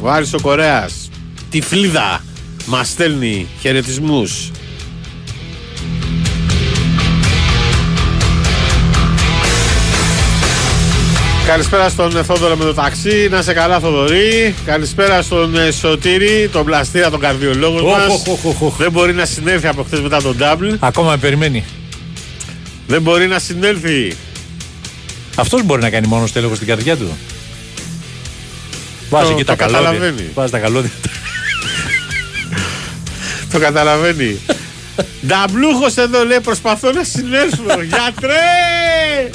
Ο 0.00 0.10
Άρης 0.10 0.32
ο 0.34 0.40
Κορέας. 0.40 1.10
Τυφλίδα. 1.50 2.24
Μας 2.66 2.88
στέλνει 2.88 3.46
χαιρετισμούς. 3.60 4.50
Καλησπέρα 11.46 11.88
στον 11.88 12.16
ε, 12.16 12.22
Θόδωρο 12.22 12.56
με 12.56 12.64
το 12.64 12.74
ταξί. 12.74 13.28
Να 13.30 13.42
σε 13.42 13.52
καλά, 13.52 13.80
Θοδωρή. 13.80 14.54
Καλησπέρα 14.64 15.22
στον 15.22 15.56
ε, 15.56 15.70
Σωτήρη, 15.70 16.48
τον 16.52 16.64
πλαστήρα, 16.64 17.10
τον 17.10 17.20
καρδιολόγο 17.20 17.76
Οχ, 17.90 17.96
μας. 17.98 18.06
οχ, 18.08 18.26
οχ, 18.28 18.44
οχ, 18.44 18.62
οχ. 18.62 18.76
Δεν 18.76 18.90
μπορεί 18.90 19.12
να 19.12 19.24
συνέλθει 19.24 19.66
από 19.66 19.82
χθες 19.82 20.00
μετά 20.00 20.22
τον 20.22 20.36
double. 20.40 20.76
Ακόμα 20.78 21.10
με 21.10 21.16
περιμένει. 21.16 21.64
Δεν 22.86 23.02
μπορεί 23.02 23.26
να 23.26 23.38
συνέλθει. 23.38 24.16
Αυτός 25.36 25.62
μπορεί 25.62 25.82
να 25.82 25.90
κάνει 25.90 26.06
μόνος 26.06 26.32
τέλεχο 26.32 26.54
στην 26.54 26.66
καρδιά 26.66 26.96
του. 26.96 27.16
Βάζει 29.10 29.26
Το- 29.28 29.32
εκεί 29.34 29.44
τα 29.44 29.52
το 29.52 29.58
καλώδια. 29.58 29.80
καταλαβαίνει. 29.90 30.28
Βάζει 30.34 30.52
τα 30.52 30.58
καλώδια. 30.58 30.90
Το 33.52 33.58
καταλαβαίνει. 33.58 34.38
Νταμπλούχος 35.26 35.96
εδώ 35.96 36.24
λέει 36.24 36.40
προσπαθώ 36.40 36.90
να 36.92 37.04
συνέλθω. 37.04 37.80
Γιατρέ! 37.92 39.30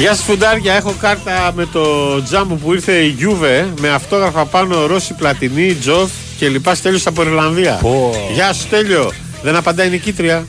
Γεια 0.00 0.14
σας 0.14 0.24
φουντάρια, 0.24 0.74
έχω 0.74 0.94
κάρτα 1.00 1.52
με 1.54 1.66
το 1.66 1.82
τζάμπο 2.22 2.54
που 2.54 2.72
ήρθε 2.72 2.92
η 2.92 3.08
Γιούβε 3.08 3.68
με 3.80 3.88
αυτόγραφα 3.88 4.44
πάνω 4.44 4.86
Ρώση 4.86 5.14
Πλατινή, 5.14 5.74
Τζοφ 5.74 6.10
και 6.38 6.48
λοιπά 6.48 6.74
Στέλιος 6.74 7.06
από 7.06 7.22
Ιρλανδία. 7.22 7.78
Πω. 7.82 8.12
Γεια 8.32 8.52
σου 8.52 8.60
Στέλιο, 8.60 9.12
δεν 9.42 9.56
απαντάει 9.56 9.86
η 9.86 9.90
νικήτρια. 9.90 10.46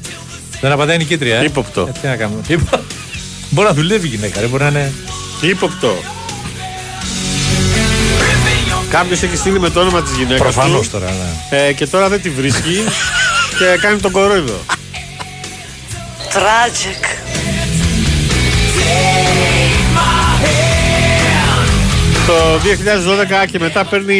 Δεν 0.62 0.72
απαντάει 0.72 0.96
η 0.96 0.98
νικήτρια. 0.98 1.38
Ε; 1.38 1.44
Ύποπτο. 1.44 1.82
Ε, 1.82 1.92
τι 2.02 2.08
να 2.08 2.16
κάνουμε. 2.16 2.42
Υπο- 2.48 2.80
Μπορεί 3.50 3.68
να 3.68 3.74
δουλεύει 3.74 4.08
η 4.08 4.10
γυναίκα, 4.10 4.40
ρε. 4.42 4.46
Μπορεί 4.48 4.64
να 4.64 4.70
είναι. 4.70 4.92
Ύποπτο. 5.42 5.96
Κάποιος 8.90 9.22
έχει 9.24 9.36
στείλει 9.36 9.60
με 9.60 9.70
το 9.70 9.80
όνομα 9.80 10.02
της 10.02 10.12
γυναίκας. 10.12 10.40
Προφανώς 10.40 10.90
του 10.90 10.92
τώρα. 11.00 11.06
Ναι. 11.52 11.58
ε, 11.68 11.74
και 11.74 11.88
τώρα 11.88 12.10
δεν 12.10 12.22
τη 12.22 12.30
βρίσκει 12.30 12.84
και 13.58 13.66
κάνει 13.82 14.00
τον 14.00 14.12
κορόιδο. 14.12 14.60
Tragic. 16.34 17.06
Το 22.28 22.34
2012 23.46 23.48
και 23.52 23.60
μετά 23.60 23.86
παίρνει 23.86 24.16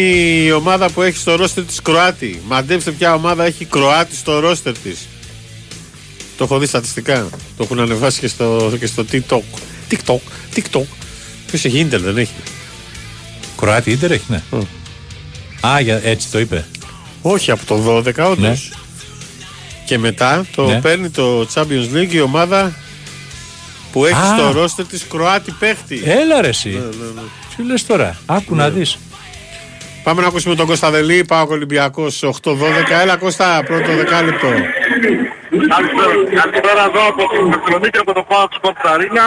η 0.46 0.52
ομάδα 0.52 0.90
που 0.90 1.02
έχει 1.02 1.18
στο 1.18 1.36
ρόστερ 1.36 1.64
της 1.64 1.82
Κροάτη. 1.82 2.42
Μαντέψτε 2.48 2.92
ποια 2.92 3.14
ομάδα 3.14 3.46
έχει 3.46 3.66
Κροάτη 3.66 4.16
στο 4.16 4.40
ρόστερ 4.40 4.78
της. 4.78 5.00
Το 6.38 6.44
έχω 6.44 6.58
δει 6.60 6.66
στατιστικά. 6.66 7.30
Το 7.58 7.64
έχουν 7.64 7.80
ανεβάσει 7.80 8.20
και 8.20 8.28
στο, 8.28 8.74
και 8.80 8.86
στο 8.86 9.06
TikTok. 9.12 9.42
TikTok, 9.92 10.18
TikTok. 10.56 10.84
Ποιος 11.48 11.66
έχει 11.66 11.80
ίντερ 11.80 12.00
δεν 12.02 12.18
έχει. 12.18 12.34
Κροάτι 13.58 13.92
ίντερ 13.92 14.12
έχει, 14.12 14.26
ναι. 14.28 14.42
Α, 15.68 15.80
για, 15.80 16.02
έτσι 16.04 16.28
το 16.32 16.40
είπε. 16.40 16.66
Όχι 17.22 17.52
από 17.52 17.66
το 17.66 17.98
12 17.98 18.04
όντως. 18.32 18.38
Ναι. 18.40 18.56
Και 19.86 19.98
μετά 19.98 20.46
το 20.56 20.68
Ναι. 20.68 20.82
παίρνει 20.82 21.10
το 21.10 21.48
Champions 21.54 21.96
League 21.96 22.12
η 22.12 22.22
ομάδα 22.22 22.76
που 23.92 24.06
έχει 24.06 24.16
Α. 24.16 24.36
στο 24.38 24.60
ρόστερ 24.60 24.86
της 24.86 25.08
Κροάτη 25.08 25.52
παίχτη. 25.60 26.02
Έλα 26.06 26.42
ρε 26.42 26.48
εσύ. 26.48 26.70
Ναι, 26.70 26.80
ναι, 26.80 26.86
ναι. 27.16 27.22
Τι 27.56 27.64
λες 27.64 27.86
τώρα; 27.86 28.18
Άκου 28.26 28.56
να 28.56 28.70
δεις. 28.70 28.98
Πάμε 30.04 30.22
να 30.22 30.28
ακούσουμε 30.28 30.56
τον 30.56 30.66
Κώστα 30.66 30.92
Δελή, 30.92 31.26
Πάο 31.26 31.46
Ολυμπιακός 31.50 32.24
8-12. 32.24 32.52
Έλα 33.02 33.18
Κώστα, 33.18 33.64
πρώτο 33.66 33.96
δεκάλεπτο. 33.96 34.48
Καλησπέρα 36.42 36.84
εδώ 36.90 37.08
από 37.08 37.24
την 37.34 37.54
Θεσσαλονίκη 37.54 37.98
από 37.98 38.14
το 38.14 38.24
Πάο 38.30 38.46
Sports 38.62 38.86
Arena. 38.96 39.26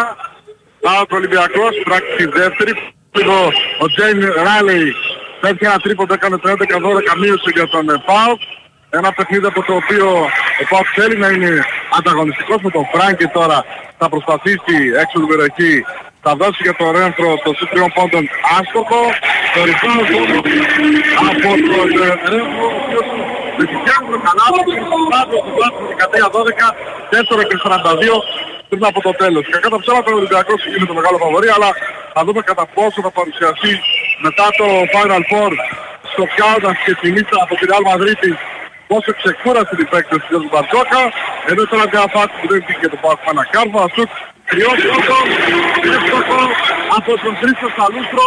Πάο 0.81 1.03
Ολυμπιακός, 1.11 1.73
πράξη 1.85 2.25
δεύτερη. 2.39 2.73
Λίγο 3.17 3.53
ο 3.79 3.87
Τζέιν 3.87 4.21
Ράλεϊ 4.47 4.95
πέτυχε 5.41 5.67
ένα 5.67 5.79
τρίποντο, 5.79 6.15
έκανε 6.15 6.37
13-12 6.43 6.47
μείωση 7.21 7.51
για 7.55 7.69
τον 7.69 7.89
ε, 7.89 8.03
ΠΑΟ. 8.07 8.33
Ένα 8.99 9.11
παιχνίδι 9.17 9.47
από 9.53 9.61
το 9.69 9.75
οποίο 9.83 10.07
ο 10.63 10.65
ΠΑΟ 10.71 10.83
θέλει 10.97 11.17
να 11.25 11.29
είναι 11.35 11.53
ανταγωνιστικός 11.99 12.59
με 12.67 12.71
τον 12.77 12.85
Φράγκη 12.93 13.27
τώρα. 13.39 13.59
Θα 14.01 14.07
προσπαθήσει 14.13 14.77
έξω 15.03 15.17
του 15.21 15.29
περιοχή. 15.33 15.75
Θα 16.25 16.33
δώσει 16.41 16.61
για 16.67 16.75
τον 16.81 16.89
Ρένφρο 16.97 17.31
το 17.45 17.51
σύν 17.57 17.69
τριών 17.71 17.91
πόντων 17.97 18.25
άστοχο. 18.57 19.03
Το 19.55 19.61
rebound 19.69 20.09
όμως 20.21 20.47
από 21.21 21.33
τον 21.43 21.89
ε, 22.07 22.11
Ρένφρο, 22.33 22.67
ο 22.75 22.79
οποίος 22.83 23.07
με 23.59 23.65
τη 23.69 23.75
φτιάχνει 23.81 24.17
καλά, 24.27 24.47
το 24.57 24.61
πάτο 25.13 25.37
του 25.45 25.53
πάτο 25.59 25.79
13-12, 26.39 27.41
4 27.41 27.43
και 27.51 27.57
42 27.65 27.69
πριν 28.69 28.85
από 28.91 29.01
το 29.07 29.13
τέλος. 29.23 29.45
Και 29.51 29.59
κατά 29.65 29.77
ψέματα 29.83 30.09
ο 30.13 30.17
Ολυμπιακός 30.21 30.61
είναι 30.75 30.87
το 30.91 30.95
μεγάλο 30.99 31.17
φαβορή, 31.25 31.49
αλλά 31.57 31.71
θα 32.15 32.21
δούμε 32.27 32.41
κατά 32.51 32.65
πόσο 32.77 32.99
θα 33.07 33.11
παρουσιαστεί 33.19 33.73
μετά 34.27 34.47
το 34.61 34.67
Final 34.95 35.23
Four 35.31 35.53
στο 36.13 36.25
Κάουνας 36.39 36.77
και 36.85 36.93
την 37.01 37.13
ήττα 37.21 37.37
από 37.45 37.55
την 37.59 37.67
Real 37.71 37.85
Madrid 37.91 38.23
πόσο 38.91 39.11
ξεκούρασε 39.20 39.72
την 39.80 39.89
παίκτες 39.93 40.18
του 40.22 40.28
Γιώργου 40.30 40.51
Μπαρτζόκα, 40.53 41.03
ενώ 41.51 41.62
τώρα 41.70 41.85
μια 41.93 42.05
φάση 42.14 42.35
που 42.39 42.47
δεν 42.51 42.59
βγήκε 42.64 42.87
το 42.93 42.99
Πάο 43.03 43.14
ένα 43.32 43.45
κάρβο, 43.55 43.78
ασούτ 43.87 44.11
τριόστοχο, 44.51 45.18
εύστοχο 45.95 46.43
από 46.99 47.11
τον 47.24 47.32
Χρήστο 47.41 47.68
Σαλούστρο 47.76 48.26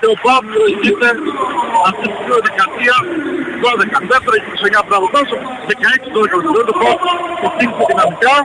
και 0.00 0.08
ο 0.14 0.16
Πάο 0.24 0.40
προηγείται 0.50 1.08
αυτή 1.90 2.06
τη 2.12 2.18
δύο 2.26 2.38
δεκαετία, 2.46 2.96
12-14, 3.64 4.34
29 4.78 4.80
πριν 4.86 4.96
από 5.00 5.08
τόσο, 5.16 5.36
16-12 5.70 6.64
το 6.68 6.74
Πάο 6.80 6.94
το 7.42 7.48
χτύπησε 7.54 7.84
δυναμικά. 7.90 8.36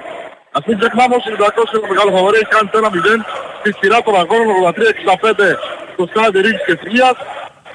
Ας 0.58 0.64
μην 0.68 0.76
ξεχνάμε 0.80 1.14
ότι 1.18 1.28
ο 1.28 1.32
Ολυμπιακός 1.32 1.68
είναι 1.70 1.82
το 1.86 1.90
μεγάλο 1.94 2.10
φαβορή, 2.16 2.38
έχει 2.42 2.52
κάνει 2.56 2.70
το 2.74 2.78
1-0 2.82 3.20
στη 3.60 3.70
σειρά 3.80 3.98
των 4.06 4.16
αγώνων 4.22 4.56
83-65 4.68 5.60
στο 5.94 6.04
Στάδιο 6.12 6.42
Ρίγης 6.46 6.64
και 6.68 6.76
Συγείας. 6.82 7.18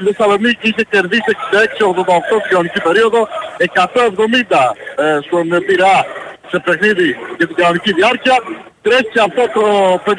Στη 0.03 0.15
Θεσσαλονίκη 0.15 0.69
είχε 0.69 0.85
κερδίσει 0.91 1.31
66-88 1.31 2.39
στην 2.39 2.51
κανονική 2.51 2.81
περίοδο, 2.81 3.29
170 3.59 4.73
ε, 4.97 5.19
στον 5.27 5.53
ε, 5.53 5.61
Πειραιά 5.61 6.05
σε 6.51 6.59
παιχνίδι 6.59 7.17
για 7.37 7.47
την 7.47 7.57
κανονική 7.57 7.93
διάρκεια. 7.93 8.37
Τρέχει 8.87 9.19
αυτό 9.29 9.43
το 9.57 9.65
58 10.07 10.15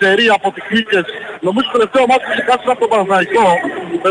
σερί 0.00 0.26
από 0.36 0.48
τις 0.54 0.64
νίκες. 0.72 1.04
Νομίζω 1.46 1.66
το 1.70 1.74
τελευταίο 1.76 2.04
μάτι 2.10 2.22
που 2.26 2.32
είχε 2.34 2.44
κάτσει 2.50 2.66
από 2.72 2.80
τον 2.82 2.90
Παναθηναϊκό 2.92 3.48
με 4.02 4.10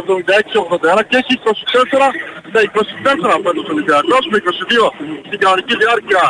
76-81 0.97 1.01
και 1.09 1.17
έχει 1.21 1.33
24 1.43 2.05
με 2.53 2.61
24 2.73 3.43
φέτος 3.45 3.65
ο 3.69 3.71
Ολυμπιακός 3.75 4.23
με 4.31 4.37
22 4.39 4.85
στην 5.27 5.39
κανονική 5.43 5.75
διάρκεια 5.81 6.23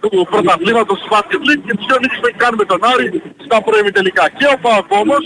του 0.00 0.10
πρωταθλήματος 0.30 0.96
του 1.00 1.08
Basket 1.14 1.42
League 1.48 1.62
και 1.66 1.74
τις 1.78 1.86
δύο 1.88 1.98
νίκες 2.02 2.18
που 2.20 2.28
έχει 2.30 2.40
κάνει 2.44 2.56
με 2.62 2.66
τον 2.72 2.80
Άρη 2.92 3.08
στα 3.46 3.56
προημιτελικά. 3.66 4.24
Και 4.38 4.46
ο 4.54 4.56
Πάοκ 4.64 4.88
όμως, 5.02 5.22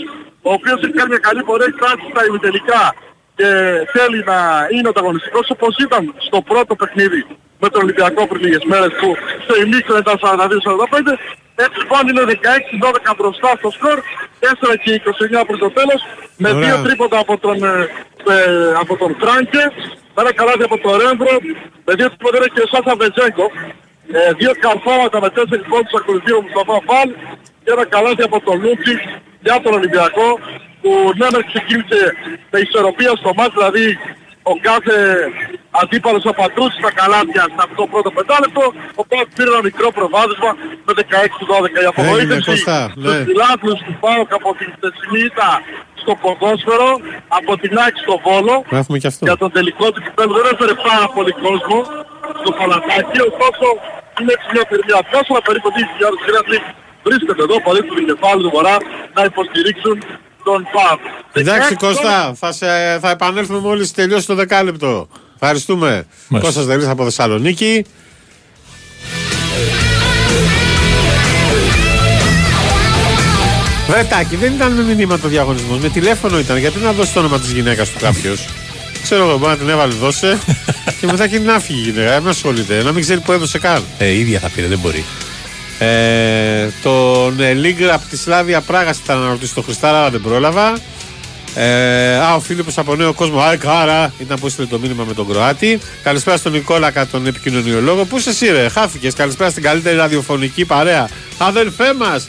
ο 0.47 0.51
οποίος 0.57 0.77
έχει 0.83 0.95
κάνει 0.99 1.09
μια 1.13 1.23
καλή 1.27 1.41
πορεία, 1.47 1.65
έχει 1.69 1.77
φτάσει 1.79 2.05
στα 2.13 2.21
ημιτελικά 2.29 2.81
και 3.35 3.49
θέλει 3.93 4.19
να 4.31 4.39
είναι 4.73 4.89
ανταγωνιστικός 4.89 5.49
όπως 5.49 5.77
ήταν 5.77 6.13
στο 6.17 6.41
πρώτο 6.41 6.75
παιχνίδι 6.75 7.25
με 7.59 7.69
τον 7.69 7.81
Ολυμπιακό 7.81 8.27
πριν 8.27 8.41
λίγες 8.43 8.63
μέρες 8.71 8.91
που 8.99 9.15
στο 9.43 9.53
ημίχρονο 9.63 9.99
ήταν 9.99 10.17
42-45 10.21 11.17
έτσι 11.63 11.77
λοιπόν 11.81 12.01
είναι 12.07 12.23
16-12 13.09 13.13
μπροστά 13.17 13.49
στο 13.59 13.69
σκορ 13.77 13.97
4 14.39 14.75
και 14.83 15.01
29 15.41 15.43
προς 15.47 15.59
το 15.59 15.69
τέλος 15.77 16.01
με 16.37 16.49
Ωραία. 16.49 16.61
δύο 16.61 16.75
τρίποτα 16.85 17.17
από 17.19 17.37
τον, 17.37 17.63
ε, 17.63 17.89
ε, 18.35 18.73
από 18.81 18.93
τον 18.97 19.15
Φράγκε 19.19 19.63
με 20.13 20.19
ένα 20.23 20.33
καλάδι 20.33 20.63
από 20.63 20.77
τον 20.77 20.93
Ρέμβρο 21.01 21.33
με 21.85 21.93
δύο 21.97 22.09
τρίποτα 22.09 22.47
και 22.53 22.61
ο 22.65 22.67
Σάσα 22.71 22.93
Βεζέγκο. 23.01 23.47
Ε, 24.17 24.33
δύο 24.39 24.51
καρφώματα 24.65 25.17
με 25.23 25.29
τέσσερις 25.29 25.65
πόντους 25.71 25.93
ακολουθεί 25.99 26.31
ο 26.37 26.41
Μουσταφά 26.41 26.77
Φαλ 26.87 27.09
και 27.63 27.71
ένα 27.75 27.85
καλάθι 27.93 28.23
από 28.29 28.37
τον 28.47 28.55
Λούτσι 28.63 28.95
για 29.45 29.61
τον 29.63 29.73
Ολυμπιακό 29.73 30.27
που 30.85 30.93
ναι 31.19 31.27
μεν 31.33 31.43
ξεκίνησε 31.51 32.01
με 32.51 32.57
ισορροπία 32.65 33.13
στο 33.21 33.31
μάτς, 33.37 33.53
δηλαδή 33.57 33.87
ο 34.51 34.53
κάθε 34.67 34.97
αντίπαλος 35.81 36.23
απαντούσε 36.33 36.75
στα 36.81 36.91
καλάθια 36.99 37.43
σε 37.55 37.61
αυτό 37.65 37.75
το 37.83 37.87
πρώτο 37.93 38.09
πεντάλεπτο, 38.17 38.63
οπότε 39.01 39.23
πήρε 39.35 39.49
ένα 39.53 39.61
μικρό 39.69 39.87
προβάδισμα 39.97 40.51
με 40.85 40.91
16-12. 40.99 41.83
Η 41.85 41.87
απογοήτευση 41.91 42.49
Κώστα, 42.51 42.77
του 42.93 43.09
ναι. 43.09 43.17
φιλάθλους 43.27 43.79
του 43.85 43.93
ΠΑΟΚ 44.03 44.29
από 44.39 44.49
την 44.59 44.67
χθεσινή 44.75 45.19
ήττα 45.29 45.51
στο 46.01 46.11
ποδόσφαιρο, 46.23 46.91
από 47.39 47.51
την 47.61 47.73
Άκη 47.85 47.99
στο 48.05 48.15
Βόλο, 48.25 48.55
Γράφουμε 48.73 48.97
και 49.01 49.09
αυτό. 49.11 49.23
για 49.29 49.37
τον 49.43 49.51
τελικό 49.57 49.85
του 49.93 49.99
κυπέλου 50.05 50.33
δεν 50.37 50.45
έφερε 50.53 50.73
πάρα 50.89 51.07
πολύ 51.15 51.33
κόσμο 51.45 51.77
στο 52.41 52.51
παλατάκι, 52.59 53.17
ωστόσο 53.29 53.67
είναι 54.17 54.31
έτσι 54.35 54.47
μια 54.53 54.65
πυρηνία 54.69 55.01
τόσο 55.13 55.33
περίπου 55.47 55.69
2.000 55.75 56.29
γράφει 56.29 56.57
βρίσκεται 57.07 57.41
εδώ, 57.47 57.55
πολύ 57.67 57.81
του 57.87 57.95
κεφάλι 58.09 58.39
του 58.43 58.51
Βορρά, 58.55 58.77
να 59.17 59.21
υποστηρίξουν 59.29 59.95
τον 60.45 60.67
ΠΑΠ. 60.73 60.99
Εντάξει 61.33 61.75
Κώστα, 61.75 62.35
θα, 62.39 62.51
σε, 62.51 62.65
θα 63.01 63.09
επανέλθουμε 63.09 63.59
μόλις 63.59 63.91
τελειώσει 63.91 64.27
το 64.27 64.35
δεκάλεπτο. 64.35 65.07
Ευχαριστούμε. 65.33 66.05
Κώστας 66.39 66.65
Δελής 66.65 66.87
από 66.87 67.03
Θεσσαλονίκη. 67.03 67.85
Βρετάκι, 73.87 74.35
δεν 74.35 74.53
ήταν 74.53 74.71
με 74.71 74.83
μηνύματα 74.93 75.27
διαγωνισμός. 75.27 75.79
Με 75.79 75.89
τηλέφωνο 75.89 76.39
ήταν. 76.39 76.57
Γιατί 76.57 76.79
να 76.79 76.91
δώσει 76.91 77.13
το 77.13 77.19
όνομα 77.19 77.39
της 77.39 77.51
γυναίκας 77.51 77.89
του 77.89 77.99
κάποιος; 77.99 78.47
Ξέρω 79.03 79.27
εγώ, 79.27 79.37
μπορεί 79.37 79.51
να 79.51 79.57
την 79.57 79.69
έβαλε, 79.69 79.93
δώσε. 79.93 80.39
και 80.99 81.05
μετά 81.05 81.27
και 81.27 81.39
να 81.39 81.59
φύγει 81.59 81.79
η 81.79 81.91
γυναίκα. 81.91 82.11
Δεν 82.11 82.21
με 82.21 82.29
ασχολείται. 82.29 82.83
Να 82.83 82.91
μην 82.91 83.01
ξέρει 83.01 83.19
που 83.19 83.31
έδωσε 83.31 83.59
καν. 83.59 83.83
Ε, 83.97 84.07
η 84.07 84.19
ίδια 84.19 84.39
θα 84.39 84.49
πήρε, 84.49 84.67
δεν 84.67 84.79
μπορεί. 84.79 85.05
Ε, 85.79 86.67
τον 86.81 87.39
ε, 87.39 87.53
Λίγκ 87.53 87.83
από 87.83 88.05
τη 88.09 88.17
Σλάβια 88.17 88.61
Πράγα 88.61 88.93
ήταν 89.03 89.19
να 89.19 89.29
ρωτήσει 89.29 89.53
τον 89.53 89.63
Χριστάρα, 89.63 89.97
αλλά 89.97 90.09
δεν 90.09 90.21
πρόλαβα. 90.21 90.77
Ε, 91.55 92.15
α, 92.15 92.35
ο 92.35 92.39
Φίλιππος 92.39 92.77
από 92.77 92.95
νέο 92.95 93.13
κόσμο, 93.13 93.39
Άι 93.39 93.57
Κάρα, 93.57 94.13
ήταν 94.17 94.39
που 94.39 94.45
έστειλε 94.45 94.67
το 94.67 94.79
μήνυμα 94.79 95.03
με 95.03 95.13
τον 95.13 95.27
Κροάτη. 95.27 95.79
Καλησπέρα 96.03 96.37
στον 96.37 96.51
Νικόλακα, 96.51 97.07
τον 97.07 97.27
επικοινωνιολόγο. 97.27 98.05
Πού 98.05 98.17
είσαι 98.17 98.29
εσύ, 98.29 98.51
ρε, 98.51 98.69
χάθηκε. 98.69 99.11
Καλησπέρα 99.11 99.49
στην 99.49 99.63
καλύτερη 99.63 99.95
ραδιοφωνική 99.95 100.65
παρέα. 100.65 101.09
Αδελφέ 101.37 101.93
μας! 101.93 102.27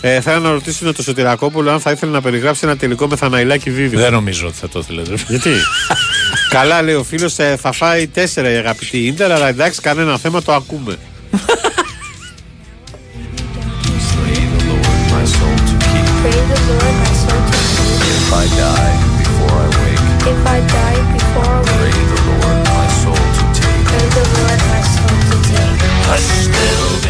Ε, 0.00 0.20
θέλω 0.20 0.38
να 0.38 0.50
ρωτήσω 0.50 0.92
το 0.92 1.02
Σωτηρακόπουλο 1.02 1.70
αν 1.70 1.80
θα 1.80 1.90
ήθελε 1.90 2.12
να 2.12 2.20
περιγράψει 2.20 2.60
ένα 2.64 2.76
τελικό 2.76 3.06
με 3.06 3.16
Θαναϊλάκη 3.16 3.70
δίδυμο. 3.70 4.02
Δεν 4.02 4.12
νομίζω 4.12 4.46
ότι 4.46 4.56
θα 4.56 4.68
το 4.68 4.78
ήθελε. 4.78 5.02
Γιατί; 5.28 5.50
Καλά, 6.48 6.82
λέει 6.82 6.94
ο 6.94 7.02
φίλος, 7.02 7.34
θα 7.58 7.72
φάει 7.72 8.06
τέσσερα 8.06 8.50
η 8.50 8.56
αγαπητή 8.56 8.98
Ίντερ, 8.98 9.32
αλλά 9.32 9.48
εντάξει, 9.48 9.80
κανένα 9.80 10.18
θέμα 10.18 10.42
το 10.42 10.52
ακούμε. 10.52 10.96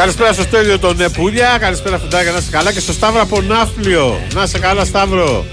Καλησπέρα 0.06 0.32
στο 0.32 0.42
Στέλιο 0.42 0.78
τον 0.78 1.00
ε, 1.00 1.08
Πούλια. 1.08 1.58
Καλησπέρα 1.60 1.98
Φουντάκια, 1.98 2.32
να 2.32 2.38
είσαι 2.38 2.50
καλά. 2.50 2.72
Και 2.72 2.80
στο 2.80 2.92
Σταύρο 2.92 3.20
από 3.20 3.40
Ναύπλιο. 3.40 4.20
Να 4.34 4.42
είσαι 4.42 4.58
καλά, 4.58 4.84
Σταύρο. 4.84 5.44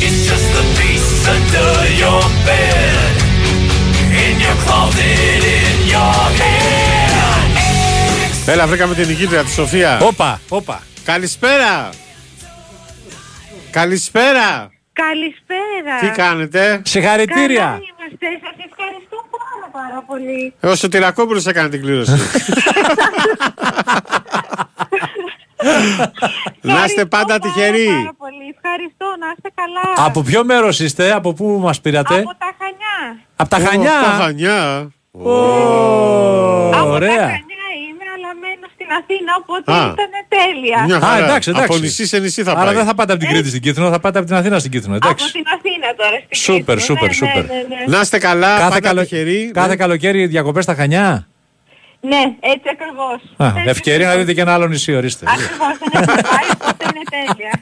It's 0.00 0.30
just 0.30 0.48
the 0.56 0.64
piece 0.76 1.28
under 1.34 1.70
your 2.02 2.22
bed, 2.46 3.14
in 4.24 4.34
your 4.44 4.56
closet, 4.64 5.42
in 5.58 5.78
your 5.92 6.16
head. 6.38 7.58
Έλα, 8.46 8.66
βρήκαμε 8.66 8.94
την 8.94 9.06
νικήτρια 9.06 9.44
τη 9.44 9.50
Σοφία. 9.50 9.98
Όπα, 10.02 10.40
όπα. 10.48 10.82
Καλησπέρα. 11.04 11.90
Καλησπέρα. 13.70 14.72
Καλησπέρα. 14.92 15.98
Τι 16.00 16.08
κάνετε; 16.20 16.80
Συγχαρητήρια. 16.84 17.64
Καλά 17.64 17.78
είμαστε. 17.90 18.26
Σας 18.44 18.56
ευχαριστώ 18.70 19.07
πάρα 19.72 20.02
πάρα 20.02 20.02
πολύ. 20.06 20.54
Ο 20.60 20.74
Σωτηρακόπουλος 20.74 21.46
έκανε 21.46 21.68
την 21.68 21.80
κλήρωση. 21.80 22.12
Να 26.60 26.84
είστε 26.84 27.04
πάντα 27.06 27.34
Ευχαριστώ 27.34 27.38
τυχεροί. 27.38 27.86
Πάρα 27.86 28.14
πολύ. 28.18 28.54
Ευχαριστώ. 28.56 29.06
Να 29.18 29.26
να 29.26 29.26
είστε 29.36 29.50
καλά. 29.54 30.06
Από 30.06 30.22
ποιο 30.22 30.44
μέρος 30.44 30.80
είστε, 30.80 31.12
από 31.12 31.32
πού 31.32 31.58
μας 31.62 31.80
πήρατε; 31.80 32.14
Από 32.14 32.34
τα 32.38 32.50
Χανιά. 32.58 33.20
Από 33.36 33.48
τα 33.50 33.58
Χανιά. 33.58 34.00
Τα 34.02 34.22
Χανιά. 34.22 34.90
Ω, 35.10 35.30
Από 36.68 36.90
Ωραία. 36.90 37.08
τα 37.08 37.22
Χανιά 37.22 37.26
είμαι, 37.26 37.38
αλλά 37.38 37.44
μένω 37.48 37.57
στην 38.88 38.96
Αθήνα, 39.00 39.32
οπότε 39.40 39.72
Α. 39.72 39.76
ήταν 39.96 40.12
τέλεια. 40.36 40.78
Μια 40.84 40.96
Α, 40.96 41.00
χαρά. 41.00 41.24
εντάξει, 41.24 41.50
εντάξει. 41.50 41.72
Από 41.72 41.78
νησί 41.82 42.06
σε 42.06 42.18
νησί 42.18 42.42
θα 42.42 42.50
Άρα 42.52 42.64
πάει. 42.64 42.74
δεν 42.74 42.84
θα 42.84 42.94
πάτε 42.94 43.12
από 43.12 43.20
την 43.20 43.30
Κρήτη 43.32 43.48
στην 43.48 43.60
Κίθνο, 43.60 43.90
θα 43.90 44.00
πάτε 44.00 44.18
από 44.18 44.26
την 44.26 44.36
Αθήνα 44.36 44.58
στην 44.58 44.70
Κίθνο. 44.70 44.96
Από 44.96 45.06
Εντάξει. 45.06 45.32
την 45.32 45.44
Αθήνα 45.56 45.88
τώρα 45.96 46.16
στην 46.30 46.38
Σούπερ, 46.54 46.64
Κρήτη. 46.76 46.82
σούπερ, 46.82 47.06
Ναι, 47.08 47.12
σούπερ. 47.14 47.34
Ναι, 47.44 47.54
ναι, 47.68 47.74
ναι. 47.86 47.96
Να 47.96 48.00
είστε 48.00 48.18
καλά, 48.18 48.48
Κάθε, 48.56 48.62
πάντα 48.68 48.80
καλο... 48.80 49.00
τυχεροί. 49.00 49.50
κάθε 49.54 49.68
Ναι. 49.68 49.76
καλοκαίρι 49.76 50.26
διακοπές 50.26 50.64
στα 50.64 50.74
Χανιά; 50.74 51.26
Ναι, 52.00 52.22
έτσι 52.40 52.68
ακριβώς. 52.72 53.20
Α, 53.36 53.46
Έτσι 53.58 53.68
ευκαιρία 53.70 53.98
να 54.06 54.12
ακριβώς. 54.12 54.26
δείτε 54.26 54.32
και 54.34 54.40
ένα 54.40 54.52
άλλο 54.54 54.66
νησί, 54.66 54.94
ορίστε. 54.94 55.26
Ακριβώς, 55.28 55.74
δεν 55.92 56.02
έχω 56.02 56.20
πάει, 56.28 56.48
οπότε 56.54 56.84
είναι 56.94 57.04
τέλεια. 57.16 57.52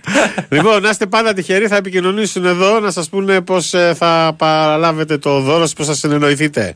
Λοιπόν, 0.57 0.83
να 0.83 0.89
είστε 0.89 1.07
πάντα 1.07 1.33
τυχεροί, 1.33 1.67
θα 1.67 1.77
επικοινωνήσουν 1.77 2.45
εδώ 2.45 2.81
να 2.81 2.91
σας 2.91 3.09
πούνε 3.09 3.41
πώς 3.41 3.75
ε, 3.75 3.95
θα 3.97 4.35
παραλάβετε 4.37 5.19
το 5.19 5.41
δώρο 5.41 5.61
σας, 5.61 5.73
πώς 5.73 5.87
θα 5.87 5.95
συνεννοηθείτε. 5.95 6.75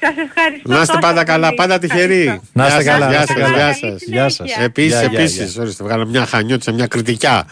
Σας 0.00 0.14
ευχαριστώ 0.26 0.68
Να 0.68 0.74
είστε 0.74 0.86
τόσο 0.86 0.98
πάντα 0.98 1.24
καλά, 1.24 1.46
πολύ. 1.46 1.56
πάντα 1.56 1.78
τυχεροί. 1.78 2.20
Ευχαριστώ. 2.20 2.42
Να 2.52 2.66
είστε 2.66 2.82
Γεια 2.82 2.92
καλά, 2.92 3.04
σας, 3.04 3.10
να 3.10 3.14
Γεια 3.14 3.20
είστε 3.22 3.32
σας, 3.32 3.42
καλά. 3.42 3.56
γεια 3.56 3.66
Καλή 3.80 3.92
σας. 3.92 4.02
Γεια 4.08 4.22
σας. 4.28 4.34
συνέχεια. 4.36 4.62
Επίσης, 4.64 4.90
Γεια, 4.98 5.08
γεια, 5.08 5.18
επίσης, 5.20 5.56
ορίστε, 5.58 5.84
βγάλαμε 5.84 6.10
μια 6.10 6.26
χανιώτησα, 6.26 6.72
μια 6.72 6.86
κριτικιά. 6.86 7.46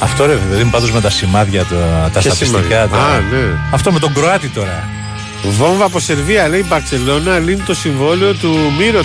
Αυτό 0.00 0.26
ρε 0.26 0.34
παιδί 0.34 0.64
μου 0.64 0.70
πάντως 0.70 0.92
με 0.92 1.00
τα 1.00 1.10
σημάδια, 1.10 1.64
το, 1.64 1.74
τα 1.74 2.08
Ποια 2.20 2.20
στατιστικά. 2.20 2.46
σημάδια; 2.46 2.88
τα- 2.88 2.96
Α, 2.98 3.20
ναι. 3.20 3.58
Αυτό 3.72 3.92
με 3.92 3.98
τον 3.98 4.12
Κροάτι 4.14 4.48
τώρα. 4.48 4.88
Βόμβα 5.42 5.84
από 5.84 6.00
Σερβία, 6.00 6.48
λέει 6.48 6.60
η 6.60 6.64
Μπαρτσελώνα, 6.68 7.38
λύνει 7.38 7.60
το 7.60 7.74
συμβόλαιο 7.74 8.34
του 8.34 8.56
Μύρο 8.78 9.00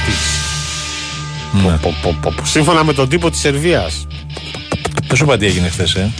Ναι. 1.65 1.79
Σύμφωνα 2.43 2.83
με 2.83 2.93
τον 2.93 3.09
τύπο 3.09 3.29
της 3.29 3.39
Σερβίας. 3.39 4.07
Δεν 5.11 5.19
σου 5.19 5.23
είπα 5.25 5.37
τι 5.37 5.45
έγινε 5.45 5.69
χθες, 5.69 5.95
ε. 5.95 6.11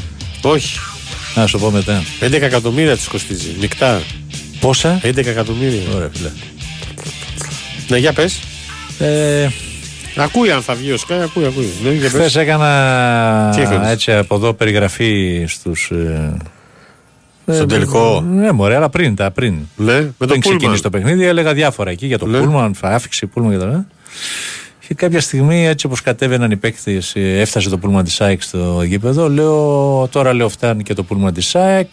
Όχι. 0.41 0.79
Να 1.35 1.47
σου 1.47 1.59
πω 1.59 1.71
μετά. 1.71 2.03
11 2.21 2.31
εκατομμύρια 2.31 2.95
τους 2.95 3.07
κοστίζει. 3.07 3.55
Μεικτά. 3.59 4.01
Πόσα; 4.59 4.99
11 5.03 5.17
εκατομμύρια. 5.25 5.81
Ωραία, 5.95 6.09
φίλε. 6.13 6.29
Ναι, 7.87 7.97
για 7.97 8.13
πες. 8.13 8.39
Ε, 8.99 9.49
Ακούει 10.15 10.51
αν 10.51 10.61
θα 10.61 10.73
βγει 10.73 10.91
ο 10.91 10.97
Σκάι, 10.97 11.21
ακούει, 11.21 11.45
ακούει. 11.45 11.69
Ναι, 11.83 11.91
για 11.91 12.07
Χθες 12.09 12.21
πες. 12.21 12.35
έκανα 12.35 13.51
Τι 13.55 13.61
έκανες; 13.61 13.91
έτσι 13.91 14.11
από 14.11 14.35
εδώ 14.35 14.53
περιγραφή 14.53 15.43
στους... 15.47 15.91
Ε, 15.91 16.33
Στον 17.53 17.63
ε, 17.63 17.65
τελικό; 17.65 18.21
Ναι, 18.33 18.51
μωρέ, 18.51 18.75
αλλά 18.75 18.89
πριν, 18.89 19.15
τα 19.15 19.31
πριν. 19.31 19.55
Ναι, 19.75 19.93
με 19.93 20.11
το 20.17 20.25
πριν 20.25 20.39
ξεκινήσει 20.39 20.59
Πούλμαν. 20.59 20.81
το 20.81 20.89
παιχνίδι, 20.89 21.25
έλεγα 21.25 21.53
διάφορα 21.53 21.89
εκεί 21.89 22.05
για 22.05 22.17
το 22.17 22.25
Ναι. 22.25 22.39
Πούλμαν, 22.39 22.75
άφηξη 22.81 23.25
Πούλμαν 23.27 23.51
και 23.51 23.57
τα 23.57 23.65
λοιπά. 23.65 23.85
Και 24.91 24.97
κάποια 24.97 25.21
στιγμή, 25.21 25.67
έτσι 25.67 25.85
όπως 25.85 26.01
κατέβαιναν 26.01 26.51
οι 26.51 26.57
παίκτες, 26.57 27.13
έφτασε 27.15 27.69
το 27.69 27.77
Πούλμαν 27.77 28.03
της 28.03 28.21
ΑΕΚ 28.21 28.41
στο 28.41 28.83
γήπεδο. 28.83 29.29
Λέω, 29.29 30.07
τώρα 30.11 30.33
λέω 30.33 30.49
φτάνει 30.49 30.83
και 30.83 30.93
το 30.93 31.03
Πούλμαν 31.03 31.33
της 31.33 31.55
ΑΕΚ. 31.55 31.91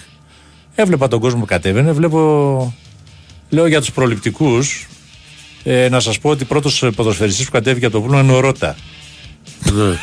Έβλεπα 0.75 1.09
τον 1.09 1.21
κόσμο 1.21 1.41
που 1.41 1.47
κατέβαινε. 1.47 1.93
Βλέπω, 1.93 2.75
λέω 3.49 3.67
για 3.67 3.81
τους 3.81 3.93
προληπτικούς, 3.93 4.89
ε, 5.65 5.89
να 5.89 6.01
σας 6.01 6.19
πω 6.19 6.31
ότι 6.31 6.45
πρώτος 6.45 6.85
ποδοσφαιριστής 6.97 7.45
που 7.45 7.51
κατέβηκε 7.51 7.87
από 7.87 7.95
το 7.95 8.01
Πούλμαν 8.01 8.25
είναι 8.25 8.33
ο 8.33 8.41
Ρότα. 8.41 8.77
Ναι. 9.65 9.97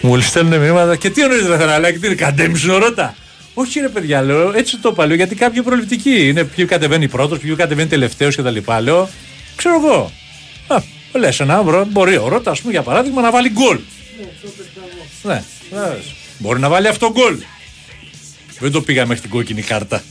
Μου 0.00 0.20
στέλνουν 0.20 0.60
μηνύματα 0.60 0.96
και 0.96 1.10
τι 1.10 1.22
εννοείς 1.22 1.46
ρε 1.46 1.56
Θαναλάκη, 1.58 1.98
τι 1.98 2.06
είναι 2.06 2.16
καντέμης 2.16 2.74
ο 2.74 2.78
Ρότα; 2.78 3.14
Όχι 3.54 3.80
ρε 3.80 3.88
παιδιά, 3.88 4.22
λέω, 4.22 4.52
έτσι 4.56 4.78
το 4.78 4.88
είπα, 4.92 5.06
λέω, 5.06 5.16
γιατί 5.16 5.34
κάποιοι 5.34 5.62
προληπτικοί 5.62 6.28
είναι 6.28 6.44
ποιοι 6.44 6.64
κατεβαίνει 6.64 7.08
πρώτος, 7.08 7.38
ποιοι 7.38 7.54
κατεβαίνει 7.54 7.88
τελευταίος 7.88 8.36
και 8.36 8.42
τα 8.42 8.50
λοιπά. 8.50 8.80
Λέω, 8.80 9.08
ξέρω 9.56 9.74
εγώ. 9.84 10.12
Α, 10.66 10.82
λες 11.12 11.40
ένα, 11.40 11.62
μπρο- 11.62 11.86
μπορεί 11.86 12.16
ο 12.16 12.28
Ρότας, 12.28 12.52
ας 12.52 12.60
πούμε, 12.60 12.72
για 12.72 12.82
παράδειγμα, 12.82 13.20
να 13.22 13.30
βάλει 13.30 13.50
γκολ. 13.50 13.78
Ναι, 15.22 15.42
βεβαίως. 15.70 16.14
μπορεί 16.38 16.60
να 16.60 16.68
βάλει 16.68 16.88
αυτό 16.88 17.10
γκολ. 17.12 17.36
Δεν 18.58 18.72
το 18.72 18.80
πήγα 18.80 19.06
μέχρι 19.06 19.22
την 19.22 19.30
κόκκινη 19.30 19.62
κάρτα. 19.62 20.02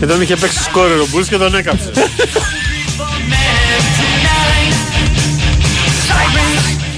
Και 0.00 0.06
τον 0.06 0.20
είχε 0.22 0.36
παίξει 0.36 0.62
σκόρερ 0.62 1.00
ο 1.00 1.06
Μπούλς 1.10 1.28
και 1.28 1.36
τον 1.36 1.54
έκαψε. 1.54 1.90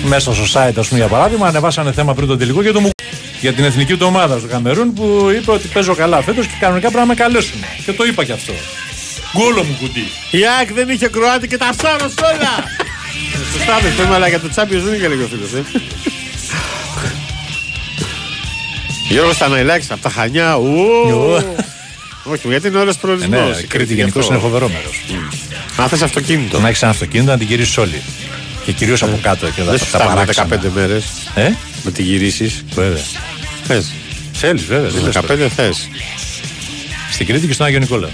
Μέσα 0.04 0.34
στο 0.34 0.44
site, 0.60 0.72
ας 0.76 0.88
πούμε, 0.88 1.00
για 1.00 1.08
παράδειγμα, 1.08 1.46
ανεβάσανε 1.46 1.92
θέμα 1.92 2.14
πριν 2.14 2.28
τον 2.28 2.38
τελικό 2.38 2.62
για, 2.62 2.72
το 2.72 2.80
μου... 2.80 2.90
για 3.40 3.52
την 3.52 3.64
εθνική 3.64 3.96
του 3.96 4.06
ομάδα 4.06 4.38
στο 4.38 4.46
Καμερούν 4.46 4.92
που 4.92 5.30
είπε 5.40 5.50
ότι 5.50 5.68
παίζω 5.68 5.94
καλά 5.94 6.22
φέτος 6.22 6.46
και 6.46 6.52
κανονικά 6.60 6.86
πρέπει 6.90 7.06
να 7.06 7.06
με 7.06 7.14
καλέσουν. 7.14 7.60
Και 7.84 7.92
το 7.92 8.04
είπα 8.04 8.24
κι 8.24 8.32
αυτό. 8.32 8.52
Γκόλο 9.36 9.64
μου 9.64 9.76
κουτί. 9.80 10.04
Η 10.30 10.40
ΑΕΚ 10.58 10.72
δεν 10.72 10.88
είχε 10.88 11.08
Κροάτι 11.08 11.48
και 11.48 11.56
τα 11.56 11.70
ψάρος 11.76 12.14
όλα. 12.18 12.52
Ε, 13.34 13.52
Σωστά 13.52 13.78
δεν 13.82 13.92
πούμε, 13.96 14.14
αλλά 14.14 14.28
για 14.28 14.40
το 14.40 14.48
Champions 14.54 14.82
δεν 14.84 14.94
είχε 14.94 15.08
λέγει 15.08 15.22
ο 15.22 15.26
φίλος. 15.30 15.52
ε. 15.52 15.62
Γιώργος 19.08 19.34
Σταναϊλάκης 19.34 19.90
από 19.90 20.00
τα 20.02 20.08
Χανιά. 20.10 20.54
ου. 20.56 20.68
Όχι, 22.24 22.48
γιατί 22.48 22.68
είναι 22.68 22.78
όλος 22.78 22.94
Ε, 22.94 22.98
προορισμός. 23.00 23.40
ναι, 23.56 23.56
η 23.62 23.66
Κρήτη 23.66 23.94
γενικώς 23.94 24.26
είναι 24.28 24.38
φοβερό 24.38 24.68
μέρος. 24.68 25.04
Αν 25.76 25.88
θες 25.88 26.02
αυτοκίνητο. 26.02 26.56
Το 26.56 26.60
να 26.60 26.68
έχεις 26.68 26.82
ένα 26.82 26.90
αυτοκίνητο 26.90 27.30
να 27.30 27.38
την 27.38 27.46
γυρίσεις 27.46 27.76
όλη. 27.78 28.02
Και 28.64 28.72
κυρίως 28.72 29.02
από 29.02 29.18
κάτω. 29.22 29.46
Και 29.50 29.62
Δεν 29.62 29.78
σου 29.78 29.90
τα 29.90 29.98
φτάνουν 29.98 30.14
παράξενα. 30.14 30.46
15 30.62 30.68
μέρες 30.74 31.04
Ε, 31.34 31.50
με 31.82 31.90
τη 31.90 32.02
γυρίσεις. 32.02 32.64
βέβαια. 32.74 33.02
Θες. 33.66 33.92
Θέλεις, 34.32 34.64
βέβαια. 34.64 34.90
τι 34.90 35.00
λες 35.00 35.14
τώρα. 35.14 35.26
15 35.26 35.48
θες. 35.56 35.88
Στην 37.12 37.26
Κρήτη 37.26 37.46
και 37.46 37.52
στον 37.52 37.66
Άγιο 37.66 37.78
Νικόλαο. 37.78 38.10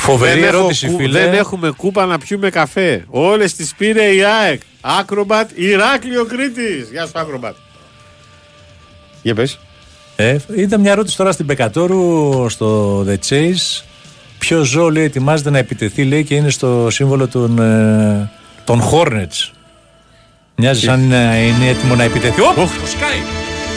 Φοβερή 0.00 0.40
Δεν, 0.40 0.48
έχω 0.48 0.56
ερώτηση, 0.58 0.86
κου- 0.86 0.96
φίλε. 1.00 1.20
δεν 1.20 1.32
έχουμε 1.34 1.70
κούπα 1.76 2.06
να 2.06 2.18
πιούμε 2.18 2.50
καφέ. 2.50 3.04
Όλες 3.08 3.54
τις 3.54 3.72
πήρε 3.78 4.02
η 4.14 4.22
ΑΕΚ. 4.24 4.60
Άκρομπατ 4.80 5.50
Ηράκλειο 5.54 6.24
Κρήτης. 6.24 6.88
Γεια 6.90 7.06
σου 7.06 7.12
Άκρομπατ. 7.14 7.54
Για 9.22 9.34
πες. 9.34 9.58
Ε, 10.16 10.36
ήταν 10.56 10.80
μια 10.80 10.90
ερώτηση 10.90 11.16
τώρα 11.16 11.32
στην 11.32 11.46
Πεκατόρου 11.46 12.48
στο 12.48 13.00
The 13.08 13.16
Chase. 13.28 13.82
Ποιο 14.38 14.62
ζώο 14.62 14.90
λέει 14.90 15.04
ετοιμάζεται 15.04 15.50
να 15.50 15.58
επιτεθεί, 15.58 16.04
λέει 16.04 16.24
και 16.24 16.34
είναι 16.34 16.50
στο 16.50 16.90
σύμβολο 16.90 17.28
των, 17.28 17.58
ε, 17.58 18.30
των 18.64 18.82
Hornets. 18.90 19.50
Μοιάζει 20.54 20.80
σαν 20.80 21.08
να 21.08 21.38
είναι 21.38 21.68
έτοιμο 21.68 21.94
να 21.94 22.02
επιτεθεί. 22.02 22.40
Ωπ, 22.40 22.54
το 22.54 22.86
σκάει. 22.86 23.20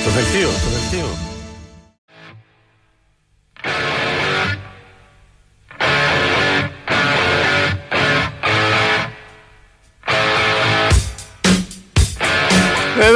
Το 0.03 0.09
δελτίο, 0.09 0.49
το 0.49 0.69
δελτίο. 0.69 1.20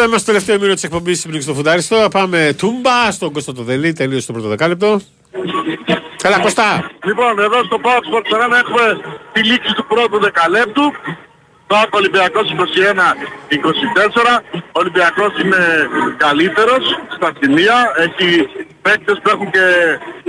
Είμαστε 0.05 0.23
στο 0.23 0.31
τελευταίο 0.31 0.55
μήνυμα 0.55 0.73
της 0.73 0.83
εκπομπής 0.83 1.19
στην 1.19 1.41
στο 1.41 1.53
Φουντάριστο. 1.53 2.07
Πάμε 2.11 2.55
τούμπα 2.57 3.11
στον 3.11 3.31
Κώστα 3.31 3.53
το 3.53 3.63
Δελή. 3.63 3.93
Τελείωσε 3.93 4.27
το 4.27 4.33
πρώτο 4.33 4.47
δεκάλεπτο. 4.47 5.01
Καλά, 6.23 6.39
Κώστα. 6.39 6.91
Λοιπόν, 7.03 7.39
εδώ 7.39 7.63
στο 7.63 7.79
Power 7.83 8.03
Sports 8.07 8.31
Arena 8.35 8.57
έχουμε 8.63 8.99
τη 9.33 9.43
λήξη 9.43 9.73
του 9.73 9.85
πρώτου 9.85 10.19
δεκαλέπτου. 10.19 10.91
Το 11.67 11.75
Άκο 11.75 11.97
Ολυμπιακός 11.97 12.51
21-24. 12.51 14.41
Ο 14.51 14.79
Ολυμπιακός 14.79 15.31
είναι 15.43 15.89
καλύτερος 16.17 16.83
στα 17.15 17.33
σημεία. 17.39 17.77
Έχει 17.97 18.47
παίκτες 18.85 19.17
που 19.21 19.29
έχουν 19.33 19.49
και 19.55 19.65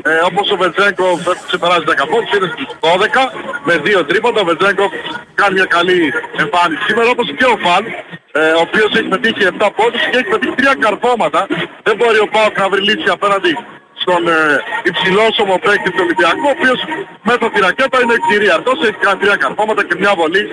ε, 0.09 0.11
όπως 0.29 0.47
ο 0.55 0.57
Βετζέγκο 0.63 1.07
που 1.21 1.29
έχουν 1.33 1.47
ξεπεράσει 1.51 1.85
10 1.91 2.11
πόντους. 2.11 2.31
Είναι 2.37 2.49
στους 2.53 2.69
12 2.81 3.23
με 3.69 3.75
2 4.01 4.09
τρίποτα. 4.09 4.39
Ο 4.45 4.47
Βετζέγκο 4.51 4.87
κάνει 5.41 5.55
μια 5.59 5.69
καλή 5.77 5.99
εμφάνιση 6.43 6.83
σήμερα 6.89 7.09
όπως 7.15 7.27
και 7.39 7.47
ο 7.55 7.57
Φαλ. 7.65 7.83
Ε, 8.39 8.41
ο 8.59 8.61
οποίος 8.67 8.91
έχει 8.99 9.09
πετύχει 9.15 9.43
7 9.53 9.69
πόντους 9.79 10.03
και 10.11 10.17
έχει 10.21 10.31
πετύχει 10.35 10.55
3 10.59 10.75
καρφώματα. 10.85 11.41
Δεν 11.87 11.95
μπορεί 11.99 12.19
ο 12.27 12.29
Πάοκ 12.35 12.55
να 12.63 12.69
βρει 12.73 12.83
λύση 12.89 13.09
απέναντι 13.17 13.53
στον 14.03 14.23
ε, 14.29 14.39
υψηλόσωμο 14.91 15.57
παίκτη 15.65 15.91
του 15.95 16.03
Ολυμπιακού, 16.07 16.47
ο 16.51 16.55
οποίος 16.57 16.79
μέσα 17.29 17.45
στη 17.53 17.59
ρακέτα 17.67 17.97
είναι 18.03 18.17
κυρίαρχος, 18.29 18.79
έχει 18.89 19.01
κάνει 19.05 19.19
τρία 19.23 19.37
καρφώματα 19.45 19.83
και 19.89 19.97
μια 20.03 20.13
βολή 20.19 20.45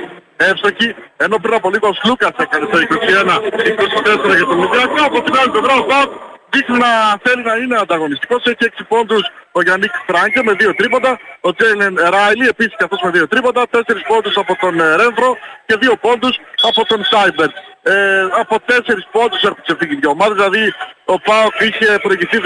εύστοχη, 0.48 0.90
ενώ 1.24 1.36
πριν 1.44 1.54
από 1.60 1.68
λίγο 1.74 1.88
ο 1.94 1.96
Σλούκας 2.00 2.36
έκανε 2.46 2.66
το 2.72 2.78
21-24 2.80 4.36
για 4.40 4.48
τον 4.50 4.58
Ολυμπιακό, 4.62 4.98
από 5.10 5.18
την 5.26 5.34
άλλη 5.40 5.52
πλευρά 5.56 5.74
ο 5.82 5.86
Πάοκ 5.92 6.12
δείχνει 6.54 6.78
να 6.78 6.92
θέλει 7.24 7.44
να 7.44 7.56
είναι 7.56 7.78
ανταγωνιστικός, 7.78 8.46
έχει 8.46 8.58
6 8.60 8.84
πόντους 8.88 9.24
ο 9.58 9.62
Γιάννικ 9.62 9.94
Φράνκε 10.08 10.42
με 10.44 10.54
δύο 10.54 10.76
τρίποτα, 10.76 11.20
ο 11.42 11.54
Τζέιλεν 11.54 11.96
Ράιλι 12.14 12.48
επίσης 12.48 12.76
και 12.78 12.84
αυτός 12.84 13.02
με 13.04 13.10
δύο 13.10 13.28
τρίποτα, 13.28 13.62
τέσσερις 13.70 14.04
πόντους 14.08 14.36
από 14.38 14.54
τον 14.62 14.80
ε, 14.80 14.96
Ρένφρο 14.96 15.38
και 15.66 15.76
δύο 15.76 15.96
πόντους 15.96 16.40
από 16.70 16.86
τον 16.86 17.04
Σάιμπερ. 17.12 17.50
Ε, 17.84 17.94
από 18.42 18.56
τέσσερις 18.70 19.06
πόντους 19.12 19.42
έχουν 19.44 19.62
ξεφύγει 19.66 19.96
δύο 19.96 20.10
ομάδες, 20.10 20.36
δηλαδή 20.40 20.74
ο 21.06 21.20
Πάοκ 21.20 21.56
είχε 21.68 21.88
προηγηθεί 22.06 22.38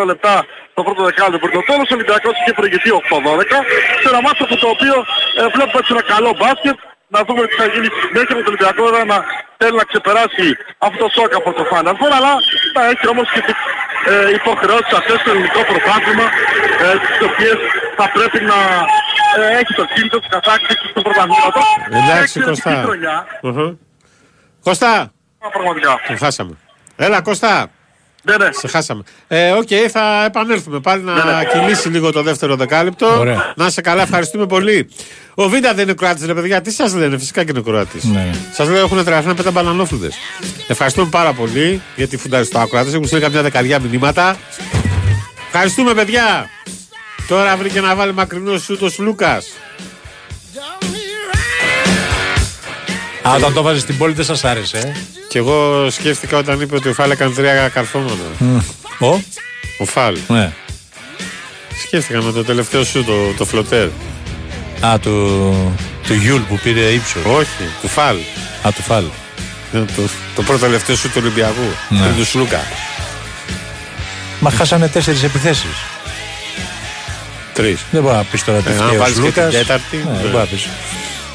16-12-4 0.00 0.04
λεπτά 0.10 0.34
στο 0.72 0.82
πρώτο 0.82 1.02
δεκάλεπτο 1.04 1.38
πριν 1.38 1.52
το 1.60 1.64
τέλος, 1.70 1.90
ο 1.90 1.94
Ολυμπιακός 1.94 2.34
είχε 2.40 2.52
προηγηθεί 2.60 2.90
8-12, 2.90 3.58
σε 4.02 4.08
ένα 4.12 4.20
μάτσο 4.24 4.44
από 4.44 4.56
το 4.56 4.68
οποίο 4.74 4.96
ε, 5.40 5.46
βλέπουμε 5.54 5.78
έτσι 5.82 5.92
ένα 5.96 6.04
καλό 6.14 6.30
μπάσκετ, 6.38 6.76
να 7.14 7.20
δούμε 7.26 7.42
τι 7.48 7.54
θα 7.60 7.66
γίνει 7.72 7.86
στη 7.92 8.00
συνέχεια 8.06 8.34
με 8.36 8.42
τον 8.44 8.52
Ολυμπιακό 8.52 8.82
τώρα 8.86 9.04
να 9.12 9.18
θέλει 9.60 9.76
να 9.82 9.84
ξεπεράσει 9.90 10.46
αυτό 10.86 10.98
το 11.04 11.10
σοκ 11.16 11.30
από 11.40 11.50
το 11.58 11.62
Final 11.70 11.94
Four, 12.00 12.10
αλλά 12.18 12.32
θα 12.76 12.82
έχει 12.92 13.06
όμως 13.14 13.26
και 13.34 13.40
τις 13.48 13.58
ε, 14.12 14.30
υποχρεώσεις 14.38 14.92
αυτές 15.00 15.16
στο 15.20 15.30
ελληνικό 15.30 15.60
πρωτάθλημα, 15.70 16.26
ε, 16.86 16.88
τις 17.04 17.18
οποίες 17.28 17.58
θα 17.98 18.06
πρέπει 18.16 18.40
να 18.52 18.58
ε, 19.38 19.58
έχει 19.60 19.72
το 19.80 19.84
κίνητο 19.94 20.18
της 20.22 20.28
κατάκτησης 20.36 20.90
του 20.94 21.02
πρωταθλήματος. 21.06 21.66
Εντάξει, 21.86 22.20
Εξαιρετική 22.22 22.62
Κωστά. 22.62 22.82
χρονιά. 22.86 23.16
Μμμ. 23.42 23.70
Κωστά. 24.68 24.92
Α, 25.44 25.48
Πραγματικά. 25.56 25.92
Σε 26.06 26.16
χάσαμε. 26.16 26.54
Έλα, 26.96 27.22
Κωστά. 27.22 27.54
Ναι, 28.28 28.36
ναι. 28.44 28.48
Σε 28.52 28.68
χάσαμε. 28.68 29.02
Ε, 29.28 29.50
οκ, 29.50 29.68
θα 29.90 30.24
επανέλθουμε 30.26 30.80
πάλι 30.80 31.02
να 31.02 31.12
Ναι, 31.12 31.22
ναι. 31.32 31.44
κυλήσει 31.44 31.88
λίγο 31.88 32.12
το 32.12 32.22
δεύτερο 32.22 32.56
δεκάλεπτο. 32.56 33.18
Ωραία. 33.18 33.52
Να 33.56 33.70
σε 33.70 33.80
καλά, 33.80 34.02
ευχαριστούμε 34.02 34.46
πολύ. 34.46 34.88
Ο 35.34 35.48
Βίντα 35.48 35.74
δεν 35.74 35.84
είναι 35.84 35.92
Κροάτης, 35.92 36.26
ρε 36.26 36.34
παιδιά. 36.34 36.60
Τι 36.60 36.70
σας 36.70 36.94
λένε, 36.94 37.18
φυσικά 37.18 37.44
και 37.44 37.50
είναι 37.50 37.60
Κροάτης. 37.60 38.04
Ναι. 38.04 38.30
Σας 38.52 38.68
λέω 38.68 38.84
έχουν 38.84 39.04
τραγουδίσει 39.04 39.34
πέντε 39.34 39.50
μπανανόφλουδε. 39.50 40.10
Ευχαριστούμε 40.68 41.08
πάρα 41.10 41.32
πολύ 41.32 41.82
γιατί 41.96 42.16
φουντάρει 42.16 42.48
το 42.48 42.58
άκουράτε. 42.58 42.90
Έχουν 42.90 43.06
στείλει 43.06 43.20
καμιά 43.20 43.42
δεκαριά 43.42 43.78
μηνύματα. 43.78 44.36
Ευχαριστούμε, 45.46 45.94
παιδιά. 45.94 46.48
Τώρα 47.28 47.56
βρήκε 47.56 47.80
να 47.80 47.94
βάλει 47.94 48.12
μακρινό 48.14 48.58
σουτ 48.58 48.82
ο 48.82 48.88
Λούκα. 48.98 49.42
Α, 53.22 53.34
όταν 53.34 53.52
το 53.52 53.62
βάζεις 53.62 53.82
στην 53.82 53.98
πόλη 53.98 54.12
δεν 54.12 54.24
σας 54.24 54.44
άρεσε. 54.44 54.76
Ε; 54.78 54.92
Και 55.28 55.38
εγώ 55.38 55.86
σκέφτηκα 55.90 56.36
όταν 56.36 56.60
είπε 56.60 56.74
ότι 56.76 56.88
ο 56.88 56.92
Φάλ 56.94 57.10
έκανε 57.10 57.34
τρία 57.34 57.68
καρφώματα. 57.68 58.14
Ο; 58.98 59.06
Ο 59.78 59.84
Φάλ. 59.84 60.18
Ναι. 60.28 60.52
Σκέφτηκα 61.86 62.22
με 62.22 62.32
το 62.32 62.44
τελευταίο 62.44 62.84
σουτ, 62.84 63.04
το, 63.04 63.12
το 63.36 63.44
floater. 63.44 63.88
Α, 64.86 64.98
του, 64.98 65.76
του 66.06 66.14
Γιούλ 66.14 66.40
που 66.40 66.58
πήρε 66.62 66.80
ύψος. 66.80 67.22
Όχι, 67.24 67.48
του 67.82 67.88
Φάλ. 67.88 68.16
Α, 68.66 68.72
του 68.72 68.82
Φάλ. 68.82 69.04
Ναι, 69.72 69.80
Το, 69.80 70.02
το 70.34 70.42
προτελευταίο 70.42 70.96
σουτ 70.96 71.08
του 71.08 71.14
Ολυμπιακού. 71.22 71.60
Ναι. 71.88 72.00
Πριν 72.00 72.14
του 72.16 72.24
Σλούκα. 72.24 72.60
Μα 74.40 74.50
χάσανε 74.50 74.88
τέσσερις 74.88 75.22
επιθέσεις. 75.22 75.76
Τρεις. 77.54 77.78
Δεν 77.90 78.02
μπορεί 78.02 78.14
να 78.16 78.22
πεις 78.24 78.44
τώρα 78.44 78.58
τι 78.58 78.70
Ε, 78.70 78.72
αν 78.72 78.78
φταίει 78.78 78.96
ο 78.96 78.98
βάλεις 78.98 79.14
και 79.14 79.20
την 79.20 79.42
Λούκας. 79.42 79.52
τέταρτη, 79.54 79.96
Ναι, 79.96 80.02
ναι. 80.02 80.16
δεν 80.18 80.30
μπορεί 80.30 80.36
να 80.36 80.44
πεις. 80.44 80.66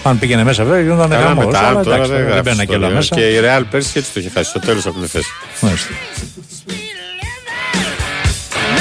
Αν 0.03 0.19
πήγαινε 0.19 0.43
μέσα 0.43 0.63
βέβαια 0.63 0.81
γινόταν 0.81 1.09
Καλά 1.09 1.21
χαμός, 1.27 1.45
μετά, 1.45 1.59
αλλά 1.67 1.83
τώρα 1.83 1.95
εντάξει, 1.95 2.11
δεν 2.11 2.19
δεν 2.21 2.27
γράφεις 2.27 2.43
μπαίνα 2.51 2.65
και 2.65 2.75
όλα 2.75 2.87
ιστορία. 2.87 2.95
μέσα. 2.95 3.15
Και 3.15 3.21
η 3.21 3.39
Real 3.43 3.63
πέρσι 3.69 3.91
έτσι 3.95 4.11
το 4.13 4.19
είχε 4.19 4.29
χάσει. 4.29 4.49
Στο 4.49 4.59
τέλος 4.59 4.85
από 4.85 4.99
την 4.99 5.07
θέση. 5.07 5.29
Μάλιστα. 5.61 5.89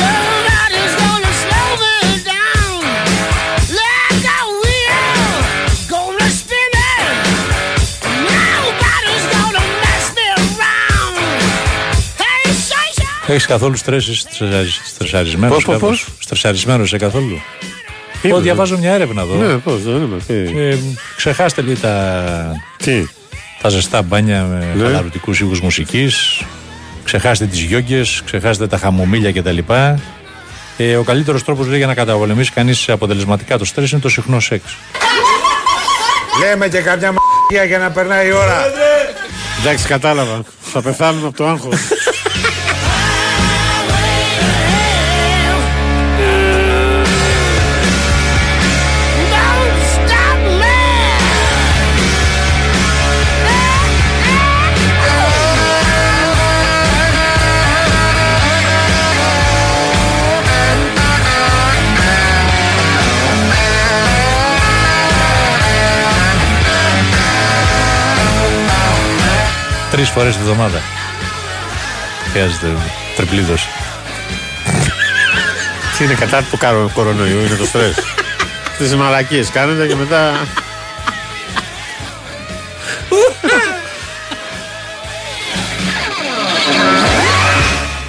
Nobody's 0.00 0.94
gonna 1.02 1.32
slow 1.42 1.70
me 1.82 1.94
down 2.32 2.82
like 3.80 4.24
a 4.38 4.40
wheel. 4.62 5.32
Gonna 5.92 6.28
spin 6.40 6.72
it. 6.96 7.14
Nobody's 8.30 9.26
gonna 9.34 9.64
mess 9.84 10.06
me 10.16 10.26
around. 10.40 11.16
Hey, 12.22 12.46
sunshine. 12.70 13.30
Έχεις 13.30 13.46
καθόλου 13.46 13.76
στρέσει 13.76 14.14
στρεσαρισμένο. 14.94 15.54
Πώς, 15.54 15.64
πώς, 15.64 15.78
πώς; 15.78 16.06
Στρεσαρισμένος 16.18 16.88
σε 16.88 16.96
καθόλου; 16.96 17.40
Είμαι, 18.22 18.32
Εγώ 18.34 18.42
διαβάζω 18.42 18.78
μια 18.78 18.92
έρευνα 18.92 19.22
εδώ. 19.22 19.34
Ναι, 19.34 19.56
πώς, 19.56 19.82
δεν 19.82 19.94
είμαι. 19.94 20.16
τι; 20.26 20.60
Ε, 20.60 20.76
ξεχάστε 21.16 21.62
λίγο 21.62 21.78
τα, 21.80 22.24
Τι; 22.76 23.06
τα 23.62 23.68
ζεστά 23.68 24.02
μπάνια 24.02 24.42
με 24.42 24.72
Ναι. 24.76 24.82
χαλαρωτικούς 24.84 25.40
ήχους 25.40 25.60
μουσικής. 25.60 26.42
Ξεχάστε 27.04 27.46
τις 27.46 27.60
γιόγκες, 27.60 28.22
ξεχάστε 28.24 28.66
τα 28.66 28.78
χαμομήλια 28.78 29.32
κτλ. 29.32 29.58
Ε, 30.76 30.96
ο 30.96 31.02
καλύτερος 31.02 31.44
τρόπος 31.44 31.66
λέει, 31.66 31.78
για 31.78 31.86
να 31.86 31.94
καταπολεμήσει 31.94 32.50
κανείς 32.52 32.88
αποτελεσματικά 32.88 33.58
το 33.58 33.64
στρες 33.64 33.90
είναι 33.90 34.00
το 34.00 34.08
συχνό 34.08 34.40
σεξ. 34.40 34.64
Λέμε 36.40 36.68
και 36.68 36.78
καμιά 36.78 37.12
μαγεία 37.12 37.64
για 37.64 37.78
να 37.78 37.90
περνάει 37.90 38.28
η 38.28 38.32
ώρα. 38.32 38.64
Εντάξει, 39.60 39.86
κατάλαβα. 39.86 40.42
Θα 40.60 40.82
πεθάνουμε 40.82 41.26
από 41.26 41.36
το 41.36 41.46
άγχος. 41.48 41.74
Τρεις 69.92 70.08
φορές 70.08 70.36
τη 70.36 70.42
βδομάδα. 70.42 70.82
Χρειάζεται 72.30 72.66
τριπλίδωση. 73.16 73.66
Τι 75.98 76.04
είναι 76.04 76.14
κατά 76.14 76.42
του 76.50 76.56
καρο- 76.56 76.90
κορονοϊού, 76.94 77.40
είναι 77.40 77.54
το 77.54 77.64
στρες. 77.64 77.94
Τις 78.78 78.94
μαλακίες 78.94 79.50
κάνετε 79.50 79.86
και 79.86 79.94
μετά. 79.94 80.46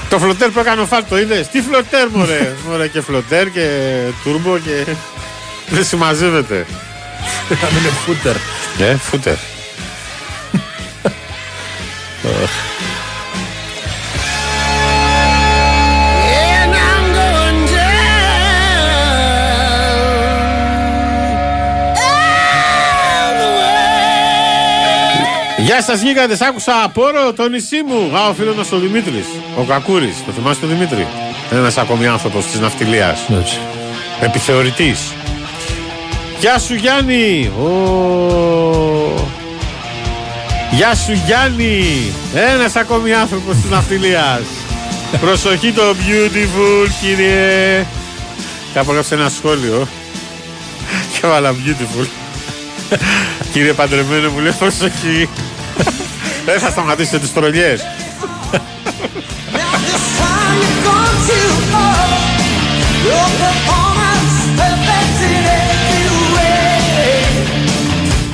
Το 0.09 0.19
φλωτέρ 0.19 0.49
που 0.49 0.59
έκανε 0.59 0.81
ο 0.81 0.85
Φάλ 0.85 1.03
το 1.09 1.17
είδες; 1.19 1.47
Τι 1.47 1.61
φλωτέρ 1.61 2.09
μωρέ; 2.09 2.53
Μωρέ 2.69 2.87
και 2.87 3.01
φλωτέρ 3.01 3.49
και 3.51 3.67
τούρμπο 4.23 4.57
και... 4.57 4.85
Δεν 5.69 5.85
συμμαζεύεται. 5.85 6.65
Να 7.49 7.67
μην 7.71 7.77
είναι 7.79 7.93
φούτερ. 8.05 8.35
Ναι, 8.77 8.95
φούτερ. 8.95 9.35
Γεια 25.57 25.81
σας, 25.81 26.01
γίγαντες. 26.01 26.41
Άκουσα 26.41 26.83
απόρο 26.83 27.33
το 27.33 27.49
νησί 27.49 27.81
μου. 27.87 28.17
Α, 28.17 28.27
ο 28.29 28.33
φίλος 28.33 28.55
μας 28.55 28.71
ο 28.71 28.77
Δημήτρης. 28.77 29.25
Ο 29.57 29.63
Κακούρης. 29.63 30.15
Το 30.25 30.31
θυμάσαι 30.31 30.59
τον 30.59 30.69
Δημήτρη; 30.69 31.07
Ένας 31.51 31.77
ακόμη 31.77 32.07
άνθρωπος 32.07 32.45
της 32.45 32.59
ναυτιλίας. 32.59 33.19
Επιθεωρητής. 34.19 34.99
Γεια 36.39 36.59
σου 36.59 36.73
Γιάννη. 36.75 37.51
Ω. 37.61 37.69
Γεια 40.71 40.95
σου 40.95 41.11
Γιάννη. 41.25 41.85
Ένας 42.35 42.75
ακόμη 42.75 43.13
άνθρωπος 43.13 43.55
της 43.55 43.69
ναυτιλίας. 43.69 44.41
Προσοχή 45.21 45.71
το 45.71 45.81
beautiful 45.81 46.89
κύριε. 47.01 47.85
Κάπου 48.73 48.89
έγραψε 48.89 49.15
ένα 49.15 49.29
σχόλιο. 49.29 49.87
Και 51.13 51.27
βάλα 51.27 51.51
beautiful. 51.51 52.22
Κύριε 53.53 53.73
Παντρεμένο 53.73 54.29
μου 54.29 54.39
λέει 54.39 54.55
προσοχή. 54.59 55.29
Δεν 56.45 56.59
θα 56.59 56.69
σταματήσετε 56.69 57.19
τις 57.19 57.33
τρολιές. 57.33 57.81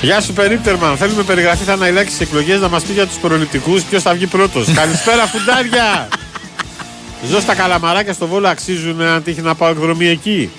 Γεια 0.02 0.22
σου 0.22 0.34
Περίπτερμαν. 0.34 0.98
Θέλουμε 0.98 1.24
περιγραφή 1.24 1.64
θα 1.64 1.74
αναειλάξει 1.74 2.14
στι 2.14 2.24
εκλογές 2.24 2.60
να 2.60 2.70
μας 2.70 2.84
πει 2.84 2.94
για 2.94 3.08
τους 3.08 3.18
προληπτικούς 3.18 3.84
ποιος 3.84 4.02
θα 4.04 4.14
βγει 4.14 4.28
πρώτος. 4.28 4.68
Καλησπέρα, 4.82 5.26
φουντάρια! 5.28 6.08
Ζω 7.30 7.40
στα 7.40 7.56
καλαμαράκια 7.56 8.14
στο 8.14 8.28
Βόλο 8.28 8.48
αξίζουν 8.48 9.02
αν 9.02 9.24
τύχει 9.24 9.42
να 9.42 9.56
πάω 9.56 9.70
εκδρομή 9.70 10.08
εκεί. 10.08 10.50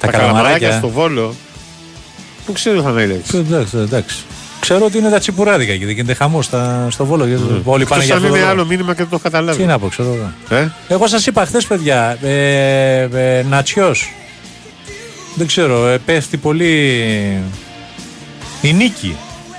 Τα 0.00 0.06
καλαμαράκια. 0.06 0.72
στο 0.72 0.88
Βόλο. 0.88 1.34
Πού 2.46 2.52
ξέρω 2.52 2.82
θα 2.82 2.88
αναειλάξει. 2.88 3.36
Εντάξει, 3.36 3.76
εντάξει. 3.78 4.16
Ξέρω 4.60 4.84
ότι 4.84 4.98
είναι 4.98 5.10
τα 5.10 5.18
τσιπουράδικα 5.18 5.72
εκεί, 5.72 5.84
δεν 5.84 5.94
γίνεται 5.94 6.14
χαμός 6.14 6.50
στο 6.88 7.04
βόλο. 7.04 7.26
γιατί 7.26 7.42
Όλοι 7.64 7.84
πάνε 7.84 8.02
Εκτός 8.02 8.04
για 8.04 8.14
αν 8.14 8.20
αυτό. 8.20 8.28
το 8.28 8.34
είναι 8.36 8.38
λόγο. 8.38 8.50
άλλο 8.50 8.64
μήνυμα 8.64 8.88
και 8.90 8.96
δεν 8.98 9.08
το 9.08 9.14
έχω 9.14 9.22
καταλάβει. 9.22 9.58
Τι 9.58 9.64
να 9.64 9.78
πω, 9.78 9.88
ξέρω 9.88 10.12
εγώ. 10.14 10.58
Ε; 10.60 10.68
Εγώ 10.88 11.06
σας 11.06 11.26
είπα 11.26 11.44
χθες, 11.46 11.66
παιδιά, 11.66 12.18
ε, 12.22 13.00
ε, 13.00 13.42
Νατσιός. 13.42 14.12
Δεν 15.34 15.46
ξέρω, 15.46 15.86
ε, 15.86 15.98
πέφτει 15.98 16.36
πολύ. 16.36 16.72
Η 18.62 18.72
νίκη, 18.72 19.16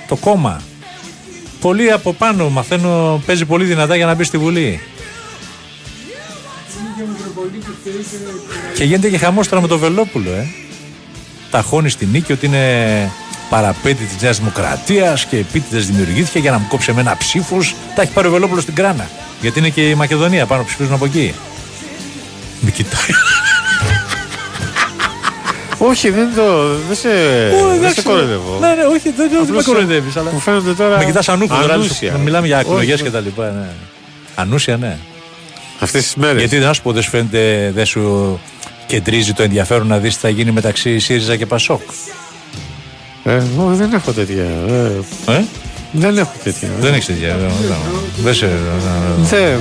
το 0.08 0.16
κόμμα. 0.16 0.62
Πολύ 1.62 1.92
από 1.92 2.14
πάνω 2.14 2.50
μαθαίνω, 2.50 3.22
παίζει 3.26 3.46
πολύ 3.46 3.64
δυνατά 3.66 3.96
για 3.96 4.06
να 4.06 4.14
μπει 4.14 4.24
στη 4.24 4.38
Βουλή. 4.38 4.80
Και 8.76 8.84
γίνεται 8.84 9.10
και 9.10 9.18
χαμός 9.18 9.48
τώρα 9.48 9.62
με 9.62 9.68
το 9.68 9.78
Βελόπουλο, 9.78 10.30
ε. 10.32 10.46
Τα 11.56 11.62
χώνει 11.62 11.90
στη 11.90 12.06
νίκη 12.06 12.32
ότι 12.32 12.46
είναι 12.46 13.12
παραπέτη 13.50 14.04
της 14.04 14.22
Νέας 14.22 14.38
Δημοκρατίας 14.38 15.26
και 15.26 15.38
επίτηδες 15.38 15.86
δημιουργήθηκε 15.86 16.40
για 16.40 16.52
να 16.52 16.58
μου 16.58 16.66
κόψει 16.68 16.92
εμένα 16.92 17.18
ψήφους. 17.18 17.76
Τα 17.96 18.02
έχει 18.02 18.12
πάρει 18.12 18.28
ο 18.28 18.32
Βελόπουλος 18.32 18.64
στην 18.64 18.76
κράνα. 18.76 19.10
Γιατί 19.42 19.60
είναι 19.60 19.70
και 19.70 19.90
η 19.90 19.96
Μακεδονία 19.96 20.46
πάνω 20.46 20.64
ψηφίζουν 20.64 20.94
από 20.94 21.06
εκεί. 21.06 21.34
Με 22.60 22.72
κοιτάει. 22.72 23.16
Όχι, 25.78 26.10
δεν 26.10 26.28
το. 26.36 26.68
Δεν 26.88 26.96
σε, 26.96 27.10
δεν 27.80 27.94
σε 27.94 28.02
κοροϊδεύω. 28.02 28.58
Ναι, 28.60 28.68
ναι, 28.68 28.84
όχι, 28.84 29.14
δεν, 29.18 29.30
δεν 29.30 29.40
με 29.40 29.48
Απλώς, 29.48 29.66
κοροϊδεύεις. 29.66 30.16
Αλλά... 30.16 30.32
Μου 30.32 30.40
φαίνονται 30.40 30.74
τώρα. 30.74 30.98
Με 30.98 31.06
κοιτάς 31.06 31.30
ανούχο, 31.30 31.60
τώρα, 31.60 31.74
ανούσια. 31.74 32.18
Μιλάμε 32.18 32.48
για 32.48 32.60
εκλογές 32.60 32.94
Όχι, 32.94 33.04
και 33.04 33.12
τα 33.12 33.20
λοιπά. 33.20 33.50
Ναι. 33.50 33.68
Ανούσια, 34.36 34.78
ναι. 34.78 34.98
Αυτές 35.80 36.04
τις 36.04 36.16
μέρες. 36.16 36.40
Γιατί 36.40 36.58
δεν 36.58 36.74
σου 36.74 36.82
πω, 36.82 36.92
δεν 36.92 37.02
σου 37.02 37.10
φαίνεται, 37.10 37.72
δεν 37.76 37.86
σου 37.86 38.40
κεντρίζει 38.88 39.34
το 39.34 39.44
ενδιαφέρον 39.44 39.88
να 39.88 39.98
δει 39.98 40.10
τι 40.10 40.16
θα 40.16 40.30
γίνει 40.30 40.52
μεταξύ 40.52 41.00
ΣΥΡΙΖΑ 41.00 41.36
και 41.36 41.46
ΠΑΣΟΚ. 41.46 41.82
Ε, 43.24 43.34
εγώ 43.34 43.72
δεν 43.76 43.94
έχω 43.94 44.12
τέτοια. 44.12 44.44
Ε, 44.68 44.92
Ε? 45.32 45.44
δεν 45.92 46.18
έχω 46.18 46.32
τέτοια. 46.44 46.70
Δεν 46.80 46.94
έχει 46.94 47.06
τέτοια. 47.06 47.38
δεν- 47.38 47.50
δεν- 47.68 47.78
Δεν 48.24 48.34
σε. 48.34 48.50
Δεν. 49.30 49.60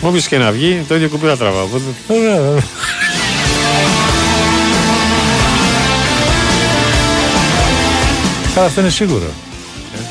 Όποιο 0.00 0.20
και 0.28 0.38
να 0.38 0.50
βγει, 0.50 0.84
το 0.88 0.94
ίδιο 0.94 1.08
κουμπί 1.08 1.26
θα 1.26 1.36
τραβάω. 1.36 1.64
οπότε- 1.64 1.84
Καλά, 8.54 8.66
αυτό 8.66 8.80
είναι 8.80 8.90
σίγουρο. 8.90 9.30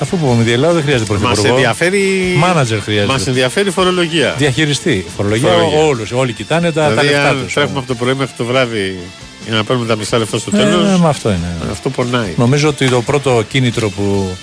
Αφού 0.03 0.17
που 0.17 0.25
με 0.37 0.43
διελάω 0.43 0.73
δεν 0.73 0.83
χρειάζεται 0.83 1.13
Μας 1.13 1.21
πρωθυπουργό. 1.21 1.55
ενδιαφέρει. 1.55 2.33
Μάνατζερ 2.37 2.79
χρειάζεται. 2.81 3.11
Μας 3.11 3.27
ενδιαφέρει 3.27 3.67
η 3.67 3.71
φορολογία. 3.71 4.35
Διαχειριστή. 4.37 5.05
Φορολογία, 5.17 5.49
Φορολογία. 5.49 5.79
όλους, 5.79 6.11
όλοι 6.11 6.33
κοιτάνε 6.33 6.71
τα, 6.71 6.81
τα 6.81 6.89
Δηλαδή, 6.89 7.07
λεφτά 7.07 7.29
αν 7.29 7.43
τους. 7.43 7.53
τρέχουμε 7.53 7.77
από 7.79 7.87
το 7.87 7.95
πρωί 7.95 8.13
μέχρι 8.13 8.33
το 8.37 8.45
βράδυ 8.45 8.99
για 9.45 9.55
να 9.55 9.63
παίρνουμε 9.63 9.87
τα 9.87 9.95
μισά 9.95 10.17
λεφτά 10.17 10.37
στο 10.37 10.51
τέλος. 10.51 10.93
Ε, 10.93 10.97
μα 10.97 11.09
αυτό 11.09 11.29
είναι. 11.29 11.55
Αυτό 11.71 11.89
πονάει. 11.89 12.33
Νομίζω 12.37 12.67
ότι 12.69 12.89
το 12.89 13.01
πρώτο 13.01 13.43
κίνητρο 13.49 13.89
που 13.89 14.35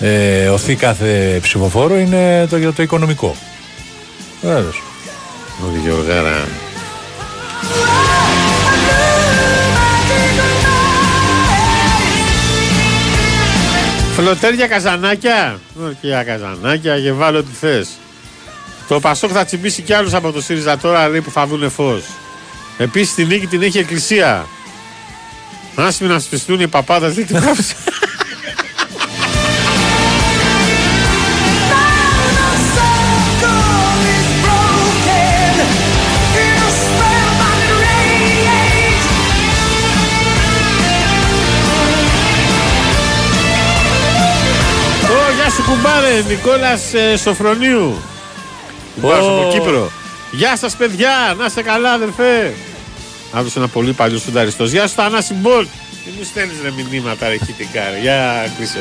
ε, 0.00 0.48
οθεί 0.48 0.74
κάθε 0.74 1.38
ψηφοφόρο 1.42 1.98
είναι 1.98 2.46
το, 2.50 2.72
το 2.72 2.82
οικονομικό. 2.82 3.36
Βεβαίως. 4.42 4.82
Ο 5.62 5.78
Γιωργάρα. 5.84 6.44
Φλωτέρια 14.16 14.66
καζανάκια. 14.66 15.60
Ορκιά 15.82 16.24
καζανάκια 16.24 17.00
και 17.00 17.12
βάλω 17.12 17.38
ό,τι 17.38 17.52
θες. 17.60 17.88
Το 18.88 19.00
Πασόκ 19.00 19.30
θα 19.32 19.44
τσιμπήσει 19.44 19.82
κι 19.82 19.92
άλλους 19.92 20.14
από 20.14 20.32
το 20.32 20.40
ΣΥΡΙΖΑ 20.42 20.78
τώρα 20.78 21.08
λέει 21.08 21.20
που 21.20 21.30
θα 21.30 21.46
δουν 21.46 21.70
φως. 21.70 22.02
Επίσης 22.78 23.14
τη 23.14 23.24
νίκη 23.24 23.46
την 23.46 23.62
έχει 23.62 23.76
η 23.76 23.80
Εκκλησία. 23.80 24.46
Άσμοι 25.74 26.08
να 26.08 26.18
σφιστούν 26.18 26.60
οι 26.60 26.68
παπάδες, 26.68 27.14
δεν 27.14 27.26
την 27.26 27.36
Νικόλας 46.28 46.94
ε, 46.94 47.16
Σοφρονίου. 47.16 48.02
Κουμπάρος 48.94 49.26
Ω. 49.26 49.30
από 49.30 49.50
Κύπρο. 49.52 49.90
Γεια 50.30 50.56
σας 50.56 50.76
παιδιά, 50.76 51.34
να 51.38 51.44
είστε 51.44 51.62
καλά 51.62 51.92
αδερφέ. 51.92 52.54
Άκουσα 53.32 53.58
ένα 53.58 53.68
πολύ 53.68 53.92
παλιό 53.92 54.18
σουνταριστός. 54.18 54.70
Γεια 54.70 54.86
σου 54.86 54.94
Θανάση 54.94 55.34
Μπολ. 55.34 55.66
Τι 56.04 56.10
μου 56.18 56.24
στέλνεις 56.24 56.56
ρε 56.62 56.70
μηνύματα 56.90 57.28
ρε 57.28 57.36
χητικά 57.36 57.90
ρε. 57.90 57.98
Για 58.00 58.46
κλείσε. 58.56 58.78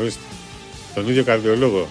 Ορίστε. 0.00 0.20
Τον 0.94 1.08
ίδιο 1.08 1.24
καρδιολόγο. 1.24 1.88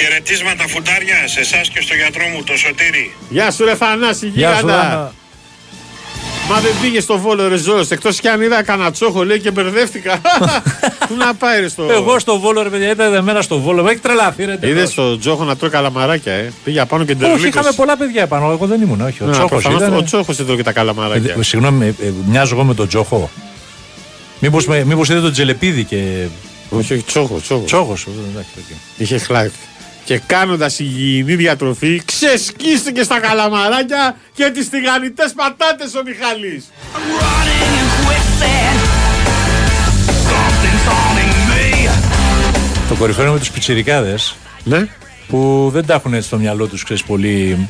Χαιρετίσματα 0.00 0.64
φουτάρια 0.68 1.28
σε 1.28 1.40
εσάς 1.40 1.68
και 1.68 1.80
στο 1.80 1.94
γιατρό 1.94 2.24
μου, 2.34 2.42
το 2.42 2.56
Σωτήρι. 2.56 3.14
Γεια 3.28 3.50
σου 3.50 3.64
ρε 3.64 3.74
Θανάση 3.74 4.26
Γεια 4.26 4.48
σου, 4.54 4.60
γίγαντα. 4.60 4.82
Δάνα. 4.82 5.12
Μα 6.48 6.60
δεν 6.60 6.72
πήγε 6.82 7.00
στο 7.00 7.18
Βόλο 7.18 7.48
ρε 7.48 7.56
Ζώρος, 7.56 7.90
Εκτός 7.90 8.20
κι 8.20 8.28
αν 8.28 8.42
είδα 8.42 8.62
κανένα 8.62 8.90
τσόχο 8.92 9.24
λέει 9.24 9.40
και 9.40 9.50
μπερδεύτηκα. 9.50 10.20
Πού 11.08 11.14
να 11.16 11.34
πάει 11.34 11.60
ρε 11.60 11.68
στο... 11.68 11.88
Εγώ 11.90 12.18
στο 12.18 12.38
βόλο, 12.38 12.62
ρε 12.62 12.68
παιδιά, 12.68 12.90
ήταν 12.90 13.14
εμένα 13.14 13.42
στο 13.42 13.58
βόλο. 13.60 13.82
Με 13.82 13.90
έχει 13.90 14.00
τρελαθεί, 14.00 14.44
ρε. 14.44 14.52
Είδες 14.52 14.70
τελώς. 14.70 14.94
τον 14.94 15.20
Τζόχο 15.20 15.44
να 15.44 15.56
τρώει 15.56 15.70
καλαμαράκια, 15.70 16.32
ε; 16.32 16.52
Πήγε 16.64 16.80
απάνω 16.80 17.04
και 17.04 17.12
Όχι, 17.12 17.20
ντερλίκος. 17.20 17.48
είχαμε 17.48 17.72
πολλά 17.76 17.96
παιδιά 17.96 18.22
επάνω. 18.22 18.50
Εγώ 18.50 18.66
δεν 18.66 18.80
ήμουν, 18.82 19.00
όχι. 19.00 19.22
Ο 19.22 19.26
Να, 19.26 19.32
Τσόχος 19.32 19.48
προφανώς 19.50 19.80
ήταν. 19.80 19.94
Ο 19.96 20.02
Τσόχος 20.02 20.38
έτρωγε 20.38 20.62
τα 20.62 20.72
καλαμαράκια. 20.72 21.34
Ε, 21.38 21.42
Συγγνώμη, 21.42 21.86
ε, 21.86 21.88
ε, 22.06 22.12
μοιάζω 22.26 22.54
εγώ 22.54 22.64
με 22.64 22.74
τον 22.74 22.88
Τζόχο. 22.88 23.30
Μήπως, 24.38 24.66
με- 24.66 24.84
μήπως 24.84 25.08
είδε 25.08 25.20
τον 25.20 25.32
Τζελεπίδη 25.32 25.84
και. 25.84 26.26
Όχι, 26.70 26.92
όχι, 26.92 27.02
Τσόχο, 27.02 27.40
Τσόχο. 27.40 27.64
Τσόχος. 27.64 28.06
ε, 28.06 28.10
εντάξει, 28.30 28.50
ok. 28.58 28.76
Healthy 28.96 29.18
life. 29.18 29.52
Και 30.10 30.20
κάνοντας 30.26 30.78
υγιεινή 30.78 31.34
διατροφή, 31.34 32.02
ξεσκίστηκε 32.04 33.02
στα 33.02 33.20
καλαμαράκια 33.20 34.16
και 34.34 34.50
τις 34.50 34.68
τηγανιτές 34.68 35.32
πατάτες 35.32 35.94
ο 35.94 36.02
Μιχαλής. 36.04 36.64
Το 42.88 42.94
κορυφαίο 42.94 43.24
είναι 43.24 43.32
με 43.32 43.38
τους 43.38 43.50
πιτσιρικάδες 43.50 44.36
Ναι. 44.64 44.86
που 45.28 45.70
δεν 45.72 45.86
τα 45.86 45.94
έχουν 45.94 46.14
έτσι 46.14 46.26
στο 46.26 46.36
μυαλό 46.38 46.66
τους, 46.66 46.84
ξέρεις 46.84 47.02
πολύ. 47.02 47.68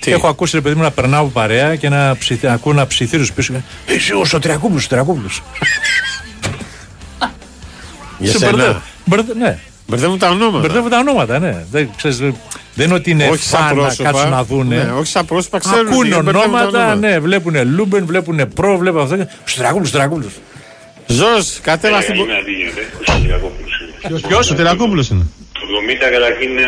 Και 0.00 0.10
έχω 0.10 0.28
ακούσει 0.28 0.56
ρε 0.56 0.62
παιδί 0.62 0.74
μου 0.74 0.82
να 0.82 0.90
περνάω 0.90 1.20
από 1.20 1.30
παρέα 1.30 1.76
και 1.76 1.88
να, 1.88 2.16
ψηθ... 2.16 2.42
να 2.44 2.52
ακούω 2.52 2.72
να 2.72 2.86
ψιθύρουν 2.86 3.28
πίσω. 3.34 3.54
«Ε, 3.54 3.62
Εσύ 3.94 4.12
ο 4.12 4.24
Σωτριακόπουλο, 4.24 4.80
Σωτριακόπουλο. 4.80 5.28
Για 8.18 8.32
σένα. 8.38 8.82
Ναι. 9.38 9.58
Μπερδεύουν 9.86 10.18
τα 10.18 10.28
ονόματα. 10.28 10.58
Μπερδεύουν 10.58 10.90
τα 10.90 10.98
ονόματα, 10.98 11.38
ναι. 11.38 11.64
Δεν, 11.70 11.88
ξέρεις, 11.96 12.18
δεν 12.18 12.34
δεν 12.74 12.86
είναι 12.86 12.94
ότι 12.94 13.10
είναι 13.10 13.28
Όχι 13.28 13.42
σαν 13.42 13.60
φαν 13.60 13.76
να 13.76 13.82
πρόσωπα. 13.82 14.10
κάτσουν 14.10 14.30
να 14.30 14.44
δούνε. 14.44 14.76
Ναι, 14.76 14.90
όχι 14.92 15.06
σαν 15.06 15.24
πρόσωπα, 15.26 15.58
ξέρουν 15.58 15.86
Ακούν 15.86 16.06
γιατί 16.06 16.22
μπερδεύουν 16.22 16.50
τα 16.50 16.58
ονόματα, 16.58 16.78
ονόματα. 16.78 16.94
ναι, 17.08 17.18
βλέπουν 17.18 17.54
Λούμπεν, 17.74 18.06
βλέπουν 18.06 18.48
Προ, 18.54 18.76
βλέπουν 18.76 19.00
αυτό. 19.00 19.26
Στραγούλου, 19.44 19.84
στραγούλου. 19.86 20.30
Ζως, 21.06 21.58
κατέβα 21.62 22.00
στην... 22.00 22.14
Είμαι 22.14 22.36
αντίγεται, 22.36 22.82
ο 23.00 23.12
Σωτηριακόπουλος. 23.12 23.70
Ποιος, 24.28 24.50
ο 24.50 24.54
Τερακόπουλος 24.54 25.08
είναι; 25.08 25.26
Το 25.52 25.60
70 25.60 26.10
καταρχήν 26.16 26.58
ε, 26.58 26.62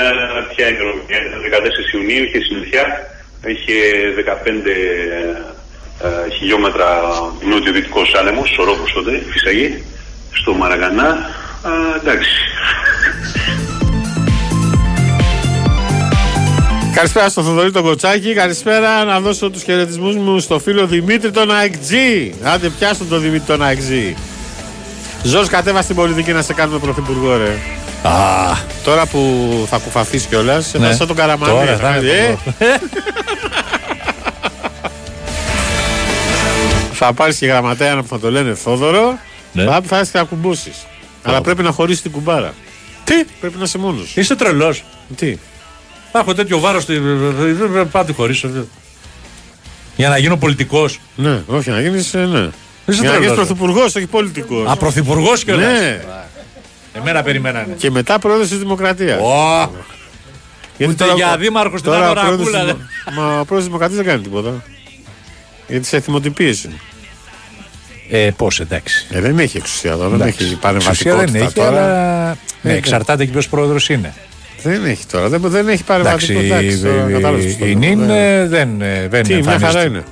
ποια 0.54 0.64
είναι 0.68 0.76
η 0.76 0.80
ημερομηνία, 0.80 1.20
ήταν 1.28 1.40
14 1.90 1.94
Ιουνίου, 1.94 2.22
είχε 2.24 2.38
συλληφθιά, 2.46 2.84
είχε 3.54 3.76
15 4.26 4.66
ε, 6.04 6.30
χιλιόμετρα 6.36 6.88
νότιο-δυτικός 7.50 8.14
άνεμος, 8.20 8.48
σωρόπος 8.56 8.92
τότε, 8.92 9.22
φυσαγή, 9.32 9.82
στο 10.40 10.50
Μαραγανά. 10.54 11.08
Α, 11.64 11.70
εντάξει. 12.02 12.30
Καλησπέρα 16.94 17.28
στο 17.28 17.42
Θοδωρή 17.42 17.70
τον 17.70 17.82
Κοτσάκη. 17.82 18.34
Καλησπέρα 18.34 19.04
να 19.04 19.20
δώσω 19.20 19.50
τους 19.50 19.62
χαιρετισμούς 19.62 20.16
μου 20.16 20.38
στο 20.38 20.58
φίλο 20.58 20.86
Δημήτρη 20.86 21.30
τον 21.30 21.50
ΑΕΚΤΖΙ. 21.54 22.34
Άντε 22.42 22.68
πιάσουν 22.68 23.08
τον 23.08 23.20
Δημήτρη 23.20 23.46
τον 23.46 23.62
ΑΕΚΤΖΙ. 23.62 24.16
Ζως 25.22 25.48
κατέβα 25.48 25.82
στην 25.82 25.96
πολιτική 25.96 26.32
να 26.32 26.42
σε 26.42 26.52
κάνουμε 26.54 26.78
πρωθυπουργό 26.78 27.36
ρε. 27.36 27.56
Α, 28.08 28.12
Τώρα 28.84 29.06
που 29.06 29.40
θα 29.70 29.78
κουφαθείς 29.78 30.24
κιόλας, 30.24 30.66
σε 30.66 30.78
Ναι. 30.78 30.88
ναι. 30.88 30.96
τον 30.96 31.16
Καραμανή. 31.16 31.52
Τώρα 31.52 31.76
θα 31.76 31.96
είναι 31.96 32.38
ε. 32.58 32.66
θα 36.92 37.12
πάρεις 37.12 37.36
και 37.38 37.46
γραμματέα 37.46 37.96
που 37.96 38.06
θα 38.08 38.18
το 38.18 38.30
λένε 38.30 38.54
Θόδωρο, 38.54 39.18
Ναι. 39.52 39.64
θα, 39.64 39.80
θα 39.86 39.96
έρθεις 39.96 40.10
και 40.12 40.18
θα 40.18 40.24
κουμπούσεις. 40.24 40.86
Αλλά 41.24 41.40
πρέπει 41.40 41.62
να 41.62 41.70
χωρίσεις 41.70 42.02
την 42.02 42.10
κουμπάρα. 42.10 42.54
Τι; 43.04 43.14
Πρέπει 43.40 43.56
να 43.58 43.64
είσαι 43.64 43.78
μόνος. 43.78 44.16
Είσαι 44.16 44.36
τρελός. 44.36 44.84
Τι; 45.16 45.36
Θα 46.12 46.18
έχω 46.18 46.34
τέτοιο 46.34 46.58
βάρος. 46.58 46.84
Πάτε 47.90 48.12
χωρίς. 48.12 48.44
Για 49.96 50.08
να 50.08 50.18
γίνω 50.18 50.36
πολιτικός. 50.36 51.00
Ναι, 51.16 51.42
όχι 51.46 51.70
να 51.70 51.80
γίνεις, 51.80 52.14
ε, 52.14 52.18
ναι. 52.18 52.24
Είσαι 52.86 53.00
Για 53.00 53.10
να 53.10 53.16
τρελός. 53.16 53.18
γίνεις 53.20 53.34
πρωθυπουργός, 53.34 53.94
όχι 53.94 54.06
πολιτικός. 54.06 54.68
Α, 54.70 54.76
πρωθυπουργός 54.76 55.44
κιόλας. 55.44 55.80
Ναι. 55.80 56.00
Εμένα 56.92 57.22
περιμένανε. 57.22 57.74
Και 57.78 57.90
μετά 57.90 58.18
πρόεδρος 58.18 58.48
της 58.48 58.58
Δημοκρατίας. 58.58 59.20
Ω, 59.20 59.70
Γιατί 60.76 60.92
Ούτε 60.92 61.04
τώρα- 61.04 61.16
για 61.16 61.36
δήμαρχος 61.36 61.80
στην 61.80 61.92
τώρα 61.92 62.10
Άνω 62.10 62.20
ο 62.20 62.24
πρόεδρος 62.24 62.50
Ραγούλα, 62.50 62.74
της 62.74 62.84
Δημο- 63.04 63.22
Μα 63.22 63.26
ο 63.26 63.30
πρόεδρος 63.30 63.56
της 63.58 63.64
Δημοκρατίας 63.66 63.98
δεν 64.00 64.06
κάνει 64.10 64.22
τίποτα. 64.22 64.62
Γιατί 65.68 65.86
σε 65.86 66.00
θυμοτυπίεση. 66.00 66.80
Ε, 68.10 68.30
πώς, 68.36 68.60
εντάξει. 68.60 69.06
Ε, 69.10 69.20
δεν 69.20 69.38
έχει 69.38 69.56
εξουσία 69.56 69.96
τώρα, 69.96 70.08
δεν 70.08 70.20
Εντάξει. 70.20 70.44
έχει 70.44 70.58
Εξουσία 70.62 71.16
δεν 71.16 71.30
παρεμβατικότητα 71.30 71.44
έχει, 71.44 71.54
τώρα. 71.54 71.68
αλλά. 71.68 72.36
Ναι, 72.62 72.72
Ε, 72.72 72.76
εξαρτάται 72.76 73.24
και 73.24 73.30
ποιος 73.30 73.48
πρόεδρος 73.48 73.88
είναι. 73.88 74.14
Δεν 74.62 74.84
έχει 74.84 75.06
τώρα. 75.06 75.28
Δεν, 75.28 75.40
δεν 75.40 75.68
έχει 75.68 75.84
πάρει 75.84 76.00
Εντάξει, 76.00 76.32
βαθμό. 76.34 76.48
Εντάξει, 76.54 76.78
τώρα 76.82 77.10
κατάλαβες 77.12 77.56
το 77.58 77.66
η 77.66 77.68
λέω. 77.68 77.78
Νίν 77.78 77.98
Ναι. 77.98 78.34
ε, 78.40 78.46
δεν, 78.46 78.80
ε, 78.82 79.06
δεν 79.10 79.22
Τι, 79.22 79.28
μια 79.28 79.36
εμφανίζεται. 79.38 79.66
χαρά 79.66 79.84
είναι. 79.84 80.02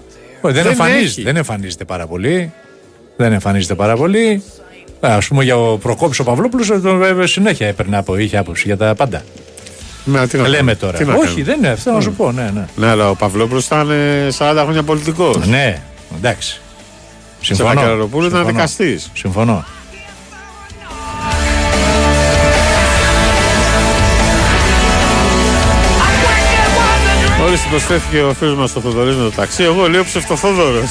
Όχι, 0.41 0.55
δεν, 0.55 0.63
Δεν 0.63 0.73
εμφανίζεται, 0.73 1.05
έχει. 1.05 1.23
δεν 1.23 1.37
εμφανίζεται 1.37 1.85
πάρα 1.85 2.07
πολύ. 2.07 2.53
Δεν 3.17 3.33
εμφανίζεται 3.33 3.75
πάρα 3.75 3.97
πολύ. 3.97 4.43
Α 5.01 5.19
πούμε 5.29 5.45
για 5.45 5.57
ο 5.57 5.77
Προκόπης 5.79 6.19
ο 6.19 6.25
Παυλόπουλος 6.25 6.71
ε, 6.71 6.79
τον, 6.79 7.21
ε, 7.21 7.27
συνέχεια 7.27 7.67
έπαιρνε 7.67 7.97
από, 7.97 8.17
είχε 8.19 8.37
άποψη 8.39 8.63
για 8.67 8.77
τα 8.77 8.95
πάντα. 8.95 9.23
Ναι, 10.05 10.27
τι 10.27 10.37
να 10.37 10.43
Λέμε 10.43 10.55
κάνουμε. 10.57 10.75
τώρα. 10.75 10.99
Τι 10.99 11.05
να 11.05 11.13
Όχι, 11.15 11.25
κάνουμε. 11.25 11.45
δεν 11.45 11.59
είναι 11.59 11.69
αυτό 11.69 11.91
να 11.93 12.01
σου 12.01 12.13
πω. 12.13 12.33
Ναι, 12.33 12.51
ναι. 12.55 12.65
Ναι, 12.77 12.87
αλλά 12.87 13.11
ο 13.11 13.15
Παυλόπουλος 13.15 13.67
ήταν 13.67 13.91
ε, 13.91 14.29
40 14.39 14.59
χρόνια 14.63 14.83
πολιτικός. 14.83 15.47
Ναι, 15.47 15.83
εντάξει. 16.17 16.61
Συμφωνώ. 17.43 17.69
Σεβακεραροπούλου 17.71 18.27
ήταν 18.27 18.39
Συμφωνώ. 18.39 18.57
δικαστής. 18.57 19.11
Συμφωνώ. 19.15 19.65
Μόλις 27.39 27.61
την 27.61 27.71
προσφέρθηκε 27.71 28.21
ο 28.23 28.35
φίλος 28.39 28.57
μας 28.57 28.71
στο 28.71 28.81
Θοδωρής 28.81 29.17
με 29.17 29.23
το 29.23 29.31
ταξί, 29.31 29.63
εγώ 29.63 29.89
λέω 29.89 30.05
ψευτοθόδωρος. 30.05 30.91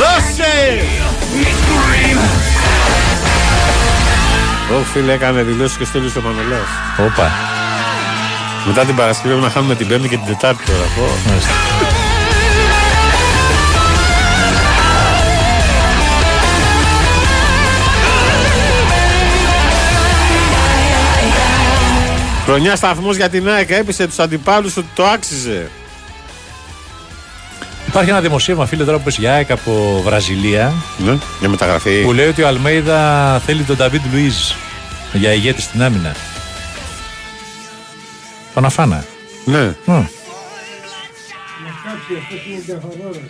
Δώσε! 0.00 0.84
Ω 4.78 4.82
φίλε 4.92 5.12
έκανε 5.12 5.42
δηλώσεις 5.42 5.76
και 5.76 5.84
στέλνεις 5.84 6.10
στο 6.10 6.20
Μανολάς. 6.20 6.68
Όπα. 6.98 7.30
Μετά 8.66 8.84
την 8.84 8.96
Παρασκευή 8.96 9.28
πρέπει 9.28 9.44
να 9.44 9.50
χάνουμε 9.50 9.74
την 9.74 9.88
Πέμπτη 9.88 10.08
και 10.08 10.16
την 10.16 10.26
Τετάρτη 10.26 10.64
τώρα. 10.64 10.84
Χρονιά 22.46 22.76
σταθμός 22.76 23.16
για 23.16 23.28
την 23.28 23.48
ΑΕΚ 23.48 23.70
έπεισε 23.70 24.06
τους 24.06 24.18
αντιπάλους 24.18 24.76
ότι 24.76 24.86
το 24.94 25.04
άξιζε. 25.06 25.70
Υπάρχει 27.86 28.10
ένα 28.10 28.20
δημοσίευμα, 28.20 28.66
φίλε, 28.66 28.84
τώρα 28.84 28.96
που 28.96 29.02
πες 29.04 29.16
για 29.18 29.32
ΑΕΚ 29.34 29.50
από 29.50 30.02
Βραζιλία. 30.04 30.72
Ναι, 30.98 31.18
για 31.40 31.48
μεταγραφή. 31.48 32.02
Που 32.02 32.12
λέει 32.12 32.26
ότι 32.28 32.42
ο 32.42 32.46
Αλμέιδα 32.46 33.38
θέλει 33.46 33.62
τον 33.62 33.76
Νταβίτ 33.76 34.02
Λουίζ 34.12 34.34
για 35.12 35.32
ηγέτη 35.32 35.60
στην 35.60 35.82
άμυνα. 35.82 36.14
Τον 38.54 38.64
Αφάνα. 38.64 39.04
Ναι. 39.44 39.74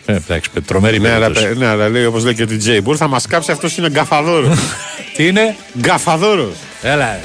Ε, 0.07 0.13
εντάξει, 0.15 0.51
παι- 0.51 0.65
τρομερή 0.67 1.01
Ναι, 1.01 1.11
αλλά, 1.11 1.27
περίπτωση. 1.31 1.59
ναι, 1.59 1.67
αλλά 1.67 1.89
λέει 1.89 2.05
όπως 2.05 2.25
λέει 2.25 2.35
και 2.35 2.43
ο 2.43 2.47
DJ 2.51 2.81
Μπουρ, 2.83 2.97
θα 2.99 3.09
μας 3.09 3.27
κάψει 3.27 3.51
αυτός 3.51 3.77
είναι 3.77 3.89
γκαφαδόρος. 3.91 4.59
Τι 5.17 5.27
είναι; 5.27 5.57
Γκαφαδόρος. 5.79 6.55
Έλα. 6.83 7.19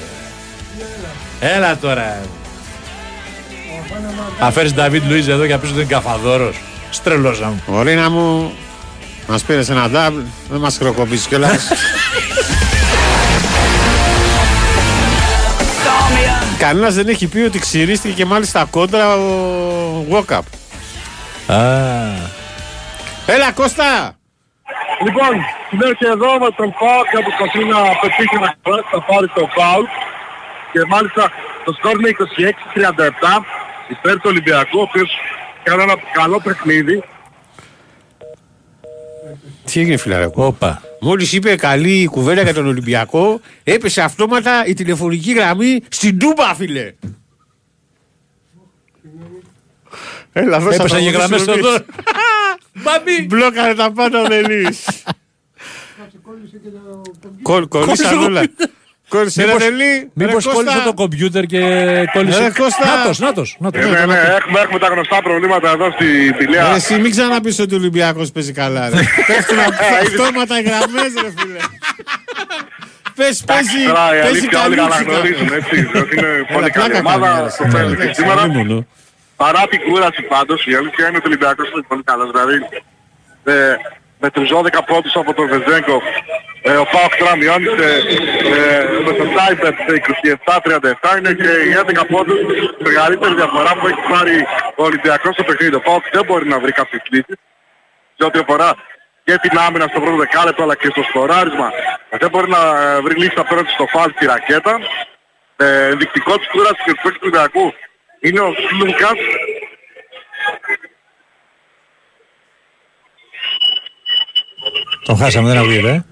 Έλα 1.44 1.78
τώρα. 1.78 2.22
Αν 4.40 4.52
φέρεις 4.52 4.74
Νταβίτ 4.74 5.04
Λουίζ 5.10 5.28
εδώ 5.28 5.46
και 5.46 5.52
να 5.52 5.60
πεις 5.60 5.70
ότι 5.70 5.80
είναι 5.80 5.90
καφαδόρος. 5.90 6.62
Στρελώσα 6.90 7.46
μου. 7.48 7.62
Ορίνα 7.66 8.10
μου, 8.10 8.54
μας 9.28 9.44
πήρες 9.44 9.70
ένα 9.70 9.90
ντάμπλ, 9.90 10.20
δεν 10.50 10.60
μας 10.60 10.78
χρεοκοπήσεις 10.78 11.28
κιόλας. 11.28 11.68
Κανένας 16.58 16.94
δεν 16.94 17.08
έχει 17.08 17.28
πει 17.28 17.40
ότι 17.40 17.60
ξυρίστηκε 17.60 18.14
και 18.14 18.26
μάλιστα 18.26 18.68
κόντρα 18.72 19.16
ο 19.16 20.06
Walkup. 20.12 20.40
Α, 21.48 21.58
Έλα 23.26 23.52
Κώστα! 23.52 24.16
Λοιπόν, 25.06 25.34
συνέχεια 25.70 26.10
εδώ 26.18 26.32
με 26.44 26.50
τον 26.60 26.70
Πάοκ 26.80 27.08
που 27.14 27.22
προσπαθεί 27.28 27.62
να 27.74 27.80
πετύχει 28.02 28.36
ένα 28.42 28.56
κράτο, 28.64 28.84
θα 28.92 29.00
πάρει 29.10 29.28
το 29.38 29.44
φάουλ 29.56 29.86
και 30.72 30.80
μάλιστα 30.88 31.32
το 31.66 31.74
σκορ 31.74 32.00
είναι 32.00 32.10
26-37 33.40 33.44
υπέρ 33.90 34.14
του 34.16 34.22
Ολυμπιακού, 34.26 34.80
ο 34.80 34.82
οποίος 34.82 35.10
κάνει 35.64 35.82
ένα 35.84 35.96
καλό 36.14 36.40
παιχνίδι. 36.44 37.04
Τι 39.66 39.80
έγινε 39.80 39.98
φιλαράκο; 39.98 40.46
Όπα. 40.46 40.82
Μόλις 41.02 41.34
είπε 41.34 41.56
καλή 41.56 42.06
κουβέντα 42.12 42.42
για 42.42 42.54
τον 42.54 42.68
Ολυμπιακό, 42.68 43.42
έπεσε 43.64 44.02
αυτόματα 44.02 44.66
η 44.66 44.74
τηλεφωνική 44.74 45.34
γραμμή 45.34 45.82
στην 45.90 46.20
Τούμπα, 46.20 46.56
φίλε. 46.56 46.94
Έλα, 50.34 50.60
δώσα 50.60 50.76
Έπεσαν 50.76 50.98
τα 50.98 51.04
και 51.04 51.10
γραμμές 51.10 51.40
ποδόσφαιρο 51.44 51.68
εδώ. 51.68 51.80
πίσω. 51.80 52.04
Μπάμπι. 52.74 53.26
Μπλόκαρε 53.26 53.74
τα 53.74 53.92
πάντα 53.92 54.22
ο 54.22 54.28
Νελής. 54.28 54.88
Κολ- 57.42 57.68
Κολλήσαν 57.68 57.96
Κόλλησε 58.10 58.16
όλα. 58.16 58.44
Το 59.12 59.18
Κόλλησε 59.18 59.42
Μήπως- 59.46 59.64
ρε 59.64 59.70
Νελή. 59.70 60.12
Μήπως 60.14 60.46
Ρε, 60.46 60.52
κόλλησε 60.52 60.74
Κώστα. 60.76 60.90
το 60.90 60.94
κομπιούτερ 61.02 61.44
και 61.46 61.60
κόλλησε. 62.14 62.40
Ρε, 62.40 62.52
Κώστα. 62.62 62.86
Νάτος, 62.96 63.20
νάτος. 63.20 63.50
νάτος. 63.60 63.82
Ναι, 63.82 63.90
ναι, 63.90 64.06
ναι, 64.06 64.20
έχουμε, 64.38 64.60
έχουμε 64.60 64.80
τα 64.80 64.88
γνωστά 64.88 65.22
προβλήματα 65.22 65.70
εδώ 65.70 65.92
στη 65.92 66.34
Πηλαία. 66.38 66.68
Ρε, 66.70 66.76
εσύ 66.76 66.94
μην 67.00 67.12
ξαναπείς 67.12 67.60
ότι 67.60 67.74
ο 67.74 67.78
Ολυμπιακός 67.78 68.32
παίζει 68.32 68.52
καλά 68.62 68.90
ρε. 68.90 68.96
Πέφτουν 69.28 69.60
αυτόματα 70.04 70.60
οι 70.60 70.64
γραμμές 70.70 71.12
ρε 71.24 71.30
φίλε. 71.38 71.60
Πες 73.16 73.44
παίζει, 73.50 73.84
Τώρα 73.88 74.06
η 74.18 74.22
παίζει 74.22 74.38
αλήθεια 74.40 74.64
όλοι 74.66 74.76
καλούτσικα. 74.76 75.12
αναγνωρίζουν 75.12 75.50
έτσι, 75.60 75.76
ότι 76.02 76.14
είναι 76.18 76.32
πολύ 76.54 76.70
καλή 76.70 76.90
πλάκα 76.92 77.16
ομάδα 77.16 77.28
κάνει, 77.38 77.50
στο 77.56 77.64
ρε, 77.64 77.70
φέρνει. 77.70 77.92
εντάξει, 77.94 78.08
Και 78.08 78.14
σήμερα, 78.22 78.42
αλίμονο. 78.42 78.80
παρά 79.42 79.62
την 79.72 79.80
κούραση 79.88 80.22
πάντως, 80.34 80.60
η 80.72 80.74
αλήθεια 80.80 81.04
είναι 81.08 81.18
ότι 81.20 81.28
ο 81.28 81.30
Ολυμπιακός 81.32 81.68
είναι 81.72 81.84
πολύ 81.92 82.04
καλός. 82.10 82.28
Δηλαδή, 82.34 82.56
ε, 83.54 83.76
με 84.24 84.30
τους 84.36 84.48
12 84.50 84.80
πόντους 84.90 85.14
από 85.22 85.32
τον 85.38 85.46
Βεζέγκο, 85.54 85.98
ε, 86.64 86.76
ο 86.84 86.86
Πάοκ 86.92 87.16
τώρα 87.16 87.36
μειώνει 87.36 87.68
σε, 87.78 87.90
ε, 88.60 89.02
με 89.06 89.14
το 89.20 89.26
Τάιπετ 89.36 89.76
σε 89.88 89.94
27-37, 90.46 91.18
είναι 91.18 91.34
και 91.34 91.52
οι 91.68 91.72
11 92.00 92.06
πόντους 92.10 92.40
μεγαλύτερη 92.80 93.34
διαφορά 93.36 93.72
που 93.80 93.88
έχει 93.88 94.04
πάρει 94.10 94.38
ο 94.76 94.84
Ολυμπιακός 94.84 95.34
στο 95.34 95.44
παιχνίδι. 95.44 95.76
Ο 95.76 95.82
Πάοκ 95.82 96.04
δεν 96.12 96.26
μπορεί 96.26 96.48
να 96.48 96.60
βρει 96.60 96.72
κάποιες 96.72 97.02
λύσεις 97.10 97.38
σε 98.18 98.26
ό,τι 98.26 98.40
αφορά 98.40 98.70
και 99.24 99.38
την 99.42 99.58
άμυνα 99.58 99.88
στο 99.88 100.00
πρώτο 100.00 100.18
δεκάλεπτο 100.18 100.64
αλλά 100.64 100.76
και 100.76 100.90
στο 100.90 101.04
σκοράρισμα. 101.04 101.72
Δεν 102.10 102.30
μπορεί 102.30 102.50
να 102.50 102.62
ε, 102.82 103.00
βρει 103.02 103.16
λύση 103.16 103.34
απέναντι 103.36 103.70
στο 103.70 103.86
φάλ 103.88 104.12
στη 104.16 104.26
ρακέτα. 104.26 104.80
Ε, 105.56 105.88
ενδεικτικό 105.88 106.38
της 106.38 106.48
κούρασης 106.48 106.84
και 106.86 106.92
του 106.92 107.00
παίκτης 107.04 107.22
του 107.22 107.30
Ολυμπιακού 107.32 107.74
είναι 108.20 108.40
ο 108.40 108.54
Λούκας. 108.80 109.20
Τον 115.06 115.18
χάσαμε, 115.18 115.48
δεν 115.50 115.58
ακούγεται. 115.58 116.06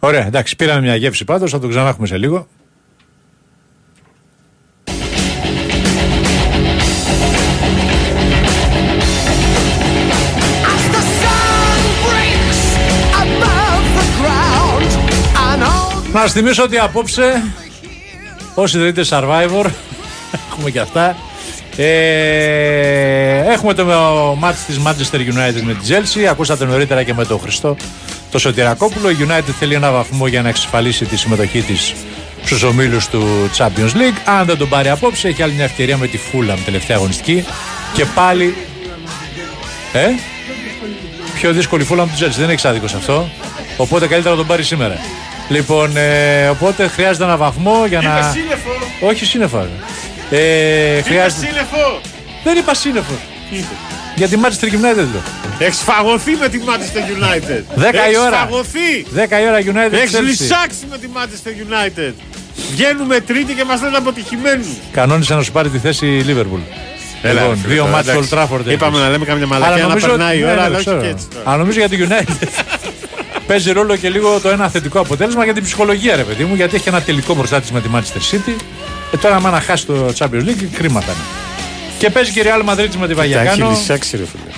Ε. 0.00 0.06
Ωραία, 0.06 0.26
εντάξει, 0.26 0.56
πήραμε 0.56 0.80
μια 0.80 0.96
γεύση 0.96 1.24
πάντως, 1.24 1.50
θα 1.50 1.58
τον 1.58 1.70
ξανά 1.70 1.88
έχουμε 1.88 2.06
σε 2.06 2.16
λίγο. 2.16 2.46
Να 16.16 16.22
σας 16.22 16.32
θυμίσω 16.32 16.62
ότι 16.62 16.78
απόψε 16.78 17.42
όσοι 18.54 18.78
δεν 18.78 18.88
είτε 18.88 19.04
Survivor 19.08 19.66
έχουμε 20.50 20.70
και 20.70 20.80
αυτά 20.80 21.16
ε, 21.76 23.52
έχουμε 23.52 23.74
το 23.74 23.84
μάτς 24.38 24.64
της 24.64 24.80
Manchester 24.84 25.16
United 25.16 25.62
με 25.62 25.74
τη 25.74 25.88
Chelsea 25.88 26.24
ακούσατε 26.24 26.64
νωρίτερα 26.64 27.02
και 27.02 27.14
με 27.14 27.24
τον 27.24 27.40
Χριστό 27.40 27.76
το 28.30 28.38
Σωτηρακόπουλο 28.38 29.10
η 29.10 29.16
United 29.20 29.52
θέλει 29.58 29.74
ένα 29.74 29.90
βαθμό 29.90 30.26
για 30.26 30.42
να 30.42 30.48
εξασφαλίσει 30.48 31.04
τη 31.04 31.16
συμμετοχή 31.16 31.60
της 31.60 31.94
στους 32.44 32.62
ομίλους 32.62 33.08
του 33.08 33.50
Champions 33.56 33.92
League 33.94 34.18
αν 34.24 34.46
δεν 34.46 34.56
τον 34.56 34.68
πάρει 34.68 34.88
απόψε 34.88 35.28
έχει 35.28 35.42
άλλη 35.42 35.52
μια 35.52 35.64
ευκαιρία 35.64 35.96
με 35.96 36.06
τη 36.06 36.18
Fulham 36.32 36.58
τελευταία 36.64 36.96
αγωνιστική 36.96 37.44
και 37.92 38.04
πάλι 38.04 38.56
ε, 39.92 40.06
πιο 41.34 41.52
δύσκολη 41.52 41.86
Fulham 41.90 41.98
από 41.98 42.10
τη 42.16 42.24
Chelsea 42.24 42.36
δεν 42.38 42.50
έχει 42.50 42.68
άδικο 42.68 42.88
σε 42.88 42.96
αυτό 42.96 43.28
οπότε 43.76 44.06
καλύτερα 44.06 44.30
να 44.30 44.36
τον 44.40 44.46
πάρει 44.46 44.62
σήμερα 44.62 44.98
Λοιπόν, 45.48 45.96
ε, 45.96 46.48
οπότε 46.48 46.86
χρειάζεται 46.86 47.24
ένα 47.24 47.36
βαθμό 47.36 47.86
για 47.88 48.00
να. 48.00 48.30
σύννεφο. 48.32 48.70
Όχι 49.00 49.24
σύννεφο. 49.24 49.66
Ε, 50.30 51.02
χρειάζεται. 51.02 51.46
σύννεφο. 51.46 52.00
Δεν 52.44 52.56
είπα 52.56 52.74
σύννεφο. 52.74 53.12
Για 54.14 54.28
τη 54.28 54.36
Manchester 54.42 54.64
United 54.64 54.96
λέω. 54.96 55.22
Έχεις 55.58 55.78
φαγωθεί 55.80 56.32
με 56.40 56.48
τη 56.48 56.60
Manchester 56.66 57.22
United. 57.22 57.62
Δέκα 57.74 58.02
η 58.06 58.08
Έχεις 58.08 58.18
ώρα. 58.18 58.36
φαγωθεί. 58.36 59.06
10 59.14 59.40
η 59.40 59.46
ώρα 59.46 59.58
United. 59.60 59.92
Έχεις 59.92 60.16
Chelsea. 60.16 60.22
λυσάξει 60.22 60.86
με 60.90 60.98
τη 60.98 61.08
Manchester 61.14 61.48
United. 61.48 62.12
Βγαίνουμε 62.70 63.20
τρίτη 63.20 63.52
και 63.54 63.64
μας 63.64 63.80
λένε 63.82 63.96
αποτυχημένους. 63.96 64.66
Κανόνισε 64.92 65.34
να 65.34 65.42
σου 65.42 65.52
πάρει 65.52 65.68
τη 65.68 65.78
θέση 65.78 66.06
η 66.06 66.24
Liverpool. 66.28 66.60
Έλα, 67.22 67.32
λοιπόν, 67.40 67.50
ρε 67.50 67.56
φίλε, 67.60 67.72
δύο 67.72 67.82
τώρα, 67.82 67.92
μάτς 67.94 68.06
στο 68.08 68.16
εντάξει. 68.16 68.34
Old 68.34 68.38
Trafford. 68.38 68.70
Είπαμε 68.70 68.90
έχεις. 68.96 69.02
να 69.06 69.10
λέμε 69.10 69.24
κάμια 69.24 69.46
Αλλά 69.50 69.58
μαλακία 69.58 69.82
να 69.82 69.88
νομίζω 69.88 70.06
περνάει 70.06 70.38
η 70.38 70.42
ότι- 70.42 70.52
ώρα, 70.52 70.54
ναι, 70.54 70.60
αλλά 70.60 70.68
ναι, 70.70 70.76
όχι 70.76 70.84
ξέρω. 70.84 71.00
και 71.00 71.08
έτσι 71.08 71.26
τώρα. 71.32 71.42
Αλλά 71.50 71.56
νομίζω 71.56 71.78
για 71.78 71.88
τη 71.88 71.96
United 72.08 72.48
παίζει 73.48 73.72
ρόλο 73.72 73.96
και 73.96 74.08
λίγο 74.10 74.40
το 74.40 74.48
ένα 74.48 74.68
θετικό 74.68 75.00
αποτέλεσμα 75.00 75.44
για 75.44 75.54
την 75.54 75.62
ψυχολογία, 75.62 76.16
ρε 76.16 76.22
παιδί 76.22 76.44
μου, 76.44 76.54
γιατί 76.54 76.74
έχει 76.76 76.88
ένα 76.88 77.00
τελικό 77.02 77.34
μπροστά 77.34 77.60
της 77.60 77.70
με 77.70 77.80
τη 77.80 77.88
Manchester 77.94 78.34
City. 78.34 78.54
Ε, 79.12 79.16
τώρα, 79.16 79.34
άμα 79.36 79.50
να 79.50 79.60
χάσει 79.60 79.86
το 79.86 80.12
Champions 80.18 80.44
League, 80.48 80.66
κρίμα 80.72 81.00
θα 81.00 81.12
είναι. 81.12 81.22
Και 81.98 82.10
παίζει 82.10 82.30
και 82.32 82.40
η 82.40 82.42
Real 82.46 82.68
Madrid 82.70 82.76
με 82.76 82.84
τη 82.86 82.96
Τα 82.96 83.04
έχει 83.04 83.14
Βαγιακάνο. 83.14 83.70
λυσάξει 83.70 84.16
ρε 84.16 84.24
φίλε. 84.26 84.52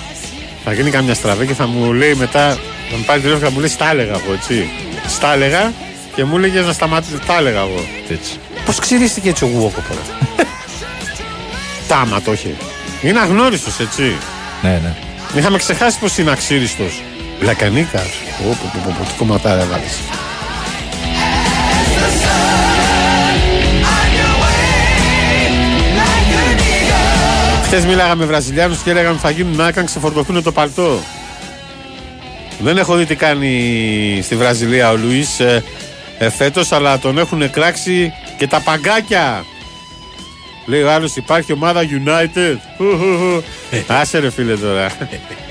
Θα 0.64 0.72
γίνει 0.72 0.90
καμιά 0.90 1.14
στραβή 1.14 1.46
και 1.46 1.54
θα 1.54 1.66
μου 1.66 1.92
λέει 1.92 2.14
μετά, 2.14 2.48
θα 2.90 2.96
μου 2.96 3.04
πάρει 3.06 3.20
τηλέφωνο 3.20 3.42
και 3.44 3.48
θα 3.48 3.52
μου 3.54 3.60
λέει 3.60 3.68
στα 3.68 3.90
έλεγα 3.90 4.12
εγώ 4.12 4.32
έτσι. 4.32 4.68
Στα 5.08 5.32
έλεγα 5.32 5.72
και 6.14 6.24
μου 6.24 6.36
έλεγε 6.36 6.60
να 6.60 6.72
σταματήσει, 6.72 7.18
τα 7.26 7.36
έλεγα 7.36 7.58
εγώ. 7.60 7.84
Έτσι. 8.10 8.32
Πώς 8.64 8.78
ξυρίστηκε 8.78 9.28
έτσι 9.28 9.44
ο 9.44 9.46
Γουόκοπο. 9.54 9.94
Τάμα 11.88 12.20
το 12.22 12.32
είχε. 12.32 12.54
Είναι 13.02 13.18
αγνώριστος, 13.20 13.80
έτσι. 13.80 14.16
Ναι, 14.62 14.68
ναι. 14.82 14.94
Είχαμε 15.34 15.58
ξεχάσει 15.58 15.98
πως 15.98 16.18
είναι 16.18 16.30
αξίριστος. 16.30 17.02
Λακανίκα. 17.40 17.98
Πω, 17.98 18.58
πω, 18.62 18.70
πω, 18.72 18.80
πω, 18.84 18.94
πω, 18.98 19.04
τι 19.04 19.14
κομματάρα 19.18 19.62
έβαλες. 19.62 19.98
Χθες 27.70 27.86
μιλάγαμε 27.86 28.14
με 28.14 28.26
Βραζιλιάνους 28.26 28.82
και 28.82 28.90
έλεγαν 28.90 29.12
ότι 29.12 29.20
θα 29.20 29.30
γίνουν 29.30 29.60
άκαν 29.60 29.84
ξεφορτωθούν 29.84 30.42
το 30.42 30.52
παλτό. 30.52 31.00
Δεν 32.58 32.78
έχω 32.78 32.96
δει 32.96 33.04
τι 33.04 33.14
κάνει 33.14 34.20
στη 34.22 34.36
Βραζιλία 34.36 34.90
ο 34.90 34.96
Λουίς 34.96 35.40
ε, 35.40 35.64
ε, 36.18 36.30
φέτος, 36.30 36.72
αλλά 36.72 36.98
τον 36.98 37.18
έχουν 37.18 37.50
κράξει 37.50 38.12
και 38.38 38.46
τα 38.46 38.60
παγκάκια. 38.60 39.44
Λέει 40.66 40.82
ο 40.82 40.90
άλλος 40.90 41.16
υπάρχει 41.16 41.52
ομάδα 41.52 41.80
United. 41.82 42.56
Άσε 44.00 44.18
ρε 44.18 44.30
φίλε 44.30 44.56
τώρα. 44.56 44.90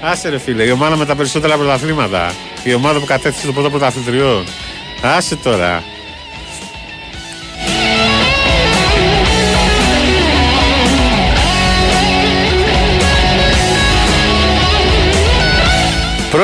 Άσε 0.01 0.29
ρε 0.29 0.37
φίλε. 0.37 0.63
Η 0.63 0.71
ομάδα 0.71 0.95
με 0.95 1.05
τα 1.05 1.15
περισσότερα 1.15 1.57
πρωταθλήματα. 1.57 2.33
Η 2.63 2.73
ομάδα 2.73 2.99
που 2.99 3.05
κατέθεσε 3.05 3.45
το 3.45 3.53
πρώτο 3.53 3.69
πρωταθλητριό. 3.69 4.43
Άσε 5.01 5.35
τώρα. 5.35 5.83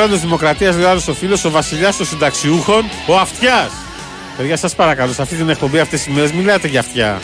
Πρόεδρος 0.05 0.27
Δημοκρατίας 0.27 0.75
λέει 0.75 0.85
ο 0.85 0.89
άλλος 0.89 1.07
ο 1.07 1.13
φίλος, 1.13 1.45
ο 1.45 1.49
βασιλιάς 1.49 1.97
των 1.97 2.05
συνταξιούχων, 2.05 2.89
ο 3.07 3.17
Αυτιάς. 3.17 3.71
Παιδιά 4.37 4.57
σας 4.57 4.75
παρακαλώ, 4.75 5.13
σε 5.13 5.21
αυτή 5.21 5.35
την 5.35 5.49
εκπομπή 5.49 5.79
αυτές 5.79 6.03
τις 6.03 6.13
μέρες 6.13 6.31
μιλάτε 6.31 6.67
για 6.67 6.79
αυτιά. 6.79 7.21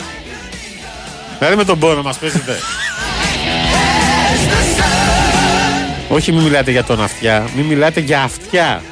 Δηλαδή 1.38 1.56
με 1.56 1.64
τον 1.64 1.78
πόνο 1.78 2.02
μας 2.02 2.18
παίζετε. 2.18 2.58
Όχι 6.08 6.32
μην 6.32 6.42
μιλάτε 6.42 6.70
για 6.70 6.84
τον 6.84 7.02
αυτιά, 7.02 7.48
μην 7.56 7.64
μιλάτε 7.64 8.00
για 8.00 8.22
αυτιά. 8.22 8.82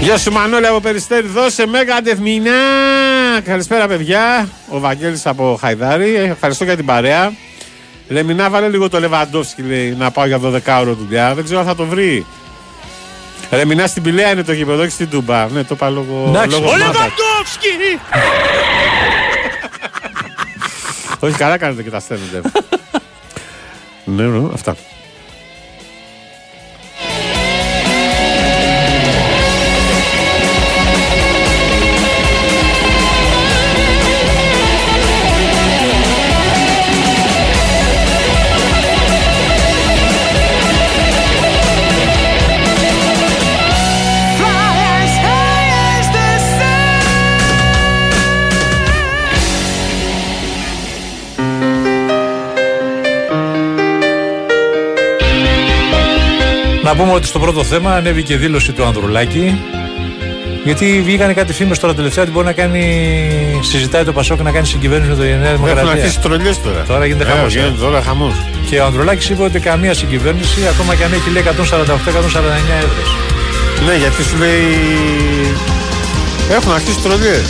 Γεια 0.00 0.18
σου 0.18 0.32
Μανώλη 0.32 0.66
από 0.66 0.80
Περιστέρη, 0.80 1.26
δώσε 1.26 1.66
μέγα 1.66 1.94
αντεθμινά. 1.94 2.52
Καλησπέρα 3.44 3.86
παιδιά, 3.86 4.48
ο 4.68 4.78
Βαγγέλης 4.78 5.26
από 5.26 5.58
Χαϊδάρη, 5.60 6.14
Ε, 6.14 6.22
ευχαριστώ 6.22 6.64
για 6.64 6.76
την 6.76 6.84
παρέα. 6.84 7.32
Λεμινά 8.08 8.50
βάλε 8.50 8.68
λίγο 8.68 8.88
το 8.88 9.00
Λεβαντόφσκι 9.00 9.62
λέει 9.62 9.94
να 9.98 10.10
πάω 10.10 10.26
για 10.26 10.40
12 10.42 10.80
ώρο 10.80 10.94
δουλειά, 10.94 11.34
δεν 11.34 11.44
ξέρω 11.44 11.60
αν 11.60 11.66
θα 11.66 11.74
το 11.74 11.84
βρει. 11.84 12.26
Ρεμινά 13.50 13.86
στην 13.86 14.02
Πηλαία 14.02 14.30
είναι 14.30 14.42
το 14.42 14.52
γήπεδο, 14.52 14.82
όχι 14.82 14.90
στην 14.90 15.10
Τούμπα. 15.10 15.46
Ναι, 15.48 15.64
το 15.64 15.74
είπα 15.74 15.88
λόγω. 15.88 16.24
Εντάξει. 16.28 16.60
λόγω 16.60 16.68
Ο 16.68 16.72
μάτας. 16.72 16.86
Λεβαντόφσκι! 16.86 17.68
Όχι, 21.18 21.36
καλά 21.36 21.58
κάνετε 21.58 21.82
και 21.82 21.90
τα 21.90 22.00
στέλνετε. 22.00 22.40
ναι, 24.04 24.22
ναι, 24.22 24.48
αυτά. 24.54 24.76
Να 56.88 56.94
πούμε 56.96 57.12
ότι 57.12 57.26
στο 57.26 57.38
πρώτο 57.38 57.64
θέμα 57.64 57.94
ανέβηκε 57.94 58.36
δήλωση 58.36 58.72
του 58.72 58.84
Ανδρουλάκη. 58.84 59.60
Γιατί 60.64 61.02
βγήκανε 61.04 61.32
κάτι 61.32 61.52
φήμες 61.52 61.78
τώρα 61.78 61.94
τελευταία 61.94 62.22
ότι 62.24 62.32
μπορεί 62.32 62.46
να 62.46 62.52
κάνει. 62.52 63.58
Συζητάει 63.62 64.04
το 64.04 64.12
Πασόκ 64.12 64.40
να 64.40 64.50
κάνει 64.50 64.66
συγκυβέρνηση 64.66 65.10
με 65.10 65.16
το 65.16 65.22
Νέα 65.22 65.32
Έχουν 65.50 65.64
Δημοκρατία. 65.64 65.90
αρχίσει 65.92 66.20
τρολιές 66.20 66.60
τώρα. 66.62 66.84
Τώρα 66.88 67.06
γίνεται 67.06 67.24
Ε, 67.24 67.34
χαμός. 67.34 67.54
Γίνεται 67.54 67.78
τώρα 67.80 68.02
χαμός. 68.02 68.34
Και 68.70 68.80
ο 68.80 68.84
Ανδρουλάκης 68.84 69.28
είπε 69.28 69.42
ότι 69.42 69.60
καμία 69.60 69.94
συγκυβέρνηση, 69.94 70.60
ακόμα 70.72 70.94
και 70.94 71.04
αν 71.04 71.12
έχει 71.12 71.30
λέει 71.30 71.42
148-149 71.42 72.74
έδρες. 72.84 73.08
Ναι, 73.86 73.94
γιατί 73.96 74.22
σου 74.22 74.36
λέει. 74.36 74.66
Έχουν 76.50 76.72
αρχίσει 76.72 76.98
τρολιές. 76.98 77.46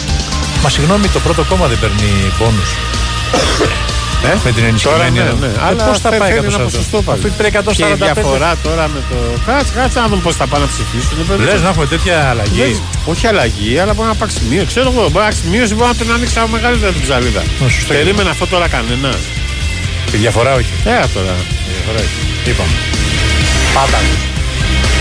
Μα 0.63 0.69
συγγνώμη, 0.69 1.09
το 1.09 1.19
πρώτο 1.21 1.45
κόμμα 1.49 1.67
δεν 1.67 1.79
παίρνει 1.81 2.11
πόνους. 2.39 2.71
Ε; 4.25 4.35
Με 4.45 4.51
την 4.53 4.65
ενισχυμένη. 4.65 5.19
Τώρα 5.19 5.33
ναι, 5.33 5.47
ναι. 5.47 5.53
Ε, 5.53 5.67
Αλλά 5.67 5.85
πώς 5.89 5.99
θα 5.99 6.11
θε- 6.11 6.19
πάει 6.21 6.31
θέλει 6.33 6.47
ένα 6.47 6.57
148? 6.59 6.63
ποσοστό 6.71 7.03
πάλι. 7.03 7.19
Αφού 7.19 7.29
πρέπει 7.39 7.57
145. 7.59 7.73
Και 7.77 7.85
η 7.93 7.95
διαφορά 8.07 8.51
τώρα 8.63 8.85
με 8.95 9.01
το. 9.11 9.17
Κάτσε, 9.47 9.73
κάτσε 9.79 9.99
να 10.01 10.07
δούμε 10.09 10.23
πώς 10.27 10.35
θα 10.41 10.47
πάνε 10.47 10.65
να 10.65 10.71
ψηφίσουν. 10.75 11.27
παιδί. 11.27 11.45
Λες 11.45 11.61
να 11.63 11.69
έχουμε 11.69 11.87
τέτοια 11.87 12.17
αλλαγή. 12.31 12.59
Λες, 12.61 12.83
Όχι 13.13 13.27
αλλαγή, 13.27 13.79
αλλά 13.83 13.93
μπορεί 13.95 14.09
να 14.09 14.15
υπάρξει 14.15 14.39
μείωση. 14.51 14.67
Ξέρω 14.67 14.87
εγώ, 14.93 15.01
μπορεί 15.01 15.13
να 15.13 15.21
υπάρξει 15.21 15.43
μείωση, 15.53 15.75
μπορεί 15.75 15.89
να 15.93 15.97
την 16.01 16.09
ανοίξει 16.15 16.39
από 16.39 16.49
μεγαλύτερα 16.57 16.93
την 16.97 17.03
ψαλίδα. 17.07 17.43
σωστό. 17.59 17.93
Περίμενε 17.95 18.31
αυτό 18.35 18.47
τώρα 18.47 18.67
κανένα. 18.69 19.11
Τη 20.11 20.17
διαφορά 20.17 20.53
όχι. 20.61 20.73
Ε, 20.85 20.91
τώρα. 21.17 21.35
Τη 21.65 21.71
διαφορά 21.77 21.99
όχι. 22.07 22.19
Είπαμε. 22.51 22.75
Πάντα. 23.77 23.99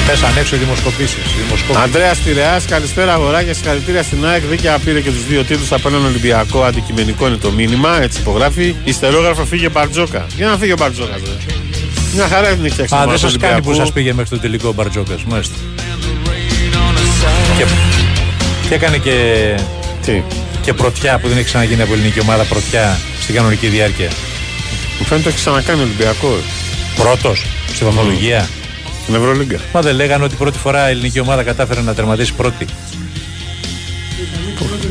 Πέσαν 0.08 0.38
έξω 0.38 0.56
οι 0.56 0.60
δημοσκοπήσεις. 0.60 1.18
Αντρέα 1.84 2.16
Πειραιά, 2.24 2.62
καλησπέρα 2.70 3.14
αγοράκια. 3.14 3.54
Συγχαρητήρια 3.54 4.04
στην 4.04 4.26
ΑΕΚ. 4.26 4.44
Δίκαια 4.50 4.80
πήρε 4.80 5.02
και 5.02 5.12
τους 5.12 5.26
δύο 5.26 5.44
τίτλους 5.44 5.72
από 5.72 5.88
έναν 5.88 6.06
Ολυμπιακό. 6.06 6.64
Αντικειμενικό 6.64 7.28
είναι 7.28 7.36
το 7.36 7.52
μήνυμα. 7.52 8.02
Έτσι 8.02 8.20
υπογράφει. 8.20 8.76
Ιστερόγραφο 8.84 9.46
φύγε 9.46 9.70
Μπαρτζόκα. 9.70 10.26
Για 10.36 10.48
να 10.48 10.58
φύγει 10.58 10.72
ο 10.72 10.76
Μπαρτζόκας. 10.80 11.20
Μια 12.14 12.28
χαρά 12.28 12.48
την 12.48 12.66
έχει 12.66 12.74
φτιάξει. 12.74 12.96
Α, 12.96 12.98
η 12.98 13.00
δεν 13.00 13.08
ομάδα 13.08 13.18
σας 13.18 13.34
του 13.34 13.40
κάνει 13.40 13.54
που 13.54 13.60
Ολυμπιακού. 13.60 13.86
σας 13.86 13.94
πήγε 13.94 14.14
μέχρι 14.14 14.30
το 14.30 14.40
τελικό 14.40 14.74
Μπαρτζόκας. 14.74 15.24
Μάλιστα. 15.24 15.56
Και, 17.58 17.66
και 18.68 18.76
έκανε 18.76 18.98
και. 18.98 19.16
Τι; 20.06 20.22
Και 20.62 20.74
πρωτιά 20.74 21.20
που 21.20 21.28
δεν 21.28 21.38
έχει 21.38 21.46
ξαναγίνει 21.46 21.82
από 21.82 21.94
ελληνική 21.94 22.20
ομάδα 22.20 22.44
πρωτιά 22.44 23.00
στην 23.22 23.36
κανονική 23.36 23.68
διάρκεια. 23.68 24.10
Μου 25.00 25.06
φαίνεται 25.06 25.16
ότι 25.16 25.28
έχει 25.28 25.38
ξανακάνει 25.38 25.80
ο 25.80 25.84
Ολυμπιακός. 25.84 26.42
Πρώτος 26.96 27.46
στη 27.74 27.84
βαθμολογία. 27.84 28.50
Στην 29.08 29.20
Ευρωλίγκα. 29.20 29.60
Μα 29.74 29.82
δεν 29.82 29.96
λέγανε 29.96 30.24
ότι 30.24 30.36
πρώτη 30.36 30.58
φορά 30.58 30.88
η 30.88 30.92
ελληνική 30.92 31.20
ομάδα 31.20 31.44
κατάφερε 31.44 31.82
να 31.82 31.94
τερματίσει 31.94 32.34
πρώτη. 32.34 32.66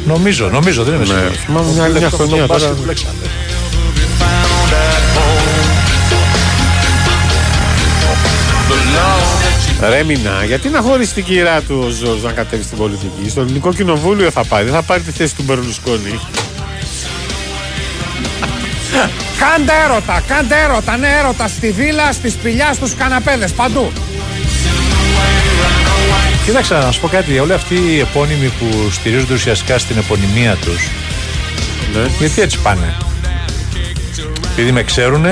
Νομίζω, 0.07 0.49
νομίζω, 0.49 0.85
δεν 0.85 0.95
είμαι 0.95 1.05
Ναι, 1.05 1.13
σίγουρος. 1.15 1.37
θυμάμαι 1.37 1.73
μια 1.73 1.83
άλλη 1.85 1.93
μια 1.99 2.11
Το- 2.11 2.17
το 2.17 2.17
χρονιά 2.17 2.47
μπάσκετ 2.47 2.61
τώρα. 2.69 2.75
του 2.75 2.83
Αλεξάνδρου. 2.83 3.29
Ρε 9.91 10.03
Μινά, 10.05 10.45
γιατί 10.47 10.69
να 10.69 10.81
χωρίσει 10.81 11.15
την 11.15 11.25
κυρά 11.25 11.61
του 11.61 11.83
ο 11.87 11.89
Ζόρζ 11.89 12.23
να 12.23 12.33
κατέβει 12.33 12.63
στην 12.63 12.79
πολιτική. 12.79 13.29
Στο 13.31 13.41
ελληνικό 13.41 13.73
κοινοβούλιο 13.73 14.31
θα 14.31 14.45
πάει. 14.45 14.65
Δεν 14.65 14.73
θα 14.73 14.83
πάρει 14.83 15.03
τη 15.03 15.11
θέση 15.11 15.35
του 15.37 15.43
Μπερλουσκόνη. 15.47 16.21
Κάντε 19.39 19.73
έρωτα, 19.85 20.23
κάντε 20.29 20.55
έρωτα, 20.65 20.97
ναι 20.97 21.09
έρωτα 21.19 21.49
στη 21.49 21.71
βίλα, 21.71 22.13
στη 22.13 22.29
σπηλιά, 22.31 22.73
στους 22.73 22.95
καναπέδες, 22.95 23.53
παντού. 23.53 23.93
Κοίταξε 26.45 26.75
να 26.75 26.91
σου 26.93 27.01
πω 27.01 27.09
κάτι. 27.09 27.39
Όλοι 27.39 27.53
αυτοί 27.53 27.75
οι 27.75 27.99
επώνυμοι 28.01 28.53
που 28.59 28.91
στηρίζονται 28.91 29.35
ουσιαστικά 29.35 29.79
στην 29.79 29.97
επωνυμία 29.99 30.55
τους. 30.55 30.89
Ναι. 31.95 32.09
Γιατί 32.19 32.41
έτσι 32.41 32.59
πάνε; 32.59 32.95
Επειδή 34.53 34.73
με 34.73 34.83
ξέρουν, 34.83 35.25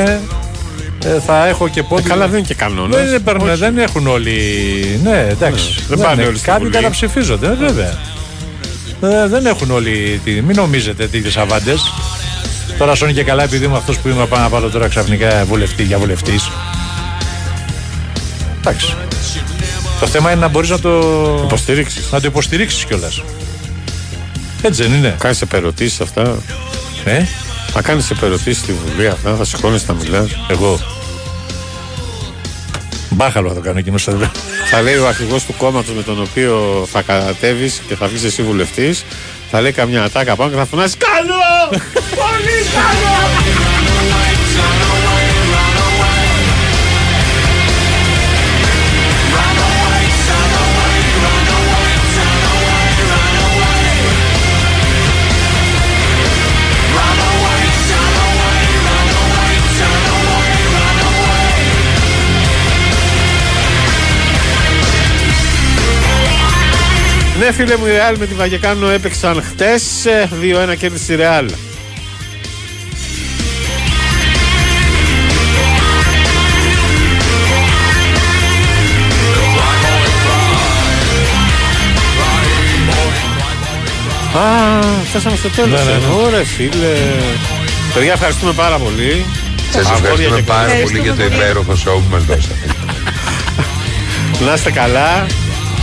θα 1.27 1.47
έχω 1.47 1.69
και 1.69 1.83
πόντου. 1.83 2.03
Ε, 2.07 2.09
καλά, 2.09 2.27
δεν 2.29 2.39
είναι 2.39 2.47
και 2.47 2.55
κανόνας. 2.55 2.97
Δεν, 3.01 3.07
είναι, 3.09 3.19
περνε- 3.19 3.57
δεν 3.57 3.79
έχουν 3.79 4.07
όλοι. 4.07 4.35
Ναι, 5.03 5.27
εντάξει. 5.31 5.85
δεν 5.89 5.99
πάνε 5.99 6.13
είναι. 6.15 6.25
όλοι 6.29 6.37
στη 6.39 6.47
Κάποιοι 6.47 6.65
Βουλή. 6.65 6.77
καταψηφίζονται, 6.77 7.47
ε, 7.47 7.55
βέβαια. 7.55 7.99
Ε, 9.03 9.27
δεν 9.29 9.47
έχουν 9.47 9.71
όλοι. 9.71 10.21
Τη... 10.25 10.31
Μην 10.31 10.57
νομίζετε 10.57 11.07
τέτοιες 11.07 11.37
αβάντες. 11.37 11.93
Τώρα 12.79 12.95
σώνει 12.95 13.13
και 13.13 13.25
καλά 13.25 13.43
επειδή 13.43 13.65
είμαι 13.65 13.77
αυτός 13.77 13.99
που 13.99 14.09
είμαι 14.09 14.27
πάνω 14.27 14.43
να 14.43 14.49
πάρω 14.49 14.71
τώρα 14.71 14.89
ξαφνικά 14.89 15.45
βουλευτή 15.45 15.83
για 15.83 15.99
βουλευτής. 15.99 16.51
Εντάξει. 18.59 18.95
Το 20.01 20.07
θέμα 20.07 20.31
είναι 20.31 20.41
να 20.41 20.49
μπορείς 20.49 20.71
να 20.71 20.79
το 20.79 20.91
υποστηρίξεις. 21.45 22.11
Να 22.11 22.21
το 22.21 22.27
υποστηρίξεις 22.27 22.85
κιόλας. 22.85 23.23
Έτσι 24.63 24.83
δεν 24.83 24.93
είναι. 24.93 25.17
Κάνεις 25.19 25.43
επερωτήσεις 25.43 26.01
αυτά. 26.01 26.37
Ε; 27.05 27.23
Θα 27.73 27.83
κάνεις 27.83 28.11
επερωτήσεις 28.11 28.63
στη 28.63 28.73
Βουλή 28.73 29.07
αυτά, 29.09 29.35
θα 29.35 29.45
σηκώνεις 29.45 29.87
να 29.87 29.95
μιλάς. 29.95 30.31
Εγώ. 30.49 30.79
Μπάχαλο 33.11 33.49
θα 33.49 33.55
το 33.55 33.61
κάνω 33.61 33.79
εκείνος. 33.79 34.05
Θα... 34.05 34.33
θα 34.71 34.83
λέει 34.83 34.97
ο 34.97 35.07
αρχηγός 35.09 35.45
του 35.45 35.55
κόμματος 35.57 35.95
με 35.95 36.03
τον 36.03 36.21
οποίο 36.21 36.87
θα 36.93 37.03
κατέβεις 37.03 37.83
και 37.89 37.95
θα 37.95 38.07
βγεις 38.07 38.25
εσύ 38.25 38.43
βουλευτής, 38.43 39.05
θα 39.51 39.61
λέει 39.61 39.73
καμιά 39.73 40.03
ατάκα 40.05 40.37
πάνω 40.37 40.51
και 40.51 40.57
θα 40.57 40.65
φωνάζει 40.65 40.97
Καλό! 40.97 41.81
Πολύ 42.11 42.59
καλό! 42.75 43.64
Ναι, 67.45 67.53
φίλε 67.53 67.77
μου, 67.77 67.87
η 67.87 67.91
Ρεάλ 67.91 68.17
με 68.19 68.27
τη 68.27 68.35
Βαγεκάνο 68.35 68.89
έπαιξαν 68.89 69.43
χτες. 69.43 69.83
2-1 70.73 70.77
κέρδισε 70.77 71.13
η 71.13 71.17
Ρεάλ. 71.17 71.45
Α, 71.45 71.53
φτάσαμε 85.09 85.37
στο 85.37 85.49
τέλος. 85.49 85.71
Ναι, 85.71 85.93
ναι, 85.93 85.99
ναι. 85.99 86.15
Ωραία, 86.27 86.45
φίλε. 86.45 86.97
Παιδιά, 87.95 88.13
ευχαριστούμε 88.13 88.53
πάρα 88.53 88.79
πολύ. 88.79 89.25
Σας 89.71 89.87
Αγόρια 89.87 89.99
ευχαριστούμε 89.99 90.37
και 90.37 90.43
πάρα 90.43 90.67
κορίτσια. 90.67 90.87
πολύ 90.87 90.99
για 90.99 91.15
το 91.15 91.25
υπέροχο 91.25 91.75
σοου 91.75 92.03
που 92.03 92.15
μας 92.15 92.25
δώσατε. 92.25 92.55
Να 94.47 94.53
είστε 94.55 94.71
καλά. 94.71 95.27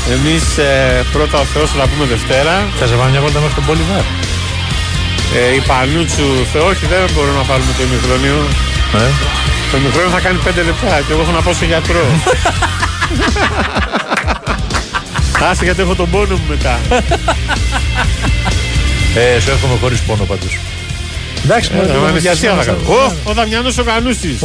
Εμείς 0.09 0.57
ε, 0.57 1.05
πρώτα 1.11 1.39
ο 1.39 1.43
Θεός 1.43 1.71
θα 1.71 1.77
τα 1.77 1.87
πούμε 1.87 2.05
Δευτέρα. 2.05 2.67
Θα 2.79 2.87
σε 2.87 2.93
πάμε 2.93 3.09
μια 3.09 3.21
βόλτα 3.21 3.39
μέχρι 3.39 3.55
τον 3.55 3.65
Πολυβάρ. 3.65 4.05
Ε, 5.35 5.55
η 5.55 5.61
Πανούτσου, 5.67 6.27
Θεό, 6.51 6.65
όχι 6.67 6.85
δεν 6.85 7.01
μπορούμε 7.13 7.37
να 7.37 7.43
πάρουμε 7.43 7.71
το 7.77 7.83
ημιχρόνιο. 7.83 8.37
Ε. 8.93 9.09
Το 9.71 9.77
ημιχρόνιο 9.77 10.09
θα 10.09 10.19
κάνει 10.19 10.39
5 10.45 10.47
λεπτά 10.69 11.01
και 11.05 11.11
εγώ 11.13 11.21
έχω 11.21 11.31
να 11.31 11.41
πάω 11.41 11.53
σε 11.53 11.65
γιατρό. 11.65 12.05
Άσε 15.49 15.63
γιατί 15.63 15.81
έχω 15.81 15.95
τον 15.95 16.09
πόνο 16.09 16.35
μου 16.35 16.45
μετά. 16.49 16.79
Ε, 19.15 19.39
σου 19.39 19.49
εύχομαι 19.51 19.77
χωρίς 19.81 19.99
πόνο 20.01 20.23
πάντω. 20.23 20.45
Εντάξει, 21.43 21.69
Ε, 21.73 21.75
μωρέ, 21.75 21.87
ε, 21.87 21.91
δεν 21.91 22.03
αναισθησία 22.03 22.51
είναι 22.51 22.63
θα 22.63 22.65
κάνω. 22.65 22.77
Ω, 22.87 23.13
ο 23.23 23.33
Δαμιανός 23.33 23.77
ο 23.77 23.83
Κανούσης. 23.83 24.41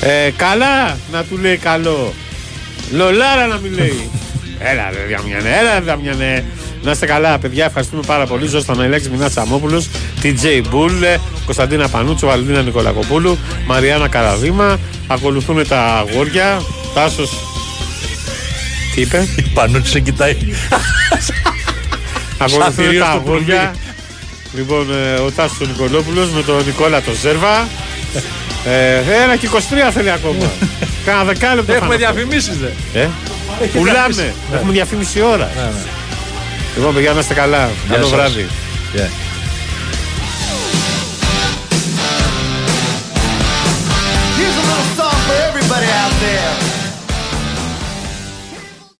Ε, 0.00 0.30
καλά 0.36 0.98
να 1.12 1.22
του 1.24 1.36
λέει 1.38 1.56
καλό. 1.56 2.14
Λολάρα 2.90 3.46
να 3.46 3.56
μην 3.58 3.72
λέει. 3.72 4.10
έλα 4.58 4.90
ρε 4.90 5.16
Δαμιανέ, 5.16 5.56
έλα 5.58 5.74
ρε 5.78 5.84
Δαμιανέ. 5.84 6.44
Να 6.82 6.90
είστε 6.90 7.06
καλά, 7.06 7.38
παιδιά. 7.38 7.64
Ευχαριστούμε 7.64 8.02
πάρα 8.06 8.26
πολύ. 8.26 8.46
Ζώσταν 8.46 8.80
Ελέξη 8.80 9.08
Μινά 9.10 9.28
Τσαμόπουλος, 9.30 9.88
TJ 10.22 10.62
Μπούλ, 10.70 10.92
Κωνσταντίνα 11.44 11.88
Πανούτσο, 11.88 12.26
Βαλεντίνα 12.26 12.62
Νικολακοπούλου, 12.62 13.38
Μαριάννα 13.66 14.08
Καραδίμα. 14.08 14.78
Ακολουθούν 15.06 15.68
τα 15.68 15.84
αγόρια. 15.84 16.62
Τάσος. 16.94 17.30
Τι 18.94 19.00
είπε; 19.00 19.26
Η 19.36 19.42
Πανούτσι 19.54 19.90
σε 19.90 20.00
κοιτάει. 20.00 20.36
Ακολουθούν 22.38 22.72
θηρίο 22.72 23.00
τα 23.00 23.06
στο 23.06 23.16
αγόρια. 23.16 23.74
πουλί. 23.74 24.62
Λοιπόν, 24.62 24.86
ε, 24.94 25.14
ο 25.20 25.30
Τάσος 25.30 25.60
ο 25.60 25.64
Νικολόπουλος 25.64 26.30
με 26.30 26.42
τον 26.42 26.64
Νικόλα 26.64 27.02
τον 27.02 27.14
Ζέρβα. 27.14 27.68
Ε, 28.66 29.02
ένα 29.22 29.36
και 29.36 29.48
23 29.52 29.58
θέλει 29.92 30.10
ακόμα. 30.10 30.50
Κάνα 31.06 31.24
δεκάλεπτο. 31.24 31.72
Έχουμε 31.72 31.88
θα 31.88 31.94
είναι. 31.94 32.12
διαφημίσεις, 32.12 32.56
δε. 32.58 33.00
Ε, 33.00 33.08
Έχει 33.62 33.76
πουλάμε. 33.78 33.98
διαφημίσεις. 33.98 34.32
Ναι. 34.50 34.56
Έχουμε 34.56 34.72
διαφήμιση 34.72 35.20
ώρα. 35.20 35.50
Ναι, 35.56 35.62
ναι. 35.62 35.82
Λοιπόν, 36.76 36.94
παιδιά, 36.94 37.12
να 37.12 37.20
είστε 37.20 37.34
καλά. 37.34 37.70
Καλό 37.90 38.02
σας. 38.06 38.10
βράδυ. 38.14 38.46
Yeah. 38.96 39.25